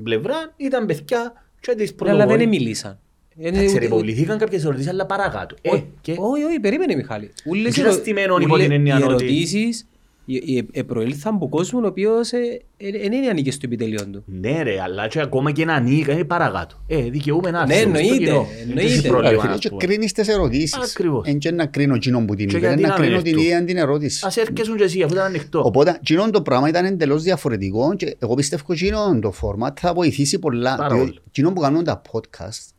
πλευρά 0.03 0.53
ήταν 0.57 0.85
παιδιά 0.85 1.33
και 1.59 1.75
τις 1.75 1.89
Ναι, 1.91 2.09
Αλλά 2.09 2.17
δεν 2.17 2.27
πρωτοβόλοι. 2.27 2.47
μιλήσαν. 2.59 2.99
Είναι 3.39 3.47
Εντάξει, 3.49 3.69
ούτε- 3.69 3.79
ρε, 3.79 3.85
υποβληθήκαν 3.85 4.37
κάποιες 4.37 4.63
ερωτήσεις, 4.65 4.89
αλλά 4.89 5.05
παρακάτω. 5.05 5.55
Ε, 5.61 5.69
Όχι, 5.69 5.85
και- 6.01 6.15
όχι, 6.17 6.43
όχι, 6.43 6.59
περίμενε 6.59 6.95
Μιχάλη. 6.95 7.31
Ούλες 7.45 7.73
Τι 7.73 7.79
οι 7.79 7.81
ήταν 7.81 7.91
ερω- 7.91 8.01
στημένον 8.03 8.41
υπό 8.41 8.53
ούλε- 8.53 8.63
την 8.65 8.71
έννοια 8.75 8.93
Οι 8.99 9.01
ότι- 9.01 9.07
ερωτήσεις 9.25 9.87
ε- 10.31 10.57
ε- 10.57 10.65
ε, 10.71 10.81
προήλθαν 10.83 11.35
από 11.35 11.49
κόσμον 11.49 11.83
ο 11.83 11.87
οποίος 11.87 12.31
ε, 12.31 12.37
ε, 12.77 12.91
δεν 12.91 13.11
είναι 13.11 13.27
ανήκε 13.27 13.51
στο 13.51 13.61
επιτελείο 13.65 14.05
του. 14.11 14.23
Ναι 14.25 14.63
ρε, 14.63 14.81
αλλά 14.81 15.07
και 15.07 15.21
ακόμα 15.21 15.51
και 15.51 15.65
να 15.65 15.73
ανήκα 15.73 16.13
είναι 16.13 16.23
παρακάτω. 16.23 16.83
Ε, 16.87 17.01
δικαιούμαι 17.09 17.51
να 17.51 17.65
Ναι, 17.65 17.73
έρθουμε 17.75 17.97
στο 17.97 18.03
εννοείται, 18.13 18.25
κοινό. 18.25 18.47
εννοείται. 18.61 18.73
Δεν 18.81 18.85
έχει 18.85 19.01
Ρε, 19.01 19.07
πρόβλημα, 19.07 19.41
φίλε, 19.41 19.53
ας 19.53 19.59
και 19.59 19.69
πούμε. 19.69 19.83
κρίνεις 19.85 20.11
τις 20.11 20.27
ερωτήσεις. 20.27 20.73
Ακριβώς. 20.91 21.27
Εν 21.27 21.37
και 21.37 21.51
να 21.51 21.65
κρίνω 21.65 21.95
εκείνον 21.95 22.25
που 22.25 22.35
την 22.35 22.47
Και 22.47 22.57
είπε, 22.57 22.67
γιατί 22.67 22.81
να 22.81 22.87
να 22.87 22.93
μην 22.93 23.03
κρίνω 23.03 23.21
την 23.21 23.33
έρθω. 23.33 23.45
ίδια 23.45 23.63
την 23.65 23.77
ερώτηση. 23.77 24.25
Ας 24.25 24.37
έρχεσουν 24.37 24.77
και 24.77 24.83
εσύ, 24.83 25.01
αφού 25.01 25.13
ήταν 25.13 25.25
ανοιχτό. 25.25 25.61
Οπότε, 25.65 25.89
εκείνο 25.99 26.29
το 26.29 26.41
πράγμα 26.41 26.69
ήταν 26.69 26.85
εντελώς 26.85 27.23
διαφορετικό 27.23 27.95
και 27.95 28.15
εγώ 28.19 28.33
πιστεύω 28.33 28.63
ότι 28.67 28.85
εκείνο 28.85 29.19
το 29.21 29.33
format 29.41 29.71
θα 29.79 29.93
βοηθήσει 29.93 30.39
πολλά. 30.39 30.75
Πάρα 30.75 30.89
διότι 30.95 31.05
πολύ. 31.09 31.21
Εκείνο 31.27 31.51
που 31.53 31.61
κάνουν 31.61 31.83
τα 31.83 32.01
podcast 32.11 32.73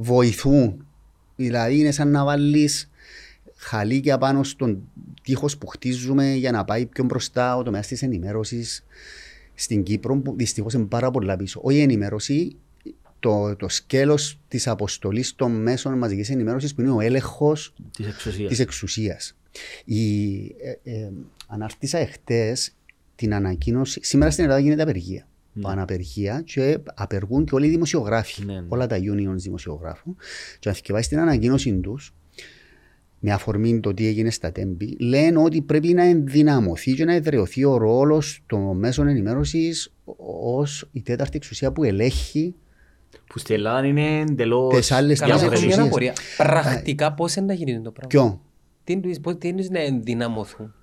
βοηθούν. 0.00 0.86
Δηλαδή 1.36 1.78
είναι 1.78 1.90
σαν 1.90 2.10
να 2.10 2.24
βάλεις 2.24 2.90
χαλίκια 3.56 4.18
πάνω 4.18 4.42
στον 4.42 4.88
τείχος 5.22 5.58
που 5.58 5.66
χτίζουμε 5.66 6.32
για 6.32 6.50
να 6.50 6.64
πάει 6.64 6.86
πιο 6.86 7.04
μπροστά 7.04 7.56
ο 7.56 7.62
τομέας 7.62 7.86
της 7.86 8.02
ενημέρωσης 8.02 8.84
στην 9.54 9.82
Κύπρο 9.82 10.16
που 10.16 10.34
δυστυχώς 10.36 10.72
είναι 10.74 10.84
πάρα 10.84 11.10
πολλά 11.10 11.36
πίσω. 11.36 11.60
Όχι 11.62 11.76
η 11.76 11.80
ενημέρωση, 11.80 12.56
το, 13.20 13.56
το 13.56 13.68
σκέλος 13.68 14.40
της 14.48 14.66
αποστολής 14.68 15.34
των 15.34 15.62
μέσων 15.62 15.98
μαζικής 15.98 16.30
ενημέρωσης 16.30 16.74
που 16.74 16.80
είναι 16.80 16.90
ο 16.90 17.00
έλεγχος 17.00 17.74
Της 17.96 18.06
εξουσίας. 18.06 18.48
της 18.48 18.58
εξουσίας. 18.58 19.36
Η, 19.84 20.34
ε, 20.42 20.78
ε, 20.82 21.10
αναρτήσα 21.46 21.98
εχθές 21.98 22.72
την 23.14 23.34
ανακοίνωση. 23.34 24.00
Σήμερα 24.02 24.30
στην 24.30 24.44
Ελλάδα 24.44 24.60
γίνεται 24.60 24.82
απεργία. 24.82 25.27
Ναι. 25.60 25.70
Αναπεργία 25.72 26.42
και 26.44 26.78
απεργούν 26.94 27.44
και 27.44 27.54
όλοι 27.54 27.66
οι 27.66 27.70
δημοσιογράφοι. 27.70 28.44
Ναι, 28.44 28.52
ναι. 28.52 28.64
Όλα 28.68 28.86
τα 28.86 28.96
unions 28.96 29.36
δημοσιογράφων. 29.36 30.16
Και 30.58 30.68
αν 30.68 30.74
θυκευάσεις 30.74 31.08
την 31.08 31.18
ανακοίνωση 31.18 31.72
τους, 31.80 32.14
με 33.20 33.32
αφορμή 33.32 33.80
το 33.80 33.94
τι 33.94 34.06
έγινε 34.06 34.30
στα 34.30 34.52
τέμπη, 34.52 34.96
λένε 35.00 35.38
ότι 35.38 35.60
πρέπει 35.62 35.88
να 35.94 36.02
ενδυναμωθεί 36.02 36.92
και 36.94 37.04
να 37.04 37.12
εδραιωθεί 37.14 37.64
ο 37.64 37.76
ρόλος 37.76 38.42
των 38.46 38.78
μέσων 38.78 39.08
ενημέρωσης 39.08 39.92
ως 40.54 40.88
η 40.92 41.02
τέταρτη 41.02 41.36
εξουσία 41.36 41.72
που 41.72 41.84
ελέγχει 41.84 42.54
Που 43.26 43.38
στην 43.38 43.54
Ελλάδα 43.54 43.86
είναι 43.86 44.18
εντελώς 44.20 44.74
Τις 44.74 44.90
άλλες 44.92 45.18
Καλά, 45.18 45.32
έχω 45.34 45.40
διαφορετικές. 45.40 45.76
μια 45.76 45.84
εξουσίες. 45.86 46.10
απορία. 46.36 46.62
Πρακτικά 46.62 47.12
πώς 47.14 47.34
είναι 47.36 47.46
να 47.46 47.52
γίνει 47.52 47.80
το 47.80 47.90
πράγμα. 47.90 48.08
Ποιο. 48.08 48.40
Τι 48.84 48.92
εννοείς- 48.92 49.20
πώς- 49.20 49.38
Τι 49.38 49.48
εννοείς 49.48 49.70
να 49.70 49.80
ενδυναμωθούν; 49.80 50.74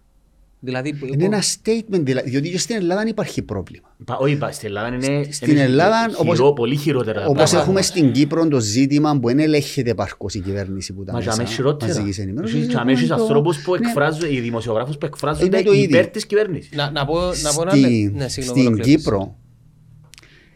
Δηλαδή, 0.66 0.93
που- 0.93 1.05
Είναι 1.13 1.24
ένα 1.26 1.41
statement, 1.41 1.99
δηλαδή, 2.03 2.30
διότι 2.30 2.49
και 2.51 2.57
στην 2.57 2.76
Ελλάδα 2.76 3.01
δεν 3.01 3.09
υπάρχει 3.09 3.41
πρόβλημα. 3.41 3.95
Πα- 4.05 4.18
Όχι, 4.18 4.36
πα- 4.38 4.51
στην 4.51 4.68
Ελλάδα 4.68 4.88
είναι 4.95 5.28
Στην 5.32 5.51
είναι 5.51 5.61
Ελλάδα, 5.61 5.99
χειρό- 6.09 6.20
όπως- 6.38 6.53
πολύ 6.55 6.76
χειρότερα 6.76 7.20
τα 7.22 7.26
Όπως 7.28 7.36
πράγματα. 7.36 7.61
έχουμε 7.61 7.82
στην 7.82 8.11
Κύπρο 8.11 8.47
το 8.47 8.59
ζήτημα 8.59 9.20
που 9.20 9.28
δεν 9.28 9.39
ελέγχεται 9.39 9.89
επαρκώς 9.89 10.34
η 10.34 10.39
κυβέρνηση 10.39 10.93
που 10.93 11.03
τα 11.03 11.11
Μα 11.13 11.20
για 11.20 11.28
μέσα 11.28 11.41
μένα 11.41 11.55
χειρότερα. 11.55 11.91
μαζικής 11.93 12.20
ενημέρωσης, 12.20 12.55
Έχεις- 12.55 12.68
για 12.70 12.80
έχουμε 12.80 12.91
μένα 12.91 13.05
έχεις 13.05 13.16
το- 13.16 13.22
ανθρώπους 13.22 13.61
που 13.61 13.72
Ναι. 13.76 13.88
εκφράζουν, 13.88 14.32
οι 14.34 14.39
δημοσιογράφους 14.39 14.97
που 14.97 15.05
εκφράζονται 15.05 15.45
Είναι 15.45 15.61
το 15.61 15.72
ίδιο. 15.72 15.84
υπέρ 15.84 16.07
της 16.07 16.26
κυβέρνησης. 16.26 16.72
Να, 16.76 16.91
να 16.91 17.05
πω, 17.05 17.13
να 17.43 17.53
πω 17.53 17.61
ένα 17.61 17.72
Στη- 17.72 17.80
λε- 17.80 18.11
ναι, 18.16 18.28
συγγνώμη, 18.28 18.59
στην 18.59 18.68
ολοκλήρωσε. 18.68 18.95
Κύπρο, 18.97 19.36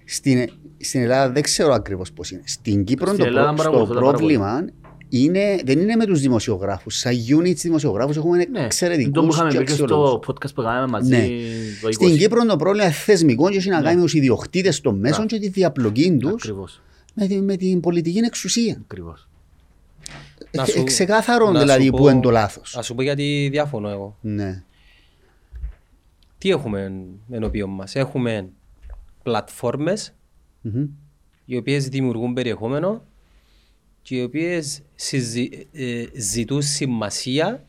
στην, 0.05 0.49
στην 0.77 1.01
Ελλάδα 1.01 1.31
δεν 1.31 1.41
ξέρω 1.43 1.73
ακριβώς 1.73 2.11
πώς 2.11 2.31
είναι. 2.31 2.41
Στην 2.45 2.83
Κύπρο 2.83 3.05
Στην 3.07 3.19
το, 3.19 3.25
Ελλάδα 3.25 3.45
προ- 3.47 3.57
παρακολουθώ 3.57 3.93
το 3.93 3.99
τα 3.99 4.05
πάρα 4.05 4.17
πρόβλημα 4.17 4.65
είναι, 5.09 5.59
δεν 5.65 5.79
είναι 5.79 5.95
με 5.95 6.05
τους 6.05 6.19
δημοσιογράφους. 6.21 6.97
Σαν 6.97 7.13
units 7.13 7.55
δημοσιογράφους 7.55 8.17
έχουμε 8.17 8.45
Ναι, 8.45 8.63
εξαιρετικού 8.65 9.11
το 9.11 9.21
που 9.21 9.27
είχαμε 9.33 9.49
και 9.51 9.57
πει 9.57 9.63
και 9.63 9.71
αξιολόγους. 9.71 10.09
στο 10.09 10.33
podcast 10.33 10.53
που 10.55 10.61
κάναμε 10.61 10.87
μαζί 10.87 11.09
Ναι. 11.09 11.27
το 11.81 11.87
20. 11.87 11.91
Στην 11.91 12.17
Κύπρο 12.17 12.45
το 12.45 12.55
πρόβλημα 12.55 12.85
είναι 12.85 12.93
θεσμικό 12.93 13.49
και 13.49 13.57
έχει 13.57 13.69
να 13.69 13.81
κάνει 13.81 13.95
με 13.95 14.01
τους 14.01 14.13
ιδιοκτήτες 14.13 14.81
των 14.81 14.99
μέσων 14.99 15.25
Μπράβο. 15.25 15.27
και 15.27 15.39
τη 15.39 15.47
διαπλοκή 15.59 16.17
τους 16.19 16.31
Ακριβώς. 16.33 16.81
με, 17.13 17.27
τη- 17.27 17.41
με 17.41 17.55
την 17.55 17.79
πολιτική 17.79 18.17
εξουσία. 18.17 18.77
Ακριβώς. 18.83 19.27
Να 20.51 20.61
Ε, 20.61 20.65
σου- 20.65 20.83
ξεκάθαρο 20.83 21.51
να 21.51 21.59
δηλαδή 21.59 21.85
σου 21.85 21.91
που 21.91 21.97
πω- 21.97 22.09
είναι 22.11 22.21
το 22.21 22.29
λάθος. 22.29 22.75
Ας 22.77 22.85
σου 22.85 22.95
πω 22.95 23.01
γιατί 23.01 23.47
διαφωνώ 23.51 23.89
εγώ. 23.89 24.17
Ναι. 24.21 24.63
Τι 26.37 26.49
έχουμε 26.49 26.91
ενώπιον 27.31 27.69
μας; 27.69 27.95
Έχουμε 27.95 28.49
πλατφόρμες 29.23 30.13
Μμμ. 30.61 30.85
οι 31.45 31.57
οποίες 31.57 31.87
δημιουργούν 31.87 32.33
περιεχόμενο 32.33 33.03
και 34.01 34.15
οι 34.15 34.21
οποίες 34.21 34.81
συζη- 34.95 35.53
ε, 35.71 36.03
ζητούν 36.15 36.61
σημασία 36.61 37.63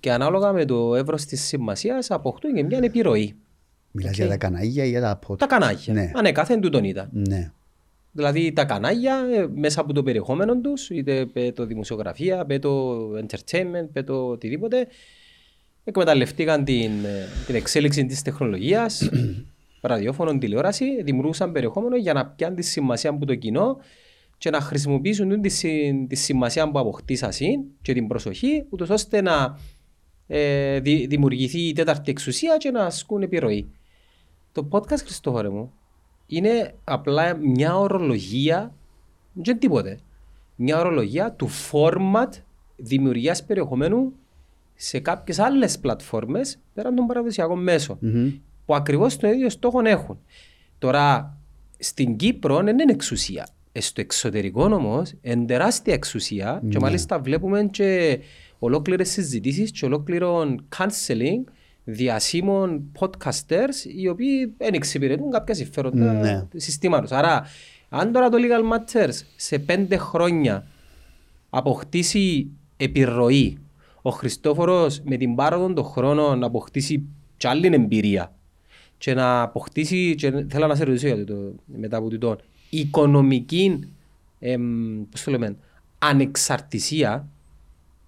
και 0.00 0.12
ανάλογα 0.12 0.52
με 0.52 0.64
το 0.64 0.94
εύρος 0.94 1.24
της 1.24 1.42
σημασίας 1.42 2.10
αποκτούν 2.10 2.54
και 2.54 2.62
μια 2.62 2.78
επιρροή. 2.82 3.34
Μιλάς 3.90 4.10
Οκ. 4.10 4.16
για 4.16 4.28
τα 4.28 4.36
κανάλια 4.36 4.84
ή 4.84 4.88
για 4.88 5.00
τα 5.00 5.18
podcast. 5.26 5.38
Τα 5.38 5.46
κανάλια. 5.46 5.92
Ναι. 5.92 6.10
Ανεκάθεν 6.14 6.60
τούτον 6.60 6.84
ήταν. 6.84 7.08
Ναι. 7.12 7.50
Δηλαδή 8.12 8.52
τα 8.52 8.64
κανάλια 8.64 9.16
ε, 9.34 9.46
μέσα 9.54 9.80
από 9.80 9.92
το 9.92 10.02
περιεχόμενο 10.02 10.60
τους, 10.60 10.90
είτε 10.90 11.26
πέ 11.26 11.52
το 11.52 11.66
δημοσιογραφία, 11.66 12.44
πέ 12.46 12.58
το 12.58 12.98
entertainment, 13.12 13.88
πέ 13.92 14.02
το 14.02 14.28
οτιδήποτε, 14.28 14.86
εκμεταλλευτήκαν 15.84 16.64
την, 16.64 16.90
ε, 17.04 17.28
την 17.46 17.54
εξέλιξη 17.54 18.06
της 18.06 18.22
τεχνολογίας, 18.22 19.10
ραδιόφωνο, 19.80 20.38
τηλεόραση, 20.38 21.02
δημιουργούσαν 21.02 21.52
περιεχόμενο 21.52 21.96
για 21.96 22.12
να 22.12 22.26
πιάνουν 22.26 22.56
τη 22.56 22.62
σημασία 22.62 23.10
από 23.10 23.26
το 23.26 23.34
κοινό 23.34 23.78
και 24.40 24.50
να 24.50 24.60
χρησιμοποιήσουν 24.60 25.28
την, 25.28 25.42
τη, 25.42 25.48
συ- 25.48 26.06
τη 26.08 26.14
σημασία 26.14 26.70
που 26.70 26.78
αποκτήσαν 26.78 27.30
και 27.82 27.92
την 27.92 28.06
προσοχή, 28.06 28.64
ούτως 28.70 28.88
ώστε 28.90 29.20
να 29.20 29.58
ε, 30.26 30.80
δη- 30.80 31.06
δημιουργηθεί 31.08 31.60
η 31.60 31.72
τέταρτη 31.72 32.10
εξουσία 32.10 32.56
και 32.56 32.70
να 32.70 32.84
ασκούν 32.84 33.22
επιρροή. 33.22 33.70
Το 34.52 34.68
podcast, 34.70 34.98
Χριστόφορε 34.98 35.48
μου, 35.48 35.72
είναι 36.26 36.74
απλά 36.84 37.36
μια 37.36 37.78
ορολογία, 37.78 38.74
δεν 39.32 39.58
τίποτε. 39.58 39.98
Μια 40.56 40.78
ορολογία 40.78 41.32
του 41.32 41.48
format 41.70 42.28
δημιουργίας 42.76 43.44
περιεχομένου 43.44 44.12
σε 44.74 44.98
κάποιες 45.00 45.38
άλλες 45.38 45.78
πλατφόρμες 45.78 46.58
πέραν 46.74 46.94
των 46.94 47.06
παραδοσιακών 47.06 47.62
μέσων. 47.62 47.98
Μμμ. 48.00 48.30
Που 48.66 48.74
ακριβώς 48.74 49.16
το 49.16 49.28
ίδιο 49.28 49.50
στόχο 49.50 49.80
έχουν. 49.84 50.18
Τώρα, 50.78 51.36
στην 51.78 52.16
Κύπρο 52.16 52.56
δεν 52.62 52.78
είναι 52.78 52.92
εξουσία. 52.92 53.48
Ε, 53.72 53.80
Στο 53.80 54.00
εξωτερικό 54.00 54.64
όμως 54.64 55.12
είναι 55.22 55.44
τεράστια 55.44 55.94
εξουσία 55.94 56.62
και 56.68 56.78
μάλιστα 56.78 57.18
βλέπουμε 57.18 57.68
και 57.70 58.18
ολόκληρες 58.58 59.10
συζητήσεις 59.10 59.70
και 59.70 59.84
ολόκληρο 59.84 60.54
canceling 60.76 61.44
διασύμων 61.84 62.82
podcasters 62.98 63.84
οι 63.96 64.08
οποίοι 64.08 64.54
δεν 64.58 64.74
εξυπηρετούν 64.74 65.30
κάποια 65.30 65.54
συμφέροντα 65.54 66.12
Ναι. 66.12 66.46
του 66.50 66.60
συστήματος. 66.60 67.12
Άρα, 67.12 67.44
αν 67.88 68.12
τώρα 68.12 68.28
το 68.28 68.36
Legal 68.40 68.74
Matters 68.76 69.14
σε 69.36 69.58
πέντε 69.58 69.96
χρόνια 69.96 70.66
αποκτήσει 71.50 72.46
επιρροή, 72.76 73.58
ο 74.02 74.10
Χριστόφορος 74.10 75.00
με 75.04 75.16
την 75.16 75.34
πάροδο 75.34 75.72
των 75.72 75.84
χρόνων 75.84 76.38
να 76.38 76.46
αποκτήσει 76.46 77.02
κι 77.36 77.46
άλλη 77.46 77.66
εμπειρία 77.72 78.32
και 78.98 79.14
να 79.14 79.42
αποκτήσει, 79.42 80.14
και 80.14 80.44
θέλω 80.48 80.66
να 80.66 80.74
σε 80.74 80.84
ρωτήσω 80.84 81.06
για 81.06 81.24
το, 81.24 81.54
μετά 81.66 81.96
από 81.96 82.08
τούτο, 82.08 82.38
οικονομική, 82.70 83.88
εμ, 84.38 85.02
πώς 85.10 85.22
το 85.22 85.30
λέμε, 85.30 85.56
ανεξαρτησία, 85.98 87.28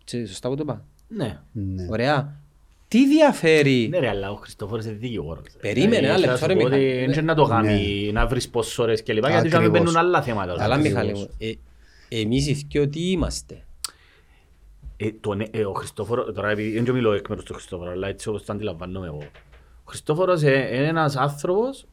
και 0.04 0.26
σωστά 0.26 0.48
που 0.48 0.54
το 0.56 0.62
είπα, 0.64 0.84
Ναι. 1.08 1.38
Ναι. 1.52 1.86
ωραία, 1.90 2.40
τι 2.88 3.06
διαφέρει, 3.08 3.88
Ναι 3.90 3.98
ρε, 3.98 4.08
αλλά 4.08 4.30
ο 4.30 4.34
Χριστόφορος 4.34 4.84
είναι 4.84 4.94
δικηγόρος. 4.94 5.44
Περίμενε, 5.60 5.96
Δηλαδή, 5.96 6.22
ένα 6.22 6.36
θέλω 6.36 6.54
να 6.54 6.58
λεπτό, 6.58 6.70
σου 6.70 6.76
ρε, 6.76 6.76
πω 6.76 6.76
ότι 6.76 6.84
Μιχάλη. 6.84 7.12
Δεν 7.14 7.24
να 7.24 7.34
το 7.34 7.44
κάνει, 7.44 8.10
να 8.12 8.26
βρεις 8.26 8.48
ποσόρες 8.48 9.02
και 9.02 9.12
λοιπά, 9.12 9.30
γιατί 9.30 9.48
να 9.48 9.58
μην 9.58 9.66
Ακριβώς. 9.68 9.92
μπαίνουν 9.92 10.06
άλλα 10.06 10.22
θέματα. 10.22 10.52
αλλά 10.64 10.74
Ακριβώς. 10.74 10.88
Μιχάλη 11.02 11.12
μου, 11.18 11.28
ε, 11.38 11.52
εμείς 12.20 12.46
οι 12.46 12.52
δυο 12.68 12.88
τι 12.88 13.10
είμαστε, 13.10 13.64
Ε, 14.96 15.10
το 15.20 15.34
ναι- 15.34 15.48
ε, 15.50 15.64
ο 15.64 15.72
Χριστόφορος, 15.72 16.34
τώρα 16.34 16.50
επειδή 16.50 16.70
δεν 16.72 16.84
και 16.84 16.92
μιλώ 16.92 17.12
εκ 17.12 17.28
μέρους 17.28 17.44
του 17.44 17.52
Χριστόφορου, 17.54 17.90
αλλά 17.90 18.08
έτσι 18.08 18.28
όπως 18.28 18.44
το 18.44 18.52
αντιλαμβάνομαι 18.52 19.06
εγώ. 19.06 19.22
Ο 19.78 19.84
Χριστόφορος 19.84 20.42
ε, 20.42 20.70
είναι 20.74 20.86
ένας 20.86 21.16
άνθρωπος, 21.16 21.86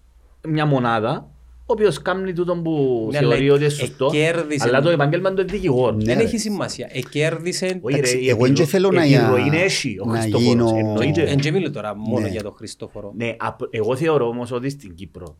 μια 0.48 0.66
μονάδα, 0.66 1.16
ο 1.18 1.39
οποίος 1.74 2.02
κάνει 2.02 2.34
τούτο 2.34 2.56
που 2.56 3.08
Ναι, 3.12 3.18
θεωρεί 3.20 3.36
αλλά 3.44 3.54
ότι 3.54 3.64
είναι 3.64 3.74
σωστό, 3.74 4.10
εκέρδισε- 4.14 4.68
αλλά 4.68 4.82
το 4.82 4.90
επάγγελμα 4.90 5.34
του 5.34 5.42
είναι 5.42 5.52
δικηγόρο. 5.52 5.96
Ναι, 5.96 6.04
δεν 6.04 6.18
ρε. 6.18 6.24
έχει 6.24 6.38
σημασία, 6.38 6.90
εκέρδισε, 6.92 7.66
Όχι, 7.66 7.80
ρε, 7.94 7.98
Εντάξει, 7.98 8.18
η 8.24 8.30
εγώ 8.30 8.40
δεν 8.42 8.50
επιρρο- 8.52 8.68
θέλω 8.68 8.92
να- 8.92 9.04
επιρροή 9.04 9.42
είναι 9.48 9.58
έχει 9.58 9.98
ο 10.02 10.06
να 10.06 10.12
Χριστόφορος, 10.20 10.48
γίνω- 10.50 10.74
εννοείται. 10.78 11.26
δεν 11.26 11.38
και 11.38 11.52
μιλώ 11.52 11.72
τώρα 11.72 11.96
μόνο 11.96 12.20
Ναι. 12.20 12.28
για 12.28 12.44
τον 12.44 12.54
Χριστόφορο, 12.54 13.14
Ναι, 13.16 13.36
απ- 13.40 13.68
εγώ 13.76 13.96
θεωρώ 13.96 14.28
όμως 14.28 14.52
ότι 14.52 14.70
στην 14.70 14.96
Κύπρο 14.96 15.38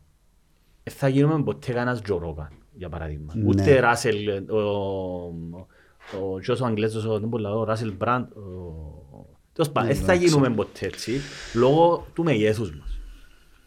δεν 0.82 0.94
θα 0.94 1.08
γίνουμε 1.08 1.42
ποτέ 1.42 1.72
κανένας 1.72 2.02
Τζο 2.02 2.18
Ρόγκαν, 2.18 2.48
για 2.72 2.88
παράδειγμα. 2.88 3.32
Ναι. 3.36 3.44
Ούτε 3.48 3.78
Ράσελ, 3.80 4.28
ο, 4.50 4.58
ο 6.34 6.38
Τζος 6.40 6.60
ο 6.60 6.64
Αγγλέζος, 6.66 7.04
ο, 7.04 7.18
δεν 7.18 7.28
μπορώ 7.28 7.42
να 7.42 7.48
λέω, 7.48 7.58
ο 7.58 7.64
Ράσελ 7.64 7.92
Μπραντ, 7.98 8.24
ο- 8.36 9.26
τέλος 9.52 9.70
πάντων, 9.72 9.88
δεν 9.92 9.98
θα 10.04 10.12
εντάξει. 10.12 10.28
γίνουμε 10.28 10.50
ποτέ 10.50 10.86
έτσι, 10.86 11.12
λόγω 11.54 12.06
του 12.14 12.22
μεγέθους 12.24 12.70
μας. 12.78 12.89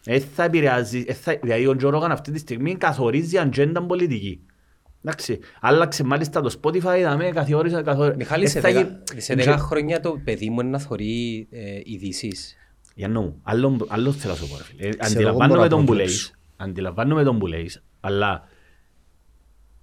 Δεν 0.04 0.20
θα 0.34 0.44
επηρεάζει, 0.44 1.04
δεν 1.04 1.14
θα- 1.14 1.38
δηλαδή 1.42 1.66
ο 1.66 1.76
Τζο 1.76 1.90
Ρόγκαν 1.90 2.10
αυτή 2.10 2.30
τη 2.32 2.38
στιγμή 2.38 2.76
καθορίζει 2.76 3.38
ατζέντα 3.38 3.82
πολιτική. 3.82 4.40
Εντάξει, 5.04 5.38
άλλαξε 5.60 6.04
μάλιστα 6.04 6.40
το 6.40 6.58
Spotify, 6.62 6.94
είδαμε, 6.98 7.30
καθόρισε, 7.30 7.82
καθόρισε. 7.82 8.16
Μιχάλη, 8.16 8.42
Δεν 8.42 8.50
σε 8.52 8.60
θα 8.60 8.72
δέκα- 8.72 9.00
γι- 9.14 9.20
σε 9.20 9.34
δέκα 9.34 9.56
χρόνια 9.58 10.00
το 10.00 10.20
παιδί 10.24 10.50
μου 10.50 10.60
είναι 10.60 10.70
να 10.70 10.78
θωρεί 10.78 11.46
ε, 11.50 11.80
ειδήσεις. 11.84 12.56
Για 12.94 13.08
νου, 13.08 13.40
άλλο, 13.42 13.86
άλλο 13.88 14.12
θέλω 14.12 14.32
να 14.32 14.38
σου 14.38 14.48
πω. 14.48 14.56
ρε 14.56 14.62
φίλε. 14.62 14.82
Ε, 14.82 14.88
εγώ 14.88 14.96
Αντιλαμβάνομαι 15.00 15.46
μπορώ 15.48 15.60
να 15.62 15.68
τον 15.68 15.78
που 15.78 15.84
προβλέψω. 15.84 16.14
λέεις, 16.14 16.32
αντιλαμβάνομαι 16.56 17.22
τον 17.24 17.38
που 17.38 17.46
λέεις, 17.46 17.82
αλλά 18.00 18.48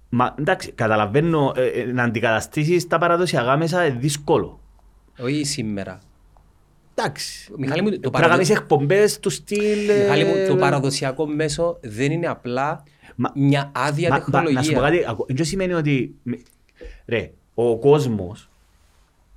μα, 0.08 0.34
εντάξει, 0.38 0.72
καταλαβαίνω, 0.72 1.52
ε, 1.56 1.66
ε, 1.66 1.84
να 1.92 2.02
αντικαταστήσεις 2.02 2.86
τα 2.86 2.98
παραδοσιακά 2.98 3.56
μέσα 3.56 3.86
είναι 3.86 3.98
δύσκολο. 3.98 4.60
Όχι 5.18 5.44
σήμερα. 5.44 5.98
Εντάξει, 7.04 7.52
Μιχάλη 7.56 7.82
μου, 7.82 7.90
το 7.90 7.98
πρέπει 7.98 8.04
να 8.04 8.10
παραδο- 8.20 8.32
κάνεις 8.34 8.50
εκπομπές 8.50 9.18
του 9.20 9.30
στυλ... 9.30 9.88
ε, 9.88 10.02
Μιχάλη 10.02 10.24
μου, 10.24 10.32
το 10.48 10.56
παραδοσιακό 10.56 11.26
μέσο 11.26 11.78
δεν 11.82 12.12
είναι 12.12 12.26
απλά 12.26 12.82
Μα- 13.16 13.32
μια 13.34 13.72
άδεια 13.74 14.08
Μα- 14.08 14.24
μα- 14.28 14.42
Να 14.50 14.62
σου 14.62 14.72
πω 14.72 14.80
τεχνολογία. 14.80 15.00
κάτι, 15.00 15.10
ακού- 15.10 15.34
δεν 15.36 15.44
σημαίνει 15.44 15.72
ότι, 15.72 16.14
ρε, 17.06 17.30
ο 17.54 17.78
κόσμος 17.78 18.50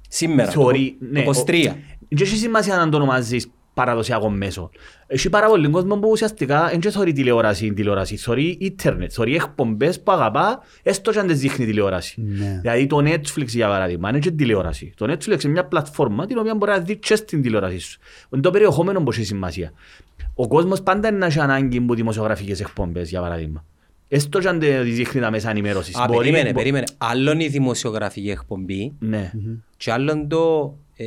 Σήμερα, 0.09 0.45
το, 0.51 0.51
θεωρεί, 0.59 0.95
ναι, 0.99 1.24
το 1.24 1.30
23. 1.47 1.76
Δεν 2.09 2.28
έχει 2.28 2.38
σημασία 2.38 2.76
να 2.78 2.89
το 2.89 2.97
ονομάζεις 2.97 3.47
παραδοσιακό 3.76 4.30
μέσο. 4.30 4.69
Έχει 5.07 5.30
πάρα 5.30 5.47
πολύ 5.47 5.69
κόσμο 5.69 5.97
που 5.97 6.09
ουσιαστικά 6.11 6.69
δεν 6.82 6.91
θεωρεί 6.91 7.11
τηλεόραση, 7.13 7.73
τηλεόραση, 7.73 8.17
θεωρεί 8.17 8.57
ίντερνετ, 8.59 9.11
θεωρεί 9.13 9.36
εκπομπές 9.36 10.01
που 10.01 10.11
αγαπά, 10.11 10.59
έστω 10.84 11.11
και 11.11 11.19
αν 11.19 11.28
δεν 11.28 11.38
δείχνει 11.38 11.65
τηλεόραση. 11.65 12.21
Ναι. 12.21 12.57
Δηλαδή 12.61 12.88
το 12.88 12.97
Netflix 12.97 13.45
για 13.47 13.67
παράδειγμα 13.67 14.09
είναι 14.09 14.19
και 14.19 14.32
τηλεόραση. 14.32 14.93
Το 14.97 15.11
Netflix 15.11 15.43
είναι 15.43 15.51
μια 15.53 15.65
πλατφόρμα 15.65 16.26
την 16.26 16.38
οποία 16.38 16.55
μπορεί 16.55 16.71
να 16.71 16.80
δει 16.80 16.97
και 16.97 17.15
στην 17.15 17.41
τηλεόραση 17.41 17.80
σου. 17.80 17.99
Είναι 18.34 18.41
το 18.41 18.51
περιεχόμενο 18.51 19.03
που 19.03 19.11
έχει 19.11 19.23
σημασία. 19.23 19.71
Ο 20.36 20.47
κόσμος 20.47 20.82
πάντα 20.82 21.07
είναι 21.07 21.17
να 21.17 21.26
έχει 21.26 21.39
ανάγκη 21.39 21.78
από 21.78 21.93
δημοσιογραφικές 21.93 22.59
εκπομπές 22.59 23.09
για 23.09 23.21
παράδειγμα. 23.21 23.65
Έστω 24.07 24.39
και 24.39 24.47
αν 24.47 24.59
δεν 24.59 24.84
δείχνει 24.84 25.21
τα 25.21 25.32
μέσα 25.32 25.49
ενημέρωσης. 25.49 25.95
Α, 25.95 26.05
Μπορεί- 26.07 26.17
περίμενε, 26.19 26.49
μπο- 26.51 26.57
περίμενε. 26.59 26.86
Άλλον 26.97 27.39
η 27.39 27.47
δημοσιογραφική 27.47 28.30
εκπομπή 28.30 28.93
Ναι. 28.99 29.32
και 29.78 29.91
άλλον 29.91 30.28
το, 30.28 30.73
ε, 30.95 31.05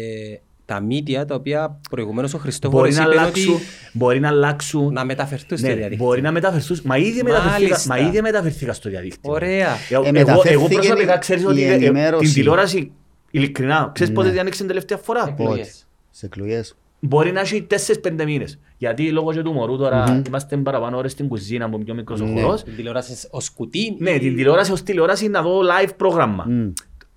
τα 0.68 0.86
media 0.90 1.26
τα 1.26 1.34
οποία 1.34 1.80
προηγουμένως 1.90 2.30
ο 2.34 2.36
Μπορεί 2.36 2.42
Χριστόφορος 2.48 2.96
να, 2.96 3.02
είπε 3.02 3.10
αλλάξουν, 3.10 3.54
ότι 3.54 3.62
μπορεί 3.92 4.20
να 4.20 4.28
αλλάξουν 4.28 4.92
να 4.92 5.04
μεταφερθούν 5.04 5.58
στο 5.58 5.66
Ναι, 5.66 5.74
διαδίκτυο. 5.74 6.06
μπορεί 6.06 6.20
να 6.20 6.32
μεταφερθούν. 6.32 6.80
Μα 6.84 6.96
ήδη 6.96 7.22
μεταφερθήκα, 7.22 7.68
Μάλιστα. 7.68 7.94
μα 7.94 8.08
ήδη 8.08 8.20
μεταφερθήκα 8.22 8.72
στο 8.72 8.88
διαδίκτυο. 8.90 9.32
Ωραία. 9.32 9.68
Ε, 9.68 9.94
εγώ, 9.94 10.02
εγώ 10.04 10.12
μεταφέρθηκε 10.12 10.74
προσωπικά 10.74 11.18
ξέρεις 11.18 11.42
η 11.42 11.46
ότι 11.46 11.62
ε, 11.62 11.68
ε, 11.70 11.74
ενημέρωση. 11.74 12.24
την 12.24 12.32
τηλεόραση, 12.34 12.92
ειλικρινά, 13.30 13.90
ξέρεις 13.94 14.12
Ναι. 14.12 14.18
πότε 14.18 14.30
την 14.30 14.40
άνοιξε 14.40 14.58
την 14.58 14.68
τελευταία 14.68 14.96
φορά; 14.98 15.24
Εκλογές. 15.38 15.86
Σε 16.10 16.26
εκλογές. 16.26 16.76
Μπορεί 17.00 17.32
να 17.32 17.40
έχει 17.40 17.66
4-5 17.70 18.24
μήνες. 18.24 18.58
Γιατί 18.76 19.10
λόγω 19.10 19.32
και 19.32 19.42
του 19.42 19.52
μωρού 19.52 19.76
τώρα 19.76 20.22
είμαστε 20.26 20.56
παραπάνω 20.56 20.96
ώρες 20.96 21.12
στην 21.12 21.28
κουζίνα 21.28 21.68
που 21.68 21.74
είναι 21.74 21.84
πιο 21.84 21.94
μικρός 21.94 22.20
ο 22.20 22.24
Ναι. 22.24 22.40
χορός. 22.40 22.62
Την 22.62 22.76
τηλεόραση 22.76 23.26
ως 23.30 23.50
κουτί. 23.50 23.96
Ναι, 23.98 24.18
την 24.18 24.36
τηλεόραση 24.36 24.72
ως 24.72 24.82
τηλεόραση 24.82 25.28
να 25.28 25.42
δω 25.42 25.60
live 25.60 25.90
πρόγραμμα. 25.96 26.46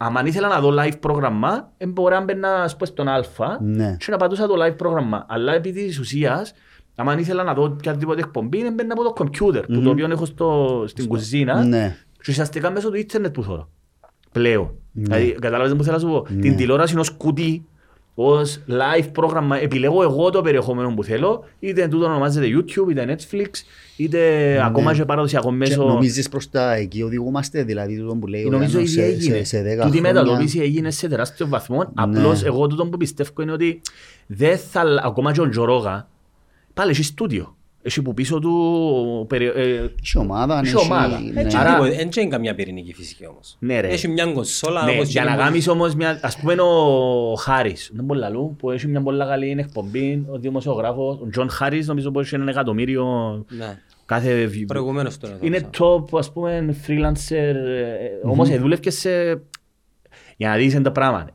Μμ. 0.10 0.18
Αν 0.18 0.26
ήθελα 0.26 0.48
να 0.48 0.60
δω 0.60 0.70
live 0.80 1.00
πρόγραμμα, 1.00 1.72
ε, 1.78 1.86
μπορεί 1.88 2.14
να 2.14 2.24
μπαίνα 2.24 2.64
ας 2.64 2.74
πούμε, 2.78 2.86
στον 2.86 3.08
Α 3.08 3.24
Ναι. 3.62 3.96
και 4.00 4.12
να 4.12 4.18
πατούσα 4.18 4.48
το 4.48 4.54
live 4.66 4.78
πρόγραμμα. 4.78 5.26
Αλλά 5.30 5.54
επί 5.54 5.72
της 5.72 6.00
ουσίας, 6.00 6.54
αν 6.96 7.20
ήθελα 7.20 7.44
να 7.44 7.54
δω 7.54 7.64
οποιαδήποτε 7.64 8.20
εκπομπή, 8.20 8.66
έμπαινα 8.66 8.94
από 8.94 9.04
το 9.04 9.14
κομπιούτερ, 9.14 9.66
που 9.66 9.82
το 9.82 9.90
οποίο 9.90 10.08
έχω 10.12 10.26
στο, 10.26 10.84
στην 10.88 11.08
κουζίνα 11.08 11.64
Ναι. 11.64 11.96
και 12.14 12.26
ουσιαστικά 12.32 12.72
μέσω 12.72 12.90
του 12.90 12.98
ίντερνετ 12.98 13.34
που 13.34 13.44
θέλω. 13.44 13.70
Πλέον. 14.32 14.72
Ναι. 14.92 15.04
Δηλαδή, 15.04 15.38
καταλάβετε 15.42 15.76
που 15.76 15.84
θέλω 15.84 15.96
να 15.96 16.02
σου 16.02 16.08
πω; 16.08 16.26
Ναι. 16.30 16.42
Την 16.42 16.56
τηλεόραση 16.56 16.98
ως 16.98 17.10
κουτί, 17.12 17.66
ως 18.26 18.60
live 18.70 19.08
πρόγραμμα, 19.12 19.58
επιλέγω 19.62 20.04
εγώ 20.04 20.30
το 20.30 20.42
περιεχόμενο 20.42 20.94
που 20.94 21.04
θέλω, 21.04 21.44
είτε 21.60 21.88
τούτο 21.88 22.06
ονομάζεται 22.06 22.46
YouTube, 22.58 22.90
είτε 22.90 23.16
Netflix, 23.18 23.48
είτε 23.96 24.20
ακόμα 24.66 24.94
και 24.94 25.06
παραδοσιακό 25.06 25.50
Και 25.50 25.56
μέσο. 25.56 25.84
νομίζεις 25.84 26.30
προς 26.30 26.50
τα 26.50 26.74
εκεί 26.74 27.02
οδηγούμαστε, 27.04 27.64
δηλαδή 27.64 27.98
τούτο 27.98 28.16
που 28.16 28.28
λέει 28.28 28.44
ο 28.46 28.50
Νομίζω 28.50 28.80
Γιάννος 28.80 28.92
ήδη 28.94 29.02
σε- 29.02 29.08
έγινε. 29.08 29.36
σε- 29.38 29.44
σε 29.44 29.62
δέκα 29.62 29.84
Τούτη 29.86 29.98
χρόνια. 29.98 30.14
μετατόπιση 30.22 30.60
έγινε 30.60 30.92
σε 30.92 31.08
τεράστιο 31.08 31.48
βαθμό. 31.48 31.92
Απλώς 31.94 32.44
εγώ 32.44 32.68
τούτο 32.68 32.86
που 32.86 32.98
πιστεύω 32.98 33.32
είναι 33.42 33.52
ότι 33.52 33.82
δεν 34.28 34.58
θα, 34.58 34.80
αλλα- 34.80 35.02
ακόμα 35.06 35.32
και 35.32 35.42
ο 35.42 35.50
Τζορόγα, 35.50 36.08
πάλι 36.74 36.92
έχει 36.92 37.04
στούντιο. 37.04 37.56
Έχει 37.84 38.02
που 38.02 38.14
πίσω 38.14 38.40
του... 38.40 39.26
περι- 39.30 39.56
ε, 39.56 39.90
Έχει 40.04 40.18
ομάδα, 40.18 40.60
Έχει 40.60 40.76
έχει- 40.76 40.86
ομάδα. 40.86 41.20
ναι. 41.20 41.42
Έτσι 41.42 41.58
Άρα- 41.58 41.80
δεν 41.82 42.10
είναι 42.18 42.28
καμιά 42.28 42.56
πυρηνική 42.56 42.94
φυσική 42.94 43.26
όμως. 43.28 43.56
Ναι, 43.60 43.80
ρε. 43.80 43.88
Έχει 43.88 44.08
μια 44.08 44.26
κονσόλα 44.26 44.84
Ναι, 44.86 44.92
όπως 44.92 45.08
για 45.08 45.24
να 45.24 45.30
γίνει- 45.30 45.42
κάνεις 45.44 45.68
όμως 45.68 45.96
μια... 45.96 46.20
Ας 46.22 46.38
πούμε 46.38 46.54
ο 46.54 47.36
Χάρης, 47.36 47.92
δεν 47.94 48.06
μπορεί 48.06 48.20
λαλού, 48.20 48.56
που 48.60 48.72
έχει 48.72 48.88
μια 48.88 49.02
πολύ 49.02 49.18
καλή 49.20 49.56
εκπομπή, 49.60 50.26
ο 50.32 50.38
δημοσιογράφος, 50.38 51.20
ο 51.22 51.28
Τζον 51.32 51.50
Χάρης, 51.50 51.88
νομίζω 51.88 52.12
πως 52.12 52.26
έχει 52.26 52.36
ένα 52.36 52.52
εκατομμύριο 52.52 53.06
Ναι. 53.58 53.78
κάθε... 54.06 54.50
Προηγουμένως 54.68 55.18
τον 55.18 55.30
Είναι 55.42 55.58
έδωσα. 55.58 55.72
top, 55.80 56.18
ας 56.20 56.32
πούμε, 56.32 56.76
freelancer, 56.88 57.32
ε, 57.32 57.54
όμως 58.24 58.50
δούλευκε 58.50 58.90
σε... 58.90 59.10
Για 60.38 60.50
να 60.50 60.56
δεις 60.56 60.82
τα 60.82 60.92
πράγματα. 60.92 61.30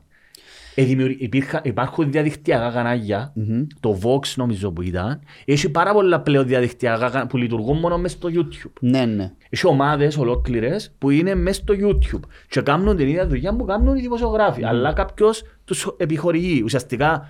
Ε, 0.79 0.83
δημιουργ- 0.83 1.21
υπήρχα- 1.21 1.61
Υπάρχουν 1.63 2.11
διαδικτυακά 2.11 2.71
κανάλια, 2.71 3.31
Μμμ. 3.35 3.65
το 3.79 3.99
Vox 4.03 4.33
νομίζω 4.35 4.71
που 4.71 4.81
ήταν, 4.81 5.19
έχει 5.45 5.69
πάρα 5.71 5.93
πολλά 5.93 6.19
πλέον 6.21 6.47
διαδικτυακά 6.47 6.97
κανάλια 7.05 7.27
που 7.27 7.37
λειτουργούν 7.37 7.79
μόνο 7.79 7.97
μες 7.97 8.11
στο 8.11 8.29
YouTube. 8.33 8.71
Ναι, 8.79 9.05
ναι. 9.05 9.31
Έχει 9.49 9.67
ομάδες 9.67 10.17
ολόκληρες 10.17 10.93
που 10.97 11.09
είναι 11.09 11.35
μέσα 11.35 11.61
στο 11.61 11.73
YouTube 11.77 12.19
και 12.49 12.61
κάνουν 12.61 12.95
την 12.95 13.07
ίδια 13.07 13.27
δουλειά 13.27 13.55
που 13.55 13.65
κάνουν 13.65 13.95
οι 13.95 14.01
δημοσιογράφοι. 14.01 14.63
Αλλά 14.63 14.93
κάποιος 14.93 15.43
τους 15.65 15.87
επιχορηγεί. 15.97 16.61
Ουσιαστικά 16.63 17.29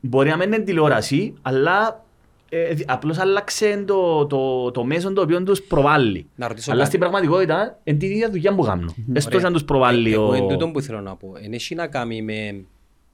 μπορεί 0.00 0.28
να 0.28 0.36
μην 0.36 0.52
είναι 0.52 0.62
τηλεόραση, 0.62 1.34
αλλά 1.42 2.04
ε, 2.54 2.74
δι- 2.74 2.90
απλώς 2.90 3.18
άλλαξε 3.18 3.84
το, 3.86 4.26
το, 4.26 4.70
το 4.70 4.84
μέσο 4.84 5.12
το 5.12 5.20
οποίο 5.20 5.42
τους 5.42 5.62
προβάλλει. 5.62 6.26
Να 6.34 6.48
ρωτήσω 6.48 6.70
Αλλά 6.70 6.78
κάτι. 6.78 6.88
στην 6.96 7.00
πραγματικότητα 7.00 7.78
είναι 7.84 7.98
την 7.98 8.10
ίδια 8.10 8.30
δουλειά 8.30 8.54
που 8.54 8.62
κάνουν. 8.62 8.94
Έστω 9.12 9.38
και 9.38 9.46
αν 9.46 9.52
τους 9.52 9.64
προβάλλει 9.64 10.10
Ε, 10.10 10.14
Εγώ 10.14 10.28
ο... 10.28 10.34
εν 10.34 10.46
τούτον 10.48 10.72
που 10.72 10.80
θέλω 10.80 11.00
να 11.00 11.16
πω, 11.16 11.32
δεν 11.42 11.52
έχει 11.52 11.74
να 11.74 11.86
κάνει 11.86 12.22
με 12.22 12.64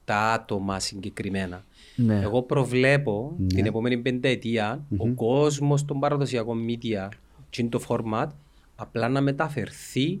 τα 0.05 0.17
άτομα 0.17 0.79
συγκεκριμένα. 0.79 1.63
Ναι. 1.95 2.19
Εγώ 2.23 2.41
προβλέπω 2.41 3.33
Ναι. 3.37 3.47
την 3.47 3.65
επόμενη 3.65 3.97
πενταετία 3.97 4.83
ο 4.97 5.07
κόσμος 5.07 5.85
των 5.85 5.99
παραδοσιακών 5.99 6.57
media 6.69 7.09
και 7.49 7.61
είναι 7.61 7.69
το 7.69 7.81
format 7.87 8.27
απλά 8.75 9.09
να 9.09 9.21
μεταφερθεί 9.21 10.19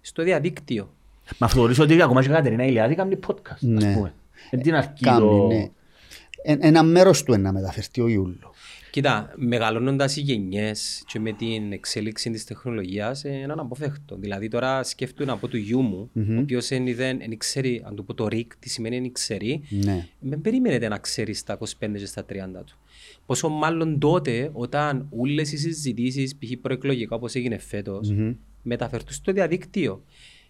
στο 0.00 0.22
διαδίκτυο. 0.22 0.90
Μα 1.38 1.48
θεωρείς 1.48 1.78
ότι 1.78 2.02
ακόμα 2.02 2.22
και 2.22 2.28
η 2.28 2.32
Κατερίνα 2.32 2.64
Ηλιάδη 2.64 2.94
κάνει 2.94 3.18
podcast, 3.26 3.58
Ναι. 3.60 3.86
ας 3.86 3.94
πούμε. 3.94 4.14
Εν 4.50 4.62
την 4.62 4.74
αρκεί 4.74 5.04
Κάμνη, 5.04 5.28
το... 5.28 5.46
ναι. 5.46 5.70
Ε, 6.42 6.56
Ένα 6.60 6.82
μέρος 6.82 7.22
του 7.22 7.32
είναι 7.32 7.42
να 7.42 7.52
μεταφερθεί 7.52 8.00
ο 8.00 8.08
Ιούλο. 8.08 8.52
Κοίτα, 8.90 9.32
μεγαλώνοντας 9.36 10.16
οι 10.16 10.20
γενιές 10.20 11.02
και 11.06 11.18
με 11.20 11.32
την 11.32 11.72
εξέλιξη 11.72 12.30
της 12.30 12.44
τεχνολογίας 12.44 13.24
ε, 13.24 13.28
είναι 13.32 13.52
αναπόφευκτο. 13.52 14.16
Δηλαδή 14.16 14.48
τώρα 14.48 14.82
σκέφτομαι 14.82 15.32
από 15.32 15.48
του 15.48 15.56
γιού 15.56 15.80
μου, 15.80 16.10
ο 16.14 16.40
οποίος 16.40 16.68
δεν 16.68 16.86
είδε- 16.86 17.16
δεν 17.18 17.36
ξέρει, 17.38 17.82
αν 17.86 17.94
του 17.96 18.04
πω 18.04 18.14
το 18.14 18.28
ρικ, 18.28 18.56
τι 18.56 18.68
σημαίνει 18.68 19.00
δεν 19.00 19.12
ξέρει, 19.12 19.62
Ναι. 19.68 20.06
δεν 20.20 20.40
περιμένετε 20.40 20.88
να 20.88 20.98
ξέρει 20.98 21.34
στα 21.34 21.52
25 21.52 21.98
και 21.98 22.06
στα 22.06 22.24
30 22.24 22.64
του. 22.66 22.78
Πόσο 23.26 23.48
μάλλον 23.48 23.98
τότε, 23.98 24.50
όταν 24.52 25.06
όλες 25.10 25.52
οι 25.52 25.56
συζητήσεις, 25.56 26.36
π.χ. 26.36 26.50
προεκλογικά 26.60 27.16
όπως 27.16 27.34
έγινε 27.34 27.58
φέτος, 27.58 28.10
μεταφερθούν 28.62 29.12
στο 29.12 29.32
διαδίκτυο. 29.32 30.02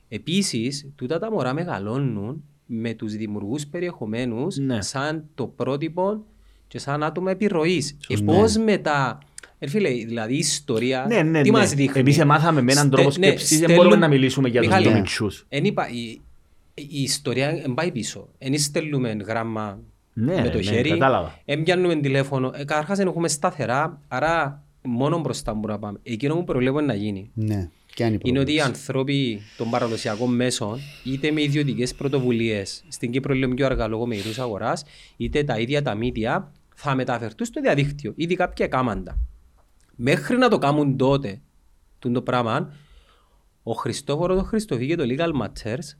Επίσης, 0.08 0.88
τούτα 0.96 1.18
τα 1.18 1.30
μωρά 1.30 1.52
μεγαλώνουν 1.54 2.44
με 2.72 2.94
τους 2.94 3.14
δημιουργούς 3.14 3.66
περιεχομένους 3.66 4.56
Ναι. 4.56 4.82
σαν 4.82 5.24
το 5.34 5.46
πρότυπο 5.46 6.24
και 6.68 6.78
σαν 6.78 7.02
άτομα 7.02 7.30
επιρροής. 7.30 7.96
Ε, 8.08 8.14
Πώς 8.24 8.56
μετά. 8.56 9.18
Ε, 9.58 9.66
φίλε, 9.68 9.88
δηλαδή 9.90 10.34
η 10.34 10.38
ιστορία. 10.38 11.04
Ναι, 11.08 11.22
ναι, 11.22 11.42
τι 11.42 11.50
ναι. 11.50 11.58
μας 11.58 11.74
δείχνει; 11.74 12.00
Εμείς 12.00 12.18
εμάθαμε 12.18 12.62
με 12.62 12.72
έναν 12.72 12.84
Στε- 12.86 12.94
τρόπο 12.94 13.08
ναι, 13.18 13.26
σκέψης, 13.26 13.48
δεν 13.48 13.58
στέλνουν- 13.58 13.76
μπορούμε 13.76 13.96
να 13.96 14.08
μιλήσουμε 14.08 14.48
για 14.48 14.60
τους 14.60 14.68
Μιχάλη, 14.68 14.86
πιο 14.88 14.96
μικρούς. 15.00 15.46
εν 15.48 15.64
είπα, 15.64 15.88
η, 15.88 16.20
η 16.74 17.02
ιστορία 17.02 17.52
δεν 17.62 17.74
πάει 17.74 17.90
πίσω. 17.92 18.28
Εν 18.38 18.58
στέλνουμε 18.58 19.12
γράμμα 19.26 19.78
Ναι, 20.12 20.40
με 20.40 20.48
το 20.48 20.56
ναι, 20.56 20.62
χέρι. 20.62 20.88
κατάλαβα. 20.90 21.38
Εν 21.44 21.62
πιάνουμε 21.62 21.96
τηλέφωνο. 21.96 22.50
Ε, 22.54 22.64
Καταρχάς 22.64 22.98
δεν 22.98 23.06
έχουμε 23.06 23.28
σταθερά, 23.28 24.00
άρα 24.08 24.64
μόνο 24.82 25.18
μπροστά 25.20 25.54
μπορούμε 25.54 25.72
να 25.72 25.78
πάμε. 25.78 25.98
Εκείνο 26.02 26.34
που 26.34 26.44
προβλέπω 26.44 26.80
να 26.80 26.94
γίνει 26.94 27.30
Ναι. 27.34 27.68
Ποια 28.00 28.08
είναι 28.08 28.18
η 28.18 28.20
είναι 28.24 28.38
ότι 28.38 28.52
οι 28.52 28.54
πρόβλεψη. 28.54 28.80
άνθρωποι 28.80 29.40
των 29.56 29.70
παραδοσιακών 29.70 30.34
μέσων, 30.34 30.78
είτε 31.04 31.30
με 31.30 31.42
ιδιωτικές 31.42 31.94
πρωτοβουλίες, 31.94 32.84
στην 32.88 33.10
Κύπρο 33.10 33.34
λέμε 33.34 33.54
πιο 33.54 33.66
αργά 33.66 33.88
λόγω 33.88 34.06
μεγεθού 34.06 34.42
αγοράς, 34.42 34.84
είτε 35.16 35.44
τα 35.44 35.58
ίδια 35.58 35.82
τα 35.82 35.94
μίδια, 35.94 36.52
θα 36.74 36.94
μεταφερθούν 36.94 37.46
στο 37.46 37.60
διαδίκτυο. 37.60 38.12
Ήδη 38.16 38.34
κάποια 38.34 38.66
κάμαντα. 38.66 39.18
Μέχρι 39.96 40.36
να 40.36 40.48
το 40.48 40.58
κάνουν 40.58 40.96
τότε 40.96 41.40
τούτο 41.98 42.14
το 42.14 42.22
πράγμα, 42.22 42.72
ο 43.62 43.72
Χριστόφορος, 43.72 44.38
το 44.38 44.44
Χριστοφί 44.44 44.86
και 44.86 44.96
το 44.96 45.04
Legal 45.06 45.42
Matters 45.42 45.96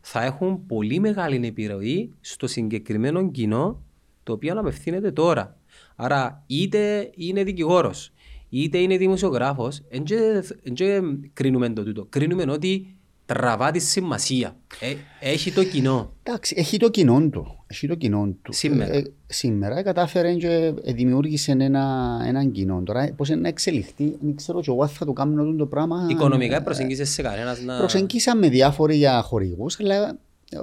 θα 0.00 0.24
έχουν 0.24 0.66
πολύ 0.66 1.00
μεγάλη 1.00 1.46
επιρροή 1.46 2.14
στο 2.20 2.46
συγκεκριμένο 2.46 3.30
κοινό 3.30 3.82
το 4.22 4.32
οποίο 4.32 4.58
απευθύνεται 4.58 5.10
τώρα. 5.12 5.56
Άρα 5.96 6.44
είτε 6.46 7.10
είναι 7.14 7.44
δικηγόρος, 7.44 8.12
είτε 8.48 8.78
είναι 8.78 8.96
δημοσιογράφος, 8.96 9.82
δεν 10.74 11.30
κρίνουμε 11.32 11.68
το 11.68 11.84
τούτο. 11.84 12.06
Κρίνουμε 12.08 12.44
ότι 12.52 12.96
τραβά 13.26 13.70
τη 13.70 13.78
σημασία. 13.78 14.56
Ε, 14.80 14.94
έχει 15.20 15.52
το 15.52 15.64
κοινό. 15.64 16.12
Εντάξει, 16.22 16.54
έχει 16.58 16.76
το 16.76 16.88
κοινό 16.90 17.28
του. 17.28 17.64
Έχει 17.66 17.86
το 17.86 17.94
κοινό 17.94 18.34
του. 18.42 18.52
Σήμερα. 18.52 18.92
Ε, 18.94 18.98
ε, 18.98 19.04
σήμερα 19.26 19.82
κατάφερε 19.82 20.34
και 20.34 20.74
ε, 20.84 20.92
δημιούργησε 20.92 21.52
ένα, 21.52 22.18
έναν 22.26 22.52
κοινό. 22.52 22.82
Τώρα 22.82 23.12
πώς 23.16 23.28
είναι 23.28 23.40
να 23.40 23.48
εξελιχθεί, 23.48 24.16
δεν 24.20 24.36
ξέρω 24.36 24.60
και 24.60 24.70
εγώ 24.70 24.82
αν 24.82 24.88
θα 24.88 25.04
το 25.04 25.12
κάνω 25.12 25.42
αυτό 25.42 25.56
το 25.56 25.66
πράγμα. 25.66 26.06
Οικονομικά 26.10 26.62
προσεγγίζεσαι 26.62 27.12
σε 27.12 27.22
κανένας 27.22 27.60
να. 27.62 27.78
Προσεγγίσαμε 27.78 28.48
διάφοροι 28.48 28.96
για 28.96 29.22
χορηγούς, 29.22 29.80
αλλά 29.80 30.18
ε, 30.50 30.58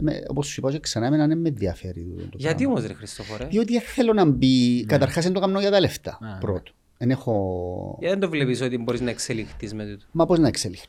με, 0.00 0.22
όπως 0.28 0.46
σου 0.46 0.54
είπα 0.60 0.70
και 0.72 0.78
ξανά, 0.78 1.06
εμένα 1.06 1.26
δεν 1.26 1.38
με 1.38 1.48
ενδιαφέρει 1.48 2.14
το, 2.18 2.22
το 2.22 2.36
Γιατί 2.36 2.56
πράγμα. 2.56 2.72
όμως, 2.74 2.86
ρε 2.86 2.94
Χριστόφορε, 2.94 3.46
Διότι 3.46 3.72
δεν 3.72 3.82
θέλω 3.82 4.12
να 4.12 4.24
μπει, 4.24 4.84
καταρχάς 4.84 5.24
δεν 5.24 5.32
το 5.32 5.40
κάνω 5.40 5.60
για 5.60 5.70
τα 5.70 5.80
λεφτά, 5.80 6.18
Ναι. 6.20 6.38
πρώτο. 6.40 6.72
Δεν 6.98 7.10
έχω... 7.10 7.96
γιατί 8.00 8.14
δεν 8.18 8.20
το 8.24 8.28
βλέπεις 8.36 8.60
ότι 8.60 8.78
μπορείς 8.78 9.00
να 9.00 9.10
εξελιχθεί 9.10 9.74
με 9.74 9.84
τούτο; 9.86 10.04
Μα 10.12 10.26
πώς 10.26 10.38
να 10.38 10.48
εξελιχθώ. 10.48 10.88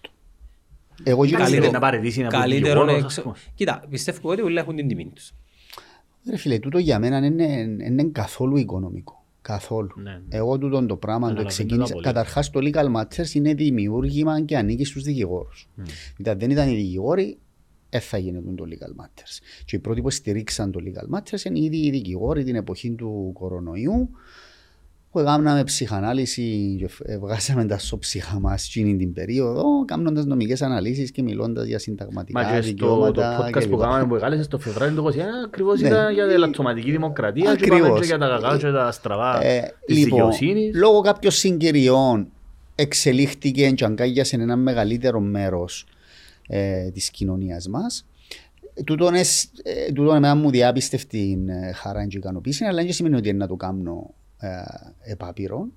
Εγώ 1.04 1.24
γύρω 1.24 1.38
Καλύτερο 1.38 1.64
στο- 1.64 1.72
να 1.72 1.80
παραιτήσει 1.80 2.22
να 2.22 2.28
Καλύτερο 2.28 2.80
να 2.80 2.86
δικηγόρος, 2.86 3.06
ας 3.06 3.18
εξε... 3.18 3.22
πούμε. 3.22 3.36
Κοίτα, 3.56 3.84
πιστεύω 3.90 4.30
ότι 4.32 4.42
όλοι 4.42 4.58
έχουν 4.58 4.76
την 4.76 4.88
τιμή 4.88 5.12
τους. 5.16 5.34
Ρε 6.30 6.38
φίλε, 6.38 6.60
τούτο 6.60 6.78
για 6.78 7.00
μένα 7.00 7.20
δεν 7.20 7.32
είναι, 7.40 7.76
δεν 7.78 7.88
είναι 7.92 8.04
καθόλου 8.12 8.58
οικονομικό. 8.58 9.24
Καθόλου. 9.42 9.90
Ναι. 9.96 10.22
Εγώ 10.30 10.58
τούτο 10.58 10.86
το 10.86 10.96
πράγμα 10.96 11.28
το 11.28 11.34
Καταλαβαίνω 11.34 11.48
ξεκίνησα. 11.48 11.94
πολύ. 11.94 12.06
Καταρχάς 12.06 12.50
το 12.50 12.60
legal 12.64 12.96
matters 12.96 13.34
είναι 13.34 13.54
δημιούργημα 13.54 14.42
και 14.42 14.58
ανήκει 14.58 14.86
στους 14.86 15.04
δικηγόρους. 15.04 15.68
Mm. 15.78 15.82
Δηλαδή 16.18 16.40
δεν 16.40 16.50
ήταν 16.50 16.70
οι 16.70 16.76
δικηγόροι, 16.76 17.38
δεν 17.90 18.02
θα 18.02 18.18
γίνεται 18.18 18.52
το 18.56 18.64
legal 18.68 19.04
matters. 19.04 19.40
Και 19.66 19.76
οι 19.76 19.80
πρώτοι 19.80 20.02
που 20.02 20.10
στηρίξαν 20.10 20.72
το 20.72 20.80
legal 20.84 21.18
matters 21.18 21.42
είναι 21.46 21.60
ήδη 21.60 21.78
οι 21.78 21.90
δικηγόροι 21.90 22.44
την 22.44 22.56
εποχή 22.56 22.92
του 22.92 23.32
κορονοϊού 23.34 24.10
που 25.18 25.24
έκαναμε 25.24 25.64
ψυχανάλυση 25.64 26.76
και 26.80 26.90
ε, 27.04 27.18
βγάσαμε 27.18 27.66
τα 27.66 27.78
σοψυχά 27.78 28.40
μας 28.40 28.66
εκείνη 28.68 28.98
την 28.98 29.14
περίοδο 29.14 29.64
κάνοντας 29.86 30.26
νομικές 30.26 30.62
αναλύσεις 30.62 31.12
και 31.12 31.22
μιλώντας 31.24 31.66
για 31.68 31.80
συνταγματικά 31.80 32.42
Μα 32.42 32.46
και 32.46 32.52
στο 32.52 32.62
το 32.62 32.68
δικαιώματα 32.68 33.46
podcast 33.48 33.70
που 33.70 33.76
κλπ. 33.76 33.80
κάναμε 33.80 34.06
που 34.08 34.16
εκάλεσε 34.16 34.44
στο 34.44 34.60
Φεβράριο 34.60 34.96
του 34.96 35.12
2021 35.14 35.20
ακριβώς 35.46 35.82
Ναι. 35.82 35.88
ήταν 35.88 36.14
για 36.14 36.28
τη 36.28 36.38
λαττωματική 36.38 36.92
δημοκρατία 36.92 37.44
και 37.44 37.50
Ακριβώς. 37.50 37.80
είπαμε 37.80 38.00
και 38.00 38.06
για 38.06 38.18
τα 38.18 38.28
κακά 38.28 38.58
και 38.58 38.72
τα 38.72 38.92
στραβά 38.92 39.44
Ε, 39.46 39.74
της 39.86 39.98
λοιπόν, 39.98 40.18
δικαιοσύνης. 40.20 40.76
λόγω 40.76 41.02
κάποιων 41.02 41.32
συγκυριών 41.32 42.28
εξελίχθηκε 42.76 43.70
και 43.70 43.86
αγκάγιασε 43.86 44.36
ένα 44.36 44.56
μεγαλύτερο 44.56 45.20
μέρος 45.20 45.86
ε, 46.48 46.90
της 46.92 47.10
κοινωνίας 47.10 47.68
μας. 47.68 48.06
Τούτον 48.86 49.14
εσ- 49.14 49.50
ε, 49.64 49.92
τούτον 49.92 50.16
εμένα 50.16 50.36
μου 50.36 50.50
διάπιστευτη 50.50 51.46
ε, 51.48 51.72
χαρά 51.72 52.08
και 52.08 52.18
ικανοποίηση, 52.18 52.64
αλλά 52.66 52.84
δεν 52.84 52.94
σημαίνει 52.94 53.16
ότι 53.16 53.30
είναι 53.30 53.38
να 53.38 53.48
το 53.48 53.56
κάνω 53.56 54.14
ε, 54.38 54.50
επάπειρο. 55.02 55.68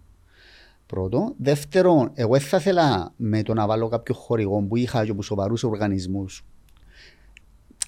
Πρώτο. 0.86 1.34
Δεύτερον, 1.36 2.10
εγώ 2.14 2.32
δεν 2.32 2.40
θα 2.40 2.56
ήθελα 2.56 3.12
με 3.16 3.42
το 3.42 3.54
να 3.54 3.66
βάλω 3.66 3.88
κάποιο 3.88 4.14
χορηγό 4.14 4.60
που 4.60 4.76
είχα 4.76 5.04
και 5.04 5.10
από 5.10 5.22
σοβαρούς 5.22 5.62
οργανισμούς 5.64 6.44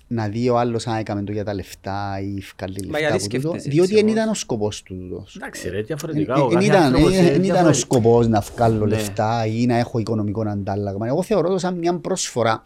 να 0.07 0.29
δει 0.29 0.49
ο 0.49 0.59
άλλος 0.59 0.87
αν 0.87 0.97
έκαμε 0.97 1.23
το 1.23 1.33
για 1.33 1.45
τα 1.45 1.55
λεφτά 1.55 2.21
ή 2.21 2.39
βγάλει 2.57 2.81
λεφτά 2.81 2.99
γιατί 2.99 3.15
από 3.15 3.23
τούτο, 3.29 3.39
σκέφτεσαι 3.49 3.69
διότι 3.71 3.81
έτσι 3.81 3.95
δεν 3.95 4.03
όμως; 4.05 4.17
ήταν 4.17 4.29
ο 4.29 4.35
σκοπός 4.35 4.83
του 4.83 4.97
τούτος. 4.99 5.37
Εντάξει 5.37 5.69
ρε, 5.69 5.83
διαφορετικά. 5.83 6.35
Δεν 6.35 6.43
ο 6.45 6.49
κάθε 6.49 6.65
ήταν, 6.65 6.83
άνθρωπος 6.83 7.13
ε, 7.13 7.17
είναι 7.17 7.31
δεν 7.31 7.31
ήταν 7.31 7.41
ο 7.43 7.43
διαφορετικός. 7.43 7.79
σκοπός 7.81 8.29
να 8.29 8.41
βγάλω 8.41 8.87
Ναι. 8.87 8.95
λεφτά 8.95 9.47
ή 9.47 9.67
να 9.67 9.77
έχω 9.77 9.99
οικονομικό 9.99 10.41
αντάλλαγμα. 10.41 11.07
Εγώ 11.07 11.23
θεωρώ 11.23 11.49
το 11.49 11.59
σαν 11.59 11.79
μια 11.79 11.99
προσφορά. 11.99 12.65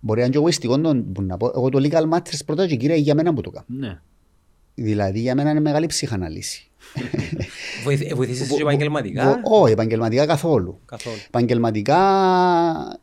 Μπορεί 0.00 0.18
να 0.18 0.24
είναι 0.24 0.34
και 0.34 0.40
εγωιστικό 0.40 0.80
το 0.80 0.96
που 1.12 1.22
να 1.22 1.36
πω. 1.36 1.52
Εγώ 1.54 1.68
το 1.68 1.78
legal 1.82 2.14
matters 2.16 2.40
πρώτα 2.46 2.66
και 2.66 2.76
κύρια 2.76 2.96
για 2.96 3.14
μένα 3.14 3.34
που 3.34 3.40
το 3.40 3.50
κάνω. 3.50 3.98
Ναι. 4.76 4.84
Δηλαδή 4.84 5.20
για 5.20 5.34
μένα 5.34 5.50
είναι 5.50 5.60
μεγάλη 5.60 5.86
ψυχαναλύση. 5.86 6.70
Βοηθ- 7.84 8.14
Βοηθήσεις 8.14 8.48
και 8.48 8.54
Βο- 8.54 8.60
επαγγελματικά; 8.60 9.40
βο- 9.44 9.60
Όχι, 9.62 9.72
επαγγελματικά 9.72 10.26
καθόλου. 10.26 10.80
Καθόλου. 10.86 11.16
Επαγγελματικά 11.26 11.98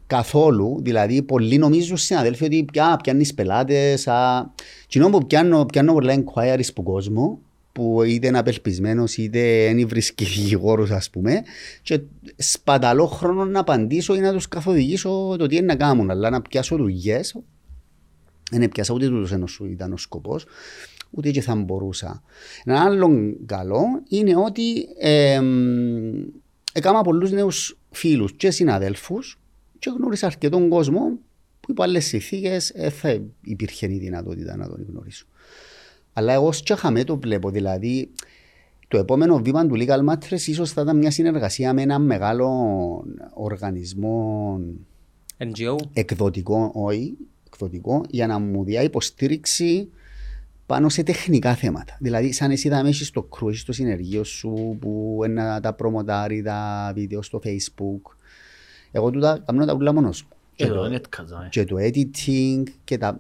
καθόλου. 0.08 0.80
Δηλαδή, 0.82 1.22
πολλοί 1.22 1.58
νομίζουν 1.58 1.98
συναδέλφοι 1.98 2.46
ότι 2.46 2.66
πια 2.72 3.00
πιάνεις 3.04 3.34
πελάτες. 3.34 4.08
Κοινό 4.88 5.10
που 5.10 5.26
πιάνω, 5.28 5.66
πιάνω 5.66 5.94
πολλά 5.94 6.14
inquiries 6.24 6.74
που 6.76 6.84
κόσμο, 6.84 7.40
που 7.72 8.04
είτε 8.04 8.28
είναι 8.28 8.38
απελπισμένος 8.38 9.18
είτε 9.18 9.72
δεν 9.74 9.88
βρίσκει 9.88 10.26
δικηγόρου, 10.26 10.94
ας 10.96 11.10
πούμε, 11.10 11.42
και 11.82 12.00
σπαταλώ 12.38 13.06
χρόνο 13.06 13.46
να 13.46 13.60
απαντήσω 13.60 14.16
ή 14.16 14.20
να 14.20 14.34
τους 14.34 14.48
καθοδηγήσω 14.48 15.36
το 15.40 15.48
τι 15.48 15.56
είναι 15.56 15.66
να 15.66 15.76
κάνουν. 15.76 16.10
Αλλά 16.12 16.30
να 16.30 16.42
πιάσω 16.42 16.76
δουλειές, 16.78 17.36
δεν 18.52 18.70
πιάσα 18.70 18.94
ούτε 18.94 19.08
τούτος 19.08 19.32
ενώ 19.32 19.48
σου 19.48 19.66
ήταν 19.66 19.94
ο 19.94 19.98
σκοπός, 19.98 20.46
ούτε 21.16 21.32
και 21.32 21.42
θα 21.42 21.56
μπορούσα. 21.56 22.24
Ένα 22.64 22.82
άλλο 22.84 23.36
καλό 23.46 23.84
είναι 24.10 24.36
ότι 24.36 24.88
ε, 25.00 25.42
έκανα 26.74 27.02
πολλούς 27.02 27.32
νέους 27.32 27.78
φίλους 27.92 28.34
και 28.34 28.52
συναδέλφους 28.52 29.40
και 29.80 29.92
γνώρισα 29.98 30.26
αρκετόν 30.26 30.70
κόσμο 30.70 31.18
που 31.60 31.72
υπό 31.72 31.84
άλλες 31.84 32.06
συνθήκες 32.06 32.70
ε, 32.70 32.90
θα 32.90 33.22
υπήρχε 33.42 33.94
η 33.94 33.98
δυνατότητα 33.98 34.56
να 34.56 34.70
τον 34.70 34.86
γνωρίσω. 34.90 35.26
Αλλά 36.14 36.34
εγώ 36.34 36.50
και 36.64 36.76
χαμέ 36.76 37.04
το 37.04 37.18
βλέπω, 37.18 37.50
δηλαδή 37.50 38.10
το 38.88 38.98
επόμενο 38.98 39.38
βήμα 39.38 39.68
του 39.68 39.76
Legal 39.78 40.10
Matters 40.10 40.42
ίσως 40.48 40.72
θα 40.72 40.82
ήταν 40.82 40.98
μια 40.98 41.12
συνεργασία 41.12 41.74
με 41.74 41.82
ένα 41.82 42.00
μεγάλο 42.00 42.48
οργανισμό 43.34 44.60
NGO. 45.38 45.76
εκδοτικό, 45.94 46.72
όχι, 46.74 47.18
εκδοτικό, 47.48 48.04
για 48.10 48.28
να 48.28 48.40
μου 48.40 48.64
διά 48.64 48.82
υποστήριξη 48.82 49.90
πάνω 50.66 50.90
σε 50.90 51.04
τεχνικά 51.04 51.56
θέματα. 51.56 51.98
Δηλαδή, 52.00 52.32
σαν 52.32 52.52
εσύ 52.52 52.70
θα 52.70 52.78
έχεις 52.80 53.12
το 53.12 53.22
κρού, 53.24 53.50
έχεις 53.50 53.64
το 53.64 53.72
συνεργείο 53.72 54.24
σου 54.24 54.78
που 54.82 55.20
να 55.30 55.60
τα 55.60 55.74
προμοτάρει 55.74 56.42
τα 56.42 56.92
βίντεο 56.96 57.22
στο 57.22 57.42
facebook. 57.44 58.12
Εγώ 58.92 59.12
τούτα 59.12 59.44
κάνω 59.46 59.66
τα 59.66 59.74
ούλα 59.74 59.94
μόνος 59.94 60.24
μου. 60.24 60.30
Και 60.56 60.64
Εδώ 60.64 60.76
το- 60.80 60.86
είναι 60.86 60.96
έτκαζα. 60.96 61.44
ε. 61.46 61.48
Και 61.50 61.66
το 61.66 61.76
editing 61.80 62.64
και 62.84 62.98
τα... 62.98 63.20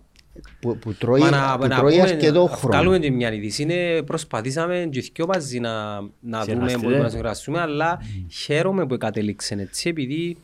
που, 0.59 0.77
που 0.77 0.93
τρώει, 0.93 1.19
Μα 1.19 1.29
να, 1.29 1.57
που 1.57 1.67
να 1.67 1.75
τρώει 1.77 1.91
πούμε, 1.91 2.09
αρκετό 2.09 2.43
να 2.43 2.49
χρόνο. 2.49 2.73
βγάλουμε 2.77 2.99
και 2.99 3.11
μια 3.11 3.33
είδηση. 3.33 3.61
Είναι, 3.61 4.01
προσπαθήσαμε 4.05 4.87
και 4.91 5.11
δυο 5.13 5.25
μαζί 5.25 5.59
να, 5.59 5.93
να 6.01 6.01
δούμε 6.29 6.43
Συνεργαστείτε. 6.43 6.81
μπορούμε 6.83 7.01
να 7.03 7.09
συνεργαστούμε, 7.09 7.59
αλλά 7.59 7.99
χαίρομαι 8.29 8.85
που 8.85 8.97
κατέληξε 8.97 9.53
έτσι, 9.59 9.89
επειδή 9.89 10.25
Δεν 10.25 10.37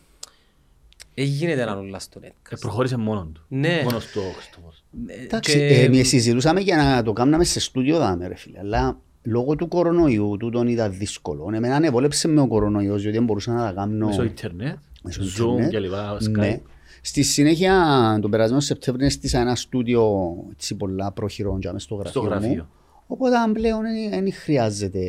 γίνεται 1.24 1.66
να 1.66 1.76
όλα 1.76 2.00
στο 2.00 2.20
Ε, 2.24 2.28
netcast. 2.28 2.58
Προχώρησε 2.60 2.98
μόνον 2.98 3.32
του. 3.34 3.42
Ναι. 3.48 3.82
Μόνος 3.84 4.06
του 4.06 4.22
ο 4.30 4.34
Χριστόφορος. 4.34 4.84
Εντάξει, 5.24 5.52
Και- 5.58 5.66
ε, 5.66 5.84
εμείς 5.84 6.08
συζητούσαμε 6.08 6.60
για 6.60 6.78
να 6.78 7.04
το 7.04 7.14
κάνουμε 7.14 7.44
σε 7.44 7.60
στούντιο 7.60 7.98
δάμε 7.98 8.28
ρε 8.28 8.36
φίλε, 8.36 8.60
αλλά 8.60 8.98
λόγω 9.24 9.56
του 9.56 9.68
κορονοϊού 9.68 10.36
τούτον 10.40 10.68
ήταν 10.68 10.94
δύσκολο. 10.98 11.50
Εμένα 11.54 11.76
ανεβόλεψε 11.76 12.28
με 12.28 12.42
ο 12.42 12.48
κορονοϊός, 12.48 13.02
διότι 13.02 13.18
δεν 13.18 13.26
μπορούσα 13.26 13.52
να 13.54 13.64
τα 13.66 13.72
κάνω 13.72 14.06
Μέσω 14.08 14.24
ίντερνετ, 14.24 14.78
μέσω 15.04 15.22
Zoom 15.22 15.28
ίντερνετ. 15.52 15.70
και 15.70 15.80
λοιπά, 15.80 16.18
Ναι. 16.30 16.56
Skype. 16.56 16.62
Στη 17.02 17.24
συνέχεια, 17.24 18.18
τον 18.22 18.32
περασμένο 18.32 18.62
Σεπτέμβριο 18.62 19.06
έστησα 19.06 19.40
ένα 19.40 19.56
στούντιο 19.56 20.34
έτσι 20.52 20.76
πολλά 20.76 21.12
προχειρών 21.12 21.60
για 21.60 21.74
μες 21.74 21.84
στο 21.84 21.96
γραφείο, 21.96 22.22
Στο 22.22 22.30
γραφείο. 22.30 22.50
μου. 22.50 22.68
Οπότε 23.12 23.36
πλέον 23.54 23.82
δεν 24.10 24.34
χρειάζεται 24.34 25.02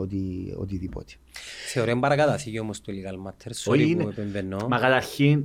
οτι, 0.00 0.54
οτιδήποτε. 0.58 1.12
Θεωρώ 1.72 1.90
είναι 1.90 2.00
παρακαταθήκη 2.00 2.58
όμως 2.58 2.80
το 2.80 2.92
legal 2.92 3.28
matter. 3.28 3.50
Όχι 3.50 3.70
Sorry 3.70 3.88
είναι. 3.88 4.02
που 4.02 4.08
επεμβαίνω. 4.08 4.66
Μα 4.68 4.78
καταρχήν 4.78 5.44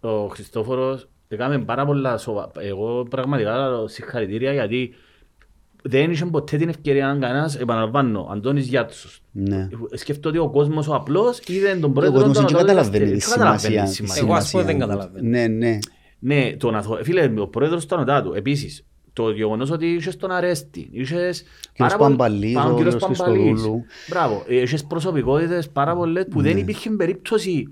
ο 0.00 0.26
Χριστόφορος 0.26 1.08
έκαμε 1.28 1.58
πάρα 1.58 1.86
πολλά 1.86 2.18
σοβα... 2.18 2.50
Εγώ 2.58 3.06
πραγματικά 3.10 3.68
λέω 3.68 3.88
συγχαρητήρια 3.88 4.52
γιατί 4.52 4.94
δεν 5.82 6.10
είχε 6.10 6.24
ποτέ 6.24 6.56
την 6.56 6.68
ευκαιρία 6.68 7.06
να 7.06 7.18
κανένας, 7.18 7.56
επαναλαμβάνω, 7.56 8.28
Αντώνης 8.32 8.66
Γιάτσος. 8.66 9.22
Ναι. 9.32 9.68
Σκέφτομαι 9.92 10.38
ότι 10.38 10.46
ο 10.46 10.50
κόσμος 10.50 10.88
ο 10.88 10.94
απλός 10.94 11.40
είδε 11.46 11.76
τον 11.76 11.90
Ο 11.90 11.92
πρόεδρο 11.92 12.18
κόσμος 12.18 12.36
τον 12.36 12.46
δεν 12.46 12.54
Αντώνη 12.54 12.66
καταλαβαίνει 12.66 13.04
τη 13.04 13.12
Δευτέρη. 13.12 13.38
Δεν 13.38 13.38
καταλαβαίνει 13.38 13.74
σημασία. 13.74 13.82
τη 13.82 13.88
της 13.88 13.94
σημασία. 13.94 14.22
Εγώ, 14.22 14.34
ας 14.34 14.50
πούμε, 14.50 14.62
δεν 14.62 14.74
σημασία 14.74 14.86
του. 14.86 14.86
καταλαβαίνω. 14.86 15.28
Ναι, 15.28 15.46
ναι. 15.46 15.78
Ναι, 16.18 16.56
τον 16.56 16.74
αθω... 16.74 16.98
φίλε, 17.02 17.32
ο 17.40 17.48
πρόεδρος 17.48 17.86
του 17.86 17.94
Ανωτάτου, 17.94 18.32
επίσης, 18.34 18.84
το 19.16 19.30
γεγονός 19.30 19.70
ότι 19.70 19.86
είχες 19.86 20.16
τον 20.16 20.30
Αρέστη, 20.30 20.88
είχες... 20.92 21.44
πάρα 21.76 21.96
πολλ- 21.96 22.10
Παμπαλής, 22.10 22.54
Πα- 22.54 22.64
ο 22.64 22.76
κύριος 22.76 22.94
κύριος 22.96 23.18
Παμπαλής. 23.18 23.42
Χριστοδούλου. 23.48 23.84
Μπράβο, 24.10 24.44
ε, 24.48 24.60
είχες 24.60 24.84
προσωπικότητες 24.84 25.68
πάρα 25.70 25.94
πολλές 25.96 26.26
που 26.30 26.42
δεν 26.42 26.56
υπήρχε 26.58 26.90
περίπτωση 26.90 27.68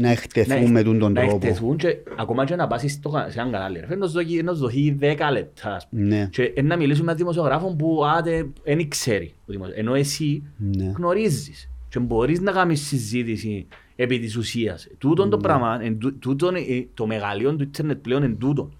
Να 0.00 0.10
εκτεθούν 0.10 0.70
με 0.70 0.82
τον 0.82 0.98
τον 0.98 1.12
να 1.12 1.20
τρόπο. 1.20 1.36
εκτεθούν 1.36 1.76
και 1.76 1.96
ακόμα 2.18 2.44
και 2.44 2.54
να 2.56 2.66
πάσεις 2.66 2.92
στο, 2.92 3.10
κα- 3.10 3.30
σε 3.30 3.40
έναν 3.40 3.52
κανάλι. 3.52 3.78
ρε. 3.80 3.86
Φέρνει 3.86 4.00
να 4.02 4.06
σου 4.06 4.12
δώσει- 4.12 4.42
να 4.42 4.52
σου 4.52 4.58
δοθεί 4.58 4.96
10 5.00 5.30
λεπτά. 5.32 5.74
ας 5.74 5.86
πούμε. 5.88 6.02
Ναι. 6.02 6.28
Και 6.32 6.42
ε, 6.42 6.62
να 6.62 6.76
μιλήσουμε 6.76 7.04
με 7.04 7.12
έναν 7.12 7.16
δημοσιογράφο 7.16 7.74
που 7.76 8.04
άτε 8.16 8.46
δεν 8.64 8.88
ξέρει. 8.88 9.34
ο 9.40 9.52
δημοσιο- 9.52 9.78
Ενώ 9.78 9.94
εσύ 9.94 10.42
Ναι. 10.56 10.92
γνωρίζεις 10.96 11.70
και 11.88 11.98
μπορείς 11.98 12.40
να 12.40 12.52
κάνεις 12.52 12.86
συζήτηση 12.86 13.66
επί 13.96 14.18
της 14.18 14.36
ουσίας. 14.36 14.88
Τούτον 14.98 15.30
το 15.30 15.36
Ναι. 15.36 15.42
πράγμα, 15.42 15.78
εν 15.82 15.98
τού- 15.98 16.18
τούτον, 16.20 16.54
ε, 16.54 16.60
το 16.94 17.06
μεγαλείο 17.06 17.56
του 17.56 17.62
ίντερνετ 17.62 17.96
πλέον 17.98 18.22
είναι 18.22 18.34
τούτο. 18.34 18.70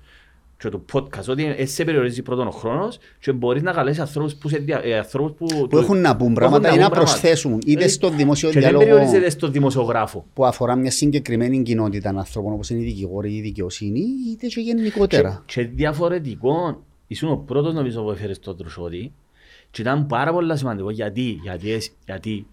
Και 0.63 0.69
το 0.69 0.85
podcast, 0.93 1.27
ότι 1.29 1.55
ε, 1.57 1.67
σε 1.67 1.85
περιορίζεις 1.85 2.23
πρώτον 2.23 2.47
ο 2.47 2.51
χρόνος 2.51 2.99
και 3.21 3.33
μπορείς 3.33 3.63
να 3.63 3.73
καλέσεις 3.73 4.01
ανθρώπους 4.01 4.35
που, 4.35 4.49
σε 4.49 4.59
δια- 4.59 4.81
ε, 4.85 4.97
ανθρώπους 4.99 5.53
που, 5.55 5.67
Που 5.67 5.79
έχουν 5.79 6.01
να 6.01 6.17
πούν 6.17 6.33
πράγματα 6.35 6.75
ή 6.75 6.79
να 6.79 6.91
προσθέσουν 6.91 7.53
είτε 7.55 7.65
Δηλαδή, 7.71 7.89
στο 7.89 8.09
δημόσιο 8.11 8.49
Και 8.49 8.61
δεν 8.61 8.63
διάλογο 8.63 8.85
περιορίζεται 8.85 9.31
στο 9.31 9.49
δημοσιογράφο. 9.49 10.27
που 10.35 10.47
αφορά 10.47 10.77
μια 10.77 10.91
συγκεκριμένη 10.91 11.63
κοινότητα 11.63 12.09
ανθρώπων 12.09 12.53
όπως 12.53 12.71
είναι 12.71 12.81
οι 12.81 12.85
δικηγόροι 12.85 13.31
ή 13.33 13.37
η 13.37 13.41
δικαιοσύνη 13.41 14.01
είτε 14.33 14.47
και 14.47 14.61
γενικότερα. 14.61 15.43
Και 15.47 15.63
διαφορετικό, 15.65 16.83
ήσουν 17.07 17.31
ο 17.33 17.37
πρώτος 17.37 17.75
νομίζω 17.75 18.03
που 18.03 18.11
έφερες 18.11 18.39
τον 18.39 18.57
Τρουσότη 18.57 19.13
και 19.71 19.81
ήταν 19.83 20.07
πάρα 20.07 20.33
πολύ 20.33 20.57
σημαντικό 20.59 20.91
γιατί, 20.91 21.39
γιατί, 21.43 21.73
εσύ- 21.73 21.93
γιατί 22.05 22.47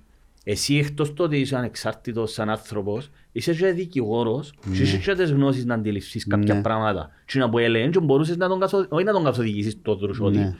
εσύ 0.43 0.75
εκτός 0.77 1.13
το 1.13 1.23
ότι 1.23 1.37
είσαι 1.39 1.55
ανεξάρτητος 1.55 2.31
σαν 2.31 2.49
άνθρωπος, 2.49 3.09
είσαι 3.37 3.53
και 3.53 3.67
δικηγόρος 3.71 4.53
και 4.75 4.81
είσαι 4.81 4.97
και 4.97 5.13
τις 5.13 5.31
γνώσεις 5.31 5.65
να 5.65 5.73
αντιληφθείς 5.73 6.27
κάποια 6.27 6.53
Ναι. 6.53 6.61
πράγματα. 6.61 7.09
Και 7.25 7.39
να 7.39 7.49
που 7.49 7.57
έλεγε 7.57 7.87
και 7.87 7.99
μπορούσες 7.99 8.37
να 8.37 8.47
τον, 8.47 8.59
καθο... 8.59 8.85
όχι 8.89 9.03
να 9.03 9.11
τον 9.11 9.23
καθοδηγήσεις 9.23 9.81
τον 9.81 9.99
Τρουσότη, 9.99 10.37
Ναι. 10.37 10.55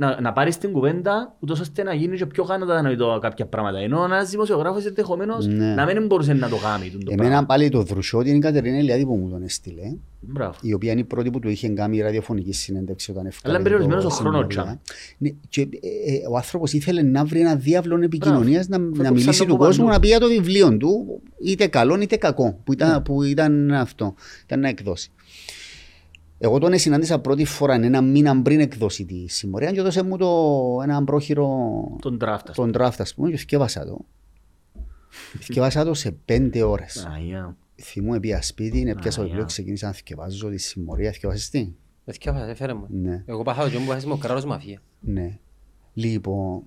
Να, 0.00 0.20
να 0.20 0.32
πάρεις 0.32 0.58
την 0.58 0.72
κουβέντα 0.72 1.36
ούτως 1.40 1.60
ώστε 1.60 1.82
να 1.82 1.94
γίνει 1.94 2.16
και 2.16 2.26
πιο 2.26 2.44
κατανοητό 2.44 3.18
κάποια 3.20 3.46
πράγματα. 3.46 3.78
Ενώ 3.78 4.04
ένας 4.04 4.30
δημοσιογράφος 4.30 4.84
ενδεχομένως 4.86 5.46
Ναι. 5.46 5.74
να 5.74 5.84
μην 5.86 6.06
μπορούσε 6.06 6.32
να 6.32 6.48
το 6.48 6.56
κάνει. 6.56 6.90
τούτο 6.90 7.10
Εμένα 7.12 7.28
πράγμα. 7.28 7.46
πάλι 7.46 7.68
το 7.68 7.82
δρουσιώτη 7.82 8.28
είναι 8.28 8.38
η 8.38 8.40
Κατερίνα 8.40 8.76
Ελιάδη 8.76 9.04
που 9.06 9.14
μου 9.14 9.30
τον 9.30 9.42
έστειλε 9.42 9.82
Μπράβο. 10.20 10.54
η 10.62 10.72
οποία 10.72 10.90
είναι 10.92 11.00
η 11.00 11.04
πρώτη 11.04 11.30
που 11.30 11.38
του 11.38 11.48
είχε 11.48 11.68
κάνει 11.68 12.00
ραδιοφωνική 12.00 12.52
συνέντευξη 12.52 13.10
όταν 13.10 13.26
έφτασε. 13.26 13.54
είναι 13.54 13.62
περιορισμένος 13.62 14.04
ο 14.04 14.08
χρόνος, 14.08 14.46
τζάμε. 14.46 14.80
Ναι, 15.18 15.30
και, 15.48 15.60
ε, 15.60 15.66
ε, 16.14 16.20
ο 16.30 16.36
άνθρωπος 16.36 16.72
ήθελε 16.72 17.02
να 17.02 17.24
βρει 17.24 17.40
ένα 17.40 17.56
διάβλο 17.56 18.02
επικοινωνίας 18.02 18.68
να, 18.68 18.76
Φεύγω 18.76 18.96
να 18.96 19.04
σαν 19.04 19.12
μιλήσει 19.14 19.40
να 19.40 19.46
του 19.48 19.56
πω 19.56 19.64
κόσμου, 19.64 19.84
παντού. 19.84 19.94
να 19.94 20.00
πει 20.00 20.06
για 20.08 20.20
το 20.20 20.28
βιβλίο 20.28 20.76
του, 20.76 21.20
είτε 21.44 21.66
καλό 21.66 22.00
είτε 22.00 22.16
κακό, 22.16 22.60
που 22.64 22.72
ήταν, 22.72 23.02
που 23.02 23.22
ήταν 23.22 23.72
αυτό, 23.72 24.14
ήταν 24.44 24.60
να 24.60 24.68
εκδώσει. 24.68 25.10
Εγώ 26.38 26.58
τον 26.58 26.78
συνάντησα 26.78 27.18
πρώτη 27.18 27.44
φορά 27.44 27.74
ένα 27.74 28.00
μήνα 28.02 28.42
πριν 28.42 28.60
εκδώσει 28.60 29.04
τη 29.04 29.28
συμμορία 29.28 29.70
και 29.72 29.78
έδωσε 29.80 30.02
μου 30.02 30.16
το, 30.16 30.80
ένα 30.82 31.04
πρόχειρο 31.04 31.48
Τον 32.00 32.18
draft. 32.24 32.38
ας 32.48 32.54
τον 32.54 32.70
draft 32.78 32.94
ας 32.98 33.14
πούμε 33.14 33.30
και 33.30 33.36
θυκεύασα 33.36 33.84
το. 33.84 34.04
Θυκεύασα 35.40 35.84
το 35.84 35.94
σε 35.94 36.10
πέντε 36.24 36.62
ώρες. 36.62 37.02
πούμε. 37.04 37.14
Αγία. 37.14 37.56
Θυμούμαι 37.82 38.20
πήγα 38.20 38.42
σπίτι, 38.42 38.80
έπιασα 38.88 39.16
το 39.16 39.22
Α, 39.22 39.24
βιβλίο, 39.24 39.42
yeah. 39.44 39.46
ξεκίνησα 39.46 39.86
να 39.86 39.92
θυκευάζω 39.92 40.48
τη 40.50 40.58
συμμορία, 40.58 41.12
θυκευάσεις 41.12 41.50
τι; 41.50 41.58
Δεν 42.04 42.14
θυκεύασα, 42.14 42.48
έφερε 42.48 42.74
μου. 42.74 42.86
Ναι. 42.88 43.22
Εγώ 43.26 43.42
πάθα 43.42 43.62
το 43.62 43.68
γιον 43.68 43.82
που 43.82 43.88
βάζεις 43.88 44.04
με 44.06 44.12
ο 44.12 44.16
κράτος 44.16 44.44
μαφία. 44.44 44.82
Ναι. 45.00 45.38
Λοιπόν, 45.94 46.62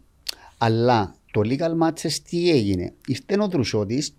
αλλά 0.57 1.15
το 1.31 1.41
Legal 1.43 1.87
Matches 1.87 2.11
τι 2.29 2.49
έγινε; 2.51 2.93
Ήρθε 3.07 3.41
ο 3.41 3.47
Δρουσιώτης 3.47 4.15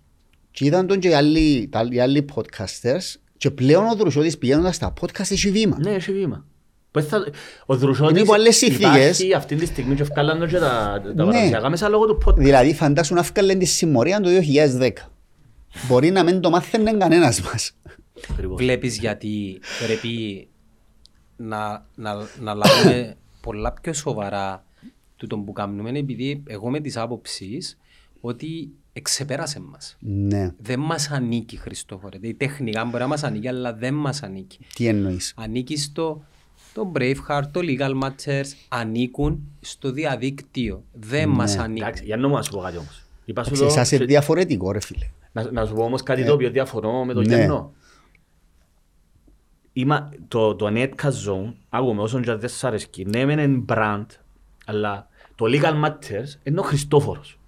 και 0.51 0.65
είδαν 0.65 0.87
τον 0.87 0.99
και 0.99 1.07
οι 1.07 1.13
άλλοι, 1.13 1.67
τα, 1.71 1.87
οι 1.91 1.99
άλλοι 1.99 2.25
podcasters 2.35 3.15
και 3.43 3.51
πλέον 3.51 3.85
ο 3.87 3.95
Δρουσιώτης 3.95 4.37
πηγαίνοντας 4.37 4.75
στα 4.75 4.93
podcast 5.01 5.31
έχει 5.31 5.51
βήμα. 5.51 5.77
Ναι, 5.79 5.91
έχει 5.91 6.11
βήμα. 6.13 6.45
Πώς 6.91 7.05
θα- 7.05 7.27
Ο 7.65 7.75
Δρουσότης 7.75 8.11
Είναι 8.11 8.19
υπό 8.19 8.33
άλλες 8.33 8.55
συνθήκες. 8.57 8.89
υπάρχει 9.19 9.33
αυτή 9.33 9.55
τη 9.55 9.65
στιγμή 9.65 9.95
και 9.95 10.01
ευκάλαν 10.01 10.47
και 10.47 10.57
τα, 10.59 11.01
τα 11.03 11.09
Ναι. 11.09 11.13
παραδοσιακά 11.25 11.69
μέσα 11.69 11.89
λόγω 11.89 12.05
του 12.05 12.17
podcast. 12.25 12.35
Δηλαδή 12.37 12.73
φαντάσου 12.73 13.13
να 13.13 13.21
βγάλουν 13.21 13.59
τη 13.59 13.65
συμμορία 13.65 14.19
το 14.21 14.29
2010. 14.29 14.91
Μπορεί 15.87 16.11
να 16.11 16.23
μην 16.23 16.41
το 16.41 16.49
μάθαινε 16.49 16.91
κανένας 16.93 17.41
μας. 17.41 17.71
Ακριβώς. 18.31 18.57
Βλέπεις 18.57 18.97
γιατί 18.97 19.59
πρέπει 19.85 20.47
να, 21.35 21.85
να, 21.95 22.15
να 22.39 22.53
λάβουμε 22.53 23.15
πολλά 23.41 23.73
πιο 23.81 23.93
σοβαρά 23.93 24.65
τούτο 25.15 25.37
που 25.37 25.51
κάνουμε 25.51 25.89
επειδή 25.99 26.43
εγώ 26.47 26.69
με 26.69 26.79
τις 26.79 26.97
άποψεις 26.97 27.77
ότι 28.25 28.71
εξεπέρασε 28.93 29.59
μας. 29.59 29.97
Ναι. 29.99 30.51
Δεν 30.57 30.79
μας 30.79 31.09
ανήκει 31.11 31.57
Χριστόφορε. 31.57 32.17
Δηλαδή, 32.17 32.37
τεχνικά 32.37 32.85
μπορεί 32.85 32.97
να 32.97 33.07
μας 33.07 33.23
ανήκει 33.23 33.47
αλλά 33.47 33.73
δεν 33.73 33.93
μας 33.93 34.23
ανήκει. 34.23 34.59
Τι 34.75 34.87
εννοείς; 34.87 35.33
Ανήκει 35.37 35.77
στο 35.77 36.23
το 36.73 36.91
Braveheart, 36.95 37.43
το 37.51 37.59
Legal 37.63 38.01
Matters, 38.03 38.45
ανήκουν 38.69 39.43
στο 39.59 39.91
διαδίκτυο. 39.91 40.83
Δεν 40.93 41.29
μας 41.29 41.57
ανήκει. 41.57 41.81
Εντάξει, 41.81 42.03
για 42.05 42.17
να 42.17 42.27
μου 42.27 42.35
να 42.35 42.41
σου 42.41 42.51
πω 42.51 42.59
κάτι 42.59 42.77
όμως. 42.77 43.03
Είπα 43.25 43.43
σου 43.43 43.49
Εντάξει, 43.53 43.61
το- 43.67 43.79
Εσάς 43.79 43.91
είναι 43.91 43.99
σε- 44.01 44.05
διαφορετικό 44.07 44.71
ρε 44.71 44.79
φίλε. 44.81 45.09
να, 45.31 45.51
να 45.51 45.65
σου 45.65 45.73
πω 45.73 45.83
όμως 45.83 46.03
κάτι 46.03 46.25
το 46.25 46.33
οποίο 46.33 46.49
διαφωνώ 46.49 47.05
με 47.05 47.13
το 47.13 47.21
Ναι. 47.21 47.35
Γιάννο. 47.35 47.73
Είμα, 49.73 50.09
το, 50.27 50.55
το 50.55 50.67
Netcast 50.69 51.27
Zone, 51.27 51.53
άκουμε 51.69 52.01
όσον 52.01 52.21
και 52.21 52.33
δεν 52.35 52.49
σ' 52.49 52.63
αρέσκει, 52.63 53.05
ναι 53.05 53.25
μεν 53.25 53.39
είναι 53.39 53.63
brand, 53.67 54.05
αλλά 54.65 55.07
το 55.35 55.45
Legal 55.47 55.85
Matters 55.85 56.39
είναι 56.43 56.59
ο 56.59 56.63
Χριστόφορος. 56.63 57.39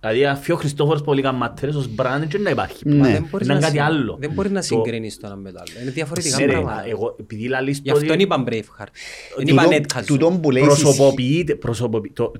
Δηλαδή 0.00 0.26
αν 0.26 0.36
φύγει 0.36 0.52
ο 0.52 0.56
Χριστόφορος 0.56 1.00
από 1.00 1.12
Legal 1.16 1.42
Matters 1.46 1.74
ως 1.76 1.88
brand 1.96 2.22
δεν 2.28 2.42
να 2.42 2.50
υπάρχει. 2.50 2.88
Ναι. 2.88 2.94
Μα 2.96 3.08
δεν 3.08 3.26
μπορείς 3.30 3.46
Είναι 3.46 3.54
να 3.56 3.60
κάτι 3.60 3.76
συ- 3.76 3.82
άλλο. 3.86 4.16
Δεν 4.20 4.30
μπορεί 4.32 4.50
να 4.50 4.60
Το- 4.60 4.66
συγκρίνεις 4.66 5.18
το 5.20 5.26
ένα 5.26 5.36
με 5.36 5.52
το 5.52 5.58
άλλο. 5.60 5.82
Είναι 5.82 5.90
διαφορετικά 5.90 6.38
Ναι, 6.38 6.44
ρε, 6.44 6.52
πράγματα. 6.52 6.84
εγώ, 6.88 7.16
επειδή 7.20 7.48
λαλείς 7.48 7.78
Γι' 7.82 7.90
το 7.90 7.96
αυτό 7.96 8.12
ότι- 8.12 8.22
είπαν 8.22 8.44
Braveheart. 8.48 8.86
Δεν 9.36 9.46
είπαν 9.46 9.64
Τούτο- 9.64 9.76
Netcast. 9.98 10.04
τούτον 10.06 10.40
που 10.40 10.50
λέει 10.50 10.62
προσωποποιείται, 10.62 11.54
προσωποποιεί, 11.54 12.10
το, 12.14 12.32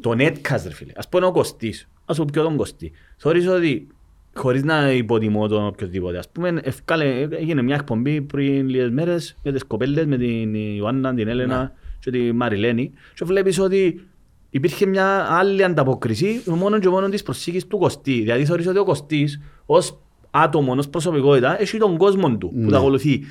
το 0.00 0.10
netcast 0.10 0.62
ρε 0.66 0.72
φίλε. 0.74 0.92
Ας 0.96 1.08
πούμε 1.08 1.26
ο 1.26 1.32
Κωστής, 1.32 1.88
ας 2.04 2.16
πούμε 2.16 2.30
ποιο 2.32 2.42
τον 2.42 2.56
Κωστή. 2.56 2.92
Θεωρείς 3.16 3.48
ότι 3.48 3.86
χωρίς 4.34 4.62
να 4.62 4.90
υποτιμώ 4.92 5.48
τον 5.48 5.66
οποιοδήποτε, 5.66 6.18
ας 6.18 6.28
πούμε 6.28 6.60
ευκάλε, 6.62 7.28
έγινε 7.30 7.62
μια 7.62 7.74
εκπομπή 7.74 8.20
πριν 8.20 8.68
λίγες 8.68 8.90
μέρες 8.90 9.36
με 9.42 9.52
τις 9.52 9.64
κοπέλες, 9.64 10.06
με 10.06 10.16
την 10.16 10.54
Ιωάννα, 10.54 11.14
την 11.14 11.28
Έλενα 11.28 11.72
και 12.00 12.10
τη 12.10 12.32
Μαριλένη 12.32 12.92
και 13.14 13.24
βλέπεις 13.24 13.58
ότι 13.58 14.06
υπήρχε 14.50 14.86
μια 14.86 15.26
άλλη 15.30 15.64
ανταπόκριση 15.64 16.42
μόνο 16.46 16.78
και 16.78 16.88
μόνο 16.88 17.08
της 17.08 17.22
προσήκης 17.22 17.66
του 17.66 17.78
Κωστή. 17.78 18.12
Δηλαδή 18.20 18.44
θεωρείς 18.44 18.66
ότι 18.66 18.78
ο 18.78 18.84
Κωστής 18.84 19.40
ως 19.66 19.98
άτομο, 20.30 20.74
ως 20.78 20.88
προσωπικότητα 20.88 21.60
έχει 21.60 21.78
τον 21.78 21.96
κόσμο 21.96 22.36
του 22.36 22.48
που 22.48 22.58
Ναι. 22.58 22.70
τα 22.70 22.76
ακολουθεί. 22.78 23.22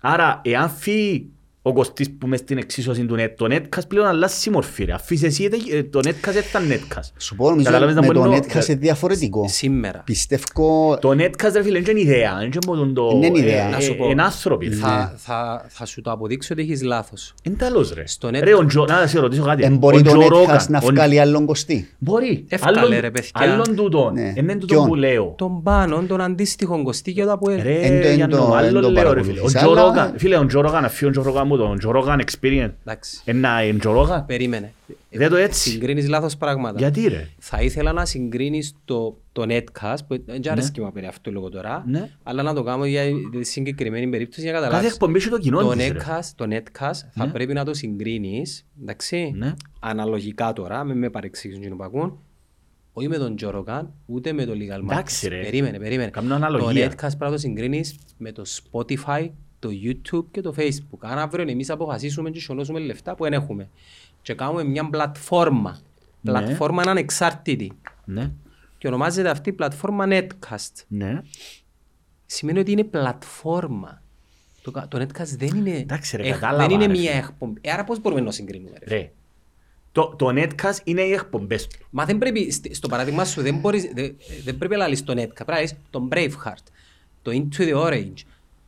Άρα 0.00 0.40
εάν 0.44 0.68
φύγει 0.70 1.30
ο 1.62 1.72
Κωστής 1.72 2.10
που 2.18 2.26
μες 2.26 2.38
στην 2.38 2.58
εξίσωση 2.58 3.04
του 3.04 3.16
net, 3.18 3.30
το 3.36 3.46
netcast 3.50 3.88
πλέον 3.88 4.06
αλλάζει 4.06 4.50
μορφή 4.50 4.84
ρε. 4.84 4.92
Αφήσεις 4.92 5.26
εσύ 5.26 5.48
ε, 5.72 5.82
το 5.82 5.98
netcast 5.98 6.32
δεν 6.32 6.42
ήταν 6.48 6.62
netcast. 6.70 7.10
Σου 7.18 7.36
πω 7.36 7.48
νομίζω 7.48 7.64
Καταλάβες 7.66 7.94
να 7.94 8.00
με 8.00 8.06
μπορεί 8.06 8.18
το 8.18 8.24
να- 8.30 8.38
Netcast 8.38 8.68
είναι 8.68 8.78
διαφορετικό. 8.78 9.48
Σήμερα. 9.48 10.02
Πιστεύω 10.04 10.98
Το 11.00 11.10
netcast 11.10 11.52
ρε 11.54 11.62
φίλε 11.62 11.78
είναι 11.78 11.92
και 11.92 12.00
ιδέα, 12.00 12.38
είναι 12.40 12.48
και 12.48 12.58
μόνο 12.66 12.92
το... 12.92 13.10
Είναι 13.14 13.38
ιδέα. 13.38 13.66
ε, 13.66 13.70
Να 13.70 13.80
σου 13.80 13.92
ε, 13.92 13.94
πω. 13.94 14.10
Είναι 14.10 14.22
άνθρωποι. 14.22 14.68
ρε. 14.68 14.74
Θα, 14.74 15.14
θα, 15.16 15.64
θα 15.68 15.86
σου 15.86 16.00
το 16.00 16.10
αποδείξω 16.10 16.48
ότι 16.54 16.62
έχεις 16.62 16.82
λάθος. 16.82 17.34
Είναι 17.42 17.56
τέλος 17.56 17.92
ρε. 17.94 18.06
Στο 18.06 18.28
net- 18.28 18.40
Ρε, 18.42 18.54
ο 18.54 18.66
Τζο- 18.66 18.84
να 18.86 19.06
σε 19.06 19.18
ρωτήσω 19.18 19.42
κάτι. 19.42 19.62
δεν 19.62 19.72
Ο 19.72 19.76
μπορεί 19.76 20.02
το 20.02 20.10
Τζο 20.10 20.20
Netcast 20.20 20.28
Ρόγκαν, 20.30 20.66
να 20.68 20.78
ο- 20.82 20.86
βγάλει 20.86 21.20
άλλον 21.20 21.46
κοστί. 21.46 21.88
Μπορεί. 21.98 22.44
Εύκαλε, 22.48 22.78
Άλλον- 22.78 23.00
ρε, 23.00 23.10
παιδιά. 23.10 23.30
Άλλον 23.34 23.76
τούτον. 23.76 24.12
Ναι. 24.12 24.32
Είναι 24.36 24.52
τούτο 24.52 24.66
Ποιον; 24.74 24.86
που 24.86 24.94
λέω. 24.94 25.34
Τον 25.38 25.62
πάνω, 25.62 26.02
τον 26.08 26.20
αντίστοιχο 26.20 26.82
κοστί 26.82 27.12
και 27.12 27.24
τα 27.24 27.38
που 27.38 27.48
Ρε, 27.48 27.74
Εν 27.80 28.00
το- 28.02 28.08
εν 28.08 28.14
Γιάννο, 28.14 28.36
το- 28.36 28.42
εν 28.52 28.52
άλλον 28.58 28.82
το 28.82 28.90
λέω 28.90 29.12
ρε 29.12 29.22
φίλε. 29.22 29.40
Ο 29.40 29.42
παρακολουθείς, 29.42 29.60
Τζο 29.60 29.70
αλλά- 29.70 29.82
Ρόγκαν, 29.82 30.14
φίλε, 30.18 30.36
ο 30.38 30.46
Τζο 30.46 30.60
Ρόγκαν, 30.60 30.84
αφού 30.84 31.10
ο 31.58 31.74
Τζο 31.78 31.90
Ρόγκαν 31.90 32.20
από 32.20 32.20
τον 32.20 32.20
Joe 32.20 32.20
Rogan 32.20 32.24
Experience. 32.24 32.72
Εντάξει. 32.80 33.20
Ένα 33.24 33.64
είναι 33.64 33.78
Joe 33.82 33.96
Rogan. 33.96 34.22
Περίμενε. 34.26 34.72
Δεν 35.10 35.28
το 35.30 35.36
έτσι. 35.36 35.70
Συγκρίνεις 35.70 36.08
λάθος 36.08 36.36
πράγματα. 36.36 36.78
Γιατί 36.78 37.08
ρε; 37.08 37.28
Θα 37.38 37.62
ήθελα 37.62 37.92
να 37.92 38.04
συγκρίνεις 38.04 38.74
το, 38.84 39.18
το 39.32 39.44
Netcast, 39.48 39.96
που 40.08 40.22
δεν 40.26 40.50
αρέσκει 40.50 40.80
μου 40.80 40.92
αυτό 41.08 41.30
λόγω 41.30 41.48
τώρα, 41.48 41.84
Ναι. 41.86 42.10
αλλά 42.22 42.42
να 42.42 42.54
το 42.54 42.62
κάνω 42.62 42.84
για 42.84 43.02
τη 43.30 43.44
συγκεκριμένη 43.44 44.08
περίπτωση 44.08 44.40
για 44.40 44.52
να 44.52 44.56
Κάθε 44.58 44.70
καταλάβεις. 44.70 44.94
εκπομπή 44.94 45.18
έχει 45.18 45.28
το 45.28 45.38
κοινό 45.38 45.60
Το 45.60 45.72
της 45.72 45.88
ρε. 45.88 45.98
Netcast, 45.98 46.30
το 46.34 46.46
Netcast 46.50 47.00
θα 47.14 47.24
Ναι. 47.26 47.32
πρέπει 47.32 47.52
να 47.52 47.64
το 47.64 47.74
συγκρίνεις, 47.74 48.66
εντάξει, 48.82 49.32
Ναι. 49.36 49.54
αναλογικά 49.80 50.52
τώρα, 50.52 50.84
με 50.84 50.94
με 50.94 51.10
παρεξήγησουν 51.10 51.62
και 51.62 51.68
να 51.68 51.84
ακούν, 51.84 52.18
όχι 52.92 53.08
με 53.08 53.16
τον 53.16 53.34
Joe 53.42 53.54
Rogan, 53.54 53.82
ούτε 54.06 54.32
με 54.32 54.44
το 54.44 54.52
Legal 54.52 54.82
Εντάξει, 54.82 55.26
Matters. 55.26 55.30
ρε. 55.30 55.40
Περίμενε, 55.42 55.78
περίμενε. 55.78 56.10
Κάνω 56.10 56.34
αναλογία. 56.34 56.88
Το 56.88 56.94
Netcast 56.94 56.98
πρέπει 56.98 57.24
να 57.24 57.30
το 57.30 57.38
συγκρίνεις 57.38 57.94
με 58.16 58.32
το 58.32 58.42
Spotify, 58.46 59.28
το 59.60 59.68
YouTube 59.84 60.24
και 60.30 60.40
το 60.40 60.54
Facebook. 60.56 60.98
Αν 61.00 61.18
αύριο 61.18 61.48
εμείς 61.48 61.70
αποφασίσουμε 61.70 62.30
και 62.30 62.40
σιωνώσουμε 62.40 62.78
λεφτά 62.78 63.14
που 63.14 63.24
δεν 63.24 63.32
έχουμε 63.32 63.68
και 64.22 64.34
κάνουμε 64.34 64.64
μια 64.64 64.88
πλατφόρμα, 64.90 65.78
Ναι. 66.20 66.32
πλατφόρμα 66.32 66.82
ανεξάρτητη 66.86 67.72
Ναι. 68.04 68.30
και 68.78 68.86
ονομάζεται 68.86 69.30
αυτή 69.30 69.48
η 69.48 69.52
πλατφόρμα 69.52 70.04
Netcast. 70.08 70.84
Ναι. 70.88 71.22
Σημαίνει 72.26 72.58
ότι 72.58 72.70
είναι 72.70 72.84
πλατφόρμα. 72.84 74.02
Το, 74.62 74.70
κα- 74.70 74.88
το 74.88 74.98
Netcast 75.02 75.34
δεν 75.38 75.48
είναι, 75.56 75.70
Εντάξει, 75.76 76.16
ρε, 76.16 76.22
εκ- 76.22 76.32
κατάλαβα, 76.32 76.66
δεν 76.66 76.70
είναι 76.70 76.86
ρε, 76.86 76.92
μία 77.00 77.10
φίλε. 77.10 77.22
εκπομπή. 77.22 77.58
Ε, 77.62 77.70
Άρα 77.72 77.84
πώς 77.84 78.00
μπορούμε 78.00 78.20
να 78.20 78.26
το 78.26 78.32
συγκρίνουμε. 78.32 78.76
Ρε. 78.86 78.96
Ρε. 78.96 79.10
Το, 79.92 80.14
το 80.18 80.28
Netcast 80.34 80.78
είναι 80.84 81.00
οι 81.00 81.12
εκπομπές 81.12 81.66
του. 81.66 81.78
Μα 81.90 82.04
δεν 82.04 82.18
πρέπει, 82.18 82.50
στη- 82.50 82.74
στο 82.74 82.88
παράδειγμα 82.88 83.24
σου 83.24 83.42
δεν, 83.42 83.58
μπορείς, 83.58 83.90
δεν, 83.94 84.16
δεν 84.44 84.58
πρέπει 84.58 84.76
να 84.76 84.86
λύσεις 84.86 85.04
το 85.04 85.12
Netcast. 85.12 85.34
Πρέπει 85.34 85.50
να 85.50 85.60
λύσεις 85.60 85.76
τον 85.90 86.08
Braveheart, 86.12 86.64
το 87.22 87.30
Into 87.34 87.60
the 87.60 87.74
Orange, 87.86 88.14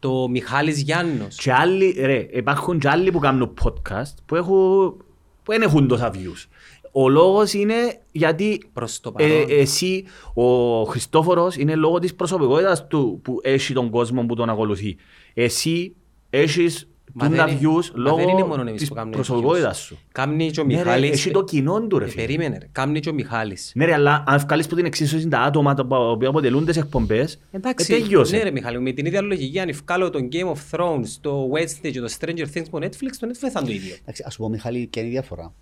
το 0.03 0.29
Μιχάλης 0.29 0.81
Γιάννος. 0.81 1.37
Και 1.37 1.53
άλλοι, 1.53 1.97
ρε, 2.01 2.27
υπάρχουν 2.33 2.79
και 2.79 2.89
άλλοι 2.89 3.11
που 3.11 3.19
κάνουν 3.19 3.55
podcast 3.63 4.15
που, 4.27 4.35
έχουν, 4.37 4.97
που 5.43 5.53
δεν 5.53 5.63
έχουν 5.63 5.89
τόσα 5.89 6.13
views. 6.15 6.47
Ο 6.93 7.09
λόγος 7.09 7.53
είναι 7.53 8.01
γιατί 8.13 8.63
Προς 8.73 9.01
το 9.01 9.13
ε, 9.17 9.29
παρόν. 9.29 9.47
εσύ, 9.51 10.05
ο 10.35 10.83
Χριστόφορος, 10.85 11.57
είναι 11.57 11.75
λόγω 11.75 11.99
της 11.99 12.15
προσωπικότητας 12.15 12.87
του 12.87 13.21
που 13.23 13.41
έχει 13.43 13.73
τον 13.73 13.91
κόσμο 13.91 14.27
που 14.27 14.35
τον 14.35 14.49
ακολουθεί. 14.51 14.97
Εσύ 15.35 15.95
έχεις 16.31 16.89
Μα 17.15 17.29
τούτα 17.29 17.45
δεν 17.45 17.57
είναι- 17.57 17.69
views 17.69 17.91
μα 17.97 18.15
δεν 18.15 18.29
είναι 18.29 18.41
μόνο 18.43 18.57
λόγω 18.57 18.69
εμείς 18.69 18.81
της 18.81 18.89
που 18.89 18.95
κάνουμε 18.95 19.15
προσωπικότητας 19.15 19.79
views. 19.79 19.85
σου. 19.87 19.99
Κάμνει 20.13 20.51
και 20.51 20.61
ο 20.61 20.65
Ναι, 20.65 20.75
ρε, 20.75 20.79
Μιχάλης... 20.79 21.11
έχει 21.11 21.31
το 21.31 21.45
κοινό 21.45 21.87
του, 21.87 21.99
ρε 21.99 22.05
Ε, 22.05 22.09
φίλε. 22.09 22.23
περίμενε 22.27 22.59
ρε. 22.59 22.69
Κάμνει 22.73 23.01
και 23.01 23.09
ο 23.09 23.13
Μιχάλης. 23.13 23.73
Ναι 23.75 23.85
ρε, 23.85 23.93
αλλά 23.93 24.25
αν 24.27 24.39
βγάλεις 24.39 24.67
που 24.67 24.75
την 24.75 24.85
εξίσωση 24.85 25.29
τα 25.29 25.41
άτομα 25.41 25.75
τα 25.75 25.87
οποία 25.89 26.29
αποτελούν 26.29 26.65
τις 26.65 26.77
εκπομπές, 26.77 27.41
Εντάξει, 27.51 27.95
ε, 27.95 27.99
τελειώσε. 27.99 28.37
ναι 28.37 28.43
ρε 28.43 28.51
Μιχάλη, 28.51 28.81
με 28.81 28.93
την 28.93 29.07
ίδια 29.07 29.21
λογική 29.21 29.59
αν 29.61 29.73
βγάλω 29.85 30.11
τον 30.11 30.29
Game 30.33 30.53
of 30.53 30.59
Thrones, 30.79 31.07
το 31.21 31.51
Wednesday 31.55 31.91
και 31.93 32.01
το 32.01 32.15
Stranger 32.21 32.47
Things 32.55 32.65
από 32.67 32.79
Netflix, 32.79 33.11
το 33.21 33.29
Netflix 33.29 33.49
θα 33.53 33.61
είναι 33.61 33.69
το 33.69 33.73
ίδιο. 33.73 33.95
Εντάξει, 34.03 34.23
ας 34.27 34.33
σου 34.33 34.39
πω 34.41 34.49
Μιχάλη 34.49 34.87
και 34.87 35.01
είναι 35.01 35.09
η 35.09 35.13
διαφορά. 35.13 35.53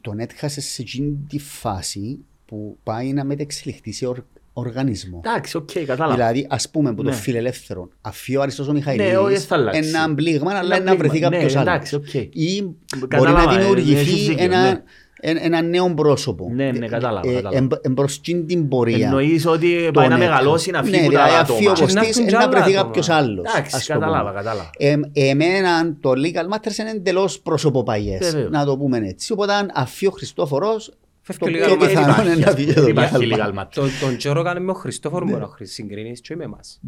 Το 0.00 0.12
net 0.20 0.30
χάσε 0.36 0.60
σε 0.60 0.82
εκείνη 0.82 1.18
τη 1.28 1.38
φάση 1.38 2.18
που 2.46 2.78
πάει 2.82 3.12
να 3.12 3.24
μετεξελιχθεί 3.24 3.92
σε 3.92 4.06
org- 4.14 4.35
οργανισμό. 4.58 5.20
Εντάξει, 5.24 5.56
οκ, 5.56 5.70
κατάλαβα. 5.86 6.14
Δηλαδή, 6.14 6.46
ας 6.50 6.70
πούμε, 6.70 6.94
που 6.94 7.02
το 7.02 7.08
Ναι. 7.08 7.14
φιλελεύθερο 7.14 7.88
αφιό 8.00 8.40
αριστός 8.40 8.68
ο 8.68 8.72
Ναι, 8.72 8.78
όχι, 8.78 8.96
Μιχαηλίδη, 8.98 9.38
θα 9.40 9.54
αλλάξει. 9.54 9.88
ένα 9.88 10.08
μπλήγμα, 10.12 10.52
αλλά 10.54 10.76
Ένα 10.76 10.84
να 10.84 10.96
βρεθεί 10.96 11.08
μπλήγμα, 11.18 11.30
κάποιος 11.30 11.54
ναι, 11.54 11.60
άλλος. 11.60 11.72
εντάξει, 11.72 11.94
οκ. 11.94 12.14
Ή 12.14 12.62
μπορεί 12.96 13.06
Κατάλαβα, 13.08 13.44
να 13.44 13.50
ε, 13.52 13.54
έχεις 13.54 13.58
δημιουργηθεί 13.84 14.10
δίκιο, 14.30 14.44
ένα, 14.44 14.62
ναι. 14.62 14.82
ένα, 15.20 15.40
ένα 15.44 15.62
νέο 15.62 15.94
πρόσωπο. 15.94 16.50
Ναι, 16.54 16.70
ναι, 16.70 16.86
κατάλαβα, 16.86 17.32
κατάλαβα. 17.32 17.78
Εμπρος 17.82 18.20
την 18.20 18.68
πορεία. 18.68 19.06
Εννοείς 19.06 19.46
ότι 19.46 19.84
Το 19.84 19.90
πάει 19.90 20.08
να 20.08 20.16
net. 20.16 20.18
μεγαλώσει, 20.18 20.70
να 20.70 20.82
φύγουν 20.82 20.98
Ναι, 21.00 21.04
τα 21.04 21.08
δηλαδή 21.24 21.34
άτομα. 21.40 21.58
αφιό 21.58 21.72
Και 21.72 21.80
να 21.80 21.86
κοστής, 21.86 22.08
έρθουν 22.08 22.22
ε, 22.24 22.26
κι 22.26 22.32
να 22.32 22.38
άλλα 22.38 22.48
βρεθεί 22.48 22.70
άτομα. 22.70 22.82
κάποιος 22.82 23.08
άλλος. 23.08 23.44
Εντάξει, 23.52 23.76
ας 23.76 23.86
το 23.86 23.92
κατάλαβα, 23.92 24.28
πούμε. 24.30 24.32
κατάλαβα. 24.42 24.70
Ε, 24.78 24.96
εμένα 25.30 25.96
το 26.00 26.10
legal 26.10 26.54
matters 26.54 26.78
είναι 26.78 26.90
εντελώς 26.90 27.40
προσωποπαγιές, 27.40 28.30
Βεβαίως. 28.30 28.50
να 28.50 28.64
το 28.64 28.76
πούμε 28.76 28.98
έτσι. 28.98 29.32
Οπότε 29.32 29.52
αν 29.52 29.70
αφιό 29.74 30.10
Χριστόφορος, 30.10 30.92
Φεύγει 31.32 31.58
το 31.58 31.72
ο 31.72 31.76
πιο 31.76 31.76
legal 31.76 31.82
matters. 31.82 31.88
πιθανό 31.88 32.22
είναι 32.32 32.44
να 32.44 32.52
βγει 32.54 32.72
το 32.72 32.86
Υπάρχει 32.86 33.14
legal 33.20 33.34
legal 33.36 33.54
matters. 33.54 33.58
matter. 33.62 33.68
Το- 33.74 33.88
Τον 34.00 34.16
Τζόρο 34.16 34.42
κάνει 34.42 34.60
με 34.60 34.70
ο 34.70 34.74
Χριστόφορο 34.74 35.24
μπορεί 35.26 35.40
να 35.40 35.46
χρη- 35.48 35.68
συγκρίνεις 35.68 36.20
και 36.20 36.36
με 36.36 36.44
εμάς. 36.44 36.80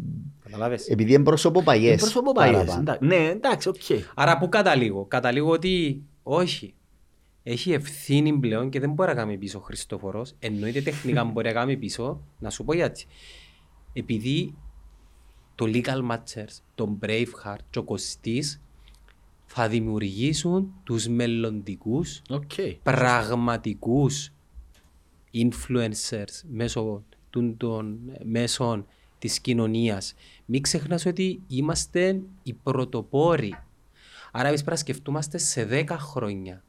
Καταλάβες. 0.43 0.87
Επειδή 0.87 1.13
είναι 1.13 1.23
προσωποπαγιές. 1.23 1.99
Πρόσωπο 1.99 2.31
πάει. 2.31 2.51
παραπάνω. 2.51 2.79
εντάξει. 2.79 3.05
Ναι, 3.05 3.15
εντάξει, 3.29 3.69
οκ. 3.69 3.75
Άρα 4.15 4.37
πού 4.37 4.49
καταλήγω. 4.49 5.05
Καταλήγω 5.05 5.49
ότι 5.51 6.03
όχι. 6.23 6.73
Έχει 7.43 7.71
ευθύνη 7.71 8.33
πλέον 8.33 8.69
και 8.69 8.79
δεν 8.79 8.91
μπορεί 8.91 9.09
να 9.09 9.15
κάνει 9.15 9.37
πίσω 9.37 9.57
ο 9.57 9.61
Χριστόφορος. 9.61 10.33
Εννοείται 10.39 10.81
τεχνικά 10.81 11.23
μπορεί 11.23 11.47
να 11.47 11.53
κάνει 11.53 11.77
πίσω. 11.77 12.21
Να 12.39 12.49
σου 12.49 12.63
πω 12.63 12.73
γιατί. 12.73 13.05
Επειδή 13.93 14.53
το 15.55 15.65
Legal 15.73 16.11
Matchers, 16.11 16.57
το 16.75 16.97
Braveheart 17.01 17.59
και 17.69 17.79
ο 17.79 17.83
Κωστής 17.83 18.61
θα 19.51 19.67
δημιουργήσουν 19.67 20.73
τους 20.83 21.07
μελλοντικούς 21.07 22.21
Οκ. 22.29 22.51
πραγματικούς 22.83 24.29
influencers 25.33 26.41
μέσω 26.49 27.03
των, 27.29 27.57
των 27.57 27.99
μέσων 28.23 28.85
της 29.19 29.39
κοινωνίας. 29.39 30.13
Μην 30.45 30.61
ξεχνάς 30.61 31.05
ότι 31.05 31.41
είμαστε 31.47 32.21
οι 32.43 32.53
πρωτοπόροι. 32.53 33.55
Άρα 34.31 34.47
εμείς 34.47 34.59
πρέπει 34.59 34.75
να 34.77 34.83
σκεφτούμαστε 34.83 35.37
σε 35.37 35.67
10 35.71 35.85
χρόνια. 35.89 36.63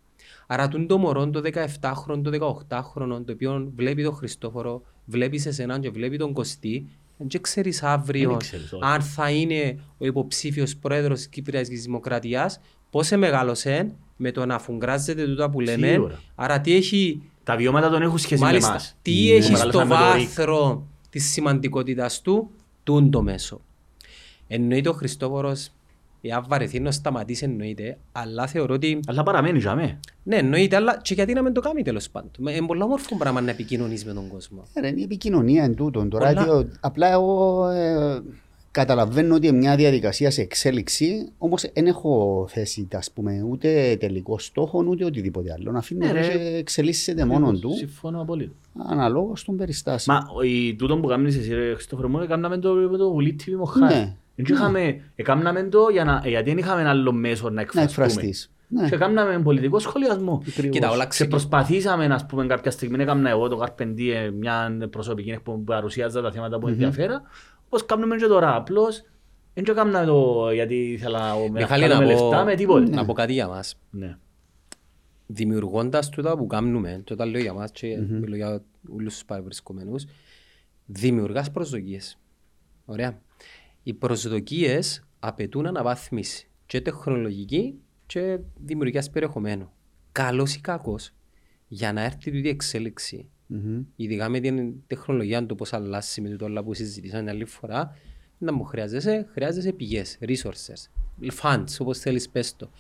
Άρα 0.47 0.69
τούν 0.69 0.87
το 0.87 0.99
μωρό 0.99 1.31
το 1.31 1.41
17χρονο, 1.45 2.23
το 2.23 2.31
18χρονο, 2.69 3.23
το 3.25 3.33
οποίο 3.33 3.73
βλέπει 3.77 4.03
τον 4.03 4.15
Χριστόφορο, 4.15 4.83
βλέπεις 5.05 5.43
σε 5.43 5.49
εσένα 5.49 5.79
και 5.79 5.91
βλέπει 5.91 6.17
τον 6.17 6.33
Κωστή, 6.33 6.89
δεν 7.29 7.41
ξέρεις 7.41 7.83
αύριο 7.83 8.29
Δεν 8.29 8.39
ξέρεις, 8.39 8.73
όχι. 8.73 8.83
αν 8.85 9.01
θα 9.03 9.31
είναι 9.31 9.79
ο 9.99 10.07
υποψήφιος 10.07 10.77
πρόεδρος 10.77 11.19
της 11.19 11.29
Κυπριακής 11.29 11.83
Δημοκρατίας, 11.83 12.61
πώς 12.91 13.11
μεγάλωσε 13.11 13.91
με 14.17 14.31
το 14.31 14.47
να 14.47 14.59
φουγκράζεται 14.59 15.25
τούτα 15.25 15.51
που 15.51 15.61
λέμε. 15.61 15.89
Σίγουρα. 15.89 16.21
Άρα 16.35 16.61
τι 16.61 16.75
έχει, 16.75 17.23
Τα 17.45 17.57
βιώματα 17.57 17.89
τον 17.91 18.03
έχουν 18.03 18.19
σχέση 18.19 18.41
με 18.41 18.47
μάλιστα, 18.47 18.71
εμάς. 18.71 18.97
τι 19.03 19.13
Ναι. 19.13 19.31
έχει 19.31 19.43
στο 19.43 19.53
Μεγαλώσαμε 19.53 19.85
με 19.95 20.01
το 20.11 20.17
ΡΙΚ. 20.17 20.27
βάθρο 20.29 20.87
της 21.11 21.31
σημαντικότητας 21.33 22.21
του, 22.21 22.51
τούν 22.85 23.11
το 23.11 23.23
μέσο. 23.23 23.61
Εννοείται 24.49 24.89
ο 24.89 24.93
Χριστόφορος, 24.93 25.71
εάν 26.21 26.45
βαρεθεί 26.49 26.81
να 26.81 26.91
σταματήσει 26.91 27.45
εννοείται, 27.45 27.99
αλλά 28.13 28.47
θεωρώ 28.47 28.75
ότι 28.75 29.01
Αλλά 29.07 29.23
παραμένει 29.23 29.59
για 29.59 29.75
μέ. 29.75 29.99
ναι, 30.23 30.37
εννοείται, 30.37 30.77
αλλά 30.77 30.99
και 31.03 31.15
γιατί 31.15 31.33
να 31.33 31.43
μην 31.43 31.53
το 31.53 31.61
κάνει 31.61 31.83
τέλος 31.83 32.11
πάντων. 32.11 32.31
Είναι 32.39 32.67
πολύ 32.67 32.83
όμορφο 32.83 33.17
πράγμα 33.17 33.41
να 33.41 33.51
επικοινωνείς 33.51 34.05
με 34.05 34.13
τον 34.13 34.29
κόσμο. 34.29 34.63
Ε, 34.75 34.81
ρε, 34.81 34.89
Είναι 34.89 35.01
η 35.01 35.03
επικοινωνία 35.03 35.65
εν 35.65 35.75
τούτον. 35.75 36.09
Τώρα, 36.11 36.27
Πολλά. 36.33 36.45
τι, 36.45 36.51
ο- 36.51 36.69
απλά 36.81 37.13
εγώ 37.13 37.67
ε, 37.69 38.21
καταλαβαίνω 38.71 39.35
ότι 39.35 39.47
είναι 39.47 39.57
μια 39.59 39.77
διαδικασία 39.77 40.31
σε 40.31 40.41
εξέλιξη, 40.41 41.29
όμως 41.39 41.65
δεν 41.75 41.87
έχω 41.87 42.47
θέσει 42.51 42.89
ας 42.95 43.11
πούμε, 43.11 43.45
ούτε 43.51 43.97
τελικό 44.01 44.39
στόχο 44.39 44.85
ούτε 44.89 45.05
οτιδήποτε 45.05 45.53
άλλο. 45.53 45.71
Να 45.73 45.79
αφήνω 45.79 46.07
Ναι, 46.07 46.13
το 46.13 46.15
ρε. 46.19 46.29
και 46.29 46.57
εξελίσσεται 46.57 47.25
μόνο 47.25 47.53
του 47.53 47.73
Συμφωνώ 47.77 48.21
απόλυτα. 48.21 48.53
αναλόγως 48.89 49.45
των 49.45 49.57
περιστάσεων. 49.57 50.17
Μα 50.17 50.35
ο- 50.35 50.43
η- 50.43 50.75
τούτο 50.79 50.99
που 50.99 51.07
κάνεις 51.07 51.37
εσύ 51.37 51.55
ρε 51.55 51.75
Χριστόφορο 51.75 52.09
μου, 52.09 52.19
έκαναμε 52.21 52.59
το 52.59 52.73
με 52.75 52.97
το 52.97 53.11
Βουλή 53.13 53.37
TV 53.45 53.53
Μοχάρη. 53.59 53.95
Ναι. 53.95 54.15
Δεν 54.43 54.57
είχαμε, 54.57 55.01
έκαναμε 55.15 55.63
το 55.63 55.89
για 55.93 56.05
να, 56.05 56.23
γιατί 56.25 56.49
δεν 56.51 56.59
είχαμε 56.59 56.81
ένα 56.81 56.91
άλλο 56.91 57.13
μέσο 57.13 57.45
να 57.49 57.51
να 57.55 57.61
εκφραστούμε. 57.61 58.05
εκφραστείς. 58.07 58.53
Ναι. 58.69 58.89
Και 58.89 58.95
έκαναμε 58.95 59.39
πολιτικό 59.43 59.79
σχολιασμό. 59.79 60.43
Ακριβώς. 60.49 60.75
Κοίτα, 60.77 60.91
όλα 60.91 61.03
Και 61.03 61.09
ξεκι- 61.09 61.31
προσπαθήσαμε, 61.31 62.07
να 62.07 62.27
πούμε, 62.29 62.47
κάποια 62.47 62.71
στιγμή 62.71 63.03
έκανα 63.03 63.31
εγώ 63.31 63.49
το 63.49 63.57
Καρπεντή 63.57 64.11
ε, 64.11 64.31
μια 64.31 64.77
προσωπική 64.91 65.31
εκπομπή 65.31 65.59
που 65.59 65.65
παρουσιάζα 65.65 66.23
τα 66.23 66.33
θέματα 66.33 66.59
που 66.59 66.69
ενδιαφέρα. 66.69 67.23
Όπως 67.65 67.87
κάνουμε 67.87 68.17
και 68.17 68.27
τώρα. 68.27 68.55
Απλώς 68.57 69.03
δεν 69.55 69.65
το 69.65 69.73
έκανα 69.73 70.05
το 70.05 70.51
γιατί 70.53 70.75
ήθελα 70.75 71.35
ο- 71.35 71.45
να 71.47 71.51
Μιχάλη, 71.51 71.83
να 71.83 71.89
κάνουμε 71.89 72.15
πω, 72.15 72.21
λεφτά 72.23 72.45
με 72.45 72.55
τίποτε. 72.55 72.91
να 72.95 73.05
πω 73.05 73.13
κάτι 73.13 73.33
για 73.33 73.49
μας. 73.49 73.79
Ναι. 73.91 74.17
δημιουργώντας 75.27 76.09
τούτα 76.09 76.37
που 76.37 76.47
κάνουμε, 76.47 77.01
και 77.05 77.13
όταν 77.13 77.31
λέω 77.31 77.41
για 77.41 77.53
μας 77.53 77.71
και 77.71 77.97
μιλώ 78.21 78.37
για 78.37 78.63
όλους 78.95 79.13
τους 79.13 79.25
παρευρισκομένους, 79.25 80.05
δημιουργάς 80.87 81.51
προσδοκίες. 81.51 82.19
Ωραία. 82.85 83.19
Οι 83.83 83.93
προσδοκίες 83.95 85.05
απαιτούν 85.19 85.67
αναβάθμιση 85.67 86.49
και 86.67 86.81
τεχνολογική 86.81 87.75
και 88.07 88.39
δημιουργίας 88.65 89.11
περιεχομένου. 89.11 89.71
Καλός 90.13 90.55
ή 90.55 90.61
κακός, 90.61 91.11
για 91.69 91.93
να 91.93 92.03
έρθει 92.03 92.31
τούτη 92.31 92.49
εξέλιξη, 92.49 93.29
Μμμ. 93.47 93.83
ειδικά 93.97 94.29
με 94.29 94.41
την 94.41 94.73
τεχνολογία 94.87 95.47
του 95.47 95.55
πώς 95.55 95.73
αλλάσει 95.73 96.21
με 96.21 96.29
το 96.29 96.45
όλα 96.45 96.63
που 96.63 96.75
συζητήσαμε 96.75 97.21
την 97.23 97.31
άλλη 97.31 97.45
φορά, 97.45 97.97
να 98.39 98.53
μου 98.53 98.65
χρειάζεσαι, 98.65 99.27
χρειάζεσαι 99.33 99.73
πηγές, 99.73 100.19
resources, 100.21 100.89
funds, 101.43 101.77
όπως 101.79 101.99
θέλεις 101.99 102.29
πες 102.29 102.57
το. 102.57 102.71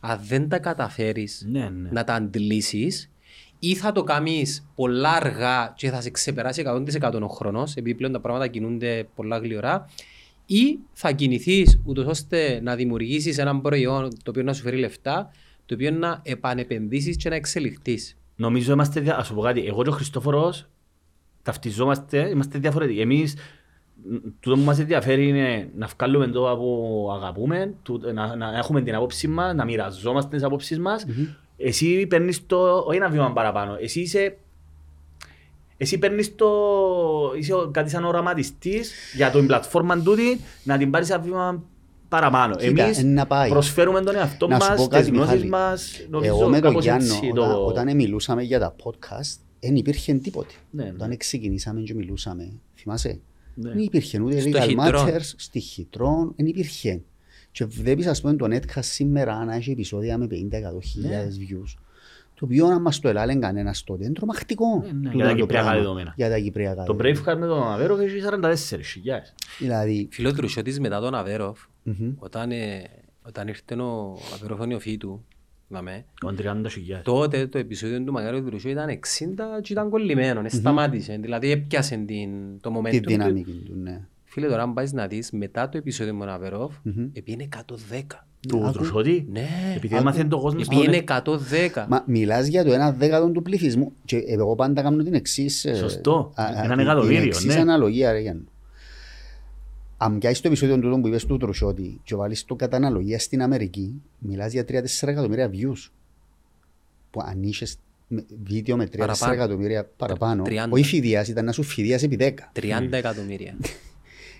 Αν 0.00 0.20
δεν 0.22 0.48
τα 0.48 0.58
καταφέρεις 0.58 1.46
Ναι, 1.50 1.68
ναι. 1.68 1.90
να 1.90 2.04
τα 2.04 2.14
αντλήσεις 2.14 3.10
ή 3.58 3.74
θα 3.74 3.92
το 3.92 4.02
κάνεις 4.02 4.66
πολλά 4.74 5.10
αργά 5.12 5.72
και 5.76 5.90
θα 5.90 6.00
σε 6.00 6.10
ξεπεράσει 6.10 6.62
100% 6.66 7.20
ο 7.22 7.26
χρόνος 7.26 7.76
επειδή 7.76 7.96
πλέον 7.96 8.12
τα 8.12 8.20
πράγματα 8.20 8.46
κινούνται 8.48 9.08
πολλά 9.14 9.38
γλυωρά 9.38 9.88
ή 10.46 10.78
θα 10.92 11.12
κινηθείς 11.12 11.80
ούτως 11.84 12.06
ώστε 12.06 12.60
να 12.62 12.74
δημιουργήσεις 12.76 13.38
ένα 13.38 13.60
προϊόν 13.60 14.08
το 14.22 14.30
οποίο 14.30 14.42
να 14.42 14.52
σου 14.52 14.62
φέρει 14.62 14.76
λεφτά 14.76 15.30
το 15.66 15.74
οποίο 15.74 15.90
να 15.90 16.20
επανεπενδύσεις 16.24 17.16
και 17.16 17.28
να 17.28 17.34
εξελιχθείς. 17.34 18.16
Νομίζω 18.36 18.72
είμαστε, 18.72 19.00
δια- 19.00 19.16
ας 19.18 19.26
σου 19.26 19.34
πω 19.34 19.40
κάτι, 19.40 19.66
εγώ 19.66 19.82
και 19.82 19.88
ο 19.88 19.92
Χριστόφορος 19.92 20.66
ταυτιζόμαστε, 21.42 22.28
είμαστε 22.28 22.58
διαφορετικοί. 22.58 23.00
Εμείς 23.00 23.34
τούτο 24.40 24.56
που 24.56 24.62
μας 24.62 24.78
ενδιαφέρει 24.78 25.28
είναι 25.28 25.70
να 25.76 25.86
βγάλουμε 25.98 26.26
το 26.26 26.56
που 26.58 27.08
αγαπούμε, 27.12 27.74
τούτο- 27.82 28.12
να, 28.12 28.36
να 28.36 28.56
έχουμε 28.58 28.82
την 28.82 28.94
απόψη 28.94 29.28
μας, 29.28 29.54
να 29.54 29.64
μοιραζόμαστε 29.64 30.36
τις 30.36 30.44
απόψεις 30.44 30.78
μας. 30.78 31.06
Εσύ 31.56 32.06
παίρνεις 32.06 32.46
το, 32.46 32.78
όχι 32.78 32.96
ένα 32.96 33.08
βήμα 33.08 33.32
παραπάνω, 33.32 33.76
εσύ 33.80 34.00
είσαι 34.00 34.36
εσύ 35.76 35.98
παίρνεις 35.98 36.34
το, 36.34 36.46
είσαι 37.38 37.54
ο- 37.54 37.70
κάτι 37.72 37.90
σαν 37.90 38.04
οραματιστής 38.04 38.92
για 39.14 39.30
την 39.30 39.46
πλατφόρμα 39.46 39.98
τούτη 40.02 40.40
να 40.64 40.78
την 40.78 40.90
πάρεις 40.90 41.10
ένα 41.10 41.20
βήμα 41.20 41.62
παραπάνω. 42.08 42.56
Κοίτα, 42.56 42.82
Εμείς 42.84 42.98
εν 42.98 43.12
να 43.12 43.26
πάει. 43.26 43.48
προσφέρουμε 43.48 44.00
τον 44.00 44.16
εαυτό 44.16 44.46
Να 44.46 44.60
σου 44.60 44.68
μας, 44.68 44.76
πω 44.80 44.88
τις 44.88 44.98
κάτι, 44.98 45.10
γνώσεις 45.10 45.32
Μιχάλη. 45.32 45.48
μας, 45.50 46.06
νομίζω 46.10 46.34
Εγώ 46.36 46.48
με 46.48 46.60
τον 46.60 46.68
κάπως 46.68 46.84
Γιάννο, 46.84 47.04
έτσι 47.14 47.30
όταν, 47.32 47.50
το... 47.50 47.64
όταν 47.66 47.94
μιλούσαμε 47.96 48.42
για 48.42 48.58
τα 48.58 48.74
podcast, 48.84 49.38
δεν 49.60 49.76
υπήρχε 49.76 50.12
τίποτε. 50.14 50.54
Ναι, 50.70 50.84
ναι. 50.84 50.90
Όταν 50.90 51.16
ξεκινήσαμε 51.16 51.80
και 51.80 51.94
μιλούσαμε, 51.94 52.52
θυμάσαι, 52.76 53.20
Ναι. 53.54 53.68
δεν 53.70 53.78
υπήρχε 53.78 54.20
ούτε 54.20 54.40
Στο 54.40 54.50
legal 54.50 54.62
Χιτρόν. 54.68 55.06
matters, 55.08 55.32
στη 55.36 55.60
χιτρόν, 55.60 56.32
δεν 56.36 56.46
υπήρχε. 56.46 57.00
Και 57.50 57.64
βλέπεις 57.64 58.06
ας 58.06 58.20
πούμε 58.20 58.34
το 58.36 58.46
Netcast 58.50 58.78
σήμερα 58.82 59.44
να 59.44 59.54
έχει 59.54 59.70
επεισόδια 59.70 60.18
με 60.18 60.26
50-100 60.26 60.82
χιλιάδες 60.82 61.38
views. 61.40 61.74
Το 62.38 62.44
οποίο 62.44 62.66
αν 62.66 62.80
μας 62.82 62.98
το 63.00 63.08
ελάλεν 63.08 63.40
κανένας 63.40 63.84
τότε 63.84 64.04
είναι 64.04 64.12
τρομακτικό. 64.12 64.84
Ναι, 64.84 64.92
ναι, 64.92 65.10
τούτο 65.10 65.16
για 65.16 65.24
τα 65.24 65.30
το 65.30 65.36
κυπριακά 65.36 65.62
πράγμα. 65.64 65.80
δεδομένα. 65.82 66.12
Για 66.16 66.28
τα 66.28 66.38
κυπριακά 66.38 66.84
Το 66.84 66.94
δεδομένα. 66.94 67.20
Braveheart 67.34 67.38
με 67.38 67.46
τον 67.46 67.62
Αβέροφ 67.72 68.00
έχει 68.00 68.20
44 68.20 68.80
χιλιάδες. 68.84 69.34
Δηλαδή, 69.58 70.08
Φίλο 70.10 70.32
Τρουσιώτης 70.32 70.80
μετά 70.80 71.00
τον 71.00 71.14
Αβέροφ, 71.14 71.60
μμμ. 71.82 72.12
όταν, 72.18 72.50
ε, 72.50 72.82
όταν 73.26 73.48
ήρθε 73.48 73.74
ο 73.74 74.18
Αβέροφ 74.34 74.60
ο 74.60 74.66
νεοφύη 74.66 74.96
του, 74.96 75.24
δαμέ, 75.68 76.04
Ο 76.26 76.28
30 76.28 76.68
χιλιάδες. 76.70 77.04
τότε 77.04 77.46
το 77.46 77.58
επεισόδιο 77.58 78.02
του 78.04 78.12
Μακάριου 78.12 78.44
Τρουσιώ 78.44 78.70
ήταν 78.70 78.88
60 78.88 79.60
και 79.62 79.72
ήταν 79.72 79.90
κολλημένο, 79.90 80.40
mm 80.44 80.50
σταμάτησε. 80.50 81.18
Δηλαδή 81.20 81.50
έπιασε 81.50 81.96
την, 82.06 82.60
το 82.60 82.76
momentum 82.78 82.90
τη 82.90 83.00
του. 83.00 83.08
δυναμική 83.08 83.62
του, 83.66 83.74
ναι. 83.82 84.00
Φίλε, 84.38 84.48
τώρα 84.48 84.62
αν 84.62 84.72
πάεις 84.74 84.92
να 84.92 85.06
δεις, 85.06 85.30
μετά 85.30 85.68
το 85.68 85.78
επεισόδιο 85.78 86.14
με 86.14 86.24
τον 86.24 86.34
Αβέροφ, 86.34 86.74
Μμμ. 86.82 87.08
επήγαινε 87.12 87.48
110. 87.90 88.26
Του 88.48 88.62
Άκου. 88.64 88.72
Τρουσότη; 88.72 89.26
Ναι, 89.30 89.48
Επειδή 89.76 89.94
άκου. 89.94 90.02
έμαθε 90.02 90.24
το 90.24 90.38
κόσμο 90.40 90.60
στο 90.64 90.74
επήγαινε 90.76 91.04
net. 91.08 91.22
110. 91.74 91.86
Μα 91.88 92.04
μιλάς 92.06 92.46
για 92.46 92.64
το 92.64 92.72
ένα 92.72 92.92
δέκατο 92.92 93.30
του 93.30 93.42
πληθυσμού 93.42 93.92
και 94.04 94.16
εγώ 94.16 94.54
πάντα 94.54 94.82
κάνω 94.82 95.02
την 95.02 95.14
εξής... 95.14 95.64
ε, 95.64 95.74
Σωστό. 95.74 96.32
α, 96.34 96.44
α, 96.44 96.48
Έναν 96.64 96.70
την- 96.70 96.78
εκατομμύριο, 96.86 97.18
Την 97.20 97.28
εξής 97.28 97.54
ναι. 97.54 97.60
αναλογία 97.60 98.12
ρε 98.12 98.18
Γιάννη. 98.18 98.44
Αν 99.96 100.18
πιάσεις 100.18 100.40
το 100.40 100.48
επεισόδιο 100.48 100.78
τούτο 100.78 100.98
που 101.00 101.06
είπες 101.08 101.26
του 101.26 101.36
Τρουσιώτη 101.36 102.00
και 102.04 102.14
βάλεις 102.14 102.44
το 102.44 102.54
κατά 102.54 102.76
αναλογία 102.76 103.18
στην 103.18 103.42
Αμερική, 103.42 104.02
μιλάς 104.18 104.52
για 104.52 104.64
3-4 104.68 105.08
εκατομμύρια 105.08 105.50
views. 105.52 105.90
Που 107.10 107.20
αν 107.24 107.42
είχες 107.42 107.76
με- 108.08 108.24
βίντεο 108.44 108.76
με 108.76 108.84
3-4 108.86 108.98
Παραπάνω. 108.98 109.32
εκατομμύρια 109.32 109.84
παραπάνω, 109.96 110.42
30. 110.46 110.50
όχι 110.70 110.84
φιδιάς, 110.84 111.28
ήταν 111.28 111.44
να 111.44 111.52
σου 111.52 111.62
φιδιάς 111.62 112.02
επί 112.02 112.16
10. 112.20 112.50
30 112.52 112.92
εκατομμύρια. 112.96 113.56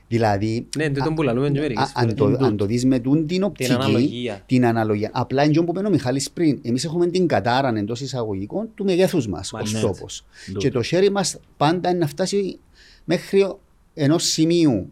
Δηλαδή, 0.08 0.66
Ναι, 0.76 0.90
τούτον 0.90 1.14
που 1.14 1.22
λαλούμε 1.22 1.50
και 1.50 1.58
Α- 1.58 1.60
μερικές 1.62 1.92
αν, 1.94 2.16
φορές. 2.16 2.38
το, 2.38 2.44
αν 2.44 2.56
το 2.56 2.66
δεις 2.66 2.84
με 2.84 2.98
τούν 2.98 3.26
την 3.26 3.42
οπτική, 3.42 3.72
αναλογία. 3.72 4.42
την 4.46 4.66
αναλογία. 4.66 5.10
Απλά 5.12 5.44
είναι 5.44 5.62
που 5.62 5.72
είπε 5.76 5.86
ο 5.86 5.90
Μιχάλης 5.90 6.30
πριν. 6.30 6.58
Εμείς 6.62 6.84
έχουμε 6.84 7.06
την 7.06 7.26
κατάρα 7.26 7.68
εντός 7.76 8.00
εισαγωγικών 8.00 8.68
του 8.74 8.84
μεγέθους 8.84 9.28
μας, 9.28 9.52
ο 9.52 9.56
Μάλιστα. 9.56 9.78
στόχος. 9.78 10.24
Ναι. 10.52 10.58
Και 10.58 10.70
το 10.70 10.82
χέρι 10.82 11.10
μας 11.10 11.38
πάντα 11.56 11.88
είναι 11.90 11.98
να 11.98 12.06
φτάσει 12.06 12.58
μέχρι 13.04 13.54
ενός 13.94 14.24
σημείου 14.24 14.90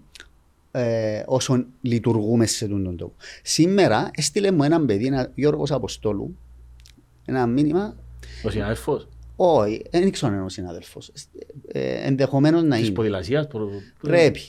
ε, 0.71 1.23
όσον 1.27 1.67
λειτουργούμε 1.81 2.47
σε 2.47 2.65
αυτόν 2.65 2.85
τον 2.85 2.97
τόπο. 2.97 3.13
Σήμερα 3.43 4.11
έστειλε 4.15 4.51
μου 4.53 4.63
έναν 4.63 4.87
παιδί, 4.87 5.07
ένα 5.07 5.31
Γιώργος 5.35 5.71
Αποστόλου, 5.73 6.37
ένα 7.25 7.47
μήνυμα, 7.47 7.97
Ο 8.45 8.51
συνάδελφος; 8.51 9.09
Όχι, 9.37 9.83
δεν 9.91 10.11
ξέρω 10.11 10.29
αν 10.33 10.37
είναι 10.37 10.45
ο 10.47 10.49
συνάδελφος, 10.49 11.11
ε, 11.73 12.07
ενδεχομένως 12.07 12.63
να 12.63 12.77
της 12.77 12.85
είναι. 12.87 12.95
ποδηλασίας. 12.95 13.47
προ- 13.47 13.69
Πρέπει. 14.03 14.41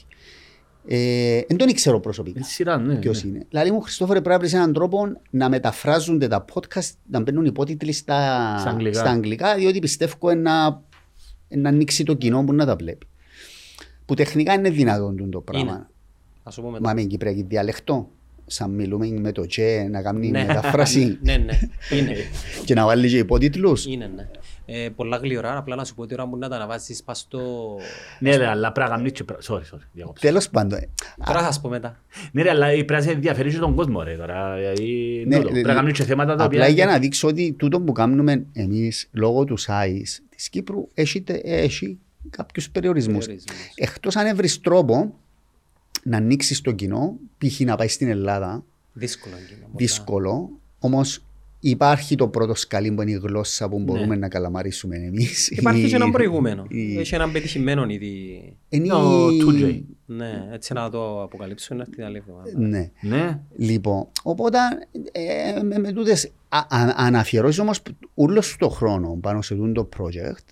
Ε, 0.88 1.40
δεν 1.48 1.56
τον 1.56 1.72
ξέρω 1.72 2.00
προσωπικά. 2.00 2.38
Είναι 2.38 2.48
σειρά, 2.48 2.78
ναι. 2.78 2.94
Ποιος 2.94 3.24
ναι. 3.24 3.30
είναι. 3.30 3.46
Δηλαδή 3.48 3.70
μου, 3.70 3.80
Χριστόφορε, 3.80 4.18
πρέπει 4.20 4.34
να 4.34 4.38
βρεις 4.38 4.52
έναν 4.52 4.72
τρόπο 4.72 5.20
να 5.30 5.48
μεταφράζονται 5.48 6.28
τα 6.28 6.44
podcast, 6.52 6.92
να 7.10 7.20
μπαίνουν 7.20 7.44
υπότιτλοι 7.44 7.92
στα, 7.92 8.56
Στα 8.58 8.70
αγγλικά. 8.70 8.98
στα 8.98 9.10
αγγλικά, 9.10 9.54
διότι 9.54 9.78
πιστεύω 9.78 10.34
να, 10.34 10.82
να 11.48 11.68
ανοίξει 11.68 12.04
το 12.04 12.14
κοινό 12.14 12.44
που 12.44 12.52
να 12.52 12.66
τα 12.66 12.76
βλέπει. 12.76 13.06
Που 14.04 14.14
τεχνικά 14.14 14.52
είναι 14.52 14.70
δυνατόν 14.70 15.16
τούτο 15.16 15.30
το 15.30 15.40
πράγμα. 15.40 15.72
Είναι. 15.72 15.86
Θα 16.42 16.50
σου 16.50 16.62
πω 16.62 16.70
μετά. 16.70 16.88
Μα 16.88 16.94
με 16.94 17.02
κυπριακή 17.02 17.42
διαλεκτό, 17.42 18.10
σαν 18.46 18.70
μιλούμε 18.70 19.06
με 19.08 19.32
το 19.32 19.46
τσε, 19.46 19.88
να 19.90 20.02
κάνει 20.02 20.30
Ναι. 20.30 20.44
μεταφράση 20.44 21.18
Ναι, 21.22 21.36
ναι. 21.36 21.58
Είναι. 21.98 22.12
και 22.64 22.74
να 22.74 22.84
βάλει 22.84 23.08
και 23.08 23.18
υπότιτλους. 23.18 23.86
Είναι, 23.86 24.10
ναι. 24.14 24.28
Ε, 24.68 24.88
πολλά 24.96 25.16
γλυωρά, 25.16 25.56
απλά 25.56 25.76
να 25.76 25.84
σου 25.84 25.94
πω 25.94 26.02
ότι 26.02 26.14
ώρα 26.14 26.28
που 26.28 26.36
να 26.36 26.48
τα 26.48 26.56
αναβάσεις 26.56 27.02
πας 27.02 27.18
στο... 27.18 27.40
Ναι, 28.18 28.36
ρε, 28.36 28.46
αλλά 28.46 28.72
πρέπει 28.72 28.90
να 28.90 28.96
κάνεις 28.96 29.12
και 29.12 29.24
πρα- 29.24 29.38
Sorry, 29.48 29.74
sorry, 29.74 29.80
διακόψα. 29.92 30.26
Τέλος 30.26 30.48
πάντων. 30.48 30.78
ε, 30.78 30.88
Τώρα 31.26 31.38
θα 31.38 31.44
σας 31.44 31.60
πω 31.60 31.68
μετά. 31.68 32.00
Ναι, 32.32 32.42
ρε, 32.42 32.50
αλλά 32.50 32.66
πρέπει 32.66 32.92
να 32.92 33.00
σε 33.00 33.10
ενδιαφέρει 33.10 33.50
και 33.50 33.58
τον 33.58 33.74
κόσμο, 33.74 34.02
ρε, 34.02 34.16
τώρα. 34.16 34.56
Δηλαδή, 34.56 35.24
Ναι, 35.26 35.36
τούτο. 35.36 35.48
Πρέπει 35.48 35.66
να 35.66 35.74
κάνεις 35.74 35.92
και 35.92 36.04
θέματα 36.04 36.34
τα 36.36 36.44
οποία... 36.44 36.58
Απλά 36.60 36.72
για 36.72 36.86
να 36.86 36.98
δείξω 36.98 37.28
ότι 37.28 37.52
τούτο 37.58 37.80
που 37.80 37.92
κάνουμε 37.92 38.46
εμείς 38.52 39.08
λόγω 39.12 39.44
του 39.44 39.58
size 39.60 40.20
της 40.36 40.48
Κύπρου 40.48 40.88
έχει, 40.94 41.20
τε- 41.22 41.40
έχει 41.44 41.98
κάποιους 42.30 42.70
περιορισμούς. 42.70 43.24
Περιορισμούς. 43.26 43.56
Εκτός 43.74 44.16
αν 44.16 44.36
βρεις 44.36 44.60
τρόπο 44.60 45.14
να 46.06 46.16
ανοίξεις 46.16 46.60
το 46.60 46.72
κοινό, 46.72 47.16
π.χ. 47.38 47.60
να 47.60 47.76
πάεις 47.76 47.92
στην 47.92 48.08
Ελλάδα, 48.08 48.64
Δύσκολο 48.92 49.34
εκείνο. 49.44 49.58
πολλά. 49.60 49.72
δύσκολο, 49.76 50.50
όμως 50.78 51.20
υπάρχει 51.60 52.16
το 52.16 52.28
πρώτο 52.28 52.54
σκαλί 52.54 52.92
που 52.92 53.02
είναι 53.02 53.10
η 53.10 53.20
γλώσσα 53.22 53.68
που 53.68 53.78
μπορούμε 53.78 54.06
Ναι. 54.06 54.16
να 54.16 54.28
καλαμαρίσουμε 54.28 54.96
εμείς. 54.96 55.48
Υπάρχει 55.58 55.82
Η- 55.84 55.88
και 55.88 55.94
έναν 55.94 56.10
προηγούμενο. 56.10 56.64
η- 56.68 56.98
Έχει 56.98 57.14
έναν 57.14 57.32
πετυχημένο 57.32 57.84
ήδη. 57.88 58.42
είναι 58.68 58.92
Ο 58.92 59.30
η- 59.30 59.38
2J. 59.44 59.80
Ναι, 60.06 60.48
έτσι 60.52 60.72
να 60.72 60.90
το 60.90 61.22
αποκαλύψω 61.22 61.74
είναι 61.74 61.84
την 61.84 62.04
άλλη 62.04 62.16
εβδομάδα. 62.16 62.50
Ναι. 62.54 62.90
Ναι, 63.00 63.38
Λοιπόν, 63.56 64.06
οπότε 64.22 64.58
ε, 65.12 65.62
με, 65.62 65.78
με 65.78 65.92
τούτες, 65.92 66.30
α, 66.48 66.58
α, 66.58 66.94
αν 66.96 67.14
αφιερώσεις 67.16 67.58
όμως 67.60 67.82
όλος 68.14 68.56
το 68.58 68.68
χρόνο 68.68 69.18
πάνω 69.20 69.42
σε 69.42 69.54
τούτο 69.54 69.84
το 69.84 69.88
project, 69.98 70.44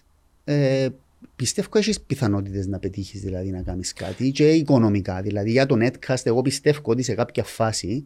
ε, 0.44 0.89
πιστεύω 1.37 1.69
έχεις 1.73 2.01
πιθανότητες 2.01 2.67
να 2.67 2.79
πετύχεις 2.79 3.21
δηλαδή 3.21 3.51
να 3.51 3.63
κάνεις 3.63 3.93
κάτι 3.93 4.31
και 4.31 4.49
οικονομικά. 4.51 5.21
Δηλαδή 5.23 5.51
για 5.51 5.67
το 5.67 5.77
netcast 5.81 6.21
εγώ 6.27 6.43
πιστεύω 6.43 6.81
ότι 6.85 7.03
σε 7.03 7.15
κάποια 7.15 7.45
φάση 7.45 8.05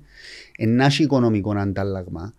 να 0.58 0.84
έχει 0.84 1.02
οικονομικό 1.02 1.50
αντάλλαγμα 1.50 2.32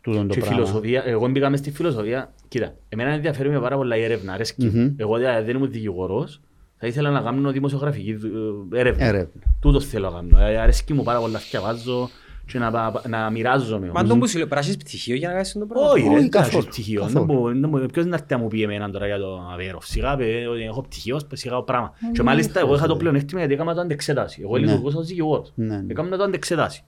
τούτο 0.00 0.18
το 0.26 0.34
και 0.34 0.40
πράγμα. 0.40 0.56
φιλοσοφία, 0.56 1.02
εγώ 1.06 1.28
μπήκα 1.28 1.50
μες 1.50 1.58
στη 1.58 1.70
φιλοσοφία. 1.70 2.32
Κοίτα, 2.48 2.74
εμένα 2.88 3.10
ενδιαφέρει 3.10 3.48
με 3.50 3.60
πάρα 3.60 3.76
πολλά 3.76 3.96
η 3.96 4.02
έρευνα, 4.02 4.32
αρέσκει. 4.32 4.66
Μμμ. 4.66 4.94
Εγώ 4.96 5.16
δηλαδή, 5.16 5.44
δεν 5.46 5.56
ήμουν 5.56 5.70
δικηγόρος, 5.70 6.40
θα 6.76 6.86
ήθελα 6.86 7.10
να 7.10 7.20
κάνω 7.20 7.50
δημοσιογραφική 7.50 8.14
δου- 8.14 8.74
έρευνα. 8.74 9.04
Έρευνα. 9.04 9.42
Τούτος 9.60 9.86
θέλω 9.86 10.10
να 10.10 10.16
κάνω. 10.16 10.46
Ε, 10.50 10.58
Αρέσκει 10.58 10.92
μου 10.92 11.02
πάρα 11.02 11.18
πολλά, 11.20 11.40
διαβάζω 11.50 12.10
και 12.52 12.58
να, 12.58 12.70
πα- 12.70 13.02
να 13.08 13.30
μοιράζομαι. 13.30 13.90
Μα 13.94 14.04
τον 14.04 14.18
που 14.18 14.26
σου 14.28 14.36
λέω, 14.38 14.46
πρέπει 14.46 14.60
να 14.64 14.70
έχεις 14.70 14.82
πτυχίο 14.82 15.14
για 15.16 15.28
να 15.28 15.34
κάνεις 15.34 15.52
το 15.52 15.66
πράγμα. 15.66 15.88
Όχι, 15.90 16.00
Όχι, 16.00 16.08
ρε, 16.14 16.20
δεν 16.20 16.30
καθόλου, 16.30 16.56
έχεις 16.58 16.68
πτυχίο. 16.70 17.00
καθόλου. 17.00 17.26
Δεν 17.26 17.36
μπορώ- 17.36 17.54
δεν 17.60 17.68
μπορώ- 17.70 17.92
Ποιος 17.92 18.06
να 18.06 18.14
έρθει 18.14 18.26
να 18.34 18.38
μου 18.38 18.48
πει 18.48 18.62
εμένα 18.62 18.90
τώρα 18.90 19.06
για 19.06 19.18
το 19.18 19.48
Αβέροφ. 19.52 19.86
Σιγά 19.86 20.16
πει 20.16 20.46
ότι 20.50 20.62
έχω 20.62 20.82
πτυχίο, 20.82 21.18
σιγά 21.32 21.54
το 21.54 21.62
πράγμα. 21.62 21.92
Και 22.12 22.22
μάλιστα 22.22 22.60
εγώ 22.60 22.74
είχα 22.74 22.86
το 22.86 22.96
πλεονέκτημα 22.96 23.40
γιατί 23.40 23.54
έκανα 23.54 23.74
το 23.74 23.80
αντεξέταση. 23.80 24.40
Εγώ 24.42 24.58
Ναι. 24.58 24.64
λειτουργούσα 24.66 24.98
ως 24.98 25.06
δικηγόρος. 25.06 25.52
Ναι, 25.54 25.66
ναι. 25.76 25.84
Έκανα 25.88 26.16
το 26.16 26.22
αντεξέταση. 26.22 26.82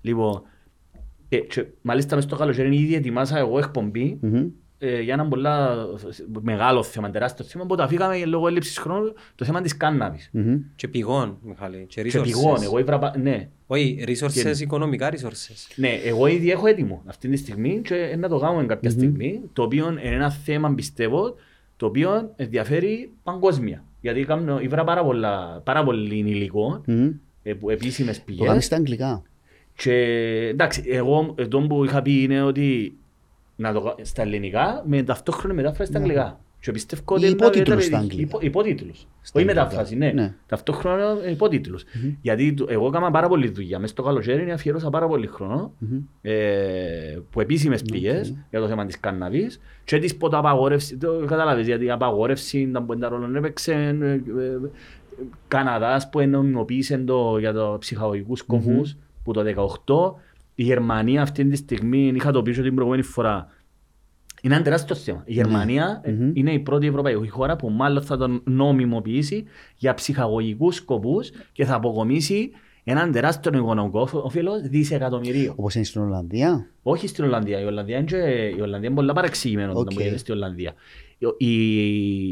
Λοιπόν, 0.00 0.42
ε, 1.28 1.36
και 1.36 1.64
μάλιστα 1.82 2.14
μες 2.14 2.24
στο 2.24 2.36
καλοκαίρι 2.36 2.76
ήδη 2.76 2.94
ετοιμάσα 2.94 3.38
εγώ 3.38 3.58
εκπομπή 3.58 4.18
Μμμ. 4.22 4.34
ε, 4.34 4.46
για 5.02 5.12
ένα 5.14 5.26
πολλά 5.28 5.86
μεγάλο 6.40 6.82
θέμα, 6.82 7.10
τεράστιο 7.10 7.44
θέμα 7.44 7.66
που 7.66 7.74
τα 7.74 7.88
φύγαμε 7.88 8.24
λόγω 8.24 8.48
έλλειψης 8.48 8.78
χρόνου 8.78 9.12
το 9.34 9.44
θέμα 9.44 9.60
της 9.60 9.76
κάνναβης. 9.76 10.28
Μμμ. 10.32 10.56
Και 10.76 10.88
πηγών, 10.88 11.38
Μιχάλη. 11.42 11.86
Και 11.88 12.02
Και 12.02 12.18
resources. 12.18 12.22
πηγών, 12.22 12.62
εγώ 12.62 12.78
ήβρα, 12.78 12.98
πα- 12.98 13.14
ναι, 13.18 13.48
Όχι, 13.66 14.04
resources, 14.06 14.32
Και- 14.32 14.62
οικονομικά 14.62 15.10
resources. 15.12 15.72
Ναι, 15.76 15.88
εγώ 16.04 16.26
ήδη 16.26 16.50
έχω 16.50 16.66
έτοιμο 16.66 17.02
αυτή 17.06 17.28
τη 17.28 17.36
στιγμή 17.36 17.80
και 17.84 17.94
ε, 17.94 18.16
να 18.16 18.28
το 18.28 18.38
κάνουμε 18.38 18.64
κάποια 18.66 18.90
στιγμή, 18.90 19.40
το 19.52 19.62
οποίο 19.62 19.88
είναι 19.90 20.00
ένα 20.02 20.30
θέμα, 20.30 20.74
πιστεύω, 20.74 21.34
το 21.76 21.86
οποίο 21.86 22.32
ενδιαφέρει 22.36 23.10
παγκόσμια. 23.22 23.84
Γιατί 24.00 24.24
κάνω, 24.24 24.60
ήβρα 24.60 24.84
πάρα, 24.84 25.04
πολλά, 25.04 25.60
πάρα 25.64 25.84
πολύ 25.84 26.14
υλικό, 26.18 26.80
Μμμ. 26.86 27.10
ε, 27.42 27.54
που- 27.54 27.70
επίσημες 27.70 28.16
Το 28.18 28.24
κάνεις 28.24 28.46
πηγές. 28.48 28.64
στα 28.64 28.76
αγγλικά. 28.76 29.22
Και 29.76 29.92
εντάξει, 30.50 30.82
εγώ 30.86 31.34
αυτό 31.40 31.60
που 31.60 31.84
είχα 31.84 32.02
πει 32.02 32.22
είναι 32.22 32.42
ότι 32.42 32.96
να 33.56 33.72
το, 33.72 33.80
κα- 33.80 33.94
στα 34.02 34.22
ελληνικά 34.22 34.82
με 34.86 35.02
ταυτόχρονη 35.02 35.54
μετάφραση 35.54 35.90
στα 35.90 36.00
αγγλικά. 36.00 36.38
Και 36.60 36.72
πιστεύω 36.72 37.02
ότι 37.06 37.24
Ή 37.24 37.26
είναι 37.30 37.34
υπότιτλους 37.36 37.60
ιδιαίτερα 37.60 37.80
στα 37.80 37.96
επιτυχ- 37.96 38.12
αγγλικά. 38.12 38.36
υπο- 38.36 38.46
υπότιτλους. 38.46 38.98
Στα 39.20 39.40
Όχι 39.40 39.48
αγγλικά. 39.48 39.62
μετάφραση, 39.64 39.96
ναι. 39.96 40.10
Ναι. 40.12 40.34
Ταυτόχρονα 40.46 41.16
ε, 41.24 41.30
υπότιτλους. 41.30 41.84
Γιατί 42.22 42.54
το- 42.54 42.66
εγώ 42.68 42.86
έκανα 42.86 43.10
πάρα 43.10 43.28
πολύ 43.28 43.48
δουλειά. 43.48 43.78
Μες 43.78 43.90
στο 43.90 44.02
καλοκαίρι 44.02 44.50
αφιέρωσα 44.50 44.90
πάρα 44.90 45.06
πολύ 45.06 45.26
χρόνο 45.26 45.72
Μμμ. 45.78 45.98
ε, 46.22 46.32
που 47.30 47.40
επίσημες 47.40 47.82
πηγές 47.82 48.30
Οκ. 48.30 48.36
για 48.50 48.60
το 48.60 48.68
θέμα 48.68 48.84
της 48.86 49.00
κάνναβης 49.00 49.60
και 49.84 49.98
της 49.98 50.16
ποτοαπαγόρευση, 50.16 50.96
το 50.96 51.24
κατάλαβες 51.26 51.66
γιατί 51.66 51.84
η 51.84 51.90
απαγόρευση 51.90 52.58
ήταν 52.60 52.86
που 52.86 52.98
τα 52.98 53.08
ρόλο 53.08 53.36
έπαιξε 53.36 53.72
ε, 53.72 54.12
ε, 54.12 54.20
Καναδάς 55.48 56.08
που 56.10 56.20
ενομιμοποίησε 56.20 56.98
το 56.98 57.38
για 57.38 57.52
το 57.52 57.76
ψυχαγωγικούς 57.80 58.42
σκοπούς 58.42 58.96
που 59.24 59.32
το 59.32 59.42
18 59.42 60.14
η 60.54 60.62
Γερμανία 60.62 61.22
αυτή 61.22 61.44
τη 61.48 61.56
στιγμή 61.56 62.12
είχα 62.14 62.30
το 62.32 62.42
πει 62.42 62.52
και 62.54 62.62
την 62.62 62.74
προηγούμενη 62.74 63.02
φορά 63.02 63.48
Είναι 64.42 64.54
ένα 64.54 64.64
τεράστιο 64.64 64.94
θέμα. 64.96 65.22
Η 65.26 65.32
Γερμανία 65.32 66.00
ε, 66.04 66.10
Μμμ. 66.12 66.30
είναι 66.34 66.52
η 66.52 66.58
πρώτη 66.58 66.86
ευρωπαϊκή 66.86 67.28
χώρα 67.28 67.56
που 67.56 67.68
μάλλον 67.70 68.02
θα 68.02 68.16
τον 68.16 68.40
νομιμοποιήσει 68.44 69.44
για 69.76 69.94
ψυχαγωγικούς 69.94 70.74
σκοπούς 70.76 71.30
και 71.52 71.64
θα 71.64 71.74
αποκομίσει 71.74 72.50
έναν 72.84 73.12
τεράστιο 73.12 73.50
οικονομικό 73.54 74.08
όφελο 74.12 74.52
δισεκατομμυρίων. 74.68 75.54
Όπως 75.56 75.74
είναι 75.74 75.84
στην 75.84 76.00
Ολλανδία; 76.00 76.66
Όχι 76.82 77.06
στην 77.08 77.24
Ολλανδία. 77.24 77.60
Η 77.60 77.64
Ολλανδία 77.64 77.96
είναι, 77.96 78.06
και- 78.06 78.52
η 78.56 78.60
Ολλανδία 78.60 78.86
είναι 78.88 78.96
πολλά 78.98 79.12
παρεξηγημένο 79.12 79.72
OK. 79.72 79.78
okay. 79.78 79.94
που 79.94 80.00
γίνεται 80.00 80.18
στην 80.18 80.34
Ολλανδία. 80.34 80.72
Η, 81.38 81.54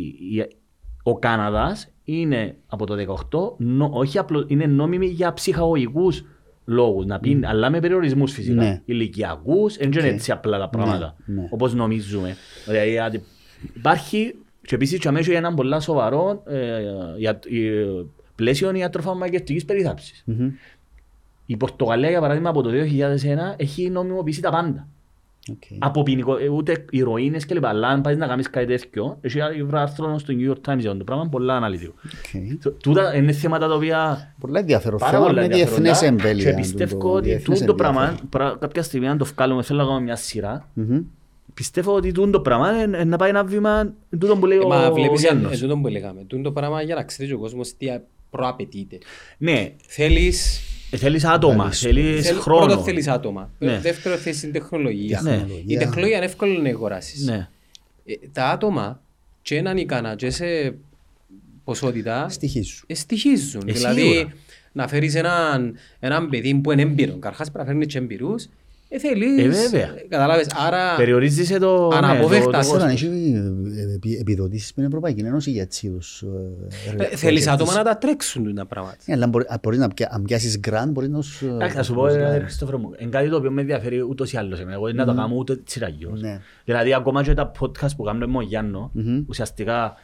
η- 0.06 0.48
ο 1.02 1.18
Κάναδας 1.18 1.88
είναι 2.04 2.56
από 2.66 2.86
το 2.86 2.94
18, 2.94 3.54
νο, 3.58 3.90
όχι 3.92 4.18
απλό, 4.18 4.44
είναι 4.48 4.66
νόμιμη 4.66 5.06
για 5.06 5.32
ψυχαγωγικούς 5.32 6.24
λόγους, 6.64 7.06
να 7.06 7.20
πεις, 7.20 7.38
αλλά 7.42 7.70
με 7.70 7.80
περιορισμούς 7.80 8.32
φυσικά. 8.32 8.62
Ναι. 8.62 8.82
Ηλικιακούς, 8.84 9.76
δεν 9.76 9.92
είναι 9.92 10.00
Οκ. 10.00 10.06
έτσι 10.12 10.32
απλά 10.32 10.58
τα 10.58 10.68
πράγματα, 10.68 11.16
ναι. 11.26 11.46
όπως 11.50 11.74
νομίζουμε. 11.74 12.36
Δηλαδή, 12.66 12.98
αντι- 12.98 13.22
υπάρχει 13.76 14.34
και 14.66 14.74
επίσης 14.74 14.98
και 14.98 15.08
αμέσως 15.08 15.34
έναν 15.34 15.54
πολλά 15.54 15.80
σοβαρό 15.80 16.42
ε, 16.46 16.80
για, 17.16 17.30
ε, 17.30 18.04
πλαίσιο 18.34 18.74
ιατροφαρμακευτικής 18.74 19.64
περίθαψης. 19.64 20.22
Μμμ. 20.26 20.50
Η 21.46 21.56
Πορτογαλία, 21.56 22.10
για 22.10 22.20
παράδειγμα, 22.20 22.48
από 22.50 22.62
το 22.62 22.70
2001 22.70 23.54
έχει 23.56 23.90
νομιμοποιήσει 23.90 24.40
τα 24.40 24.50
πάντα. 24.50 24.88
Οκ. 25.50 25.62
Από 25.78 26.02
ποινικό, 26.02 26.36
ε, 26.36 26.48
ούτε 26.48 26.84
ηρωίνες 26.90 27.46
και 27.46 27.54
λοιπά. 27.54 27.68
Αλλά 27.68 27.88
αν 27.88 28.00
πάεις 28.00 28.16
να 28.18 28.26
κάνεις 28.26 28.50
κάτι 28.50 28.66
τέτοιο, 28.66 29.18
έχει 29.20 29.38
ένα 29.38 29.80
άρθρο 29.80 30.18
στο 30.18 30.34
New 30.38 30.50
York 30.52 30.72
Times 30.72 30.78
για 30.78 30.96
το 30.96 31.04
πράγμα, 31.04 31.28
πολλά 31.28 31.56
αναλυτικό. 31.56 31.92
Οκ. 32.06 32.58
Τ- 32.60 32.82
Τούτα 32.82 33.16
είναι 33.16 33.32
θέματα 33.32 33.68
τα 33.68 33.74
οποία 33.74 34.32
Πολλά 34.40 34.58
ενδιαφέρον 34.60 34.98
πάρα 34.98 35.12
θέμα 35.12 35.24
πολλά 35.26 35.38
με 35.40 35.44
ενδιαφέροντα 35.46 35.82
διεθνές 35.82 36.02
εμβέλεια. 36.08 36.50
και 36.50 36.56
πιστεύω 36.56 37.12
ότι 37.12 37.28
διεθνές 37.28 37.58
τούτο 37.60 37.74
πράγμα, 37.74 38.00
ενδιαφέρον. 38.02 38.28
πρα- 38.28 38.56
κάποια 38.60 38.82
στιγμή 38.82 39.08
αν 39.08 39.18
το 39.18 39.24
βγάλουμε, 39.24 39.62
θέλω 39.62 39.78
να 39.78 39.84
κάνουμε 39.84 40.04
μια 40.04 40.16
σειρά, 40.16 40.68
Μμμ. 40.74 40.98
πιστεύω 41.54 41.94
ότι 41.94 42.12
τούτο 42.12 42.40
πράγμα 42.40 42.82
είναι 42.82 43.04
να 43.04 43.16
πάει 43.16 43.28
ένα 43.28 43.44
βήμα, 43.44 43.92
τούτο 44.18 44.36
που 44.36 44.46
λέει 44.46 44.58
Ε, 44.58 44.64
ο 44.64 44.68
Μα 44.68 44.92
βλέπεις, 44.92 45.20
Γιάννος. 45.20 45.52
ε, 45.52 45.58
τούτο 45.66 45.76
που 45.78 45.86
λέγαμε. 45.88 46.24
Τούτο 46.26 46.42
το 46.42 46.52
πράγμα 46.52 46.82
για 46.82 46.94
να 46.94 47.02
ξέρει 47.02 47.32
ο 47.32 47.38
κόσμος 47.38 47.76
τι 47.76 47.90
α- 47.90 48.02
προαπαιτείται. 48.30 48.98
Ναι, 49.38 49.72
Θέλεις 49.86 50.56
ε, 50.56 50.60
θέλεις 50.96 51.24
άτομα, 51.24 51.72
Θέλεις- 51.72 51.78
θέλεις 52.02 52.26
Θέλ- 52.26 52.40
χρόνο. 52.40 52.66
Πρώτον 52.66 52.84
θέλεις 52.84 53.08
άτομα. 53.08 53.50
Ναι. 53.58 53.78
Δεύτερον 53.78 54.18
θέλεις 54.18 54.40
την 54.40 54.52
τεχνολογία. 54.52 55.20
Ναι. 55.22 55.46
Η 55.66 55.76
τεχνολογία 55.76 56.16
είναι 56.16 56.26
εύκολο 56.26 56.60
να 56.60 56.68
αγοράσεις. 56.68 57.24
Ναι. 57.24 57.48
Ε, 58.04 58.14
Τα 58.32 58.48
άτομα 58.48 59.00
και 59.42 59.56
έναν 59.56 59.76
ικανά 59.76 60.14
και 60.14 60.30
σε 60.30 60.74
ποσότητα 61.64 62.28
Στοιχίζουν. 62.28 62.84
ε, 62.86 62.94
στοιχίζουν. 62.94 63.62
Ε, 63.68 63.72
δηλαδή 63.72 64.00
σίγουρα. 64.00 64.32
να 64.72 64.88
φέρεις 64.88 65.14
έναν, 65.14 65.76
έναν 66.00 66.28
παιδί 66.28 66.54
που 66.54 66.72
είναι 66.72 66.82
έμπειρο. 66.82 67.16
Καρχάς 67.18 67.50
πρέπει 67.50 67.58
να 67.66 67.70
φέρνεις 67.72 67.86
και 67.92 67.98
έμπειρους. 67.98 68.48
Ε, 68.94 68.98
θέλεις. 68.98 69.44
Ε, 69.44 69.48
βέβαια. 69.48 69.82
ε, 69.96 70.06
Καταλάβες. 70.08 70.46
Άρα 70.66 70.96
Περιορίζεσαι 70.96 71.58
το... 71.58 71.88
ναι, 71.88 71.96
Αναπόβεκτα, 71.96 72.44
το- 72.50 72.50
το 72.56 72.62
σε- 72.62 72.70
Τώρα 72.72 72.82
κόστος. 72.84 73.02
έχει 73.02 73.32
ε, 73.88 73.94
επι- 73.94 74.20
επιδοτήσεις 74.20 74.66
με 74.68 74.74
την 74.74 74.84
Ευρωπαϊκή 74.84 75.20
Ένωση 75.20 75.50
για 75.50 75.66
τσίδους. 75.66 76.24
ε, 76.98 77.16
θέλεις 77.16 77.46
άτομα 77.48 77.74
να 77.74 77.82
τα 77.82 77.98
τρέξουν 77.98 78.54
τα 78.54 78.66
πράγματα. 78.66 78.96
Ναι, 79.04 79.14
αλλά 79.14 79.26
μπορεί- 79.26 79.46
μπορείς 79.62 79.78
να 79.78 79.88
πια- 79.88 80.08
αν 80.12 80.22
πιάσεις 80.22 80.60
grant, 80.68 80.88
μπορείς 80.88 81.08
να 81.08 81.20
σου... 81.22 81.46
Εντάξει, 81.46 81.76
θα 81.76 81.82
σου 81.82 81.94
πω, 81.94 82.06
ε, 82.06 82.38
Χριστόφωρο 82.40 82.78
μου, 82.78 82.90
είναι 82.98 83.10
κάτι 83.10 83.28
το 83.28 83.36
οποίο 83.36 83.50
με 83.50 83.60
ενδιαφέρει 83.60 84.00
ούτως 84.02 84.32
ή 84.32 84.36
άλλως 84.36 84.58
εμένα. 84.60 84.74
Εγώ 84.76 84.86
δεν 84.86 84.94
να 84.94 85.04
το 85.04 85.14
κάνω 85.14 85.34
ούτε 85.36 85.56
τσιραγιώς. 85.56 86.20
Ναι. 86.20 86.40
Δηλαδή, 86.64 86.94
ακόμα 86.94 87.22
και 87.22 87.34
τα 87.34 87.50
podcast 87.60 87.90
που 87.96 88.02
κάνουμε 88.02 88.26
με 88.26 88.32
τον 88.32 88.42
Γιάννο, 88.42 88.90
Μμμ. 88.94 89.24
ουσιαστικά 89.28 89.94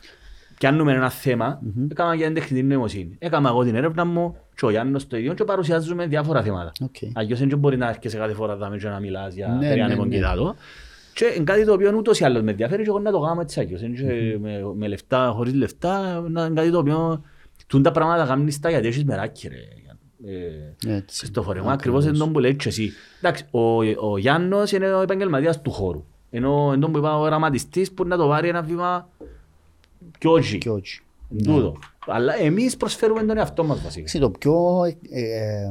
πιάνουμε 0.58 0.92
ένα 0.92 1.10
θέμα, 1.10 1.60
έκανα 1.88 2.14
για 2.14 2.26
την 2.26 2.34
τεχνητή 2.34 2.62
νοημοσύνη. 2.66 3.16
Έκανα 3.18 3.48
εγώ 3.48 3.64
την 3.64 3.74
έρευνα 3.74 4.04
μου 4.04 4.36
και 4.54 4.66
ο 4.66 4.70
Γιάννος 4.70 5.06
το 5.06 5.16
ίδιο 5.16 5.34
και 5.34 5.44
παρουσιάζουμε 5.44 6.06
διάφορα 6.06 6.42
θέματα. 6.42 6.72
Οκ. 6.82 6.96
Αλλιώς 7.12 7.38
δεν 7.38 7.58
μπορεί 7.58 7.76
να 7.76 7.88
έρχεσαι 7.88 8.16
κάθε 8.16 8.32
φορά 8.32 8.56
δάμε 8.56 8.76
και 8.76 8.88
να 8.88 9.00
μιλάς 9.00 9.34
για 9.34 9.48
Ναι, 9.48 9.68
περί 9.68 9.78
ναι, 9.78 9.84
ανεμον 9.84 10.08
ναι. 10.08 10.14
κοιτάτο. 10.14 10.54
Και 11.12 11.32
είναι 11.34 11.44
κάτι 11.44 11.64
το 11.64 11.72
οποίο 11.72 11.92
ούτως 11.96 12.20
ή 12.20 12.24
άλλως 12.24 12.42
με 12.42 12.50
ενδιαφέρει 12.50 12.82
και 12.82 12.88
εγώ 12.88 12.98
να 12.98 13.10
το 13.10 13.20
κάνω 13.20 13.40
έτσι 13.40 13.60
αλλιώς. 13.60 13.82
Είναι 13.82 13.96
και 13.96 14.38
με, 14.40 14.72
με 14.74 14.88
λεφτά, 14.88 15.32
χωρίς 15.36 15.54
λεφτά, 15.54 16.24
να 16.28 16.44
είναι 16.44 16.54
κάτι 16.54 16.70
το 16.70 16.78
οποίο... 16.78 17.22
Τούν 17.66 17.82
τα 17.82 17.90
πράγματα 17.90 18.26
κάνεις 18.26 18.60
τα 18.60 18.70
γιατί 18.70 18.86
έχεις 18.86 19.04
μεράκι 19.04 19.48
ρε. 19.48 19.56
Ε, 20.24 20.94
Έτσι. 20.96 21.18
Χριστόφορε 21.18 21.60
μου, 21.62 21.70
ακριβώς 21.70 22.04
είναι 22.04 22.18
τον 22.18 22.32
που 22.32 22.38
λέει 22.38 22.56
και 22.56 22.68
εσύ. 22.68 22.92
Εντάξει, 23.18 23.44
ο, 23.50 23.60
ο 24.10 24.18
Γιάννος 24.18 24.72
είναι 24.72 24.92
ο 24.92 25.00
επαγγελματίας 25.00 25.62
του 25.62 25.70
χώρου. 25.70 26.04
Ενώ 26.30 26.70
εν 26.72 26.80
τον 26.80 26.92
που 26.92 26.98
είπα 26.98 27.18
ο 27.18 27.24
γραμματιστής 27.24 27.92
που 27.92 28.04
να 28.04 28.16
το 28.16 28.28
πάρει 28.28 28.48
ένα 28.48 28.62
βήμα 28.62 29.08
πιο 30.18 30.32
όχι. 30.32 30.58
Και 30.58 30.70
όχι. 30.70 31.00
Εν 31.30 31.42
τούτο. 31.42 31.76
Αλλά 32.06 32.34
εμείς 32.36 32.76
προσφέρουμε 32.76 33.24
τον 33.24 33.36
εαυτό 33.36 33.64
μας 33.64 33.80
βασικά. 33.82 33.98
Εντάξει, 33.98 34.18
το 34.18 34.30
πιο 34.30 34.84
ε, 35.10 35.20
ε, 35.20 35.70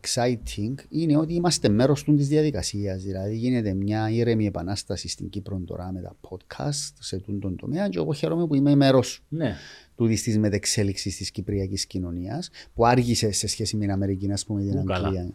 exciting 0.00 0.74
είναι 0.88 1.16
ότι 1.16 1.34
είμαστε 1.34 1.68
μέρος 1.68 2.02
του 2.02 2.14
της 2.14 2.28
διαδικασίας. 2.28 3.02
Δηλαδή 3.02 3.36
γίνεται 3.36 3.74
μια 3.74 4.10
ήρεμη 4.10 4.46
επανάσταση 4.46 5.08
στην 5.08 5.28
Κύπρο 5.28 5.60
τώρα 5.66 5.92
με 5.92 6.00
τα 6.00 6.16
podcast 6.28 6.92
σε 6.98 7.16
τούν 7.18 7.40
τον 7.40 7.56
τομέα 7.56 7.88
και 7.88 7.98
εγώ 7.98 8.12
χαίρομαι 8.12 8.46
που 8.46 8.54
είμαι 8.54 8.74
μέρος 8.74 9.22
Ναι. 9.28 9.54
του 9.96 10.06
της 10.06 10.38
μετεξέλιξης 10.38 11.16
της 11.16 11.30
κυπριακής 11.30 11.86
κοινωνίας 11.86 12.50
που 12.74 12.86
άργησε 12.86 13.30
σε 13.30 13.46
σχέση 13.46 13.76
με 13.76 13.82
την 13.82 13.92
Αμερική, 13.92 14.32
ας 14.32 14.44
πούμε, 14.44 14.62
την 14.62 14.78
Ου, 14.78 14.84
καλά. 14.84 15.06
Αγγλία 15.06 15.28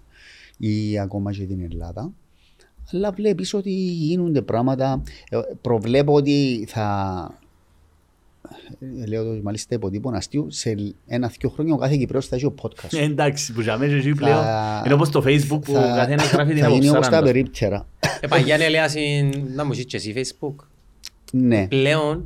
ή 0.57 0.99
ακόμα 0.99 1.31
και 1.31 1.45
την 1.45 1.61
Ελλάδα. 1.61 2.14
Αλλά 2.91 3.11
βλέπεις 3.11 3.53
ότι 3.53 3.72
γίνονται 3.72 4.41
πράγματα. 4.41 5.03
Ε, 5.30 5.40
Προβλέπω 5.61 6.14
ότι 6.14 6.65
θα. 6.68 7.40
Ε, 9.02 9.06
Λέω 9.06 9.24
το 9.24 9.40
μάλιστα 9.44 9.76
υποτύπων 9.76 10.14
αστείου, 10.16 10.45
σε 10.49 10.76
ένα-δυο 11.07 11.49
χρόνια 11.49 11.74
ο 11.74 11.78
κάθε 11.78 11.95
Κυπρέος 11.98 12.28
θα 12.28 12.36
έχει 12.36 12.45
ο 12.45 12.53
podcast. 12.61 12.94
Ε, 12.98 13.03
Εντάξει, 13.03 13.53
που 13.53 13.61
για 13.61 13.78
μένα 13.78 13.95
εσύ 13.95 14.11
πλέον 14.11 14.36
Θα- 14.44 14.82
είναι 14.86 14.94
όπως 14.94 15.10
το 15.10 15.24
facebook 15.26 15.60
που 15.66 15.72
θα- 15.72 15.94
καθένας 15.95 16.32
γράφει 16.32 16.53
την 16.53 16.64
Θα 16.64 16.70
γίνει 16.70 16.90
όπως 16.90 16.91
τα 16.91 16.98
αποψάρα. 16.98 17.26
περίπτερα. 17.26 17.88
Ε, 18.22 18.28
παγιά 18.28 18.56
είναι 18.56 18.70
λέει 18.70 18.82
συν- 18.88 19.56
να 19.56 19.66
μου 19.66 19.74
ζεις 19.74 19.86
και 19.86 19.98
εσύ 19.98 20.14
Facebook. 20.18 20.56
Ναι. 21.32 21.68
Πλέον 21.68 22.24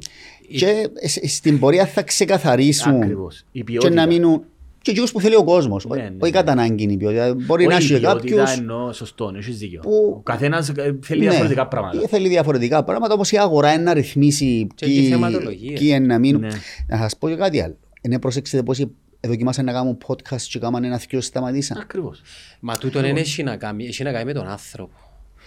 Και 0.57 0.87
ε, 1.21 1.27
στην 1.27 1.59
πορεία 1.59 1.85
θα 1.85 2.03
ξεκαθαρίσουν 2.03 3.01
Ακριβώς. 3.01 3.45
Η 3.51 3.57
και 3.57 3.63
ποιότητα. 3.63 3.93
να 3.93 4.07
μείνουν 4.07 4.43
και 4.83 4.91
εκείνους 4.91 5.11
που 5.11 5.19
θέλει 5.21 5.35
ο 5.35 5.43
κόσμος. 5.43 5.85
Ναι, 5.85 5.95
ναι, 5.95 6.03
Όχι 6.03 6.15
ναι. 6.21 6.29
κατά 6.29 6.51
ανάγκη 6.51 6.83
είναι 6.83 6.93
η 6.93 6.97
ποιότητα. 6.97 7.35
Μπορεί 7.45 7.65
να 7.67 7.75
Όχι, 7.75 7.91
η 7.91 7.93
έχει 7.95 8.01
ποιότητα 8.03 8.35
κάποιους 8.35 8.57
εννοώ 8.57 8.91
σωστό, 8.93 9.33
έχεις 9.37 9.57
δίκιο. 9.57 9.79
που- 9.81 10.13
Ο 10.17 10.21
καθένας 10.21 10.69
ε, 10.69 10.99
θέλει 11.01 11.19
Ναι, 11.23 11.29
διαφορετικά 11.29 11.67
πράγματα. 11.67 12.07
Θέλει 12.07 12.27
διαφορετικά 12.27 12.83
πράγματα 12.83 13.13
όπως 13.13 13.31
η 13.31 13.37
αγορά 13.37 13.73
είναι 13.73 13.83
να 13.83 13.93
ρυθμίσει 13.93 14.67
Και 14.75 14.85
η 14.85 15.07
θεματολογία. 15.09 15.73
ποιοι 15.79 15.87
είναι 15.95 16.05
να 16.05 16.19
μείνουν. 16.19 16.41
Ναι. 16.41 16.47
Να 16.87 16.97
σας 16.97 17.17
πω 17.17 17.29
και 17.29 17.35
κάτι 17.35 17.61
άλλο. 17.61 17.77
Είναι 18.01 18.19
προσέξτε 18.19 18.63
πώς 18.63 18.85
δοκιμάσαν 19.27 19.65
να 19.65 19.71
κάνουν 19.71 19.97
podcast 20.07 20.41
και 20.41 20.59
κάμαν 20.59 20.83
ένα 20.83 20.97
θείο 20.97 21.21
σταματήσαν. 21.21 21.77
Ακριβώς. 21.77 22.21
Μα 22.59 22.77
τούτο 22.77 23.01
δεν 23.01 23.15
έχει 23.15 23.43
να 23.43 23.55
κάνει, 23.57 23.85
έχει 23.85 24.03
να 24.03 24.11
κάνει 24.11 24.25
με 24.25 24.33
τον 24.33 24.47
άνθρωπο. 24.47 24.93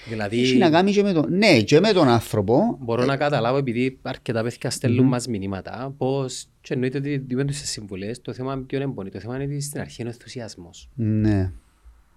Δηλαδή, 0.08 0.40
Έχει 0.42 0.56
να 0.56 0.70
κάνει 0.70 0.92
και 0.92 1.02
με 1.02 1.12
τον, 1.12 1.26
ναι, 1.28 1.60
και 1.60 1.80
με 1.80 1.92
τον 1.92 2.08
άνθρωπο. 2.08 2.76
μπορώ 2.80 3.04
να 3.04 3.16
καταλάβω 3.16 3.58
επειδή 3.58 3.98
αρκετά 4.02 4.42
παιδιά 4.42 4.70
στέλνουν 4.70 5.06
μας 5.06 5.26
μηνύματα 5.26 5.94
πως 5.98 6.46
και 6.66 6.74
εννοείται 6.74 6.98
ότι 6.98 7.16
δίνουμε 7.16 7.46
τους 7.46 7.60
τις 7.60 7.70
συμβουλές, 7.70 8.20
το 8.20 8.32
θέμα 8.32 8.58
ποιο 8.58 8.80
είναι 8.80 8.92
πονή. 8.92 9.10
Το 9.10 9.20
θέμα 9.20 9.34
είναι 9.34 9.44
ότι 9.44 9.60
στην 9.60 9.80
αρχή 9.80 10.00
είναι 10.00 10.10
ο 10.10 10.12
ενθουσιασμός. 10.12 10.88
Ναι. 10.94 11.52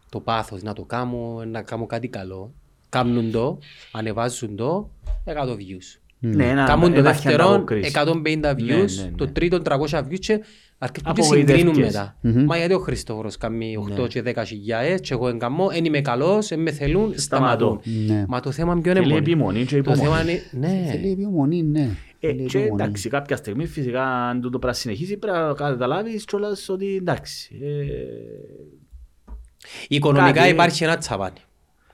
Το 0.09 0.19
πάθος 0.19 0.61
να 0.61 0.73
το 0.73 0.83
κάνω, 0.83 1.45
να 1.45 1.61
κάνω 1.61 1.85
κάτι 1.85 2.07
καλό. 2.07 2.53
Κάνουν 2.89 3.31
το, 3.31 3.59
ανεβάζουν 3.91 4.55
το, 4.55 4.89
100 5.25 5.33
views. 5.33 5.99
Ναι, 6.19 6.49
ένα- 6.49 6.65
Κάνουν 6.65 6.93
το 6.93 6.99
υπάρχει 6.99 7.23
δεύτερο, 7.27 7.47
ανταπόκριση. 7.47 7.91
150 7.95 8.51
views, 8.51 8.57
Ναι, 8.65 8.73
ναι, 8.75 9.03
ναι. 9.03 9.11
το 9.15 9.27
τρίτο 9.31 9.61
300 9.65 9.99
views 9.99 10.19
και 10.19 10.39
αρκετοί 10.77 11.05
και 11.05 11.09
Απογοητεύκες. 11.21 11.55
συγκρίνουν 11.59 11.79
μετά. 11.85 12.15
Μμμ. 12.21 12.43
Μα 12.45 12.57
γιατί 12.57 12.73
ο 12.73 12.79
Χριστόφορος 12.79 13.37
κάνει 13.37 13.75
8 13.77 14.07
και 14.07 14.21
10 14.21 14.43
χιλιάδες 14.45 14.99
και 15.01 15.13
εγώ 15.13 15.27
εγκαμώ, 15.27 15.67
δεν 15.69 15.85
είμαι 15.85 16.01
καλός, 16.01 16.47
δεν 16.47 16.59
με 16.61 16.71
θελούν, 16.71 17.13
Σταματώ. 17.15 17.79
σταματούν. 17.81 18.05
Ναι. 18.05 18.25
Μα 18.27 18.39
το 18.39 18.51
θέμα 18.51 18.79
ποιο 18.81 18.91
είναι 18.91 18.99
Θέλει 18.99 19.11
μόνο. 19.13 19.21
επιμονή 19.25 19.59
και 19.65 19.71
Το 19.71 19.77
υπομονή. 19.77 20.01
θέμα 20.03 20.21
είναι, 20.21 20.41
ναι. 20.51 20.87
Θέλει 20.91 21.11
επιμονή, 21.11 21.63
ναι. 21.63 21.89
Ε, 22.19 22.27
Θέλει 22.27 22.45
και 22.45 22.57
υπομονή. 22.57 22.83
εντάξει, 22.83 23.09
κάποια 23.09 23.35
στιγμή 23.35 23.65
φυσικά 23.65 24.03
αν 24.03 24.41
τούτο 24.41 24.59
πρέπει 24.59 24.65
να 24.73 24.79
συνεχίσει 24.79 25.17
πρέπει 25.17 25.37
να 25.37 25.53
καταλάβεις 25.53 26.25
κιόλας 26.25 26.69
ότι 26.69 26.95
εντάξει. 26.95 27.59
ε, 27.61 27.67
Οικονομικά 29.87 30.31
Κάτι- 30.33 30.49
υπάρχει 30.49 30.83
ένα 30.83 30.97
τσαβάνι. 30.97 31.37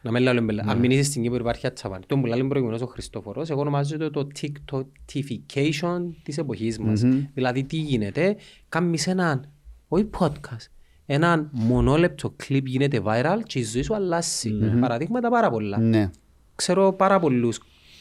Να 0.06 0.12
μην 0.12 0.22
λέμε, 0.22 0.64
αν 0.66 0.78
μην 0.80 0.92
είσαι 0.92 1.04
στην 1.04 1.22
Κύπρο 1.22 1.38
υπάρχει 1.38 1.66
ένα 1.66 1.76
τσαβάνι. 1.76 2.04
Το 2.08 2.18
που 2.18 2.26
λέει 2.26 2.44
προηγουμένως 2.44 2.82
ο 2.82 2.86
Χριστόφορος, 2.86 3.50
εγώ 3.50 3.60
ονομάζω 3.62 3.98
το 3.98 4.10
το 4.10 4.28
TikTokification 4.42 6.00
της 6.24 6.38
εποχής 6.38 6.80
μας. 6.80 7.02
Δηλαδή 7.34 7.64
τι 7.64 7.78
γίνεται, 7.78 8.36
κάνεις 8.70 9.08
έναν, 9.08 9.50
όχι 9.88 10.10
podcast, 10.20 10.68
έναν 11.06 11.50
μονόλεπτο 11.52 12.34
κλιπ 12.36 12.68
γίνεται 12.68 13.02
viral 13.06 13.38
και 13.44 13.60
η 13.60 13.64
ζωή 13.64 13.82
σου 13.82 13.96
αλλάζει. 13.96 14.50
Παραδείγματα 14.80 15.30
πάρα 15.30 15.50
πολλά. 15.50 15.78
Ναι. 15.80 16.10
Ξέρω 16.56 16.94
πάρα 16.94 17.20
πολλούς 17.20 17.60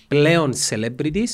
πλέον 0.09 0.52
celebrities 0.68 1.28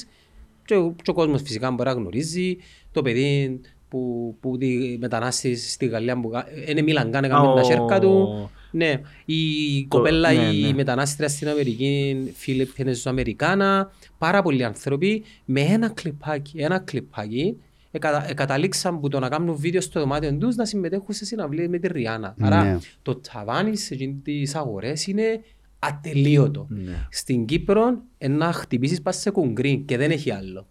και, 0.64 0.74
ο- 0.76 0.94
και 1.02 1.10
ο 1.10 1.14
κόσμος 1.14 1.42
φυσικά 1.42 1.70
μπορεί 1.70 1.88
να 1.88 1.94
γνωρίζει 1.94 2.56
το 2.92 3.02
παιδί 3.02 3.60
που, 3.88 4.34
που 4.40 4.56
τη 4.58 4.96
μετανάστης 5.00 5.72
στη 5.72 5.86
Γαλλία 5.86 6.20
που 6.20 6.30
είναι 6.68 6.82
μίλαν 6.82 7.10
καν 7.10 7.24
έκαμε 7.24 7.46
Ο- 7.48 7.54
τα 7.54 7.62
σέρκα 7.62 8.00
του. 8.00 8.50
Ναι, 8.70 9.00
η 9.24 9.84
κοπέλα, 9.88 10.32
ναι, 10.32 10.42
η 10.42 10.62
ναι. 10.62 10.72
μετανάστρια 10.72 11.28
στην 11.28 11.48
Αμερική, 11.48 12.16
Φιλιππίνες 12.36 13.06
Αμερικάνα, 13.06 13.90
πάρα 14.18 14.42
πολλοί 14.42 14.64
άνθρωποι 14.64 15.24
με 15.44 15.60
ένα 15.60 15.88
κλιπάκι, 15.88 16.58
ένα 16.58 16.78
κλιπάκι 16.78 17.56
εκα, 17.90 18.30
εκαταλήξαν 18.30 19.00
που 19.00 19.08
το 19.08 19.18
να 19.18 19.28
κάνουν 19.28 19.56
βίντεο 19.56 19.80
στο 19.80 20.00
δωμάτιο 20.00 20.34
τους 20.34 20.56
να 20.56 20.64
συμμετέχουν 20.64 21.14
σε 21.14 21.24
συναυλίες 21.24 21.68
με 21.68 21.78
τη 21.78 21.88
Ριάννα. 21.88 22.34
Ναι. 22.36 22.46
Άρα 22.46 22.80
το 23.02 23.14
ταβάνι 23.14 23.76
σε 23.76 23.94
εκείνες 23.94 24.16
τις 24.22 24.54
αγορές 24.54 25.06
είναι 25.06 25.40
ατελείωτο. 25.78 26.66
Ναι. 26.68 27.06
Στην 27.10 27.44
Κύπρο 27.44 28.02
ε, 28.18 28.28
να 28.28 28.52
χτυπήσεις 28.52 29.02
πας 29.02 29.16
σε 29.16 29.30
κουγκρί 29.30 29.82
και 29.86 29.96
δεν 29.96 30.10
έχει 30.10 30.30
άλλο. 30.30 30.66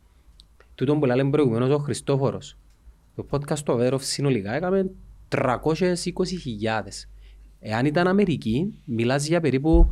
Τούτο 0.75 0.95
που 0.95 1.05
λέμε 1.05 1.29
προηγουμένως 1.29 1.69
ο 1.69 1.77
Χριστόφορος. 1.77 2.57
Το 3.15 3.25
podcast 3.29 3.59
του 3.59 3.71
Αβέροφ 3.71 4.03
συνολικά 4.03 4.53
έκαμε 4.53 4.89
320.000. 5.29 5.39
Εάν 7.61 7.85
ήταν 7.85 8.07
Αμερική, 8.07 8.73
μιλάς 8.85 9.27
για 9.27 9.39
περίπου 9.41 9.89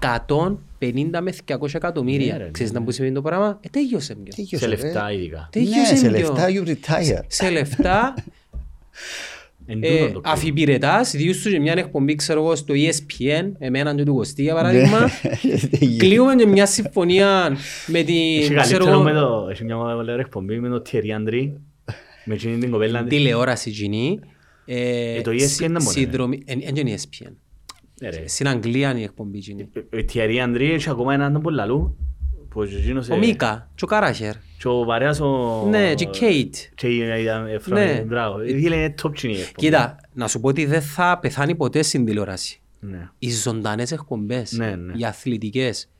150 0.00 1.20
με 1.22 1.32
200 1.46 1.74
εκατομμύρια. 1.74 2.36
Ναι, 2.36 2.44
ρε, 2.44 2.50
Ξέρεις 2.50 2.72
ναι. 2.72 2.78
να 2.78 2.84
που 2.84 2.90
σημαίνει 2.90 3.14
το 3.14 3.22
πράγμα; 3.22 3.58
Ε, 3.62 3.68
τέλειωσε 3.68 4.14
μιας. 4.22 4.34
Τέλειωσε, 4.34 4.56
Σε 4.58 4.66
ρε. 4.66 4.76
λεφτά 4.76 5.12
ειδικά. 5.12 5.48
Τέλειωσε 5.52 5.78
Ναι, 5.92 5.96
σε 5.98 6.10
μιας. 6.10 6.20
λεφτά 6.20 6.46
you 6.48 6.68
retire. 6.68 7.20
Σε 7.26 7.50
λεφτά 7.50 8.14
Εν 9.66 9.82
ε, 9.82 9.88
τούτον 9.88 10.12
το 10.12 10.20
πράγμα. 10.20 10.38
αφιπηρετάς, 10.38 11.10
διούς 11.10 11.36
σου 11.36 11.50
και 11.50 11.60
μια 11.60 11.72
εκπομπή 11.76 12.14
ξέρω 12.14 12.40
εγώ 12.40 12.56
στο 12.56 12.74
E 12.76 12.88
ESPN, 12.88 13.52
εμένα 13.58 13.94
και 13.94 14.02
του 14.04 14.14
Κωστή 14.14 14.42
για 14.42 14.54
παράδειγμα. 14.54 15.00
Ναι. 15.00 15.86
Κλείουμε 15.98 16.34
και 16.34 16.46
μια 16.46 16.66
συμφωνία 16.66 17.56
με 17.86 17.98
Έχει 17.98 18.06
την 18.48 18.60
ξέρω 18.60 18.84
καλύτερο 18.84 18.90
εγώ, 18.90 19.02
με 19.02 19.12
το... 19.12 19.46
Έχει 19.50 19.64
μια 19.64 19.76
ωραία 19.78 20.16
εκπομπή 20.18 20.60
με 20.60 20.68
το 20.68 20.82
Thierry 20.90 20.96
Henry. 20.96 21.50
Με 22.24 22.34
εκείνη 22.34 22.58
την 22.58 22.70
κοπέλα. 22.70 23.04
τηλεόραση 23.04 23.70
κοινή. 23.70 24.18
Ε, 24.64 25.14
Ε, 25.16 25.20
το 25.20 25.30
ESPN 25.30 25.58
δεν 25.58 25.70
μπορεί, 25.70 25.84
συνδρομή- 25.84 26.42
εν- 26.46 26.60
εν 26.64 26.74
και 26.74 26.80
είναι 26.80 26.94
ESPN. 26.94 27.32
Ναι, 28.00 28.08
ρε. 28.08 28.28
Στην 28.28 28.48
Αγγλία 28.48 28.90
είναι 28.90 29.00
η 29.00 29.02
εκπομπή 29.02 29.38
κοινή. 29.38 29.62
Ο 29.76 29.96
Thierry 30.12 30.44
Henry 30.44 30.60
έχει 30.60 30.90
ακόμα 30.90 31.14
έναν 31.14 31.32
τον 31.32 31.42
πολλαλού. 31.42 31.96
Που 32.48 32.62
εκείνος, 32.62 33.08
Ο 33.08 33.14
ε, 33.14 33.18
Μίκα, 33.18 33.70
και 33.74 33.84
ο 33.84 33.86
Καράχερ. 33.86 34.34
Και 34.58 34.68
ο 34.68 34.84
παρέας 34.84 35.20
ο... 35.20 35.66
Ναι, 35.70 35.94
και 35.94 36.04
η 36.04 36.06
Κέιτ. 36.06 36.54
Και 36.74 36.86
η 36.88 37.00
ε, 37.02 37.54
Εφρα- 37.54 37.74
Ναι. 37.84 38.02
Μπράβο. 38.06 38.42
Είναι 38.44 38.94
top 39.02 39.12
κοινή 39.14 39.32
η 39.32 39.36
εκπομπή. 39.40 39.54
Κοίτα, 39.66 39.96
να 40.12 40.28
σου 40.28 40.40
πω 40.40 40.48
ότι 40.48 40.64
δεν 40.66 40.82
θα 40.82 41.18
πεθάνει 41.18 41.54
ποτέ 41.54 41.82
στην 41.82 42.04
τηλεόραση. 42.04 42.60
Ναι. 42.80 43.08
Οι 43.18 43.30
ζωντανές 43.30 43.92
εκπομπές, 43.92 44.52
Ναι, 44.52 44.74
ναι. 44.76 44.92
οι 44.96 45.04
αθλητικές. 45.04 45.90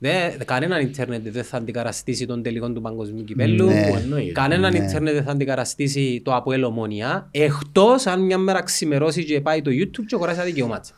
Δεν, 0.00 0.44
κανέναν 0.44 0.80
ίντερνετ 0.80 1.28
δεν 1.28 1.44
θα 1.44 1.56
αντικαραστήσει 1.56 2.26
τον 2.26 2.42
τελικό 2.42 2.70
του 2.72 2.80
παγκοσμίου 2.80 3.24
κυπέλου. 3.24 3.66
Ναι. 3.66 3.90
Εννοείται. 4.02 4.32
Κανέναν 4.32 4.72
Ναι. 4.72 4.78
ίντερνετ 4.78 5.14
δεν 5.14 5.22
θα 5.24 5.30
αντικαραστήσει 5.30 6.20
το 6.24 6.34
Αποέλ 6.34 6.64
Ομόνια. 6.64 7.28
Εκτός 7.30 8.06
αν 8.06 8.20
μια 8.20 8.38
μέρα 8.38 8.62
ξημερώσει 8.62 9.24
και 9.24 9.40
πάει 9.40 9.62
το 9.62 9.70
YouTube 9.70 10.04
και 10.06 10.14
αγοράσει 10.14 10.38
τα 10.38 10.44
δικαιώματα. 10.44 10.90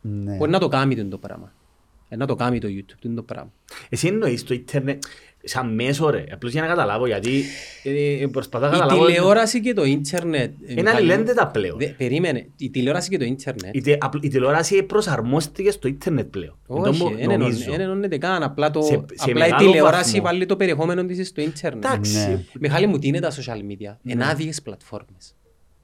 Ναι. 0.00 0.36
Μπορεί 0.36 0.50
να 0.50 0.58
το 0.58 0.68
κάνει 0.68 1.04
το 1.04 1.18
πράγμα. 1.18 1.52
Ε, 2.08 2.16
να 2.16 2.26
το 2.26 2.34
κάνει 2.34 2.58
το 2.58 2.68
YouTube 2.70 2.84
το 2.86 2.96
είναι 3.02 3.14
το 3.14 3.22
πράγμα. 3.22 3.52
Εσύ 3.88 4.06
εννοείς 4.06 4.44
το 4.44 4.54
ίντερνετ 4.54 5.02
σαν 5.44 5.74
μέσο 5.74 6.10
ρε. 6.10 6.24
Απλώς 6.32 6.52
για 6.52 6.62
να 6.62 6.66
καταλάβω 6.68 7.06
γιατί 7.06 7.42
ε, 7.82 8.26
προσπαθώ 8.30 8.66
να 8.66 8.76
Η 8.76 8.78
καταλάβω. 8.78 9.06
τηλεόραση 9.06 9.60
και 9.60 9.72
το 9.72 9.84
ίντερνετ. 9.84 10.50
ε, 10.66 10.72
Είναι 10.72 10.82
Μιχάλη, 10.82 10.96
αλληλένδετα 10.96 11.46
πλέον. 11.46 11.78
δε- 11.78 11.86
Περίμενε. 11.86 12.46
Η 12.56 12.70
τηλεόραση 12.70 13.08
και 13.08 13.18
το 13.18 13.24
ίντερνετ. 13.24 13.74
Η, 13.74 13.80
τε- 13.80 14.04
απλ- 14.04 14.24
η 14.24 14.28
τηλεόραση 14.28 14.82
προσαρμόστηκε 14.82 15.70
στο 15.70 15.88
ίντερνετ 15.88 16.26
πλέον. 16.26 16.56
Όχι, 16.66 16.88
Αυτό 16.88 17.04
δεν 17.08 17.18
εννοώ- 17.18 17.38
νομίζω. 17.38 17.70
δεν 17.70 17.80
εννοείται 17.80 18.18
καν. 18.18 18.42
Απλά, 18.42 18.70
το, 18.70 18.82
Σε- 18.82 18.88
σε 18.88 18.96
απλά 19.30 19.46
η 19.46 19.48
μεγάλο 19.50 19.70
τηλεόραση 19.70 20.04
βαθμό. 20.10 20.22
βάλει 20.22 20.46
το 20.46 20.56
περιεχόμενο 20.56 21.04
της 21.04 21.28
στο 21.28 21.40
ίντερνετ. 21.40 21.84
Εντάξει. 21.84 22.16
Ναι. 22.16 22.40
Μιχάλη 22.60 22.86
μου, 22.86 22.98
τι 22.98 23.06
είναι 23.08 23.20
τα 23.20 23.30
social 23.30 23.58
media; 23.72 23.96
Είναι 24.02 24.26
άδειες 24.28 24.62
πλατφόρμες. 24.62 25.34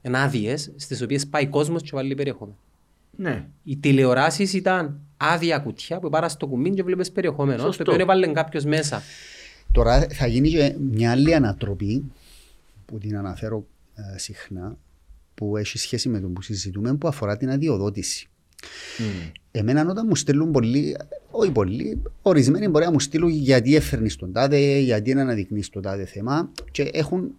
Είναι 0.01 0.19
άδειες 0.19 0.71
στις 0.75 1.01
οποίες 1.01 1.27
πάει 1.27 1.47
κόσμος 1.47 1.81
και 1.81 1.89
βάλει 1.93 2.15
περιεχόμενο. 2.15 2.57
Ναι. 3.15 3.45
Οι 3.63 3.77
τηλεοράσεις 3.77 4.53
ήταν 4.53 4.99
άδεια 5.17 5.57
κουτιά 5.59 5.99
που 5.99 6.09
πάρας 6.09 6.31
στο 6.31 6.47
κουμπί 6.47 6.69
και 6.69 6.83
βλέπεις 6.83 7.11
περιεχόμενο. 7.11 7.61
Σωστό. 7.61 7.83
Το 7.83 7.91
οποίο 7.91 8.03
έβαλε 8.03 8.27
κάποιος 8.27 8.63
μέσα. 8.63 9.01
Τώρα 9.71 10.07
θα 10.11 10.27
γίνει 10.27 10.49
και 10.49 10.75
μια 10.91 11.11
άλλη 11.11 11.35
ανατροπή 11.35 12.03
που 12.85 12.97
την 12.97 13.17
αναφέρω 13.17 13.65
ε, 13.95 14.17
συχνά 14.17 14.77
που 15.33 15.57
έχει 15.57 15.77
σχέση 15.77 16.09
με 16.09 16.19
το 16.19 16.27
που 16.27 16.41
συζητούμε 16.41 16.95
που 16.95 17.07
αφορά 17.07 17.37
την 17.37 17.49
αδειοδότηση. 17.49 18.29
Μμ. 18.97 19.03
Εμένα 19.51 19.85
όταν 19.89 20.05
μου 20.09 20.15
στέλνουν 20.15 20.51
πολλοί, 20.51 20.97
όχι 21.31 21.51
πολλοί, 21.51 22.01
ορισμένοι 22.21 22.67
μπορεί 22.67 22.85
να 22.85 22.91
μου 22.91 22.99
στείλουν 22.99 23.29
γιατί 23.29 23.75
έφερνει 23.75 24.11
τον 24.11 24.31
τάδε, 24.31 24.77
γιατί 24.79 25.13
να 25.13 25.21
αναδεικνύεις 25.21 25.69
το 25.69 25.79
τάδε 25.79 26.05
θέμα 26.05 26.51
και 26.71 26.89
έχουν 26.93 27.31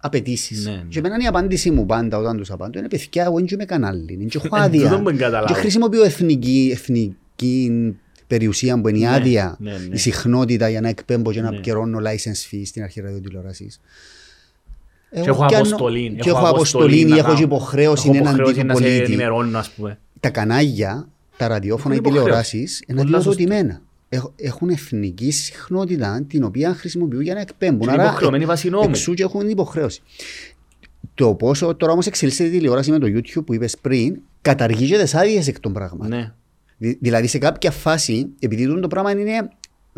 απαιτήσεις. 0.00 0.64
Ναι, 0.64 0.70
ναι. 0.70 0.82
Και 0.88 0.98
εμένα 0.98 1.16
η 1.22 1.26
απάντηση 1.26 1.70
μου 1.70 1.86
πάντα 1.86 2.18
όταν 2.18 2.36
τους 2.36 2.50
απαντώ 2.50 2.78
είναι 2.78 2.88
παιδιά, 2.88 3.24
εγώ 3.24 3.34
δεν 3.36 3.46
είμαι 3.52 3.64
κανάλι, 3.64 4.16
δεν 4.16 4.28
έχω 4.34 4.46
Ε, 4.56 4.60
άδεια. 4.60 4.88
τούτο 4.88 4.98
που 5.02 5.04
καταλάβω. 5.04 5.46
Και 5.46 5.60
χρησιμοποιώ 5.60 6.04
εθνική, 6.04 6.68
εθνική 6.72 7.96
περιουσία 8.26 8.80
που 8.80 8.88
είναι 8.88 8.98
η 8.98 9.00
Ναι, 9.00 9.08
άδεια, 9.14 9.56
ναι, 9.58 9.70
ναι. 9.70 9.94
η 9.94 9.96
συχνότητα 9.98 10.68
για 10.68 10.80
να 10.80 10.88
εκπέμπω 10.88 11.32
και 11.32 11.40
να 11.40 11.50
Ναι. 11.50 11.58
πληρώνω 11.60 11.98
license 11.98 12.54
fee 12.54 12.62
στην 12.64 12.82
αρχή 12.82 13.00
ραδιοτηλεόρασης. 13.00 13.80
Και 15.10 15.18
έχω 15.28 15.46
πιάνω- 15.46 15.66
αποστολή. 15.66 16.16
Και 16.20 16.28
έχω 16.28 16.46
αποστολή, 16.48 17.04
να 17.04 17.16
έχω 17.16 17.24
κάνω- 17.26 17.38
και 17.38 17.42
υποχρέωση 17.44 18.08
έχω 18.08 18.16
εναντί 18.16 18.28
υποχρέωση 18.28 18.60
του 18.60 18.66
να 18.66 18.74
σε 18.74 18.80
πολίτη 18.82 19.02
ενημερώνω, 19.04 19.58
ας 19.58 19.70
πούμε. 19.70 19.98
τα 20.20 20.30
κανάλια, 20.30 21.08
τα 21.36 21.48
ραδιόφωνα, 21.48 21.94
οι 21.94 21.98
Έχουν 21.98 22.10
υποχρέωση. 22.14 22.50
τηλεοράσεις 22.50 22.82
είναι 22.86 23.02
Πολλά 23.02 23.16
σωστά. 23.20 23.30
αδειοδοτημένα. 23.30 23.80
Έχ- 24.08 24.30
Έχουν 24.36 24.68
εθνική 24.68 25.30
συχνότητα 25.30 26.24
την 26.28 26.42
οποία 26.44 26.74
χρησιμοποιούν 26.74 27.22
για 27.22 27.34
να 27.34 27.40
εκπέμπουν. 27.40 27.86
Και 27.88 27.94
είναι 27.94 28.02
υποχρεωμένοι 28.04 28.44
βάσει 28.44 28.68
νόμου. 28.70 28.88
εξού 28.88 29.14
και 29.14 29.22
έχουν 29.22 29.48
υποχρέωση. 29.48 30.02
Το 31.14 31.34
πόσο 31.34 31.74
τώρα 31.74 31.92
όμως 31.92 32.06
εξελίσσεται 32.06 32.48
η 32.48 32.52
τηλεόραση 32.52 32.90
με 32.90 32.98
το 32.98 33.06
YouTube 33.06 33.44
που 33.46 33.54
είπες 33.54 33.76
πριν, 33.80 34.16
καταργεί 34.42 34.86
και 34.88 34.98
τις 34.98 35.14
άδειες 35.14 35.48
εκ 35.48 35.60
των 35.60 35.72
πραγμάτων. 35.72 36.34
Ναι. 36.78 36.88
Δη- 36.88 36.98
Δηλαδή 37.00 37.26
σε 37.26 37.38
κάποια 37.38 37.70
φάση, 37.70 38.28
επειδή 38.38 38.66
τούτο 38.66 38.80
το 38.80 38.88
πράγμα 38.88 39.10
είναι 39.10 39.48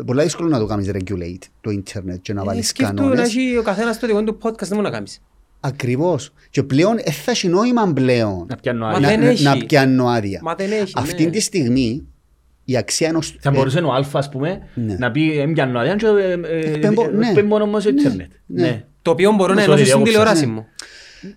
πολύ 0.05 0.23
δύσκολο 0.23 0.49
να 0.49 0.59
το 0.59 0.65
κάνεις 0.65 0.89
regulate 0.93 1.47
το 1.61 1.69
ίντερνετ 1.69 2.21
και 2.21 2.33
να 2.33 2.41
Ε, 2.41 2.45
βάλεις 2.45 2.67
Σκέφτου 2.67 2.93
να 2.93 3.01
κανόνες. 3.01 3.27
έχει 3.27 3.57
ο 3.57 3.61
καθένας 3.61 3.99
το 3.99 4.07
δικό 4.07 4.23
του 4.23 4.37
podcast, 4.41 4.57
δεν 4.59 4.69
μπορεί 4.69 4.81
να 4.81 4.89
κάνεις. 4.89 5.21
Ακριβώς. 5.59 6.33
Και 6.49 6.63
πλέον 6.63 6.95
δεν 7.03 7.13
θα 7.13 7.31
έχει 7.31 7.47
νόημα 7.47 7.91
πλέον 7.93 8.45
Να 8.49 8.55
πιάνω 8.55 8.85
Μα 8.85 8.91
άδεια. 8.91 9.07
δεν 9.07 9.19
να, 9.19 9.27
έχει. 9.29 9.43
να 9.43 9.57
πιάνω 9.57 10.07
άδεια. 10.07 10.39
Μα 10.43 10.55
δεν 10.55 10.71
έχει, 10.71 10.93
Αυτή 10.95 11.23
ναι. 11.23 11.29
τη 11.29 11.39
στιγμή 11.39 12.07
η 12.65 12.77
αξία 12.77 13.07
ενό. 13.07 13.19
Θα 13.39 13.51
μπορούσε 13.51 13.79
ο 13.79 13.93
Αλφα, 13.93 14.19
ας 14.19 14.29
πούμε, 14.29 14.59
Ναι. 14.73 14.95
να 14.99 15.11
πει 15.11 15.37
«Ε, 15.39 15.41
«Εμπιάνω 15.41 15.79
άδεια» 15.79 15.95
και 15.95 16.05
ε, 16.05 16.31
ε, 16.31 16.59
Εκπέμπω, 16.71 17.03
ε, 17.03 17.11
ναι. 17.11 17.27
εκπέμπω 17.27 17.61
όμως 17.61 17.81
στο 17.81 17.91
ίντερνετ. 17.91 18.31
ναι. 18.45 18.61
Ναι. 18.61 18.85
Το 19.01 19.11
οποίο 19.11 19.31
μπορώ 19.31 19.53
να 19.53 19.61
Sorry, 19.61 19.65
ενώσω 19.65 19.85
στην 19.85 19.85
διάκοψα. 20.03 20.11
τηλεόραση 20.11 20.45
Ναι. 20.45 20.51
μου. 20.51 20.65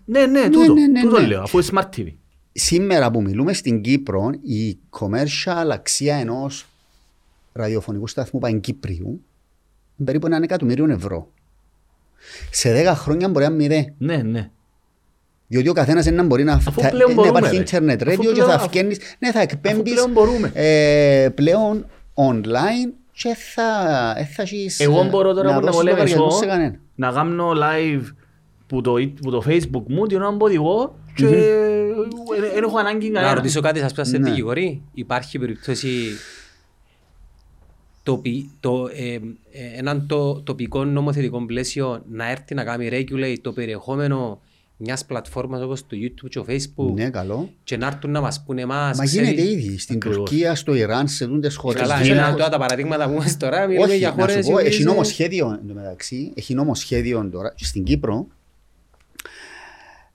Ναι, 0.04 0.26
ναι, 0.26 0.48
τούτο. 0.48 0.72
ναι, 0.74 0.86
ναι, 0.86 1.00
Τούτο 1.00 1.20
ναι. 1.20 1.26
λέω, 1.26 1.42
αφού 1.42 1.58
είναι 1.58 1.66
Smart 1.72 1.96
TV. 1.98 2.06
Σήμερα 2.52 3.10
που 3.10 3.22
μιλούμε 3.22 3.52
στην 3.52 3.80
Κύπρο, 3.80 4.30
η 4.42 4.78
commercial 5.00 5.68
αξία 5.72 6.16
ενός 6.16 6.66
ραδιοφωνικού 7.52 8.06
σταθμού 8.06 8.40
παγκύπριου 8.40 9.06
είναι 9.96 10.04
περίπου 10.04 10.26
έναν 10.26 10.42
εκατομμύριο 10.42 10.90
ευρώ. 10.90 11.28
Σε 12.50 12.72
10 12.90 12.92
χρόνια 12.94 13.28
μπορεί 13.28 13.44
να 13.44 13.50
είναι 13.52 13.62
μηδέ. 13.62 13.94
Ναι, 13.98 14.16
ναι. 14.16 14.50
Διότι 15.46 15.68
ο 15.68 15.72
καθένας 15.72 16.04
δεν 16.04 16.26
μπορεί 16.26 16.44
να, 16.44 16.52
Αφού 16.52 16.80
θα- 16.80 16.88
πλέον 16.88 17.08
να 17.08 17.14
μπορούμε, 17.14 17.38
υπάρχει 17.38 17.56
ρε. 17.56 17.62
ίντερνετ 17.62 18.02
Αφού 18.02 18.10
radio 18.12 18.24
και 18.26 18.32
πλέον- 18.32 18.48
θα 18.48 18.54
αφού- 18.54 18.70
βγαίνει. 18.70 18.96
Ναι, 19.18 19.30
θα 19.32 19.40
εκπέμπεις 19.40 19.92
πλέον 19.92 20.10
μπορούμε. 20.10 20.50
ε, 20.54 21.28
πλέον 21.34 21.86
online 22.14 22.92
και 23.12 23.34
θα, 23.54 23.64
ε, 24.16 24.24
θα 24.24 24.42
έχεις, 24.42 24.80
Εγώ 24.80 25.00
ε, 25.00 25.08
μπορώ 25.08 25.32
τώρα 25.34 25.48
να 25.52 25.54
που 25.54 25.60
να 25.60 25.66
δώσεις 25.66 25.76
μου 25.76 25.82
λέμε 25.82 25.96
λογαριασμό 25.96 26.26
εσώ, 26.28 26.36
σε 26.38 26.46
κανένα. 26.46 26.78
να 26.94 27.12
κάνω 27.12 27.52
live 27.52 28.02
που 28.66 28.80
το, 28.80 28.92
που 29.22 29.30
το 29.30 29.42
facebook 29.46 29.82
μου, 29.86 30.06
την 30.06 30.16
ώρα 30.16 30.30
που 30.30 30.36
οδηγώ 30.44 30.98
και 31.14 31.26
δεν 32.54 32.62
έχω 32.62 32.78
ανάγκη 32.78 33.08
Να 33.08 33.14
κανένα. 33.14 33.34
ρωτήσω 33.34 33.60
κάτι, 33.60 33.78
σας 33.78 33.92
πιάσετε 33.92 34.18
Ναι. 34.18 34.28
δικηγορή. 34.30 34.82
Υπάρχει 34.94 35.38
περίπτωση 35.38 35.88
τοπι, 38.02 38.50
το, 38.60 38.88
ε, 38.94 39.12
ε, 39.14 39.20
έναν 39.76 40.06
το, 40.06 40.40
τοπικό 40.42 40.84
νομοθετικό 40.84 41.46
πλαίσιο 41.46 42.04
να 42.10 42.30
έρθει 42.30 42.54
να 42.54 42.64
κάνει 42.64 42.88
regulate 42.92 43.36
το 43.40 43.52
περιεχόμενο 43.52 44.40
μιας 44.76 45.04
πλατφόρμας 45.04 45.62
όπως 45.62 45.80
το 45.86 45.96
YouTube 46.00 46.26
και 46.28 46.38
το 46.38 46.44
Facebook 46.48 46.92
Ναι, 46.94 47.10
καλό. 47.10 47.50
και 47.64 47.76
να 47.76 47.86
έρθουν 47.86 48.10
να 48.10 48.20
μας 48.20 48.42
πούνε 48.46 48.60
εμάς. 48.60 48.98
Μα 48.98 49.04
ξέρεις, 49.04 49.30
γίνεται 49.30 49.50
ήδη 49.50 49.78
στην 49.78 49.96
Ακριβώς. 49.96 50.16
Τουρκία, 50.18 50.54
στο 50.54 50.74
Ιράν, 50.74 51.08
σε 51.08 51.24
δούντες 51.26 51.56
χώρες. 51.56 51.80
Καλά, 51.80 51.96
Δεν 51.98 52.06
είναι 52.10 52.20
έχω- 52.20 52.36
τώρα 52.36 52.48
τα 52.48 52.58
παραδείγματα 52.58 53.04
που 53.06 53.12
είμαστε 53.12 53.46
τώρα, 53.46 53.66
μιλούμε 53.66 53.86
Όχι, 53.86 53.96
για 53.96 54.08
να 54.08 54.14
χώρες... 54.14 54.44
σου 54.44 54.50
πω, 54.52 54.58
οι 54.58 54.64
έχει 54.64 54.74
οποίες, 54.74 54.84
νομοσχέδιο 54.86 55.58
εντωμεταξύ, 55.62 56.32
έχει 56.34 56.54
νομοσχέδιο 56.54 57.28
τώρα 57.32 57.52
και 57.56 57.64
στην 57.64 57.84
Κύπρο 57.84 58.26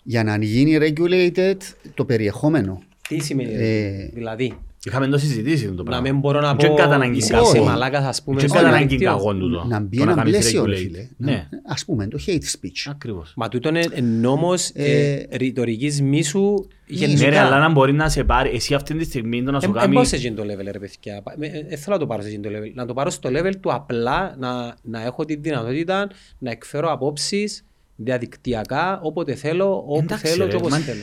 για 0.10 0.24
να 0.24 0.38
γίνει 0.44 0.78
regulated 0.82 1.56
το 1.94 2.06
περιεχόμενο. 2.06 2.82
Τι 3.08 3.20
σημαίνει, 3.24 3.54
Ε, 3.54 4.10
δηλαδή, 4.14 4.54
Είχαμε 4.86 5.08
το 5.08 5.18
συζητήσεις 5.18 5.68
το 5.68 5.74
να 5.76 5.84
πράγμα. 5.84 6.02
μην 6.10 6.20
μπορώ 6.20 6.40
να 6.42 6.56
Και 6.56 6.68
πω 6.68 6.74
κατά 6.74 6.96
ανάγκη 6.96 7.18
είσαι 7.18 7.34
κακό. 7.34 7.48
είσαι 7.48 7.60
μαλάκας 7.62 8.06
ας 8.06 8.24
πούμε. 8.24 8.42
Και 8.42 8.48
στο 8.48 8.56
κατά 8.56 8.68
ανάγκη 8.68 8.86
δίκτυο. 8.88 9.10
κακό 9.10 9.34
τούτο. 9.36 9.66
να 9.70 9.80
μπει 9.80 9.98
Το 9.98 10.04
ένα 10.04 10.14
κάνεις 10.14 10.32
πλαίσιο, 10.32 10.66
ρε 10.66 10.74
regulate. 10.74 10.78
φίλε. 10.78 11.08
Ναι, 11.18 11.48
Ας 11.68 11.86
πούμε, 11.86 12.08
το 12.08 12.20
hate 12.28 12.32
speech. 12.32 12.90
ακριβώς. 12.90 13.34
Μα 13.36 13.48
τούτο 13.48 13.70
είναι 13.70 13.84
νόμος 14.02 14.70
Ε, 14.74 15.12
ε, 15.30 15.38
ρητορικής 15.38 16.02
μίσου 16.02 16.42
Ναι 16.88 17.00
ρε, 17.00 17.06
γενικά. 17.06 17.46
αλλά 17.46 17.60
να 17.60 17.70
μπορεί 17.70 17.94
να 17.94 18.10
σε 18.10 18.24
πάρει, 18.24 18.50
εσύ 18.54 18.74
αυτή 18.74 18.96
τη 18.98 19.04
στιγμή 19.04 19.44
το 19.44 19.52
να 19.52 19.60
σου 19.60 19.72
Δεν 19.72 19.82
κάνει... 19.82 19.94
πάω 19.96 20.04
σε 20.04 20.16
εκείνο 20.16 20.36
το 20.36 20.44
level 20.44 20.70
ρε 20.72 20.80
παιδιά; 20.80 21.24
Δεν 21.38 21.78
θέλω 21.78 21.96
να 21.96 21.98
το 21.98 22.08
πάρω 22.08 22.22
σε 22.22 22.28
εκείνο 22.28 22.44
το 22.44 22.50
level. 22.50 22.72
Να 22.74 22.86
το 22.86 22.94
πάρω 22.94 23.10
στο 23.10 23.30
level 23.34 23.54
του 23.62 23.74
απλά 23.74 24.36
να, 24.40 24.76
να 24.82 25.04
έχω 25.06 25.26
τη 25.26 25.36
δυνατότητα 25.36 26.10
να 26.38 26.52
εκφέρω 26.52 26.92
απόψεις 26.92 27.66
διαδικτυακά 27.98 29.00
όποτε 29.02 29.36
θέλω, 29.36 29.78
όπου 29.78 29.98
Εντάξει, 30.04 30.28
θέλω 30.28 30.44
ρε, 30.44 30.50
και 30.50 30.56
όπως 30.56 30.72
μα- 30.72 30.78
θέλω. 30.78 31.02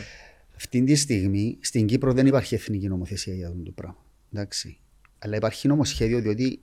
Αυτή 0.57 0.85
τη 0.85 0.95
στιγμή 0.95 1.59
στην 1.61 1.87
Κύπρο 1.87 2.13
δεν 2.13 2.27
υπάρχει 2.27 2.55
εθνική 2.55 2.89
νομοθεσία 2.89 3.35
για 3.35 3.49
αυτό 3.49 3.63
το 3.63 3.71
πράγμα. 3.71 4.05
Εντάξει. 4.33 4.79
Αλλά 5.19 5.37
υπάρχει 5.37 5.69
νομοσχέδιο 5.69 6.21
διότι 6.21 6.61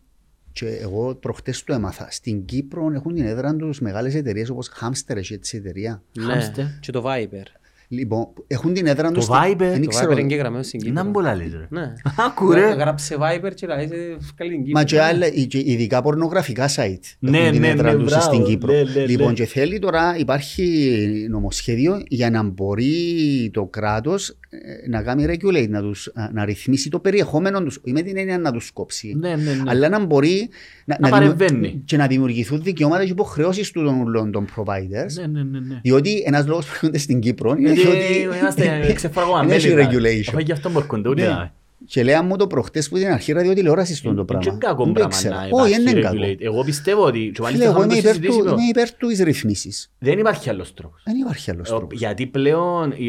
και 0.51 0.67
εγώ 0.67 1.15
προχτές 1.15 1.63
το 1.63 1.73
έμαθα. 1.73 2.11
Στην 2.11 2.45
Κύπρο 2.45 2.91
έχουν 2.93 3.13
την 3.15 3.25
έδρα 3.25 3.55
τους 3.55 3.79
μεγάλες 3.79 4.15
εταιρείες 4.15 4.49
όπως 4.49 4.71
Hamster 4.81 5.15
έχει 5.15 5.33
έτσι 5.33 5.57
εταιρεία. 5.57 6.03
Ναι, 6.19 6.25
Hamster. 6.25 6.65
και 6.79 6.91
το 6.91 7.03
Viper. 7.05 7.45
Λοιπόν, 7.93 8.27
έχουν 8.47 8.73
την 8.73 8.85
έδρα 8.88 9.07
Το 9.07 9.13
τους... 9.13 9.23
στην- 9.23 9.35
Viber, 9.35 9.55
δεν 9.57 9.81
το 9.81 9.88
ξέρω- 9.88 10.07
Viber 10.09 10.11
είναι 10.11 10.22
εγγεγραμμένο 10.22 10.63
στην 10.63 10.80
Να 10.80 10.85
Κύπρο. 10.88 11.03
μην 11.03 11.11
πολλά 11.13 11.35
λες 11.35 11.51
ρε. 11.53 11.68
Ναι. 11.69 11.93
Άκου 12.27 12.51
ρε. 12.51 12.73
Γράψε 12.73 13.15
Viber 13.19 13.51
και 13.55 13.68
λέει, 13.68 13.77
«Ε, 13.77 13.88
βγάλει 13.88 14.51
την 14.51 14.63
Κύπρο». 14.63 14.72
Μα 14.80 14.84
και 14.84 15.01
άλλα, 15.01 15.30
και 15.30 15.57
ειδικά 15.65 16.01
πορνογραφικά 16.01 16.69
site 16.76 16.99
Ναι, 17.19 17.38
έχουν 17.38 17.51
την 17.51 17.61
ναι, 17.61 17.68
έδρα 17.68 17.91
ναι, 17.91 17.97
τους 17.99 18.05
μπράβο, 18.09 18.23
στην 18.23 18.43
Κύπρο. 18.43 18.73
ναι, 18.73 18.81
ναι, 18.95 19.05
λοιπόν, 19.05 19.27
ναι. 19.27 19.34
και 19.34 19.45
θέλει 19.45 19.80
τώρα, 19.80 20.15
υπάρχει 20.18 20.91
νομοσχέδιο 21.30 22.01
για 22.07 22.30
να 22.30 22.43
μπορεί 22.43 23.49
το 23.53 23.65
κράτος 23.65 24.30
ε, 24.49 24.89
να 24.89 25.01
κάνει 25.03 25.26
regulate, 25.27 25.69
να, 25.69 25.81
τους, 25.81 26.07
α, 26.13 26.30
να 26.34 26.45
ρυθμίσει 26.45 26.89
το 26.89 26.99
περιεχόμενο 26.99 27.63
τους, 27.63 27.77
όχι 27.77 27.91
με 27.91 28.01
την 28.01 28.18
έννοια 28.18 28.38
να 28.38 28.51
τους 28.51 28.72
κόψει, 28.72 29.15
Ναι, 29.19 29.30
ναι, 29.30 29.35
ναι. 29.35 29.63
αλλά 29.65 29.89
να 29.89 30.05
μπορεί 30.05 30.49
να, 30.85 30.97
Να 30.99 31.09
δημιου- 31.18 31.35
παρεμβαίνει. 31.38 31.81
και 31.85 31.97
να 31.97 32.07
δημιουργηθούν 32.07 32.61
δικαιώματα 32.63 33.03
και 33.05 33.11
υποχρεώσεις 33.11 33.72
του 33.72 33.84
των, 33.84 34.01
ούλων 34.01 34.31
των 34.31 34.45
providers. 34.55 35.13
Ναι, 35.19 35.27
ναι, 35.27 35.43
ναι, 35.43 35.59
ναι. 35.59 35.80
Διότι 35.84 36.23
ένας 36.26 36.47
λόγος 36.47 36.65
που 36.65 36.72
έρχονται 36.73 36.97
στην 36.97 37.19
Κύπρο 37.19 37.55
είναι 37.59 37.73
Γιατί 37.81 38.27
ότι 38.27 38.37
είμαστε 38.39 38.93
ξεφραγωμένοι. 38.93 39.47
δεν 39.47 39.57
έχει 39.57 39.67
δηλαδή. 39.67 39.97
regulation. 39.97 40.27
Αφού 40.29 40.39
γι' 40.39 40.51
αυτό 40.51 40.69
μου 40.69 40.77
έρχονται 40.79 41.09
ούτε 41.09 41.21
Ναι. 41.21 41.27
να- 41.27 41.53
Και 41.85 42.03
λέει 42.03 42.21
μου 42.23 42.35
το 42.35 42.47
προχτές 42.47 42.89
που 42.89 42.97
ήταν 42.97 43.11
αρχή 43.13 43.31
ραδιοτηλεόρασης 43.31 43.97
στον 43.97 44.11
το 44.15 44.17
Είναι 44.17 44.25
πράγμα. 44.25 44.51
και 44.59 44.65
κακό 44.65 44.83
Δεν 44.83 44.93
το 44.93 44.99
πράγμα 44.99 45.15
ήξερα. 45.15 45.35
να 45.35 45.41
Όχι, 45.41 45.49
υπάρχει 45.49 45.83
δεν 45.83 45.87
είναι 45.97 46.01
κακό. 46.01 46.15
regulate. 46.17 46.37
Εγώ 46.39 46.63
πιστεύω 46.63 47.03
ότι 47.05 47.19
και 47.19 47.31
Φίλε, 47.33 47.43
μάλιστα 47.45 47.65
εγώ 47.65 47.73
είχαμε 47.77 47.93
είμαι 47.93 48.01
το 48.01 48.09
υπέρ 48.09 48.15
του, 48.19 48.23
συζητήσει 48.31 48.47
το. 48.49 48.51
είμαι 48.59 48.69
υπέρ 48.69 48.91
του 48.93 49.09
εις 49.09 49.19
ρυθμίσεις. 49.19 49.91
Δεν 49.99 50.19
υπάρχει 50.19 50.49
άλλος 50.49 50.73
τρόπος. 50.73 51.01
Δεν 51.05 51.15
υπάρχει 51.15 51.51
άλλος 51.51 51.69
Ε, 51.69 51.75
τρόπος. 51.75 51.99
Γιατί 51.99 52.25
πλέον 52.25 52.93
η, 52.97 53.05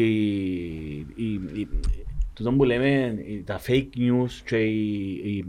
η, 1.15 1.41
η, 1.55 1.67
τούτο 2.33 2.51
που 2.51 2.63
λέμε, 2.63 3.13
η- 3.27 3.43
τα 3.45 3.59
fake 3.67 3.87
news 3.97 4.29
και 4.45 4.57
η, 4.57 5.09
η, 5.23 5.45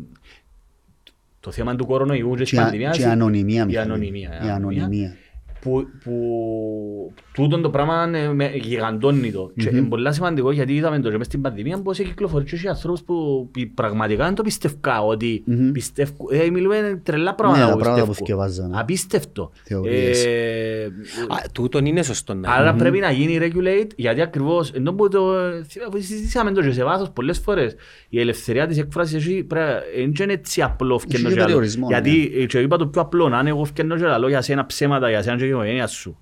το 1.40 1.50
θέμα 1.50 1.76
του 1.76 1.86
κορονοϊού 1.86 2.30
και 2.34 2.42
της 2.42 2.50
Και, 2.50 2.58
α- 2.58 2.62
πανδημίας, 2.62 2.96
και 2.96 3.02
η 3.02 3.06
ανωνυμία. 3.06 3.62
η 3.62 3.66
Μιχάλη. 3.66 3.78
ανωνυμία, 3.90 4.40
Η 4.46 4.48
ανωνυμία. 4.48 5.16
που, 5.60 5.86
που 6.04 7.12
τούτον 7.34 7.62
το 7.62 7.70
πράγμα 7.70 8.10
ε, 8.14 8.28
με- 8.28 8.50
γιγαντώνει 8.54 9.32
το. 9.32 9.50
Και 9.56 9.68
Μμμ. 9.70 9.76
είναι 9.78 9.86
πολύ 9.88 10.14
σημαντικό 10.14 10.50
γιατί 10.52 10.74
είδαμε 10.74 10.98
το 11.00 11.10
και 11.10 11.16
μες 11.16 11.26
στην 11.26 11.40
πανδημία 11.40 11.82
πως 11.82 11.98
έχει 11.98 12.08
κυκλοφορήσει 12.08 12.58
και 12.60 12.68
ανθρώπους 12.68 13.02
που 13.02 13.48
πι- 13.52 13.74
πραγματικά 13.74 14.24
δεν 14.24 14.34
το 14.34 14.42
πιστεύκα 14.42 15.00
ότι 15.00 15.42
Μμμ. 15.46 15.72
πιστεύκω. 15.72 16.26
Ε, 16.30 16.50
μιλούμε 16.50 17.00
τρελά 17.02 17.34
πράγματα 17.34 17.64
Ναι, 17.64 17.70
τα 17.70 17.76
που 17.76 17.82
πράγματα 17.82 18.04
που 18.04 18.08
πιστεύκω. 18.10 18.42
θκευάζαμε. 18.42 18.80
Απίστευτο. 18.80 19.50
Θεωρίες. 19.64 20.24
Ε, 20.24 20.90
Α, 21.28 21.36
Τούτον 21.52 21.86
είναι 21.86 22.02
σωστό 22.02 22.34
να 22.34 22.52
Άρα 22.52 22.68
είναι. 22.70 22.78
πρέπει 22.78 22.98
να 22.98 23.10
γίνει 23.10 23.38
regulate 23.42 23.88
γιατί 23.96 24.20
ακριβώς 24.20 24.70
ενώ 24.70 24.92
που 24.92 25.08
το 25.08 25.20
θυμάμαι, 25.68 25.98
συζητήσαμε 26.00 26.52
το 26.52 26.62
και 26.62 26.70
σε 26.72 26.84
βάθος 26.84 27.10
πολλές 27.10 27.38
φορές 27.38 27.74
η 28.08 28.20
ελευθερία 28.20 28.66
της 28.66 28.78
έκφρασης 28.78 29.14
έχει 29.26 29.44
πρέπει 29.44 29.70
δεν 29.94 30.12
είναι 30.28 30.32
έτσι 30.32 30.62
απλό 30.62 30.94
Έχει 30.94 31.04
φκένω 31.06 31.28
και 31.28 31.34
και 31.34 31.40
άλλος. 31.40 31.44
περιορισμό, 31.52 31.88
ναι. 31.88 31.94
Γιατί 31.98 32.32
ε, 32.36 32.44
και 32.46 32.58
είπα 32.58 32.76
το 32.76 32.86
πιο 32.86 33.00
απλό 33.00 33.28
να 33.28 33.38
είναι 33.38 33.48
εγώ 33.48 33.64
φκένω 33.64 33.96
και 33.96 34.02
λαλώ 34.04 34.28
για 34.28 34.40
σένα 34.42 34.66
ψέματα 34.66 35.08
για 35.08 35.22
σένα 35.22 35.36
και 35.36 35.44
για 35.44 35.52
την 35.52 35.60
οικογένεια 35.62 35.86
σου. 35.86 36.18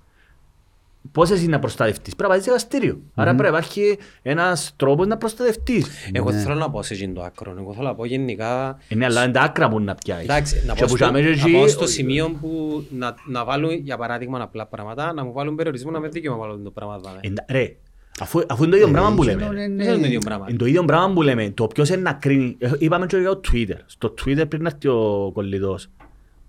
Πώς 1.11 1.29
εσύ 1.31 1.47
να 1.47 1.59
προστατευτείς. 1.59 2.15
Πρέπει 2.15 2.21
να 2.21 2.27
πάει 2.29 2.37
σε 2.39 2.43
δικαστήριο. 2.51 3.01
Άρα 3.13 3.35
πρέπει 3.35 3.41
να 3.51 3.57
υπάρχει 3.57 3.97
ένας 4.21 4.73
τρόπος 4.75 5.07
να 5.07 5.17
προστατευτείς. 5.17 5.87
Εγώ 6.11 6.31
Ναι. 6.31 6.37
θέλω 6.37 6.55
να 6.55 6.69
πω 6.69 6.83
σε 6.83 6.93
εκείνο 6.93 7.13
το 7.13 7.21
άκρο. 7.21 7.55
Εγώ 7.59 7.73
θέλω 7.73 7.87
να 7.87 7.95
πω 7.95 8.05
γενικά 8.05 8.77
Ε, 8.87 8.95
ναι, 8.95 9.05
αλλά 9.05 9.23
είναι 9.23 9.31
τα 9.33 9.41
άκρα 9.41 9.69
που 9.69 9.79
να 9.79 9.95
πιάσεις. 9.95 10.23
Εντάξει, 10.23 10.55
να 10.55 10.73
Και 10.73 10.79
πάω 10.79 10.87
που 10.87 10.87
στο, 10.87 10.95
τζάμε 10.95 11.19
και 11.21 11.25
να 11.25 11.31
εκεί, 11.31 11.51
πάω 11.51 11.67
στο 11.67 11.83
ο- 11.83 11.87
σημείο 11.87 12.29
που 12.41 12.83
να, 12.89 13.15
να 13.27 13.45
βάλουν, 13.45 13.71
για 13.71 13.97
παράδειγμα, 13.97 14.41
απλά 14.41 14.65
πράγματα, 14.67 15.13
να 15.13 15.23
μου 15.23 15.31
βάλουν 15.33 15.55
περιορισμό 15.55 15.91
να 15.91 15.99
με 15.99 16.07
δίκαιο 16.07 16.31
να 16.31 16.37
βάλουν 16.37 16.63
το 16.63 16.71
πράγμα. 16.71 16.97
δάμε. 16.97 17.19
εντα- 17.21 17.45
Ρε, 17.49 17.75
αφού 18.19 18.41
αφού 18.49 18.63
είναι 18.63 18.71
το 18.71 18.77
ίδιο 18.77 18.91
πράγμα 18.91 19.15
που 19.15 19.23
λέμε. 19.23 19.47
Ναι, 19.47 19.49
ρε. 19.61 19.67
ναι, 19.67 19.83
Δεν 19.83 19.85
είναι 19.85 19.93
το 19.93 19.99
ναι. 19.99 20.07
ίδιο 20.07 20.19
πράγμα. 20.19 20.45
Είναι 20.49 20.57
το 20.57 20.65
ίδιο 20.65 20.83
πράγμα 20.85 21.13
που 21.13 21.21
λέμε. 21.21 21.49
Το 21.49 21.67
ποιος 21.67 21.89
είναι 21.89 22.01
να 22.01 22.13
κρίνει. 22.13 22.55
Ε, 22.59 22.71
Είπαμε 22.77 23.05
και 23.05 23.17
για 23.17 23.29
το 23.29 23.41
Twitter. 23.51 23.77
Στο 23.85 24.13
Twitter 24.25 24.45
πριν 24.49 24.61
να 24.61 24.69
έρθει 24.73 24.87
ο 24.87 25.31
κολλητός, 25.33 25.87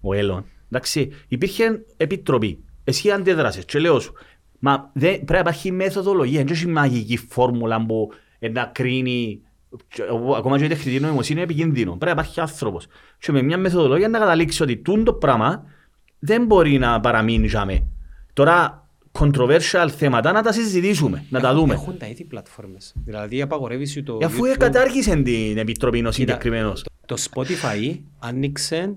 ο 0.00 0.14
Έλλον. 0.14 0.44
Εντάξει, 0.72 1.10
υπήρχε 1.28 1.84
επιτροπή. 1.96 2.58
Εσύ 2.84 3.10
αντέδρασες 3.10 3.64
και 3.64 3.78
λέω 3.78 4.00
σου. 4.00 4.12
Μα 4.66 4.90
δεν, 4.92 5.10
πρέπει 5.12 5.32
να 5.32 5.38
υπάρχει 5.38 5.72
μεθοδολογία. 5.72 6.44
Δεν 6.44 6.52
έχει 6.54 6.66
μαγική 6.66 7.16
φόρμουλα 7.16 7.86
που 7.86 8.10
ε, 8.38 8.48
να 8.48 8.64
κρίνει 8.64 9.40
και, 9.88 10.02
ο- 10.02 10.34
ακόμα 10.36 10.58
και 10.58 10.64
η 10.64 10.68
τεχνητή 10.68 11.00
νοημοσύνη 11.00 11.40
είναι 11.40 11.50
επικίνδυνο. 11.52 11.90
Πρέπει 11.90 12.04
να 12.04 12.10
υπάρχει 12.10 12.40
άνθρωπος. 12.40 12.86
Και 13.18 13.32
με 13.32 13.42
μια 13.42 13.58
μεθοδολογία 13.58 14.08
να 14.08 14.18
καταλήξει 14.18 14.62
ότι 14.62 14.76
τούν 14.76 15.04
το 15.04 15.12
πράγμα 15.12 15.64
δεν 16.18 16.44
μπορεί 16.46 16.78
να 16.78 17.00
παραμείνει 17.00 17.46
για 17.46 17.64
μέ. 17.64 17.84
Τώρα, 18.32 18.88
controversial 19.18 19.88
θέματα 19.96 20.32
να 20.32 20.42
τα 20.42 20.52
συζητήσουμε, 20.52 21.24
να 21.30 21.40
τα 21.40 21.54
δούμε. 21.54 21.74
Έχουν 21.74 21.98
τα 21.98 22.06
ίδια 22.06 22.26
πλατφόρμες. 22.28 22.94
Δηλαδή 23.04 23.42
απαγορεύει 23.42 24.02
το 24.02 24.18
Ε, 24.20 24.24
Αφού 24.24 24.42
YouTube. 24.44 24.56
κατάργησε 24.58 25.16
την 25.16 25.58
επιτροπή 25.58 26.06
ο 26.06 26.10
συγκεκριμένος. 26.12 26.84
Το 27.06 27.16
Spotify 27.30 27.98
άνοιξε 28.18 28.96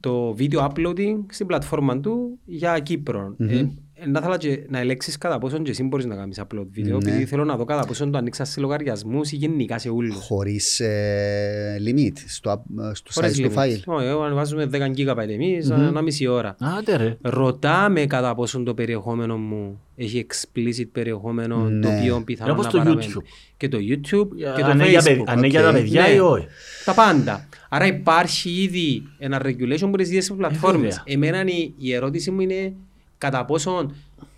το 0.00 0.34
video 0.38 0.68
uploading 0.68 1.16
στην 1.30 1.46
πλατφόρμα 1.46 2.00
του 2.00 2.38
για 2.44 2.78
Κύπρο. 2.78 3.34
Ε, 3.38 3.58
ε, 3.58 3.68
να 4.06 4.18
ήθελα 4.18 4.36
και 4.36 4.60
να 4.68 4.78
ελέγξεις 4.78 5.18
κατά 5.18 5.38
πόσον 5.38 5.62
και 5.62 5.70
εσύ 5.70 5.82
μπορείς 5.82 6.04
να 6.06 6.14
κάνεις 6.16 6.40
upload 6.42 6.66
βίντεο, 6.70 6.98
Ναι. 6.98 7.10
επειδή 7.10 7.24
θέλω 7.24 7.44
να 7.44 7.56
δω 7.56 7.64
κατά 7.64 7.86
πόσον 7.86 8.10
το 8.10 8.18
ανοίξας 8.18 8.48
σε 8.50 8.60
λογαριασμούς 8.60 9.32
ή 9.32 9.36
γενικά 9.36 9.78
σε 9.78 9.88
ούλους. 9.90 10.16
Χωρίς 10.16 10.80
ε, 10.80 11.76
limit 11.86 12.12
στο, 12.26 12.52
app- 12.52 12.90
στο 12.92 13.10
Χωρίς 13.12 13.38
size 13.38 13.42
του 13.42 13.50
limit. 13.54 13.58
file. 13.58 13.82
Όχι, 13.86 14.06
εγώ 14.06 14.22
ανεβάζουμε 14.22 14.68
10 14.72 14.76
GB 14.96 15.28
εμείς, 15.28 15.70
ένα 15.70 16.02
μισή 16.02 16.26
ώρα. 16.26 16.56
Άντε 16.78 16.96
ρε. 16.96 17.16
Ρωτάμε 17.22 18.06
κατά 18.06 18.34
πόσον 18.34 18.64
το 18.64 18.74
περιεχόμενο 18.74 19.36
μου 19.36 19.80
έχει 19.96 20.26
explicit 20.30 20.86
περιεχόμενο 20.92 21.54
το 21.56 21.88
Ναι. 21.88 21.98
οποίο 21.98 22.22
πιθανόν 22.24 22.52
Όπως 22.52 22.64
να 22.64 22.70
το 22.70 22.78
παραμένει. 22.78 23.12
YouTube. 23.14 23.22
Και 23.56 23.68
το 23.68 23.78
YouTube 23.80 24.28
και 24.54 24.60
το 24.60 24.66
Αν 24.66 24.78
είναι 24.78 24.88
για 24.88 25.02
παιδ- 25.02 25.18
Facebook. 25.20 25.24
Αν 25.26 25.38
είναι 25.38 25.46
για 25.46 25.62
τα 25.62 25.68
Οκ. 25.68 25.74
παιδιά 25.74 26.02
Ναι. 26.02 26.08
ή 26.14 26.18
όχι; 26.18 26.46
Τα 26.84 26.94
πάντα. 26.94 27.48
Άρα 27.70 27.86
υπάρχει 27.86 28.50
ήδη 28.62 29.02
ένα 29.18 29.40
regulation 29.44 29.88
που 29.90 29.96
τις 29.96 30.08
ίδιες 30.08 30.32
πλατφόρμες. 30.36 31.02
βέβαια. 31.06 31.28
Εμένα 31.28 31.50
η, 31.52 31.72
η 31.78 31.92
ερώτηση 31.94 32.30
μου 32.30 32.40
είναι 32.40 32.72
κατά 33.18 33.44
πόσον, 33.44 33.94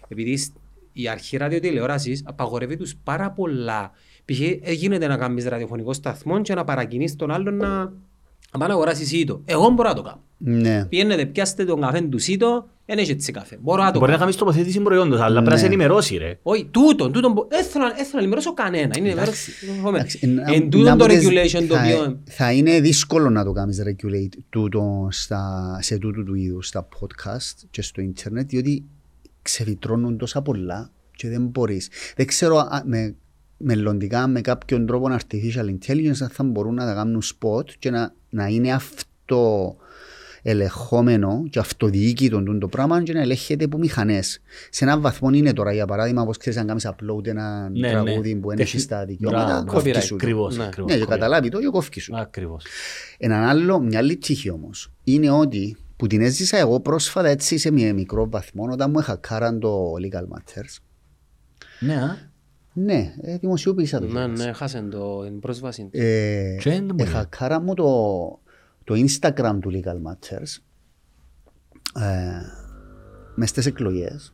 επειδή 0.09 0.37
σ- 0.37 0.53
η 0.93 1.09
αρχή 1.09 1.37
ραδιοτηλεόρασης 1.37 2.23
απαγορεύει 2.27 2.77
τους 2.77 2.97
πάρα 3.05 3.31
πολλά. 3.31 3.91
Π.χ. 4.25 4.41
ε, 4.41 4.73
γίνεται 4.73 5.07
να 5.07 5.17
κάνεις 5.17 5.45
ραδιοφωνικό 5.45 5.93
σταθμό 5.93 6.41
και 6.41 6.55
να 6.55 6.65
παρακινείς 6.65 7.17
τον 7.17 7.31
άλλον 7.31 7.57
να, 7.57 7.69
να 8.53 8.59
πάει 8.59 8.69
να 8.69 8.75
αγοράσεις 8.75 9.09
σίτο. 9.09 9.43
Εγώ 9.45 9.69
μπορώ 9.69 9.89
να 9.89 9.95
το 9.95 10.03
κάνω. 10.03 10.23
Ναι. 10.37 10.85
Πιένετε, 10.85 11.27
πιάστε 11.27 11.65
τον 11.65 11.81
καφέ 11.81 12.01
του 12.01 12.19
σίτο, 12.19 12.69
δεν 12.95 12.99
έχει 12.99 13.11
έτσι 13.11 13.33
καφέ. 13.33 13.59
Μπορώ 13.63 13.83
να 13.83 13.91
το 13.91 13.99
Μπορεί 13.99 14.11
να 14.11 14.17
κάνω. 14.17 14.19
κάνεις 14.19 14.37
τοποθέτηση 14.37 14.81
προϊόντος, 14.81 15.21
αλλά 15.21 15.35
πρέπει 15.35 15.51
να 15.51 15.57
σε 15.57 15.63
Ναι. 15.67 15.75
ενημερώσει 15.75 16.17
ρε. 16.17 16.39
Όχι, 16.43 16.65
τούτον, 16.71 17.13
τούτον, 17.13 17.33
μπο- 17.33 17.47
δεν 17.49 17.65
θέλω, 17.65 17.85
να- 17.85 17.91
δεν 17.95 17.99
θέλω 18.05 18.13
να 18.13 18.19
ενημερώσω 18.21 18.55
κανένα. 18.55 18.95
Είναι 18.99 19.07
ενημέρωση. 19.09 19.53
Εντάξει, 19.89 20.27
να- 20.27 20.43
Εν 20.53 20.63
να 20.63 20.69
τούτον 20.69 20.99
το 20.99 21.07
πω 21.07 21.13
τις- 21.13 21.29
regulation 21.29 21.65
το 21.69 21.75
θα- 21.75 21.83
οποίο... 21.85 22.21
Θα 22.25 22.53
είναι 22.53 22.81
δύσκολο 22.81 23.31
να 23.31 23.45
το 23.45 23.53
κάνεις 23.53 23.83
regulate 23.87 24.39
τούτο 24.51 25.09
στα, 25.11 25.79
σε 25.81 25.99
τούτου 25.99 26.25
του 26.25 26.35
είδους 26.35 26.67
στα 26.67 26.89
podcast 27.01 27.55
και 27.71 27.83
στο 27.83 28.01
ίντερνετ 28.01 28.49
διότι 28.49 28.85
ξεφυτρώνουν 29.43 30.17
τόσα 30.19 30.43
πολλά 30.43 30.91
και 31.17 31.29
δεν 31.29 31.43
μπορείς. 31.47 31.89
Δεν 32.17 32.27
ξέρω 32.27 32.57
α- 32.57 32.83
με, 32.85 33.15
μελλοντικά 33.57 34.27
με 34.27 34.41
κάποιον 34.41 34.87
τρόπο 34.87 35.09
artificial 35.11 35.65
intelligence 35.79 36.21
αν 36.23 36.29
θα 36.33 36.45
μπορούν 36.45 36.75
να 36.75 36.85
τα 36.85 36.95
κάνουν 36.95 37.23
spot 37.23 37.71
και 37.79 37.91
να, 37.91 38.15
να 38.31 38.47
είναι 38.47 38.73
αυτό 38.73 39.77
ελεγχόμενο 40.43 41.43
και 41.51 41.59
αυτοδιοίκητο 41.59 42.43
τούτο 42.43 42.59
το 42.59 42.69
πράγμα 42.69 43.03
και 43.03 43.13
να 43.13 43.21
ελέγχεται 43.21 43.65
από 43.65 43.79
μηχανές. 43.79 44.41
Σε 44.71 44.85
έναν 44.85 45.01
βαθμό 45.01 45.31
είναι 45.31 45.53
τώρα, 45.53 45.73
για 45.73 45.87
παράδειγμα, 45.87 46.23
όπως 46.23 46.37
ξέρεις, 46.37 46.59
αν 46.59 46.67
κάνεις 46.67 46.89
upload 46.89 47.27
ένα 47.27 47.69
Ναι, 47.69 47.93
ναι. 47.93 48.03
τραγούδι 48.03 48.35
που 48.37 48.51
είναι 48.53 48.63
Τεχνη- 48.63 48.83
στα 48.83 49.05
δικαιώματα, 49.05 49.45
Μπράβο, 49.47 49.65
κόφκι 49.73 49.91
copyright. 49.95 50.03
σου. 50.03 50.09
το. 50.09 50.15
Ακριβώς, 50.15 50.57
Ναι. 50.57 50.65
ακριβώς. 50.65 50.91
Ναι, 50.91 50.97
και 50.99 51.05
Κόβει. 51.05 51.19
καταλάβει 51.19 51.49
το 51.49 51.59
και 51.61 51.67
κόφκι 51.67 52.01
σου. 52.01 52.17
Ακριβώς. 52.17 52.65
Έναν 53.19 53.43
άλλο, 53.43 53.81
μια 53.81 53.99
άλλη 53.99 54.17
τύχη 54.17 54.51
όμως, 54.51 54.93
είναι 55.05 55.31
ότι 55.31 55.77
που 55.97 56.07
την 56.07 56.21
έζησα 56.21 56.57
εγώ 56.59 56.81
πρόσφατα 56.81 57.29
έτσι 57.29 57.59
σε 57.59 57.71
μια 57.71 57.95
μικρό 57.95 58.29
βαθμό 58.31 58.69
όταν 58.73 58.91
μου 58.91 58.99
χακάραν 59.03 59.61
το 59.61 59.93
Legal 60.03 60.23
Matters. 60.37 60.77
Ναι, 61.81 61.95
α. 61.95 62.29
Ναι, 62.73 63.15
ε, 63.23 63.37
δημοσιοποίησα 63.37 63.99
το. 63.99 64.05
Ναι, 64.07 64.11
κιόλας. 64.13 64.45
ναι, 64.45 64.53
χάσαν 64.53 64.91
το 64.91 65.23
την 65.25 65.39
πρόσβαση. 65.41 65.89
Ε, 65.91 66.57
Και 66.61 66.71
δεν 66.71 66.87
το 66.87 66.95
μπορεί. 66.95 67.11
Εχακάρα 67.11 67.61
μου 67.61 67.75
το, 67.75 67.87
το 68.91 69.05
Instagram 69.07 69.59
του 69.61 69.71
Legal 69.75 70.11
Matters 70.11 70.57
ε, 72.03 72.41
μες 73.35 73.49
στις 73.49 73.67
εκλογές. 73.67 74.33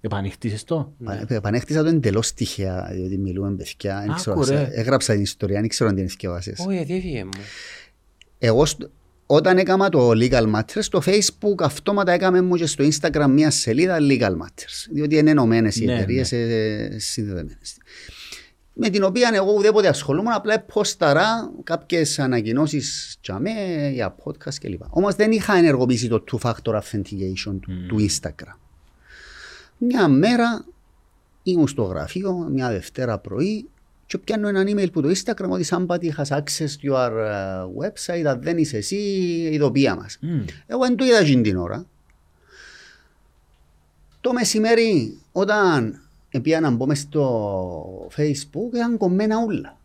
Επανοιχτήσεις 0.00 0.64
το; 0.64 0.92
Ναι. 0.98 1.20
Επανέχτησα 1.28 1.82
το 1.82 1.88
εντελώς 1.88 2.32
τυχαία, 2.32 2.88
διότι 2.92 3.18
μιλούμε 3.18 3.50
παιδιά. 3.56 4.02
δεν 4.06 4.14
ξέρω, 4.14 4.36
Άκου, 4.40 4.44
ρε. 4.50 4.68
έγραψα 4.72 5.12
την 5.12 5.22
ιστορία, 5.22 5.60
δεν 5.60 5.68
ξέρω 5.68 5.88
αν 5.90 5.96
την 5.96 6.04
εθιεβάσεις. 6.04 6.64
Όχι, 6.66 6.84
διέφυγε 6.84 7.24
μου. 7.24 7.30
Εγώ 8.38 8.64
σ- 8.66 8.88
όταν 9.26 9.58
έκανα 9.58 9.88
το 9.88 10.10
Legal 10.14 10.54
Matters, 10.54 10.78
στο 10.80 11.02
Facebook 11.04 11.62
αυτόματα 11.62 12.12
έκαμε 12.12 12.40
μου 12.40 12.56
και 12.56 12.66
στο 12.66 12.84
Instagram 12.84 13.26
μια 13.30 13.50
σελίδα 13.50 13.96
Legal 14.00 14.30
Matters. 14.32 14.86
Διότι 14.92 15.16
είναι 15.16 15.30
ενωμένες 15.30 15.76
οι 15.76 15.84
Ναι, 15.84 15.94
εταιρείες 15.94 16.32
ε, 16.32 16.96
συνδεδεμένες. 16.98 17.76
Με 18.78 18.88
την 18.88 19.02
οποία 19.02 19.30
εγώ 19.32 19.52
ουδέποτε 19.52 19.88
ασχολούμαι, 19.88 20.30
απλά 20.32 20.60
ποσταρά 20.60 21.50
κάποιες 21.64 22.18
ανακοινώσεις 22.18 23.16
τζαμέ 23.20 23.90
για 23.92 24.16
podcast 24.24 24.54
κλπ. 24.60 24.80
Όμως 24.88 25.14
δεν 25.14 25.32
είχα 25.32 25.54
ενεργοποιήσει 25.54 26.08
το 26.08 26.24
two-factor 26.32 26.74
authentication 26.74 27.58
του, 27.60 27.86
του 27.88 28.06
Instagram. 28.08 28.56
Μια 29.78 30.08
μέρα 30.08 30.64
ήμουν 31.42 31.68
στο 31.68 31.82
γραφείο, 31.82 32.32
μια 32.32 32.70
Δευτέρα 32.70 33.18
πρωί 33.18 33.68
και 34.06 34.18
πιάνω 34.18 34.48
έναν 34.48 34.66
email 34.68 34.92
που 34.92 35.02
το 35.02 35.08
Instagram 35.08 35.48
ότι 35.48 35.66
somebody 35.70 36.10
has 36.16 36.36
access 36.36 36.70
to 36.82 36.92
your 36.92 37.10
uh, 37.10 37.64
website, 37.84 38.24
αν 38.24 38.42
δεν 38.42 38.58
είσαι 38.58 38.76
εσύ, 38.76 38.96
ειδοποία 39.52 39.94
μας. 39.94 40.18
Μμ. 40.20 40.44
Εγώ 40.66 40.82
δεν 40.82 40.96
το 40.96 41.04
είδα 41.04 41.18
εκείνη 41.18 41.42
την 41.42 41.56
ώρα. 41.56 41.86
Το 44.20 44.32
μεσημέρι, 44.32 45.18
όταν 45.32 46.00
πήγα 46.42 46.60
να 46.60 46.70
μπω 46.70 46.86
μες 46.86 46.98
στο 46.98 48.08
facebook 48.16 48.74
ήταν 48.74 48.96
κομμένα 48.96 49.38
όλα. 49.38 49.76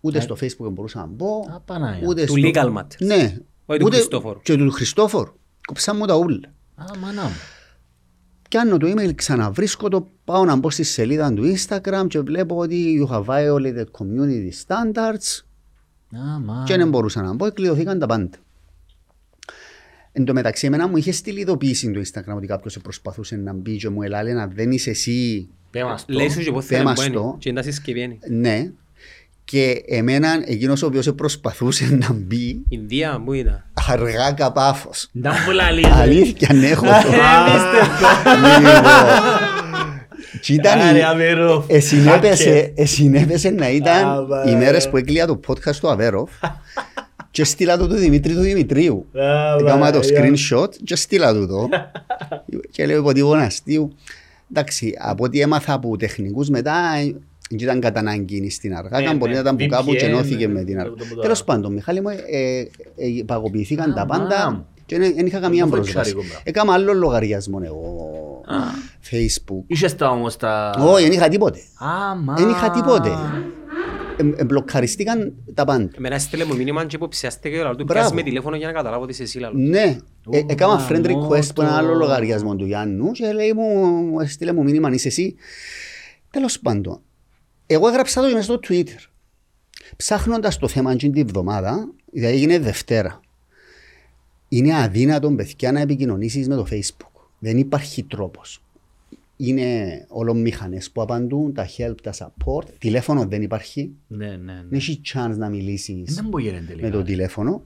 Ούτε 0.00 0.20
στο 0.20 0.34
facebook 0.40 0.58
δεν 0.58 0.72
μπορούσα 0.72 0.98
να 0.98 1.06
μπω. 1.06 1.38
Α, 1.54 1.60
Παναγία. 1.64 2.08
Ούτε 2.08 2.24
Του 2.24 2.38
στο... 2.38 2.50
legal 2.54 2.72
matters. 2.78 2.98
Ναι. 2.98 3.38
Όχι 3.66 3.78
του 3.78 3.86
Ούτε- 3.86 3.96
Χριστόφορου. 3.96 4.40
Και 4.42 4.56
του 4.56 4.70
Χριστόφορου. 4.70 5.32
Κόψαν 5.66 5.96
μου 5.96 6.06
τα 6.06 6.14
ούλα. 6.14 6.40
Α, 6.76 6.84
μανά 7.00 7.22
μου. 7.22 7.34
Κάνω 8.50 8.76
το 8.76 8.86
email, 8.90 9.14
ξαναβρίσκω 9.14 9.88
το, 9.88 10.06
πάω 10.24 10.44
να 10.44 10.56
μπω 10.56 10.70
στη 10.70 10.82
σελίδα 10.82 11.32
του 11.34 11.54
Instagram 11.56 12.06
και 12.08 12.20
βλέπω 12.20 12.56
ότι 12.56 13.00
you 13.08 13.12
have 13.14 13.24
violated 13.24 13.84
community 13.98 14.50
standards 14.66 15.44
Α, 16.16 16.38
μα. 16.44 16.62
και 16.66 16.76
δεν 16.76 16.88
μπορούσα 16.88 17.22
να 17.22 17.34
μπω, 17.34 17.52
κλειδωθήκαν 17.52 17.98
τα 17.98 18.06
πάντα. 18.06 18.28
Εν 20.18 20.24
τω 20.24 20.32
μεταξύ, 20.32 20.66
εμένα 20.66 20.88
μου 20.88 20.96
είχε 20.96 21.12
στείλει 21.12 21.40
ειδοποίηση 21.40 21.90
το 21.90 22.00
Instagram 22.00 22.36
ότι 22.36 22.46
κάποιος 22.46 22.78
προσπαθούσε 22.82 23.36
να 23.36 23.52
μπει 23.52 23.76
και 23.76 23.88
μου 23.88 24.02
ελάλε 24.02 24.32
να 24.32 24.46
δεν 24.46 24.70
είσαι 24.70 24.90
εσύ. 24.90 25.48
Πέ 25.70 25.84
μας 25.84 26.04
το. 26.04 26.12
Λέει 26.14 26.28
σου 26.30 26.40
και 26.40 26.50
πώς 26.52 26.64
θέλει 26.66 26.78
Θέμα 26.80 26.92
να 26.92 27.02
μπαίνει. 27.02 27.14
στο. 27.14 27.36
Και 27.38 27.48
είναι 27.48 27.60
τα 27.60 27.64
συσκευή 27.66 28.00
είναι. 28.00 28.18
Ναι. 28.28 28.70
Και 29.44 29.82
εμένα, 29.88 30.42
εκείνος 30.46 30.82
ο 30.82 30.86
οποίος 30.86 31.12
προσπαθούσε 31.14 31.96
να 32.00 32.12
μπει, 32.12 32.60
Ινδία, 32.68 33.22
πού 33.24 33.32
ήταν. 33.32 33.64
αργά 33.88 34.32
καπάφος. 34.32 35.08
Να 35.12 35.30
μου 35.30 35.50
λαλείς. 35.52 35.86
Αλήθεια, 35.86 36.54
ναι, 36.54 36.66
έχω 36.66 36.84
το. 36.86 36.92
Και 40.40 40.52
ήταν 40.52 40.80
Άρε, 40.80 40.98
η- 40.98 41.02
Αβέροφ. 41.02 41.64
Ε, 41.68 41.80
συνέπεσε, 41.80 42.72
ε, 42.76 42.84
συνέπεσε 42.84 43.50
να 43.50 43.64
Α, 43.66 43.70
ήταν 43.70 44.26
βαρέ. 44.26 44.50
οι 44.50 44.54
μέρες 44.54 44.88
που 44.90 44.96
έκλεια 44.96 45.26
το 45.26 45.40
podcast 45.46 45.74
του 45.80 45.88
Αβέροφ 45.90 46.30
και 47.36 47.44
στείλα 47.44 47.76
το 47.76 47.86
του 47.88 47.94
Δημήτρη 47.94 48.34
του 48.34 48.40
Δημητρίου. 48.40 49.06
Α, 49.20 49.56
Έκανα 49.60 49.92
το 49.92 50.00
βαρέ. 50.14 50.30
screenshot 50.32 50.68
και 50.84 50.96
στείλα 50.96 51.32
του 51.34 51.46
το. 51.46 51.68
και 52.70 52.86
λέω 52.86 53.04
ότι 53.04 53.22
αστείου. 53.36 53.92
Εντάξει, 54.50 54.94
από 54.98 55.24
ό,τι 55.24 55.40
έμαθα 55.40 55.72
από 55.72 55.96
τεχνικούς 55.96 56.48
μετά, 56.48 56.72
ε, 56.98 57.02
δεν 57.50 57.58
ήταν 57.58 57.80
κατά 57.80 57.98
ανάγκη 58.00 58.50
στην 58.50 58.76
αργά, 58.76 59.00
Ναι, 59.00 59.14
μπορεί 59.14 59.30
ναι, 59.30 59.36
να 59.36 59.40
ήταν 59.42 59.56
που 59.56 59.66
κάπου 59.66 59.90
και 59.92 60.04
VPN, 60.06 60.08
ενώθηκε 60.08 60.46
ναι, 60.46 60.52
με 60.52 60.64
την 60.64 60.74
ναι, 60.74 60.80
αργά. 60.80 60.94
το 60.94 61.04
που 61.08 61.14
το- 61.14 61.20
Τέλος 61.20 61.44
πάντων, 61.44 61.72
Μιχάλη 61.72 62.00
μου, 62.00 62.08
ε, 62.08 62.14
ε, 62.36 62.60
ε, 62.96 63.22
παγωποιηθήκαν 63.26 63.90
Α, 63.90 63.94
τα 63.94 64.06
πάντα 64.06 64.50
μαμ. 64.50 64.60
και 64.86 64.98
δεν 64.98 65.14
δεν 65.14 65.26
είχα 65.26 65.38
καμία 65.38 65.64
Αυτό 65.64 65.76
πρόσβαση. 65.76 65.98
εξάρικο, 65.98 66.22
μπράβο. 66.28 66.42
Έκανα 66.44 66.72
άλλο 66.72 66.92
λογαριασμό 66.94 67.58
εγώ, 67.64 67.80
Facebook. 69.10 69.62
Είχες 69.66 69.96
τα 69.96 70.08
όμως 70.10 70.36
τα... 70.36 70.74
Όχι, 70.80 71.02
δεν 71.02 71.12
είχα 71.12 71.28
τίποτε. 71.28 71.58
Α, 71.78 72.14
μα. 72.24 72.34
Δεν 72.34 72.48
είχα 72.48 72.70
τίποτε. 72.70 73.08
Ε, 74.18 74.32
ε, 74.36 74.44
μπλοκαριστήκαν 74.44 75.34
τα 75.54 75.64
πάντα. 75.64 75.90
Εμένα 75.96 76.14
έστειλε 76.14 76.44
μου 76.44 76.56
μήνυμα 76.56 76.86
και 76.86 76.96
υποψιάστηκε 76.96 77.56
και 77.56 77.62
του 77.62 77.84
Μπράβο. 77.84 77.84
πιάσει 77.92 78.14
με 78.14 78.22
τηλέφωνο 78.22 78.56
για 78.56 78.66
να 78.66 78.72
καταλάβω 78.72 79.02
ότι 79.02 79.12
είσαι 79.12 79.22
εσύ 79.22 79.38
λαλό. 79.38 79.58
Ναι. 79.58 79.98
Ε, 80.30 80.38
Ω, 80.38 80.46
έκανα 80.48 80.88
friend 80.88 81.04
γαμώ 81.08 81.28
request 81.28 81.54
που 81.54 81.62
ένα 81.62 81.70
το. 81.70 81.76
άλλο 81.76 81.94
λογαριασμό 81.94 82.56
του 82.56 82.64
Γιάννου 82.66 83.10
και 83.10 83.32
λέει 83.32 83.52
μου, 83.52 83.86
μου 83.86 84.20
έστειλε 84.20 84.52
μου 84.52 84.62
μήνυμα, 84.62 84.90
είσαι 84.92 85.08
εσύ. 85.08 85.34
Τέλος 86.30 86.60
πάντων, 86.60 87.00
εγώ 87.66 87.88
έγραψα 87.88 88.20
το 88.20 88.28
και 88.28 88.34
μες 88.34 88.44
στο 88.44 88.60
Twitter. 88.68 89.08
Ψάχνοντας 89.96 90.58
το 90.58 90.68
θέμα 90.68 90.92
εκείνη 90.92 91.12
την 91.12 91.22
εβδομάδα, 91.22 91.88
δηλαδή 92.12 92.34
έγινε 92.34 92.58
Δευτέρα. 92.58 93.20
Είναι 94.48 94.76
αδύνατο 94.76 95.30
παιδιά 95.30 95.72
να 95.72 95.80
επικοινωνήσεις 95.80 96.48
με 96.48 96.54
το 96.54 96.66
Facebook. 96.70 97.20
Δεν 97.38 97.58
υπάρχει 97.58 98.02
τρόπος. 98.02 98.60
Είναι 99.36 100.04
όλο 100.08 100.34
μηχανές 100.34 100.90
που 100.90 101.02
απαντούν, 101.02 101.54
τα 101.54 101.66
help, 101.76 101.94
τα 102.02 102.12
support. 102.18 102.64
Τηλέφωνο 102.78 103.24
δεν 103.26 103.42
υπάρχει. 103.42 103.90
Ναι, 104.06 104.26
ναι, 104.26 104.36
Δεν 104.36 104.66
ναι. 104.68 104.76
έχεις 104.76 105.00
chance 105.14 105.34
να 105.36 105.48
μιλήσεις 105.48 106.14
Δεν 106.14 106.24
μπορεί 106.28 106.44
να 106.44 106.52
με 106.60 106.66
τελικά. 106.66 106.90
το 106.90 107.02
τηλέφωνο. 107.02 107.62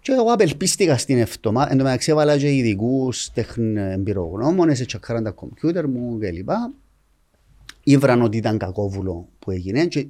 Και 0.00 0.12
εγώ 0.12 0.32
απελπίστηκα 0.32 0.96
στην 0.96 1.18
εβδομάδα. 1.18 1.70
Εν 1.70 1.78
τω 1.78 1.84
μεταξύ 1.84 2.10
έβαλα 2.10 2.38
και 2.38 2.54
ειδικούς 2.54 3.30
τεχν 3.32 3.76
εμπειρογνώμονες, 3.76 4.86
τσεκάραν 4.86 5.24
τα 5.24 5.30
κομπιούτερ 5.30 5.88
μου 5.88 6.18
κλπ. 6.18 6.48
Ήβραν 7.82 8.22
ότι 8.22 8.36
ήταν 8.36 8.58
κακόβουλο 8.58 9.28
που 9.38 9.50
έγινε 9.50 9.86
και 9.86 10.06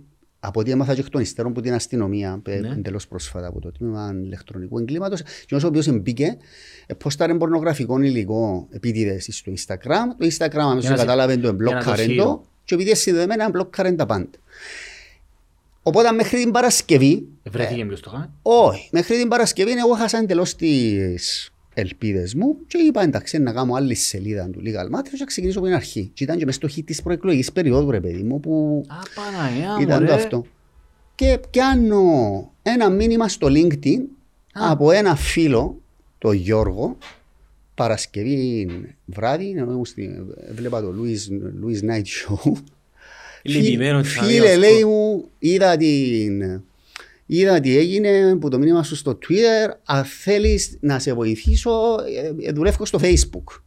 από 0.46 0.60
ό,τι 0.60 0.70
έμαθα 0.70 0.94
και 0.94 1.00
εκ 1.00 1.08
των 1.08 1.20
υστέρων 1.20 1.50
από 1.50 1.60
την 1.60 1.74
αστυνομία 1.74 2.40
Ναι. 2.48 2.54
ναι. 2.54 2.68
εντελώς 2.68 3.08
πρόσφατα 3.08 3.46
από 3.46 3.60
το 3.60 3.72
τμήμα 3.72 4.14
ηλεκτρονικού 4.24 4.78
εγκλήματος 4.78 5.22
και 5.46 5.54
όσο 5.54 5.66
ο 5.66 5.68
οποίος 5.68 5.90
μπήκε 6.00 6.36
ποστάρε 6.98 7.34
πορνογραφικό 7.34 8.00
υλικό 8.00 8.68
επίτηδες 8.70 9.28
στο 9.32 9.52
Instagram 9.56 10.04
το 10.18 10.26
Instagram 10.26 10.56
αμέσως 10.56 10.80
Για 10.80 10.90
να 10.90 10.96
σε- 10.96 11.04
κατάλαβε 11.04 11.34
το 11.36 11.40
για 11.40 11.50
να 11.52 11.58
το 11.58 11.64
εμπλόκαρεν 11.64 12.08
σύρω. 12.10 12.24
το 12.24 12.44
και 12.64 12.74
επειδή 12.74 12.88
είναι 12.90 12.98
συνδεδεμένα 12.98 13.44
εμπλόκαρεν 13.44 13.96
τα 13.96 14.06
πάντα. 14.06 14.28
Οπότε 15.82 16.12
μέχρι 16.12 16.38
την 16.38 16.50
Παρασκευή 16.50 17.26
Βρέθηκε 17.44 17.84
ποιος 17.84 18.00
το 18.00 18.10
κάνει. 18.10 18.26
όχι. 18.42 18.88
Μέχρι 18.92 19.16
την 19.16 19.28
Παρασκευή 19.28 19.70
εγώ 19.72 19.94
χάσα 19.94 20.18
εντελώς 20.18 20.54
τις 20.56 21.50
ελπίδες 21.74 22.34
μου 22.34 22.56
και 22.66 22.78
είπα 22.78 23.02
εντάξει 23.02 23.38
να 23.38 23.52
κάνω 23.52 23.74
άλλη 23.74 23.94
σελίδα 23.94 24.48
του 24.50 24.60
Legal 24.64 24.96
Matters 24.98 25.08
και 25.10 25.16
να 25.18 25.24
ξεκινήσω 25.26 25.58
από 25.58 25.66
την 25.66 25.76
αρχή. 25.76 26.10
Και 26.14 26.24
ήταν 26.24 26.38
και 26.38 26.44
μες 26.44 26.54
στο 26.54 26.68
χι 26.68 26.82
της 26.82 27.02
προεκλογικής 27.02 27.52
περίοδου 27.52 27.90
ρε 27.90 28.00
παιδί 28.00 28.22
μου 28.22 28.40
που 28.40 28.84
Α, 28.88 28.94
Παναγιά 29.14 29.76
ήταν 29.80 29.94
μωρέ. 30.02 30.06
το 30.06 30.14
αυτό. 30.14 30.44
Και 31.14 31.38
πιάνω 31.50 32.02
ένα 32.62 32.90
μήνυμα 32.90 33.28
στο 33.28 33.46
LinkedIn 33.50 33.98
Α. 34.52 34.70
από 34.70 34.90
ένα 34.90 35.16
φίλο, 35.16 35.80
το 36.18 36.32
Γιώργο, 36.32 36.96
Παρασκευή 37.74 38.68
βράδυ, 39.04 39.50
ενώ 39.56 39.72
ήμουν 39.72 39.84
στη- 39.84 40.24
βλέπα 40.54 40.80
το 40.80 40.94
Louis, 40.98 41.32
Louis 41.64 41.90
Night 41.90 42.02
Show. 42.04 42.52
Λυπημένο 43.42 44.02
Φι- 44.04 44.18
θα 44.18 44.24
Φίλε, 44.24 44.40
διασκώ. 44.40 44.60
λέει 44.60 44.84
μου, 44.84 45.24
είδα 45.38 45.76
την... 45.76 46.62
Είδα 47.36 47.60
τι 47.60 47.76
έγινε 47.76 48.36
που 48.36 48.48
το 48.48 48.58
μήνυμα 48.58 48.82
σου 48.82 48.96
στο 48.96 49.18
Twitter. 49.22 49.74
Αν 49.84 50.04
θέλεις 50.04 50.78
να 50.80 50.98
σε 50.98 51.14
βοηθήσω, 51.14 51.70
ε, 52.40 52.48
ε, 52.48 52.52
δουλεύω 52.52 52.84
στο 52.84 52.98
Facebook. 53.02 53.60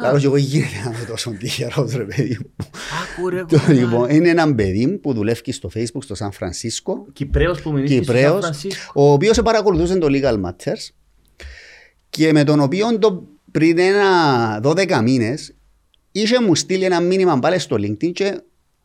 Λάρω 0.00 0.18
και 0.18 0.26
εγώ 0.26 0.36
γίνεται 0.36 0.74
να 0.84 0.90
είμαι 0.96 1.04
τόσο 1.08 1.30
τυχερός 1.30 1.92
ρε 1.94 2.04
παιδί 2.04 2.38
μου. 2.40 2.64
Άκου 3.02 3.28
ρε 3.28 3.40
Το, 3.40 3.46
κομμάτι. 3.48 3.72
λοιπόν, 3.72 4.10
είναι 4.10 4.28
ένα 4.28 4.54
παιδί 4.54 4.88
που 4.88 5.12
δουλεύει 5.12 5.52
στο 5.52 5.70
Facebook 5.74 6.02
στο 6.02 6.14
Σαν 6.14 6.32
Φρανσίσκο, 6.32 7.06
Κυπρέος 7.12 7.62
που 7.62 7.72
μείνει 7.72 7.86
στο 7.86 7.94
Σαν 7.96 8.04
Κυπρέος, 8.04 8.40
Φρανσίσκο. 8.40 8.92
ο 8.94 9.12
οποίος 9.12 9.42
παρακολουθούσε 9.42 9.98
το 9.98 10.06
Legal 10.10 10.40
Matters 10.44 10.88
και 12.10 12.32
με 12.32 12.44
τον 12.44 12.60
οποίο 12.60 12.98
το, 12.98 13.28
πριν 13.50 13.78
ένα 13.78 14.60
12 14.62 15.00
μήνες 15.02 15.54
είχε 16.12 16.40
μου 16.40 16.54
στείλει 16.54 16.84
ένα 16.84 17.00
μήνυμα 17.00 17.38
πάλι 17.38 17.58
στο 17.58 17.76
LinkedIn 17.76 18.12
και 18.12 18.40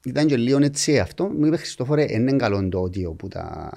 ήταν 0.05 0.25
και 0.27 0.37
λίγο 0.37 0.59
έτσι 0.63 0.99
αυτό. 0.99 1.27
Μου 1.37 1.45
είπε 1.45 1.57
Χριστόφορε, 1.57 2.05
είναι 2.09 2.31
καλό 2.31 2.69
το 2.69 2.83
audio 2.83 3.17
που 3.17 3.27
τα 3.27 3.69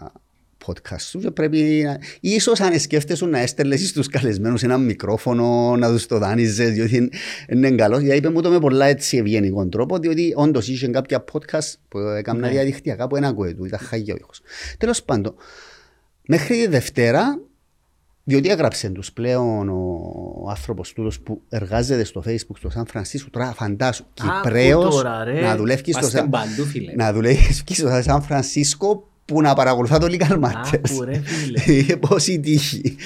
podcast 0.67 1.01
σου 1.01 1.19
και 1.19 1.31
πρέπει 1.31 1.83
να... 1.85 1.99
Ίσως 2.21 2.61
αν 2.61 2.81
σκέφτεσαι 2.81 3.27
να 3.27 3.39
έστελνες 3.39 3.89
στους 3.89 4.07
καλεσμένους 4.09 4.63
ένα 4.63 4.79
μικρόφωνο, 4.79 5.77
να 5.77 5.91
τους 5.91 6.07
το 6.07 6.19
δάνειζες, 6.19 6.71
διότι 6.73 6.97
είναι- 6.97 7.09
είναι 7.49 7.71
καλό. 7.71 7.99
Γιατί 7.99 8.17
είπε 8.19 8.31
μου 8.31 8.41
το 8.41 8.51
με 8.51 8.59
πολλά 8.59 8.87
έτσι 8.87 9.17
ευγενικό 9.17 9.67
τρόπο, 9.69 9.99
διότι 9.99 10.33
όντως 10.37 10.69
είχε 10.69 10.89
κάποια 10.89 11.25
podcast 11.33 11.73
που 11.89 11.99
έκανα 11.99 12.39
Ναι. 12.41 12.49
διαδικτυακά 12.49 13.07
που 13.07 13.17
ένα 13.17 13.29
ακούε 13.29 13.55
του, 13.55 13.65
ήταν 13.65 13.79
χαγιά 13.79 14.15
ο 14.15 14.17
ήχος. 14.21 14.41
Τέλος 14.79 15.03
πάντων, 15.03 15.35
μέχρι 16.27 16.57
τη 16.57 16.67
Δευτέρα, 16.67 17.41
διότι 18.25 18.49
έγραψε 18.49 18.89
τους 18.89 19.13
πλέον 19.13 19.69
ο 19.69 20.47
άνθρωπος 20.51 20.93
τούτος 20.93 21.21
που 21.21 21.41
εργάζεται 21.49 22.05
στο 22.05 22.23
facebook 22.27 22.57
στο 22.59 22.71
Σαν 22.71 22.87
Φρανσίσκο, 22.87 23.31
τώρα 23.31 23.53
φαντάσου, 23.53 24.05
Άκου 24.23 24.31
Κυπρέος, 24.43 24.95
τώρα, 24.95 25.25
ρε. 25.25 25.41
να 25.41 25.57
δουλεύει 25.57 25.81
στο, 25.93 25.99
Είμαστε 25.99 26.19
Σαν- 26.19 26.31
παντού 26.31 26.65
φίλε. 26.65 26.93
να 26.97 27.13
δουλεύει 27.13 27.53
στο 27.53 28.01
Σαν 28.03 28.23
Φρανσίσκο 28.23 29.09
που 29.25 29.41
να 29.41 29.55
παρακολουθά 29.55 29.99
το 29.99 30.07
Legal 30.11 30.39
Matters. 30.45 30.79
Άκου 30.91 31.03
ρε 31.05 31.21
φίλε. 31.25 31.61
Είχε 31.79 31.97
πόση 31.97 32.41
τύχη. 32.41 32.97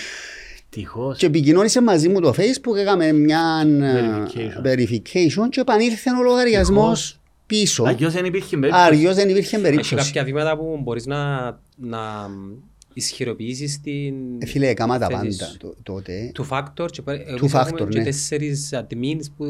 Τυχώς. 0.70 1.19
Και 1.19 1.27
επικοινώνησε 1.27 1.82
μαζί 1.82 2.09
μου 2.09 2.20
το 2.20 2.35
facebook, 2.36 2.77
έκαμε 2.78 3.12
μια 3.12 3.62
Verification. 3.65 4.65
ε, 4.65 4.74
verification 4.74 5.49
και 5.51 5.61
επανήλθε 5.61 6.11
ο 6.11 6.23
λογαριασμός 6.23 7.20
πίσω. 7.47 7.85
Αγιώς 7.85 8.12
δεν 8.12 8.24
υπήρχε 8.24 8.57
περίπτωση. 8.57 8.85
Αριώς 8.86 9.15
δεν 9.15 9.28
υπήρχε 9.28 9.55
Έχει 9.57 9.65
περίπτωση. 9.65 9.95
κάποια 9.95 10.24
βήματα 10.24 10.57
που 10.57 10.81
μπορείς 10.82 11.07
να, 11.07 11.45
να 11.77 12.01
ισχυροποιήσεις 13.05 13.81
την 13.81 14.15
Ε, 14.39 14.47
Φίλε, 14.47 14.69
έκαμα 14.69 14.99
τα 14.99 15.07
θέση 15.07 15.19
πάντα 15.39 15.45
σου. 15.51 15.57
το- 15.57 15.75
τότε. 15.83 16.33
Two 16.39 16.49
factor 16.49 16.91
και, 16.91 17.03
πάλι- 17.03 17.25
Two 17.27 17.39
εμείς 17.39 17.55
έχουμε 17.55 17.81
factor, 17.83 17.89
και 17.89 17.99
ναι. 17.99 18.05
τέσσερις 18.05 18.70
admins 18.73 19.25
που 19.37 19.45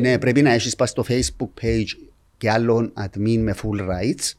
Ναι, 0.00 0.18
πρέπει 0.18 0.42
να 0.42 0.52
έχεις 0.52 0.76
πάει 0.76 0.88
στο 0.88 1.04
facebook 1.08 1.62
page 1.64 1.84
και 2.38 2.50
άλλον 2.50 2.92
admin 3.04 3.36
με 3.38 3.54
full 3.62 3.80
rights, 3.80 4.32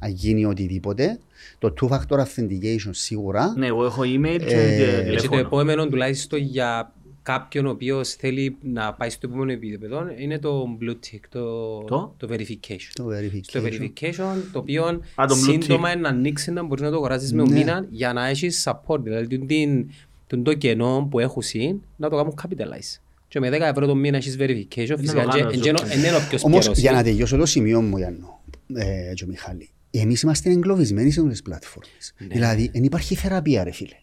αν 0.00 0.10
γίνει 0.10 0.44
οτιδήποτε. 0.44 1.18
Το 1.58 1.74
two 1.80 1.88
factor 1.88 2.18
authentication 2.24 2.90
σίγουρα. 2.90 3.54
Ναι, 3.56 3.66
εγώ 3.66 3.84
έχω 3.84 4.02
email 4.02 4.38
και 4.46 4.54
Ε, 4.54 4.76
και 4.76 4.84
και 4.84 5.02
το 5.02 5.04
τηλέφωνο. 5.04 5.40
επόμενο 5.40 5.86
τουλάχιστον 5.88 6.38
για 6.40 6.92
κάποιον 7.24 7.66
ο 7.66 7.70
οποίος 7.70 8.08
θέλει 8.14 8.56
να 8.62 8.92
πάει 8.94 9.10
στο 9.10 9.26
επόμενο 9.30 9.52
επίπεδο 9.52 10.06
είναι 10.18 10.38
το 10.38 10.78
blue 10.80 10.90
tick, 10.90 11.20
το, 11.28 11.78
Το; 11.84 12.14
το 12.16 12.28
verification. 12.30 12.90
Το 12.94 13.10
Στο 13.42 13.60
verification. 13.60 13.62
verification, 13.66 14.36
το 14.52 14.58
οποίο 14.58 14.84
Α, 15.14 15.26
το 15.26 15.34
blue 15.34 15.38
σύντομα 15.60 15.96
να 15.96 16.08
ανοίξει 16.08 16.50
να 16.50 16.62
μπορείς 16.62 16.82
να 16.84 16.90
το 16.90 16.96
αγοράσεις 16.96 17.32
με 17.32 17.42
Ναι. 17.42 17.52
μήνα 17.58 17.86
για 17.90 18.12
να 18.12 18.26
έχεις 18.26 18.66
support, 18.68 19.00
δηλαδή 19.00 19.38
τον- 19.38 19.46
την- 19.46 19.90
τον 20.26 20.42
το 20.42 20.54
κενό 20.54 21.08
που 21.10 21.18
έχουν 21.18 21.42
συν 21.42 21.80
να 21.96 22.08
το 22.08 22.16
κάνουν 22.16 22.34
capitalize. 22.42 23.00
Και 23.28 23.40
με 23.40 23.50
10 23.50 23.60
ευρώ 23.68 23.86
το 23.86 23.94
μήνα 23.94 24.16
έχεις 24.16 24.36
verification, 24.38 24.94
φυσικά 24.98 25.22
το 25.22 25.28
και 25.30 25.38
κάνω, 25.38 25.50
εν 25.50 25.58
το 25.58 25.64
γένο- 25.64 25.78
κάνω. 25.80 25.92
εν 25.92 25.98
είναι 25.98 26.16
ο 26.16 26.20
πιο 26.28 26.38
Όμως 26.42 26.64
σπέρος. 26.64 26.80
για 26.80 26.92
να 26.92 27.02
τελειώσω 27.02 27.36
το 27.36 27.46
σημείο 27.46 27.80
μου, 27.82 27.96
Γιάννο 27.96 28.40
ε, 28.74 29.12
και 29.14 29.24
ο 29.24 29.26
Μιχάλη, 29.26 29.68
εμείς 29.90 30.22
είμαστε 30.22 30.50
εγκλωβισμένοι 30.50 31.10
σε 31.10 31.20
όλες 31.20 31.32
τις 31.32 31.42
πλατφόρμες. 31.42 32.14
Ναι. 32.18 32.26
Δηλαδή, 32.26 32.70
δεν 32.72 32.84
υπάρχει 32.84 33.14
θεραπεία, 33.14 33.64
ρε 33.64 33.70
φίλε. 33.72 33.96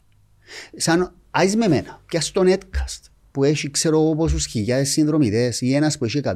Σαν, 0.75 1.13
άις 1.31 1.55
με 1.55 1.67
μένα, 1.67 2.01
πια 2.05 2.21
στο 2.21 2.41
Netcast, 2.45 3.10
που 3.31 3.43
έχει 3.43 3.71
ξέρω 3.71 3.99
εγώ 4.01 4.15
πόσους 4.15 4.45
χιλιάδες 4.45 4.89
συνδρομητές 4.89 5.61
ή 5.61 5.73
ένας 5.73 5.97
που 5.97 6.05
έχει 6.05 6.19
100 6.23 6.33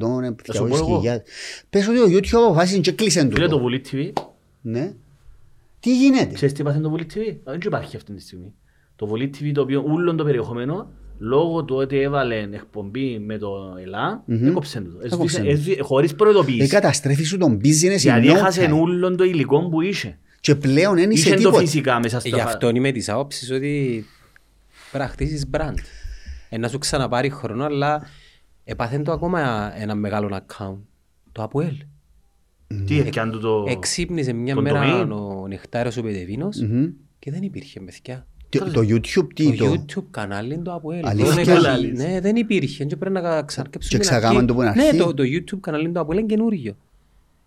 σου 0.53 0.67
πω 0.67 0.75
εγώ. 0.75 0.95
χιλιάδες. 0.97 1.23
Πες 1.69 1.87
ότι 1.87 1.97
ο 1.99 2.05
YouTube 2.05 2.27
αποφάσισε 2.45 2.79
και 2.79 2.91
κλείσε 2.91 3.19
Φίλε 3.19 3.29
το 3.33 3.41
τούτο. 3.41 3.59
Βουλή 3.59 3.81
TV, 3.91 4.11
Ναι. 4.61 4.93
Τι 5.79 5.97
γίνεται; 5.97 6.33
ξέρεις 6.33 6.53
τι 6.53 6.61
είπατε 6.61 6.79
το 6.79 6.89
Βουλή 6.89 7.05
TV, 7.13 7.35
δεν 7.43 7.59
υπάρχει 7.65 7.95
αυτή 7.95 8.13
τη 8.13 8.21
στιγμή. 8.21 8.53
Το 8.95 9.05
Βουλή 9.07 9.29
TV 9.39 9.51
το 9.53 9.61
οποίο 9.61 9.83
ούλον 9.87 10.17
το 10.17 10.23
περιεχόμενο, 10.23 10.87
λόγω 11.17 11.63
του 11.63 11.75
ότι 11.75 11.99
έβαλε 12.01 12.35
εκπομπή 12.35 13.19
με 13.19 13.37
το 13.37 13.49
ΕΛΑ, 13.83 14.23
Μμμ. 14.25 14.47
έκοψε 14.47 14.81
το. 14.81 14.89
Έκοψε 15.03 15.37
Έσβησε- 15.37 15.43
το. 15.43 15.49
έσβη- 15.49 15.81
Χωρίς 15.81 16.11
Ε, 16.11 16.15
προειδοποίηση. 16.15 16.67
καταστρέφει 16.67 17.23
σου 17.23 17.37
τον 17.37 17.57
business 17.63 17.95
in 17.95 17.97
Γιατί 17.97 18.27
no 18.27 18.33
έχασε 18.35 18.67
time. 18.71 18.79
ούλον 18.81 19.17
το 19.17 19.23
υλικό 19.23 19.69
που 19.69 19.81
είχε. 19.81 20.17
Και 20.39 20.55
πλέον 20.55 20.95
δεν 20.95 21.11
είσαι 21.11 21.21
Είχε 21.27 21.35
το 21.35 21.41
τίποτα. 21.41 21.59
φυσικά 21.59 21.99
μέσα 21.99 22.19
Γι' 22.23 22.29
στα... 22.29 22.43
αυτό 22.43 22.69
είμαι 22.69 22.91
της 22.91 23.09
άποψης 23.09 23.51
ότι 23.51 24.05
πρέπει 24.91 25.03
να 25.05 25.09
χτίσεις 25.09 25.49
brand. 25.51 25.73
Ε, 26.49 26.57
να 26.57 26.67
σου 26.67 26.77
ξαναπάρει 26.77 27.29
χρόνο, 27.29 27.63
αλλά 27.63 28.01
έπαθεν 28.63 29.03
το 29.03 29.11
ακόμα 29.11 29.71
ένα 29.81 29.95
μεγάλο 29.95 30.29
account. 30.47 30.77
Το 31.31 31.43
Αποέλ. 31.43 31.75
Τι 32.85 32.99
έφτιαν 32.99 33.31
του 33.31 33.39
το... 33.39 33.65
Εξύπνησε 33.67 34.33
μια 34.33 34.53
τον 34.53 34.63
μέρα 34.63 34.81
domain. 35.03 35.09
ο 35.09 35.47
Νεκτάριος 35.47 35.97
ο 35.97 36.01
Πετεβίνος 36.01 36.61
Μμμ. 36.61 36.85
και 37.19 37.31
δεν 37.31 37.41
υπήρχε 37.41 37.79
μεθιά. 37.79 38.27
Τι- 38.49 38.59
Το 38.59 38.81
YouTube 38.81 39.27
τι 39.35 39.55
Το 39.57 39.65
το... 39.65 39.71
YouTube 39.87 40.03
κανάλι 40.11 40.57
το 40.57 40.73
Αποέλ. 40.73 41.05
Αλήθεια; 41.05 41.33
Το 41.33 41.41
είναι- 41.51 41.59
Λαλείς. 41.59 41.99
Ναι, 42.03 42.19
δεν 42.21 42.35
υπήρχε. 42.35 42.85
Και 42.85 42.95
πρέπει 42.95 43.13
να 43.21 43.41
ξαναρκέψουμε 43.43 43.79
Και 43.79 43.97
την 43.97 43.99
ξαγάμαν 43.99 44.35
αρχή. 44.35 44.47
το 44.47 44.53
που 44.53 44.61
είναι 44.61 44.71
Ναι, 44.75 44.83
αρχή. 44.83 44.97
το, 44.97 45.13
το 45.13 45.23
YouTube 45.25 45.59
κανάλι 45.59 45.91
του 45.91 45.99
Αποέλ 45.99 46.17
είναι 46.17 46.27
καινούργιο. 46.27 46.75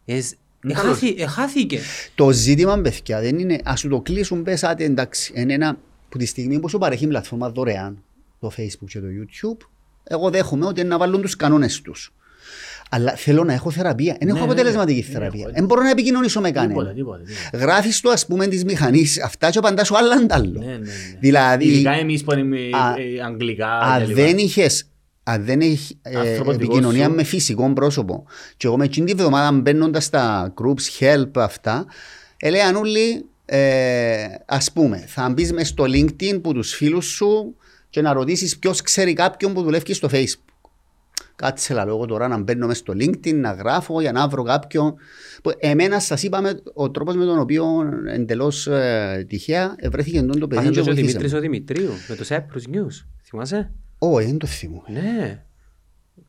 Εσ- 0.04 0.38
Είναι 0.64 0.72
εχάθη- 0.72 1.20
Εχάθηκε. 1.20 1.78
Το 2.14 2.30
ζήτημα, 2.30 2.80
παιδιά, 2.80 3.20
δεν 3.20 3.38
είναι 3.38 3.58
ας 3.64 3.80
σου 3.80 3.88
το 3.88 4.00
κλείσουν 4.00 4.42
πες 4.42 4.64
άτε 4.64 4.84
εντάξει. 4.84 5.32
Είναι 5.36 5.52
ένα 5.54 5.78
που 6.08 6.18
τη 6.18 6.26
στιγμή 6.26 6.60
που 6.60 6.68
σου 6.68 6.78
παρέχει 6.78 7.04
η 7.04 7.08
πλατφόρμα 7.08 7.50
δωρεάν, 7.50 8.02
το 8.40 8.52
Facebook 8.56 8.86
και 8.88 9.00
το 9.00 9.06
YouTube, 9.06 9.66
εγώ 10.04 10.30
δέχομαι 10.30 10.66
ότι 10.66 10.80
είναι 10.80 10.88
να 10.88 10.98
βάλουν 10.98 11.20
τους 11.20 11.36
κανόνες 11.36 11.80
τους. 11.80 12.12
Αλλά 12.90 13.12
θέλω 13.16 13.44
να 13.44 13.52
έχω 13.52 13.70
θεραπεία. 13.70 14.16
Δεν 14.18 14.28
έχω 14.28 14.38
Ναι, 14.38 14.44
αποτελεσματική 14.44 15.04
ναι, 15.06 15.12
θεραπεία. 15.12 15.46
ναι, 15.46 15.52
Δεν 15.52 15.64
μπορώ 15.64 15.82
να 15.82 15.90
επικοινωνήσω 15.90 16.40
με 16.40 16.48
Τίποτα, 16.50 16.66
κανέναν. 16.68 16.94
τίποτα, 16.94 17.18
τίποτα. 17.22 17.64
Γράφεις 17.64 18.00
το 18.00 18.10
ας 18.10 18.26
πούμε 18.26 18.46
της 18.46 18.64
μηχανής 18.64 19.22
αυτά 19.22 19.50
και 19.50 19.58
απαντάς 19.58 19.86
σου 19.86 19.96
άλλα 19.96 20.14
αντάλλο. 20.14 20.58
Ναι, 20.60 20.66
ναι, 20.66 20.76
ναι. 20.76 20.90
Δηλαδή, 21.20 21.64
Ειδικά 21.66 21.90
εμείς 21.92 22.24
που 22.24 22.32
είναι 22.32 22.56
Α- 22.76 22.94
ε, 22.98 23.22
αγγλικά 23.24 23.78
αν 23.78 24.06
και 24.06 24.14
δεν 24.14 24.26
λοιπά. 24.26 24.40
είχες 24.42 24.88
αν 25.22 25.44
δεν 25.44 25.60
έχει 25.60 25.98
ε, 26.02 26.16
Άνθρωπο 26.16 26.50
δικό 26.52 26.62
επικοινωνία 26.64 27.04
σου. 27.04 27.10
με 27.14 27.22
φυσικό 27.22 27.72
πρόσωπο 27.72 28.24
και 28.56 28.66
εγώ 28.66 28.76
με 28.76 28.84
εκείνη 28.84 29.06
τη 29.06 29.14
βδομάδα 29.14 29.52
μπαίνοντας 29.60 30.04
στα 30.04 30.54
groups 30.62 31.02
help 31.04 31.30
αυτά 31.34 31.86
έλεγαν 32.36 32.74
όλοι 32.76 33.24
ε, 33.44 34.24
ας 34.46 34.72
πούμε 34.72 35.04
θα 35.06 35.28
μπεις 35.28 35.52
μες 35.52 35.68
στο 35.68 35.84
LinkedIn 35.84 36.40
που 36.42 36.52
τους 36.52 36.74
φίλους 36.74 37.06
σου 37.06 37.56
και 37.98 38.04
να 38.04 38.12
ρωτήσεις 38.12 38.58
ποιος 38.58 38.82
ξέρει 38.82 39.12
κάποιον 39.12 39.52
που 39.52 39.62
δουλεύει 39.62 39.94
στο 39.94 40.08
Facebook 40.12 40.42
Κάτσε 41.36 41.74
λαλό 41.74 41.90
εγώ 41.94 42.06
τώρα 42.06 42.28
να 42.28 42.38
μπαίνω 42.38 42.66
μες 42.66 42.78
στο 42.78 42.92
LinkedIn, 42.96 43.34
να 43.34 43.52
γράφω 43.52 44.00
για 44.00 44.12
να 44.12 44.28
βρω 44.28 44.42
κάποιον. 44.42 44.94
Που 45.42 45.52
Εμένα 45.58 46.00
σας 46.00 46.22
είπαμε 46.22 46.60
ο 46.74 46.90
τρόπος 46.90 47.16
με 47.16 47.24
τον 47.24 47.38
οποίο 47.38 47.64
εντελώς 48.14 48.66
ε, 48.66 49.24
τυχαία 49.28 49.74
βρέθηκε 49.90 50.18
εντός 50.18 50.38
το 50.38 50.46
παιδί 50.46 50.60
Πάθαν 50.60 50.72
και 50.72 50.78
το 50.78 50.80
ο 50.80 50.84
βοηθήσε 50.84 51.06
Δημήτρης 51.06 51.32
με. 51.32 51.38
ο 51.38 51.40
Δημητρίου 51.40 51.90
με 52.08 52.14
το 52.14 52.24
Cyprus 52.28 52.74
News. 52.76 53.04
Θυμάσαι; 53.22 53.70
Ω, 53.98 54.16
δεν 54.16 54.38
το 54.38 54.46
θυμούμαι. 54.46 54.82
Ναι. 54.92 55.42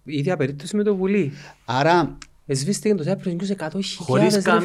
Η 0.04 0.18
ίδια 0.18 0.38
περίπτωση 0.38 0.76
με 0.76 0.84
το 0.84 0.96
Βουλή. 0.96 1.32
Άρα 1.66 2.18
Εσβήστηκε 2.46 2.96
το 2.96 3.04
Cyprus 3.08 3.28
News 3.30 3.68
100.000 3.68 3.80
Χωρίς 3.98 4.36
ρε 4.36 4.42
καμία 4.42 4.62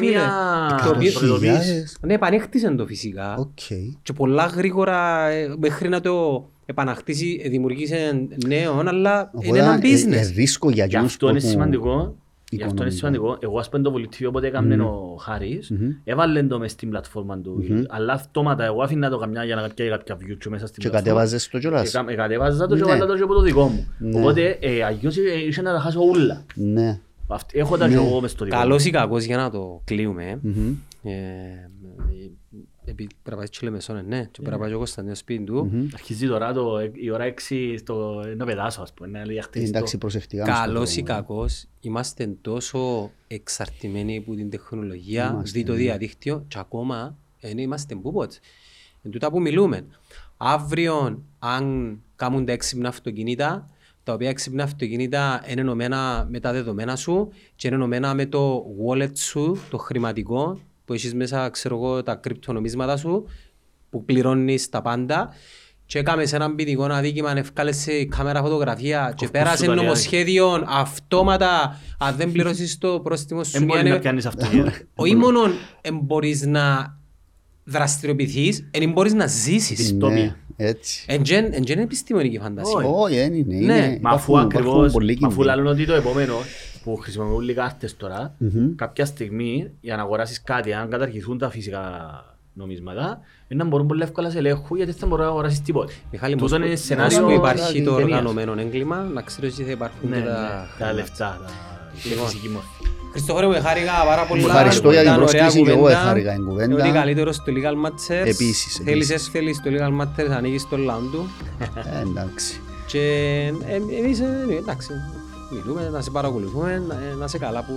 φίλε. 0.77 0.81
Το 0.83 0.89
οποίο- 0.95 1.11
προειδοποίηση. 1.11 1.53
χιλιάδες. 1.61 1.97
Ναι, 2.01 2.13
επανέχτησαν 2.13 2.75
το 2.77 2.85
φυσικά. 2.85 3.35
Οκ. 3.37 3.59
Και 4.01 4.13
πολλά 4.15 4.45
γρήγορα 4.45 5.27
ε, 5.29 5.53
μέχρι 5.57 5.89
να 5.89 6.01
το 6.01 6.45
επαναχτίσει, 6.65 7.41
ε, 7.43 7.49
δημιουργήσε 7.49 8.27
νέο, 8.47 8.79
αλλά 8.85 9.31
είναι 9.33 9.47
Οπότε, 9.47 9.59
ένα 9.59 9.73
ε, 9.73 9.75
ε, 9.75 9.79
business. 9.81 10.35
ρίσκο 10.35 10.69
για 10.69 10.85
Γι' 10.85 10.91
εκείνους 10.93 11.11
αυτό 11.13 11.29
είναι 11.29 11.39
που- 11.39 11.45
σημαντικό. 11.47 12.15
Γι' 12.49 12.63
αυτό 12.63 12.83
είναι 12.83 12.93
οικονομικά. 12.93 13.17
σημαντικό. 13.17 13.37
Εγώ 13.47 13.59
ας 13.59 13.69
πούμε 13.69 13.83
το 13.83 13.91
βολιτήριο 13.91 14.29
όποτε 14.29 14.47
έκαμε 14.47 14.75
ο 14.83 15.15
Χάρης, 15.19 15.71
έβαλε 16.03 16.43
το 16.43 16.59
μες 16.59 16.71
στην 16.71 16.89
πλατφόρμα 16.89 17.37
του. 17.39 17.63
Αλλά 17.89 18.13
αυτόματα 18.13 18.65
εγώ 18.65 18.81
άφηνα 18.81 19.09
το 19.09 19.17
καμιά 19.17 19.43
για 19.43 19.55
να 19.55 19.69
πιάει 19.75 19.89
κάποια 19.89 20.15
view 20.15 20.37
και 20.39 20.49
μέσα 20.49 20.67
στην 20.67 20.83
Και 20.83 20.89
πλατφόρμα. 20.89 21.19
κατέβαζες 21.19 21.49
το 21.49 21.59
κιόλας. 21.59 21.93
Εκα- 21.93 22.05
Εκατέβαζα 22.11 22.67
το 22.67 22.75
και 22.75 22.81
Ναι. 22.83 22.87
βάλα 22.87 23.05
το 23.05 23.15
και 23.15 23.21
από 23.23 23.33
το 23.33 23.41
δικό 23.41 23.67
μου. 23.67 23.87
Ναι. 23.97 24.19
Οπότε 24.19 24.57
ε, 24.61 24.83
αγιώς 24.83 25.17
ε, 25.17 25.21
είχε 25.47 25.61
να 25.61 25.73
τα 25.73 25.79
χάσω 25.79 25.99
όλα. 26.01 26.45
Ναι. 26.55 26.99
Αυτ- 27.27 27.55
Έχω 27.55 27.77
τα 27.77 27.87
και 27.87 27.93
εγώ 27.93 28.21
μες 28.21 28.31
στο 28.31 28.45
δικό 28.45 28.55
μου. 28.57 28.61
Καλός 28.61 28.85
ή 28.85 28.89
κακός 28.89 29.23
για 29.23 29.37
να 29.37 29.49
το 29.49 29.81
κλείουμε. 29.85 30.39
Μμμ. 32.85 32.87
ε, 32.87 32.91
Επειδή 32.91 33.07
πρέπει 33.23 33.29
να 33.29 33.35
πάει 33.35 33.47
και 33.49 33.59
Λεμεσόν, 33.61 34.05
ναι, 34.07 34.21
και 34.31 34.41
πρέπει 34.41 34.49
να 34.51 34.57
πάει 34.57 34.69
και 34.69 34.75
ο 34.75 34.77
Κωνσταντίνος 34.77 35.17
σπίτι 35.17 35.43
του. 35.43 35.89
Αρχίζει 35.93 36.27
τώρα 36.27 36.53
το, 36.53 36.79
η 36.93 37.09
ώρα 37.11 37.33
6 37.49 37.75
στο, 37.79 38.23
να 38.37 38.45
πετάσω 38.45 38.81
ας 38.81 38.93
πούμε, 38.93 39.07
να 39.19 39.23
διαχτιστώ. 39.25 39.67
Εντάξει, 39.77 39.97
προσεκτικά. 39.97 40.45
μες 40.45 40.55
στο 40.55 40.65
Καλός 40.65 40.95
ή 40.95 41.01
δρόμο. 41.01 41.19
κακός, 41.21 41.65
είμαστε 41.79 42.27
τόσο 42.41 43.11
εξαρτημένοι 43.27 44.17
από 44.17 44.35
την 44.35 44.49
τεχνολογία, 44.49 45.29
Είμαστε, 45.33 45.59
δει 45.59 45.65
το 45.65 45.71
ναι. 45.71 45.77
διαδίκτυο 45.77 46.45
και 46.47 46.59
ακόμα 46.59 47.17
δεν 47.41 47.57
είμαστε 47.57 47.95
μπούποτς. 47.95 48.39
Εν 49.01 49.11
τούτα 49.11 49.31
που 49.31 49.41
μιλούμε. 49.41 49.85
Αύριο, 50.37 51.23
αν 51.39 51.97
κάνουν 52.15 52.45
τα 52.45 52.51
έξυπνα 52.51 52.87
αυτοκίνητα, 52.89 53.69
τα 54.03 54.13
οποία 54.13 54.29
έξυπνα 54.29 54.63
αυτοκίνητα 54.63 55.43
είναι 55.47 55.61
ενωμένα 55.61 56.27
με 56.29 56.39
τα 56.39 56.51
δεδομένα 56.51 56.95
σου 56.95 57.29
και 57.55 57.67
είναι 57.67 57.75
ενωμένα 57.75 58.13
με 58.13 58.25
το 58.25 58.63
wallet 58.85 59.17
σου, 59.17 59.57
το 59.69 59.77
χρηματικό, 59.77 60.59
που 60.85 60.93
έχεις 60.93 61.13
μέσα, 61.13 61.49
ξέρω 61.49 61.75
εγώ, 61.75 62.03
τα 62.03 62.15
κρυπτονομίσματα 62.15 62.97
σου, 62.97 63.25
που 63.89 64.05
πληρώνεις 64.05 64.69
τα 64.69 64.81
πάντα 64.81 65.33
και 65.85 65.99
έκαμε 65.99 66.25
σε 66.25 66.35
έναν 66.35 66.55
ποινικό 66.55 66.83
αδίκημα 66.83 67.29
αν 67.29 67.37
ευκάλεσε 67.37 67.91
η 67.93 68.05
κάμερα 68.05 68.41
φωτογραφία 68.41 68.99
και 68.99 69.25
Κοφκούς 69.25 69.29
πέρασε 69.31 69.63
σου 69.63 69.69
τα 69.69 69.75
νομοσχέδιο 69.75 70.63
αυτόματα 70.67 71.79
αν 71.99 72.15
δεν 72.15 72.31
πληρώσεις 72.31 72.77
το 72.77 72.99
πρόστιμο 72.99 73.43
σου 73.43 73.51
Δεν 73.51 73.63
μπορεί 73.63 73.81
μια- 73.81 73.93
να 73.93 73.99
πιάνεις 73.99 74.25
αυτοκίνητο. 74.25 74.71
όχι 74.95 75.15
μόνο 75.15 75.39
εν 75.81 75.97
μπορείς 76.03 76.45
να 76.45 76.97
δραστηριοποιηθείς, 77.63 78.67
εν 78.71 78.91
μπορείς 78.91 79.13
να 79.13 79.27
ζήσεις. 79.27 79.77
Δυστόπια. 79.77 80.15
Ναι, 80.15 80.35
έτσι. 80.67 81.05
Εν 81.07 81.23
τζεν- 81.23 81.53
εν 81.53 81.63
τζεν 81.63 81.79
επιστημονική 81.79 82.39
φαντασία. 82.39 82.73
Όχι. 82.77 82.87
Όχι, 82.91 83.15
δεν 83.15 83.33
είναι. 83.33 83.55
Ναι, 83.55 83.61
είναι- 83.61 83.99
Μα 84.01 84.09
αφού 84.09 84.31
υπάρχουν- 84.31 84.39
ακριβώς, 84.39 84.73
υπάρχουν 84.75 84.91
πολλοί 84.91 85.17
μα 85.19 85.27
αφού 85.27 85.35
κίνδυνοι. 85.37 85.55
λαλούν 85.55 85.71
ότι 85.71 85.85
το 85.85 85.93
επόμενο 85.93 86.35
που 86.85 86.95
χρησιμοποιούν 86.95 87.39
λίγα 87.41 87.61
κάρτες 87.61 87.97
τώρα, 87.97 88.35
κάποια 88.75 89.05
στιγμή 89.05 89.71
για 89.81 89.95
να 89.95 90.01
αγοράσεις 90.01 90.41
κάτι, 90.41 90.73
αν 90.73 90.89
καταργηθούν 90.89 91.37
τα 91.37 91.49
φυσικά 91.49 91.81
νομίσματα, 92.53 93.19
είναι 93.47 93.63
να 93.63 93.69
μπορούν 93.69 93.87
πολύ 93.87 94.01
εύκολα 94.03 94.29
σε 94.29 94.37
ελέγχου 94.37 94.75
γιατί 94.75 94.91
δεν 94.91 94.99
θα 94.99 95.07
μπορούν 95.07 95.25
να 95.25 95.31
αγοράσεις 95.31 95.61
τίποτε. 95.61 95.93
Μιχάλη, 96.11 96.35
Τούτο 96.35 96.57
μος 96.57 96.65
είναι 96.67 96.75
που- 96.75 96.81
σενάριο 96.81 97.19
μος 97.21 97.27
που 97.33 97.35
υπάρχει 97.39 97.83
το 97.83 97.95
ταινίας. 97.95 98.03
οργανωμένο 98.19 98.55
έγκλημα, 98.61 98.97
να 99.13 99.21
ξέρεις 99.21 99.53
ότι 99.53 99.63
θα 99.63 99.71
υπάρχουν 99.71 100.09
Ναι, 100.09 100.15
και 100.15 100.21
ναι, 100.21 100.27
τα... 100.29 100.67
τα 100.79 100.93
λεφτά, 100.93 101.39
τα 101.45 101.51
η 102.05 102.09
Λοιπόν. 102.09 102.25
φυσική 102.27 102.49
μόρφη. 102.49 102.67
Χριστόφορε 103.11 103.47
μου, 103.47 103.53
χάρηκα 103.61 103.91
πάρα 104.05 104.23
πολύ. 104.25 104.43
Ευχαριστώ 104.43 104.91
για 104.91 105.01
την 105.01 105.09
Ήταν 105.09 105.21
ωραία 105.21 105.31
πρόσκληση 105.41 105.63
και 105.65 105.69
εγώ 105.69 105.79
κουβέντα. 105.79 105.99
εχάρηκα 105.99 106.31
την 106.33 106.45
κουβέντα. 106.45 106.75
Ότι 106.75 106.91
καλύτερος 106.91 107.35
στο 107.35 107.51
Legal 107.55 107.87
Matters. 107.87 108.25
Επίσης, 108.25 108.81
Θέλεις, 108.83 109.09
επίσης. 109.09 109.27
θέλεις 109.29 109.61
το 109.61 109.69
Legal 109.73 110.01
Matters, 110.01 110.29
ανοίγεις 110.37 110.67
το 110.69 110.77
λαόν 110.77 111.09
του. 111.11 111.27
Ε, 111.59 112.01
Εντάξει. 112.01 112.59
Και 112.87 112.99
ε, 113.67 113.75
εμείς, 113.99 114.19
ε, 114.19 114.25
εντάξει, 114.57 114.87
μιλούμε, 115.55 115.89
να 115.89 116.01
σε 116.01 116.11
παρακολουθούμε, 116.11 116.83
να, 116.87 116.95
ε, 116.95 117.13
να 117.13 117.27
σε 117.27 117.37
καλά 117.37 117.63
που 117.63 117.73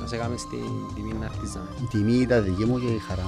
να 0.00 0.06
σε 0.06 0.16
κάνουμε 0.16 0.36
στην 0.36 0.64
τιμή 0.94 1.12
να 1.20 1.28
χτίζαμε. 1.28 1.68
Η 1.82 1.86
τιμή 1.90 2.12
ήταν 2.12 2.44
δική 2.44 2.64
μου 2.64 2.78
και 2.78 2.86
η 2.86 2.98
χαρά. 2.98 3.24